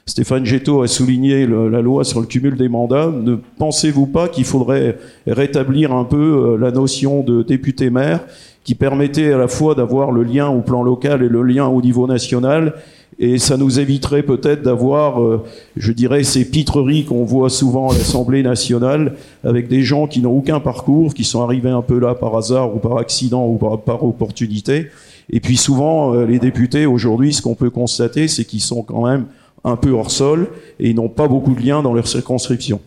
Stéphane 0.09 0.47
Getto 0.47 0.83
a 0.83 0.87
souligné 0.87 1.49
la 1.49 1.83
loi 1.83 2.05
sur 2.05 2.21
le 2.21 2.27
cumul 2.27 2.57
des 2.57 2.69
mandats. 2.69 3.11
Ne 3.11 3.35
pensez-vous 3.59 4.07
pas 4.07 4.29
qu'il 4.29 4.45
faudrait 4.45 4.99
rétablir 5.27 5.93
un 5.93 6.05
peu 6.05 6.17
euh, 6.17 6.57
la 6.57 6.71
notion 6.71 7.25
de 7.25 7.43
député-maire 7.43 8.21
qui 8.63 8.77
permettait 8.77 9.33
à 9.33 9.37
la 9.37 9.49
fois 9.49 9.75
d'avoir 9.75 10.13
le 10.13 10.23
lien 10.23 10.49
au 10.49 10.61
plan 10.61 10.85
local 10.85 11.25
et 11.25 11.29
le 11.29 11.43
lien 11.43 11.67
au 11.67 11.83
niveau 11.83 12.07
national? 12.07 12.75
Et 13.19 13.39
ça 13.39 13.57
nous 13.57 13.81
éviterait 13.81 14.23
peut-être 14.23 14.63
d'avoir, 14.63 15.21
euh, 15.21 15.43
je 15.77 15.91
dirais, 15.91 16.23
ces 16.23 16.49
pitreries 16.49 17.05
qu'on 17.05 17.25
voit 17.25 17.51
souvent 17.51 17.91
à 17.91 17.95
l'Assemblée 17.95 18.45
nationale, 18.45 19.15
avec 19.43 19.67
des 19.67 19.83
gens 19.83 20.07
qui 20.07 20.21
n'ont 20.21 20.39
aucun 20.39 20.61
parcours, 20.61 21.15
qui 21.15 21.25
sont 21.25 21.43
arrivés 21.43 21.71
un 21.71 21.83
peu 21.83 21.99
là 21.99 22.15
par 22.15 22.37
hasard 22.37 22.77
ou 22.77 22.79
par 22.79 22.99
accident 22.99 23.45
ou 23.45 23.57
par, 23.57 23.81
par 23.81 24.05
opportunité. 24.05 24.87
Et 25.31 25.41
puis 25.41 25.57
souvent, 25.57 26.15
euh, 26.15 26.27
les 26.27 26.39
députés, 26.39 26.87
aujourd'hui, 26.87 27.33
ce 27.33 27.43
qu'on 27.43 27.57
peut 27.57 27.71
constater, 27.71 28.29
c'est 28.29 28.45
qu'ils 28.45 28.61
sont 28.61 28.83
quand 28.83 29.05
même 29.05 29.25
un 29.67 29.77
peu 29.77 29.91
hors 29.91 30.11
sol 30.11 30.49
et 30.79 30.89
ils 30.89 30.95
n'ont 30.95 31.09
pas 31.09 31.29
beaucoup 31.29 31.55
de 31.55 31.61
liens 31.61 31.83
dans 31.83 31.93
leur 31.93 32.07
circonscription. 32.07 32.81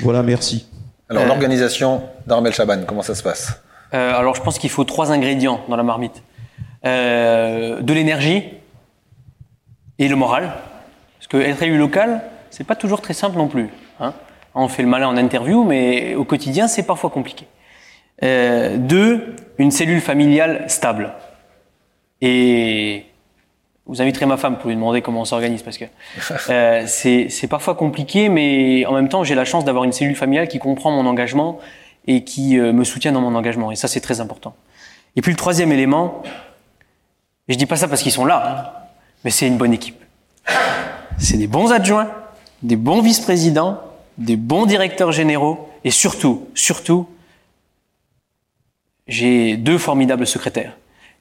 Voilà, 0.00 0.22
merci. 0.22 0.66
Alors, 1.08 1.26
l'organisation 1.26 2.02
d'Armel 2.26 2.52
Chaban, 2.52 2.82
comment 2.86 3.02
ça 3.02 3.14
se 3.14 3.22
passe? 3.22 3.62
Euh, 3.92 4.14
alors, 4.14 4.34
je 4.34 4.42
pense 4.42 4.58
qu'il 4.58 4.70
faut 4.70 4.84
trois 4.84 5.12
ingrédients 5.12 5.60
dans 5.68 5.76
la 5.76 5.82
marmite. 5.82 6.22
Euh, 6.86 7.82
de 7.82 7.92
l'énergie 7.92 8.44
et 9.98 10.08
le 10.08 10.16
moral. 10.16 10.52
Parce 11.18 11.26
que 11.28 11.36
être 11.36 11.62
élu 11.62 11.76
local, 11.76 12.22
c'est 12.48 12.64
pas 12.64 12.76
toujours 12.76 13.02
très 13.02 13.12
simple 13.12 13.36
non 13.36 13.48
plus. 13.48 13.68
Hein. 14.00 14.14
On 14.54 14.68
fait 14.68 14.82
le 14.82 14.88
malin 14.88 15.08
en 15.08 15.16
interview, 15.18 15.64
mais 15.64 16.14
au 16.14 16.24
quotidien, 16.24 16.66
c'est 16.68 16.84
parfois 16.84 17.10
compliqué. 17.10 17.46
Euh, 18.22 18.78
deux, 18.78 19.36
une 19.58 19.70
cellule 19.70 20.00
familiale 20.00 20.64
stable. 20.68 21.12
Et 22.22 23.04
vous 23.90 24.00
inviterez 24.00 24.24
ma 24.24 24.36
femme 24.36 24.56
pour 24.56 24.68
lui 24.68 24.76
demander 24.76 25.02
comment 25.02 25.22
on 25.22 25.24
s'organise 25.24 25.62
parce 25.62 25.76
que 25.76 25.84
euh, 26.50 26.84
c'est 26.86 27.46
parfois 27.48 27.74
compliqué, 27.74 28.28
mais 28.28 28.86
en 28.86 28.92
même 28.92 29.08
temps, 29.08 29.24
j'ai 29.24 29.34
la 29.34 29.44
chance 29.44 29.64
d'avoir 29.64 29.82
une 29.82 29.92
cellule 29.92 30.14
familiale 30.14 30.46
qui 30.46 30.60
comprend 30.60 30.92
mon 30.92 31.06
engagement 31.06 31.58
et 32.06 32.22
qui 32.22 32.56
euh, 32.56 32.72
me 32.72 32.84
soutient 32.84 33.10
dans 33.10 33.20
mon 33.20 33.34
engagement. 33.34 33.72
Et 33.72 33.76
ça, 33.76 33.88
c'est 33.88 34.00
très 34.00 34.20
important. 34.20 34.54
Et 35.16 35.22
puis 35.22 35.32
le 35.32 35.36
troisième 35.36 35.72
élément, 35.72 36.22
et 37.48 37.54
je 37.54 37.58
dis 37.58 37.66
pas 37.66 37.74
ça 37.74 37.88
parce 37.88 38.00
qu'ils 38.02 38.12
sont 38.12 38.24
là, 38.24 38.44
hein, 38.46 38.80
mais 39.24 39.30
c'est 39.32 39.48
une 39.48 39.58
bonne 39.58 39.72
équipe. 39.72 40.00
C'est 41.18 41.36
des 41.36 41.48
bons 41.48 41.72
adjoints, 41.72 42.12
des 42.62 42.76
bons 42.76 43.02
vice-présidents, 43.02 43.80
des 44.18 44.36
bons 44.36 44.66
directeurs 44.66 45.10
généraux, 45.10 45.68
et 45.82 45.90
surtout, 45.90 46.46
surtout, 46.54 47.08
j'ai 49.08 49.56
deux 49.56 49.78
formidables 49.78 50.28
secrétaires 50.28 50.76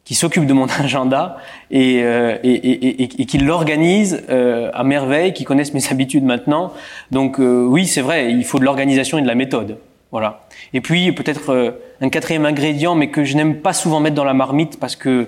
qui 0.10 0.16
s'occupent 0.16 0.47
de 0.47 0.53
mon 0.53 0.66
agenda 0.80 1.38
et, 1.70 2.01
euh, 2.01 2.36
et, 2.41 2.49
et, 2.49 3.03
et, 3.03 3.26
qui 3.28 3.38
l'organisent 3.38 4.24
euh, 4.32 4.72
à 4.74 4.84
merveille, 4.84 5.34
qui 5.34 5.43
connaissent 5.43 5.76
mes 5.76 5.88
habitudes 5.91 6.24
maintenant. 6.24 6.74
Donc 7.12 7.39
euh, 7.39 7.64
oui, 7.64 7.86
c'est 7.86 8.01
vrai, 8.01 8.32
il 8.32 8.43
faut 8.43 8.57
de 8.57 8.66
l'organisation 8.66 9.20
et 9.20 9.22
de 9.22 9.28
la 9.28 9.36
méthode. 9.36 9.78
Voilà. 10.12 10.47
Et 10.74 10.82
puis 10.82 11.12
peut-être 11.12 11.53
euh, 11.53 11.72
un 12.01 12.10
quatrième 12.10 12.47
ingrédient, 12.47 12.95
mais 12.95 13.12
que 13.12 13.24
je 13.24 13.38
n'aime 13.38 13.57
pas 13.57 13.72
souvent 13.72 13.99
mettre 13.99 14.16
dans 14.16 14.24
la 14.24 14.34
marmite 14.34 14.80
parce 14.80 14.95
que 14.95 15.28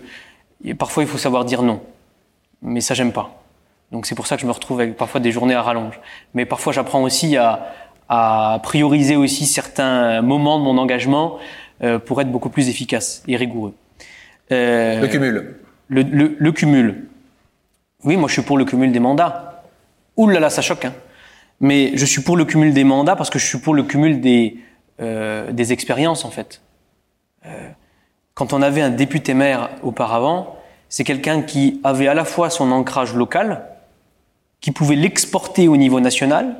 parfois 0.79 1.03
il 1.03 1.09
faut 1.09 1.19
savoir 1.19 1.45
dire 1.45 1.61
non. 1.61 1.79
Mais 2.63 2.81
ça 2.81 2.95
j'aime 2.95 3.11
pas. 3.11 3.39
Donc 3.91 4.07
c'est 4.07 4.15
pour 4.15 4.25
ça 4.25 4.35
que 4.35 4.41
je 4.41 4.47
me 4.47 4.51
retrouve 4.51 4.79
avec 4.79 4.97
parfois 4.97 5.19
des 5.19 5.31
journées 5.31 5.53
à 5.53 5.61
rallonge. 5.61 5.99
Mais 6.33 6.45
parfois 6.45 6.73
j'apprends 6.73 7.03
aussi 7.03 7.37
à, 7.37 7.67
à 8.09 8.59
prioriser 8.63 9.15
aussi 9.15 9.45
certains 9.45 10.23
moments 10.23 10.57
de 10.57 10.63
mon 10.63 10.79
engagement 10.79 11.37
euh, 11.83 11.99
pour 11.99 12.19
être 12.21 12.31
beaucoup 12.31 12.49
plus 12.49 12.67
efficace 12.67 13.23
et 13.27 13.35
rigoureux. 13.35 13.75
Euh, 14.51 15.01
le 15.01 15.07
cumul. 15.07 15.55
Le, 15.87 16.01
le, 16.03 16.35
le, 16.37 16.51
cumul. 16.51 17.07
Oui, 18.03 18.17
moi 18.17 18.27
je 18.27 18.33
suis 18.33 18.41
pour 18.41 18.57
le 18.57 18.65
cumul 18.65 18.91
des 18.91 18.99
mandats. 18.99 19.63
Ouh 20.17 20.27
là 20.27 20.39
là, 20.39 20.49
ça 20.49 20.61
choque. 20.61 20.85
Hein. 20.85 20.93
Mais 21.59 21.91
je 21.95 22.05
suis 22.05 22.21
pour 22.21 22.37
le 22.37 22.45
cumul 22.45 22.73
des 22.73 22.83
mandats 22.83 23.15
parce 23.15 23.29
que 23.29 23.39
je 23.39 23.45
suis 23.45 23.59
pour 23.59 23.73
le 23.73 23.83
cumul 23.83 24.19
des, 24.19 24.57
euh, 25.01 25.51
des 25.51 25.73
expériences 25.73 26.25
en 26.25 26.31
fait. 26.31 26.61
Euh, 27.45 27.69
quand 28.33 28.53
on 28.53 28.61
avait 28.61 28.81
un 28.81 28.89
député 28.89 29.33
maire 29.33 29.69
auparavant, 29.83 30.57
c'est 30.89 31.03
quelqu'un 31.03 31.41
qui 31.41 31.79
avait 31.83 32.07
à 32.07 32.13
la 32.13 32.25
fois 32.25 32.49
son 32.49 32.71
ancrage 32.71 33.13
local, 33.13 33.63
qui 34.59 34.71
pouvait 34.71 34.95
l'exporter 34.95 35.67
au 35.67 35.77
niveau 35.77 35.99
national, 35.99 36.55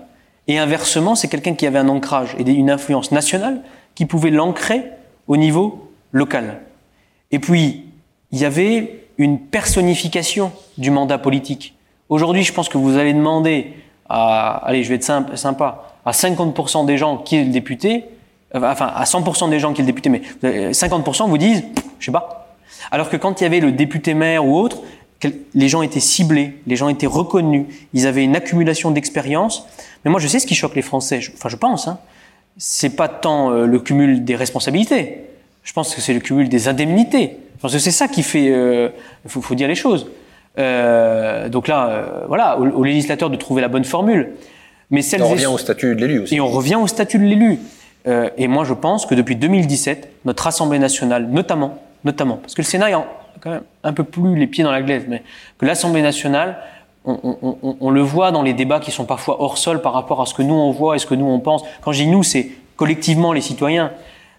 et 0.47 0.57
inversement, 0.57 1.15
c'est 1.15 1.27
quelqu'un 1.27 1.53
qui 1.53 1.67
avait 1.67 1.79
un 1.79 1.87
ancrage 1.87 2.35
et 2.37 2.49
une 2.49 2.69
influence 2.69 3.11
nationale, 3.11 3.61
qui 3.95 4.05
pouvait 4.05 4.31
l'ancrer 4.31 4.83
au 5.27 5.37
niveau 5.37 5.91
local. 6.11 6.59
Et 7.31 7.39
puis, 7.39 7.85
il 8.31 8.39
y 8.39 8.45
avait 8.45 9.05
une 9.17 9.39
personnification 9.39 10.51
du 10.77 10.91
mandat 10.91 11.17
politique. 11.17 11.75
Aujourd'hui, 12.09 12.43
je 12.43 12.53
pense 12.53 12.69
que 12.69 12.77
vous 12.77 12.97
allez 12.97 13.13
demander 13.13 13.73
à, 14.09 14.65
allez, 14.65 14.83
je 14.83 14.89
vais 14.89 14.95
être 14.95 15.37
sympa, 15.37 15.93
à 16.05 16.11
50% 16.11 16.85
des 16.85 16.97
gens 16.97 17.17
qui 17.17 17.37
est 17.37 17.43
le 17.43 17.51
député, 17.51 18.05
enfin, 18.53 18.91
à 18.93 19.03
100% 19.03 19.49
des 19.49 19.59
gens 19.59 19.73
qui 19.73 19.81
est 19.81 19.85
le 19.85 19.91
député, 19.91 20.09
mais 20.09 20.21
50% 20.71 21.29
vous 21.29 21.37
disent, 21.37 21.63
je 21.99 22.05
sais 22.05 22.11
pas. 22.11 22.57
Alors 22.89 23.09
que 23.09 23.17
quand 23.17 23.39
il 23.39 23.43
y 23.43 23.47
avait 23.47 23.59
le 23.59 23.71
député 23.71 24.13
maire 24.13 24.45
ou 24.45 24.57
autre, 24.57 24.81
les 25.53 25.69
gens 25.69 25.81
étaient 25.83 25.99
ciblés, 25.99 26.57
les 26.65 26.75
gens 26.75 26.89
étaient 26.89 27.07
reconnus, 27.07 27.67
ils 27.93 28.07
avaient 28.07 28.23
une 28.23 28.35
accumulation 28.35 28.91
d'expérience. 28.91 29.65
Mais 30.03 30.11
moi, 30.11 30.19
je 30.19 30.27
sais 30.27 30.39
ce 30.39 30.47
qui 30.47 30.55
choque 30.55 30.75
les 30.75 30.81
Français. 30.81 31.19
Enfin, 31.35 31.49
je 31.49 31.55
pense. 31.55 31.87
Hein. 31.87 31.99
C'est 32.57 32.95
pas 32.95 33.07
tant 33.07 33.51
euh, 33.51 33.65
le 33.65 33.79
cumul 33.79 34.25
des 34.25 34.35
responsabilités. 34.35 35.30
Je 35.63 35.73
pense 35.73 35.93
que 35.93 36.01
c'est 36.01 36.13
le 36.13 36.19
cumul 36.19 36.49
des 36.49 36.67
indemnités. 36.67 37.37
Je 37.57 37.61
pense 37.61 37.73
que 37.73 37.79
c'est 37.79 37.91
ça 37.91 38.07
qui 38.07 38.23
fait. 38.23 38.45
Il 38.45 38.51
euh, 38.51 38.89
faut, 39.27 39.41
faut, 39.41 39.55
dire 39.55 39.67
les 39.67 39.75
choses. 39.75 40.07
Euh, 40.57 41.49
donc 41.49 41.67
là, 41.67 41.87
euh, 41.87 42.25
voilà, 42.27 42.59
au, 42.59 42.65
au, 42.65 42.83
législateur 42.83 43.29
de 43.29 43.35
trouver 43.35 43.61
la 43.61 43.67
bonne 43.67 43.85
formule. 43.85 44.33
Mais 44.89 45.01
celles 45.01 45.21
et 45.21 45.23
on 45.23 45.29
revient 45.29 45.45
au 45.47 45.57
statut 45.57 45.95
de 45.95 46.01
l'élu 46.01 46.19
aussi. 46.19 46.35
Et 46.35 46.41
on 46.41 46.47
revient 46.47 46.75
au 46.75 46.87
statut 46.87 47.17
de 47.17 47.23
l'élu. 47.23 47.59
Euh, 48.07 48.29
et 48.37 48.47
moi, 48.47 48.65
je 48.65 48.73
pense 48.73 49.05
que 49.05 49.15
depuis 49.15 49.35
2017, 49.35 50.11
notre 50.25 50.47
Assemblée 50.47 50.79
nationale, 50.79 51.27
notamment, 51.29 51.77
notamment, 52.03 52.37
parce 52.37 52.55
que 52.55 52.61
le 52.61 52.65
Sénat 52.65 52.89
est 52.89 52.95
quand 53.39 53.49
même 53.49 53.61
un 53.83 53.93
peu 53.93 54.03
plus 54.03 54.35
les 54.35 54.47
pieds 54.47 54.63
dans 54.63 54.71
la 54.71 54.81
glaise, 54.81 55.05
mais 55.07 55.23
que 55.57 55.65
l'Assemblée 55.65 56.01
nationale, 56.01 56.57
on, 57.05 57.17
on, 57.23 57.57
on, 57.63 57.77
on, 57.79 57.89
le 57.89 58.01
voit 58.01 58.31
dans 58.31 58.41
les 58.41 58.53
débats 58.53 58.79
qui 58.79 58.91
sont 58.91 59.05
parfois 59.05 59.41
hors 59.41 59.57
sol 59.57 59.81
par 59.81 59.93
rapport 59.93 60.21
à 60.21 60.25
ce 60.25 60.33
que 60.33 60.43
nous 60.43 60.53
on 60.53 60.71
voit 60.71 60.95
et 60.95 60.99
ce 60.99 61.05
que 61.05 61.15
nous 61.15 61.25
on 61.25 61.39
pense. 61.39 61.63
Quand 61.81 61.91
je 61.91 62.03
dis 62.03 62.07
nous, 62.07 62.23
c'est 62.23 62.49
collectivement 62.75 63.33
les 63.33 63.41
citoyens. 63.41 63.91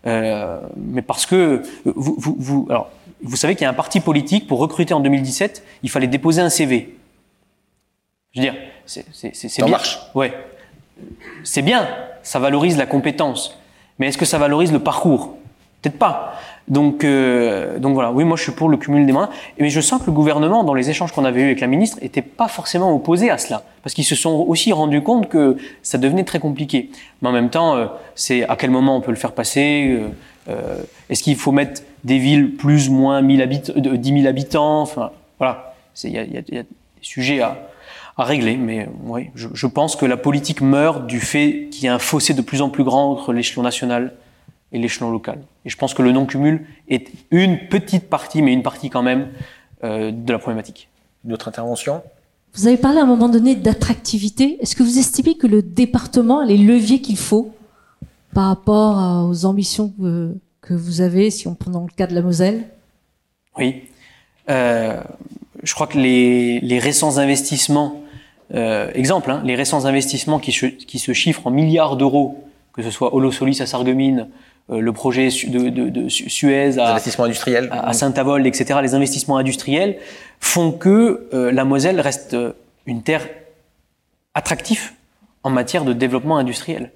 Euh, 0.07 0.61
mais 0.77 1.03
parce 1.03 1.27
que 1.27 1.63
vous, 1.85 2.17
vous, 2.19 2.37
vous 2.39 2.67
alors, 2.71 2.91
vous 3.23 3.37
savez 3.37 3.55
qu'il 3.55 3.63
y 3.63 3.67
a 3.67 3.71
un 3.71 3.75
parti 3.75 4.01
politique 4.01 4.47
pour 4.47 4.59
recruter 4.59 4.95
en 4.95 5.01
2017, 5.01 5.65
il 5.83 5.91
fallait 5.91 6.09
déposer 6.09 6.43
un 6.43 6.51
CV. 6.51 6.97
Je 8.33 8.41
veux 8.41 8.51
dire, 8.51 8.55
c'est 8.87 9.05
bien. 9.59 9.69
marche. 9.69 10.01
Ouais, 10.15 10.33
c'est 11.45 11.63
bien, 11.63 11.89
ça 12.23 12.39
valorise 12.39 12.77
la 12.77 12.87
compétence. 12.87 13.59
Mais 13.99 14.09
est-ce 14.09 14.19
que 14.19 14.25
ça 14.25 14.39
valorise 14.39 14.73
le 14.73 14.81
parcours? 14.81 15.37
Peut-être 15.81 15.99
pas. 15.99 16.41
Donc, 16.73 17.05
euh, 17.05 17.79
donc 17.79 17.93
voilà. 17.93 18.13
Oui, 18.13 18.25
moi 18.25 18.39
je 18.39 18.45
suis 18.45 18.53
pour 18.53 18.71
le 18.71 18.79
cumul 18.79 19.05
des 19.05 19.13
mandats. 19.13 19.29
Mais 19.59 19.69
je 19.69 19.81
sens 19.83 20.01
que 20.01 20.07
le 20.07 20.13
gouvernement, 20.13 20.65
dans 20.65 20.73
les 20.73 20.89
échanges 20.89 21.13
qu'on 21.13 21.27
avait 21.27 21.43
eus 21.43 21.45
avec 21.45 21.61
la 21.61 21.67
ministre, 21.67 21.99
était 22.01 22.23
pas 22.23 22.49
forcément 22.49 22.95
opposé 22.95 23.29
à 23.29 23.37
cela, 23.37 23.63
parce 23.83 23.95
qu'ils 23.95 24.07
se 24.07 24.15
sont 24.15 24.47
aussi 24.49 24.73
rendus 24.73 25.03
compte 25.03 25.29
que 25.29 25.59
ça 25.83 25.99
devenait 25.99 26.25
très 26.25 26.39
compliqué. 26.39 26.91
Mais 27.21 27.29
en 27.29 27.33
même 27.33 27.51
temps, 27.51 27.77
euh, 27.77 27.87
c'est 28.15 28.49
à 28.49 28.57
quel 28.57 28.71
moment 28.71 28.97
on 28.97 29.03
peut 29.03 29.11
le 29.11 29.19
faire 29.19 29.33
passer 29.33 30.01
euh, 30.49 30.83
Est-ce 31.11 31.23
qu'il 31.23 31.37
faut 31.37 31.53
mettre 31.53 31.83
des 32.05 32.17
villes 32.17 32.57
plus 32.57 32.89
moins 32.89 33.21
1000 33.21 33.43
habitants, 33.43 33.75
10 33.77 34.15
000 34.15 34.27
habitants 34.27 34.81
Enfin, 34.81 35.11
voilà. 35.39 35.75
Il 36.05 36.09
y 36.09 36.15
y, 36.15 36.55
y 36.55 36.59
a, 36.59 36.63
des 36.63 36.67
sujets 37.03 37.43
à, 37.43 37.69
à 38.17 38.25
régler, 38.25 38.57
mais 38.57 38.89
oui, 39.05 39.29
je, 39.35 39.49
je 39.53 39.67
pense 39.67 39.95
que 39.95 40.07
la 40.07 40.17
politique 40.17 40.63
meurt 40.63 41.07
du 41.07 41.21
fait 41.21 41.69
qu'il 41.71 41.85
y 41.85 41.89
a 41.89 41.95
un 41.95 41.99
fossé 41.99 42.33
de 42.33 42.41
plus 42.41 42.63
en 42.63 42.71
plus 42.71 42.83
grand 42.83 43.13
entre 43.13 43.35
l'échelon 43.35 43.63
national 43.63 44.15
et 44.73 44.79
l'échelon 44.79 45.11
local. 45.11 45.39
Et 45.65 45.71
je 45.71 45.77
pense 45.77 45.95
que 45.95 46.03
le 46.03 46.13
non-cumul 46.13 46.67
est 46.89 47.09
une 47.31 47.69
petite 47.69 48.09
partie, 48.09 48.43
mais 48.43 48.53
une 48.53 48.63
partie 48.63 48.91
quand 48.91 49.03
même, 49.03 49.29
euh, 49.85 50.11
de 50.11 50.33
la 50.33 50.39
problématique. 50.39 50.89
Une 51.25 51.33
autre 51.33 51.49
intervention 51.49 52.03
Vous 52.55 52.67
avez 52.67 52.77
parlé 52.77 52.99
à 52.99 53.03
un 53.03 53.07
moment 53.07 53.29
donné 53.29 53.55
d'attractivité. 53.55 54.59
Est-ce 54.61 54.75
que 54.75 54.83
vous 54.83 54.99
estimez 54.99 55.37
que 55.37 55.47
le 55.47 55.63
département 55.63 56.41
a 56.41 56.45
les 56.45 56.59
leviers 56.59 57.01
qu'il 57.01 57.19
faut 57.19 57.55
par 58.35 58.47
rapport 58.47 59.29
aux 59.29 59.45
ambitions 59.45 59.93
que, 60.01 60.35
que, 60.63 60.75
vous 60.75 61.01
avez, 61.01 61.31
si 61.31 61.49
on 61.49 61.55
prend 61.55 61.71
dans 61.71 61.83
le 61.83 61.93
cas 61.95 62.07
de 62.07 62.15
la 62.15 62.23
Moselle? 62.23 62.65
Oui. 63.59 63.85
Euh, 64.49 65.01
je 65.63 65.75
crois 65.75 65.87
que 65.87 65.99
les, 65.99 66.61
les 66.61 66.79
récents 66.79 67.19
investissements 67.19 68.03
Euh, 68.55 68.91
exemple, 68.95 69.31
hein, 69.31 69.43
les 69.45 69.55
récents 69.55 69.87
investissements 69.87 70.39
qui, 70.39 70.53
qui 70.53 70.99
se 70.99 71.13
chiffrent 71.13 71.47
en 71.47 71.51
milliards 71.51 71.97
d'euros, 71.97 72.45
que 72.75 72.83
ce 72.83 72.91
soit 72.91 73.15
Holosolis 73.15 73.61
à 73.63 73.67
Sarreguemines, 73.67 74.29
le 74.69 74.93
projet 74.93 75.29
de, 75.29 75.69
de, 75.69 75.89
de 75.89 76.09
Suez 76.09 76.79
à, 76.79 76.99
Saint-Avold, 77.93 78.47
etc., 78.47 78.79
les 78.83 78.95
investissements 78.95 79.37
industriels 79.37 79.99
font 80.41 80.73
que 80.73 81.29
euh, 81.35 81.53
la 81.53 81.65
Moselle 81.65 82.01
reste 82.01 82.37
une 82.87 83.03
terre 83.03 83.29
attractive 84.35 84.93
en 85.43 85.51
matière 85.51 85.85
de 85.85 85.93
développement 85.93 86.39
industriel 86.39 86.93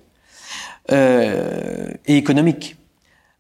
euh, 0.92 1.90
et 2.06 2.16
économique. 2.16 2.76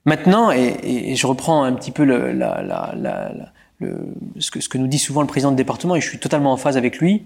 Maintenant, 0.04 0.50
et, 0.52 0.76
et, 0.82 1.16
je 1.16 1.26
reprends 1.26 1.64
un 1.64 1.72
petit 1.72 1.90
peu 1.90 2.04
le, 2.04 2.32
la, 2.32 2.62
la, 2.62 2.94
la, 2.96 3.32
le, 3.78 3.98
ce, 4.38 4.50
que, 4.50 4.60
ce, 4.60 4.68
que, 4.68 4.78
nous 4.78 4.86
dit 4.86 4.98
souvent 4.98 5.20
le 5.20 5.26
président 5.26 5.50
de 5.50 5.56
département, 5.56 5.96
et 5.96 6.00
je 6.00 6.08
suis 6.08 6.18
totalement 6.18 6.52
en 6.52 6.56
phase 6.56 6.76
avec 6.76 6.98
lui, 6.98 7.24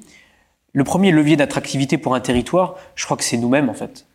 le 0.72 0.84
premier 0.84 1.11
levier 1.11 1.36
d'attractivité 1.36 1.98
pour 1.98 2.14
un 2.14 2.20
territoire, 2.20 2.76
je 2.94 3.05
crois 3.05 3.16
que 3.16 3.24
c'est 3.24 3.36
nous-mêmes 3.36 3.68
en 3.68 3.74
fait. 3.74 4.07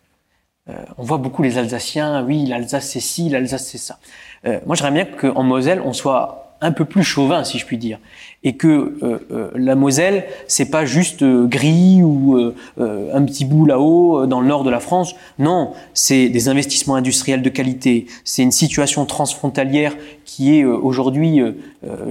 Euh, 0.69 0.73
on 0.97 1.03
voit 1.03 1.17
beaucoup 1.17 1.43
les 1.43 1.57
Alsaciens, 1.57 2.23
oui, 2.23 2.45
l'Alsace 2.45 2.89
c'est 2.89 2.99
ci, 2.99 3.29
l'Alsace 3.29 3.67
c'est 3.67 3.77
ça. 3.77 3.99
Euh, 4.45 4.59
moi, 4.65 4.75
j'aimerais 4.75 4.91
bien 4.91 5.05
qu'en 5.05 5.43
Moselle, 5.43 5.81
on 5.85 5.93
soit 5.93 6.45
un 6.61 6.71
peu 6.71 6.85
plus 6.85 7.03
chauvin, 7.03 7.43
si 7.43 7.59
je 7.59 7.65
puis 7.65 7.77
dire, 7.77 7.99
et 8.43 8.55
que 8.55 8.97
euh, 9.03 9.19
euh, 9.31 9.51
la 9.55 9.75
Moselle, 9.75 10.25
c'est 10.47 10.69
pas 10.69 10.85
juste 10.85 11.21
euh, 11.21 11.45
gris 11.45 12.01
ou 12.01 12.53
un 12.77 13.23
petit 13.23 13.45
bout 13.45 13.65
là-haut 13.65 14.25
dans 14.25 14.41
le 14.41 14.47
nord 14.47 14.63
de 14.63 14.69
la 14.69 14.79
France. 14.79 15.15
Non, 15.39 15.73
c'est 15.93 16.29
des 16.29 16.49
investissements 16.49 16.95
industriels 16.95 17.41
de 17.41 17.49
qualité. 17.49 18.07
C'est 18.23 18.41
une 18.41 18.51
situation 18.51 19.05
transfrontalière 19.05 19.93
qui 20.25 20.57
est 20.57 20.65
aujourd'hui 20.65 21.41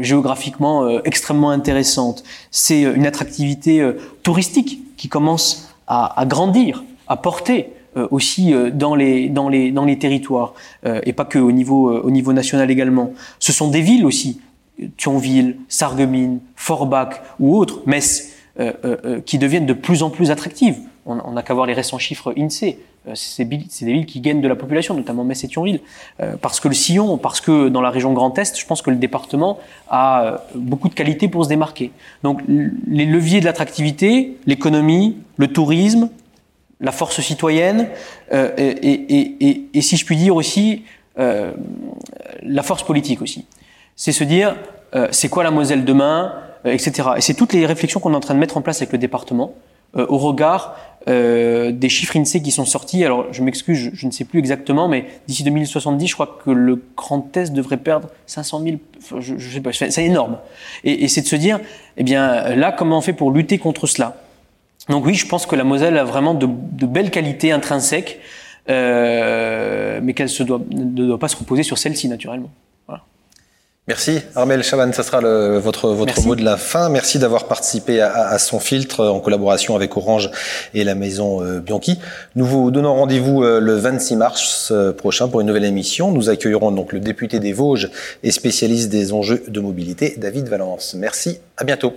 géographiquement 0.01 1.01
extrêmement 1.01 1.51
intéressante. 1.51 2.25
C'est 2.51 2.83
une 2.83 3.07
attractivité 3.07 3.87
touristique 4.23 4.81
qui 4.97 5.09
commence 5.09 5.75
à, 5.87 6.19
à 6.19 6.27
grandir, 6.27 6.85
à 7.07 7.17
porter 7.17 7.71
aussi 8.11 8.55
dans 8.73 8.95
les 8.95 9.29
dans 9.29 9.49
les 9.49 9.71
dans 9.71 9.85
les 9.85 9.99
territoires 9.99 10.55
et 10.85 11.13
pas 11.13 11.25
que 11.25 11.39
au 11.39 11.53
niveau 11.53 11.93
au 11.93 12.11
niveau 12.11 12.33
national 12.33 12.71
également. 12.71 13.13
Ce 13.39 13.53
sont 13.53 13.71
des 13.71 13.81
villes 13.81 14.05
aussi 14.05 14.41
Thionville, 14.97 15.57
Sarreguemines, 15.69 16.41
Forbach 16.57 17.21
ou 17.39 17.57
autres, 17.57 17.83
Metz, 17.87 18.33
euh, 18.59 18.73
euh, 18.85 18.97
euh, 19.05 19.21
qui 19.21 19.39
deviennent 19.39 19.67
de 19.67 19.73
plus 19.73 20.03
en 20.03 20.11
plus 20.11 20.31
attractives. 20.31 20.79
On 21.07 21.33
n'a 21.33 21.43
qu'à 21.43 21.53
voir 21.53 21.67
les 21.67 21.75
récents 21.75 21.99
chiffres 21.99 22.33
INSEE. 22.39 22.79
c'est 23.15 23.45
des 23.45 23.93
villes 23.93 24.07
qui 24.07 24.21
gagnent 24.21 24.41
de 24.41 24.49
la 24.49 24.57
population, 24.57 24.95
notamment 24.95 25.23
Metz 25.23 25.45
et 25.45 25.49
Thionville, 25.49 25.81
parce 26.41 26.61
que 26.61 26.69
le 26.69 26.73
sillon, 26.73 27.19
parce 27.19 27.43
que 27.43 27.69
dans 27.69 27.83
la 27.83 27.91
région 27.91 28.15
Grand 28.15 28.39
Est, 28.39 28.59
je 28.59 28.65
pense 28.65 28.81
que 28.81 28.89
le 28.89 28.97
département 28.97 29.59
a 29.91 30.39
beaucoup 30.55 30.89
de 30.89 30.95
qualités 30.95 31.29
pour 31.29 31.45
se 31.45 31.51
démarquer. 31.51 31.91
Donc 32.23 32.41
les 32.49 33.05
leviers 33.05 33.41
de 33.41 33.45
l'attractivité, 33.45 34.39
l'économie, 34.47 35.19
le 35.37 35.49
tourisme, 35.49 36.09
la 36.85 36.93
force 36.93 37.21
citoyenne, 37.21 37.89
et, 38.33 39.67
et, 39.75 39.81
si 39.81 39.97
je 39.97 40.05
puis 40.05 40.17
dire 40.17 40.37
aussi, 40.37 40.85
la 41.17 42.63
force 42.63 42.85
politique 42.85 43.23
aussi 43.23 43.47
c'est 43.97 44.13
se 44.13 44.25
dire 44.25 44.57
euh, 44.95 45.09
c'est 45.11 45.29
quoi 45.29 45.45
la 45.45 45.51
Moselle 45.51 45.85
demain, 45.85 46.35
euh, 46.67 46.73
etc. 46.73 47.11
Et 47.17 47.21
c'est 47.21 47.35
toutes 47.35 47.53
les 47.53 47.67
réflexions 47.67 48.01
qu'on 48.01 48.13
est 48.13 48.17
en 48.17 48.21
train 48.21 48.35
de 48.35 48.39
mettre 48.39 48.57
en 48.57 48.63
place 48.63 48.79
avec 48.79 48.93
le 48.93 48.99
département 48.99 49.55
euh, 49.97 50.07
au 50.09 50.19
regard 50.19 50.77
des 51.07 51.89
chiffres 51.91 52.17
INSEE 52.17 52.41
qui 52.41 52.51
sont 52.51 52.65
sortis. 52.65 53.05
Alors 53.05 53.27
je 53.31 53.43
m'excuse, 53.43 53.91
je, 53.93 54.07
ne 54.07 54.11
sais 54.11 54.25
plus 54.25 54.39
exactement, 54.39 54.89
mais 54.89 55.05
d'ici 55.29 55.45
2070, 55.45 56.07
je 56.07 56.15
crois 56.15 56.39
que 56.43 56.51
le 56.51 56.83
Grand 56.97 57.21
test 57.21 57.53
devrait 57.53 57.77
perdre 57.77 58.09
500 58.25 58.63
000. 58.63 58.77
Je, 59.21 59.35
je 59.37 59.51
sais 59.51 59.61
pas, 59.61 59.71
c'est 59.75 60.03
énorme. 60.03 60.39
Et, 60.83 61.05
et 61.05 61.09
c'est 61.09 61.21
de 61.21 61.27
se 61.27 61.37
dire, 61.37 61.61
eh 61.99 62.05
bien 62.05 62.55
là, 62.57 62.73
comment 62.73 62.97
on 62.97 63.01
fait 63.03 63.13
pour 63.13 63.33
lutter 63.33 63.59
contre 63.59 63.87
cela? 63.87 64.17
Donc 64.89 65.07
oui, 65.07 65.15
je 65.15 65.27
pense 65.27 65.47
que 65.47 65.57
la 65.57 65.65
Moselle 65.65 65.97
a 65.97 66.05
vraiment 66.05 66.35
de, 66.35 66.47
de 66.47 66.87
belles 66.87 67.11
qualités 67.11 67.53
intrinsèques, 67.53 68.21
mais 68.69 70.13
qu'elle 70.15 70.29
ne 70.29 71.07
doit 71.07 71.19
pas 71.19 71.29
se 71.29 71.37
reposer 71.37 71.63
sur 71.63 71.79
celle-ci 71.79 72.09
naturellement. 72.09 72.51
Merci. 73.87 74.21
Armel 74.35 74.63
Chaban, 74.63 74.91
ça 74.95 75.03
sera 75.03 75.21
le, 75.21 75.59
votre, 75.59 75.91
votre 75.91 76.23
mot 76.23 76.35
de 76.35 76.43
la 76.43 76.57
fin. 76.57 76.89
Merci 76.89 77.19
d'avoir 77.19 77.47
participé 77.47 78.01
à, 78.01 78.29
à, 78.29 78.39
son 78.39 78.59
filtre 78.59 79.05
en 79.05 79.21
collaboration 79.21 79.77
avec 79.77 79.95
Orange 79.99 80.31
et 80.73 80.85
la 80.85 80.95
maison 80.95 81.43
euh, 81.43 81.61
Bianchi. 81.61 81.99
Nous 82.35 82.47
vous 82.47 82.71
donnons 82.71 82.95
rendez-vous 82.95 83.45
euh, 83.45 83.61
le 83.61 83.75
26 83.75 84.17
mars 84.17 84.69
euh, 84.71 84.95
prochain 84.95 85.29
pour 85.29 85.43
une 85.43 85.49
nouvelle 85.49 85.67
émission. 85.67 86.13
Nous 86.13 86.31
accueillerons 86.31 86.71
donc 86.71 86.95
le 86.95 87.01
député 87.01 87.41
des 87.41 87.53
Vosges 87.53 87.91
et 88.23 88.31
spécialiste 88.31 88.89
des 88.89 89.13
enjeux 89.13 89.43
de 89.49 89.61
mobilité, 89.61 90.15
David 90.17 90.49
Valence. 90.49 90.95
Merci. 90.95 91.41
À 91.59 91.65
bientôt. 91.65 91.93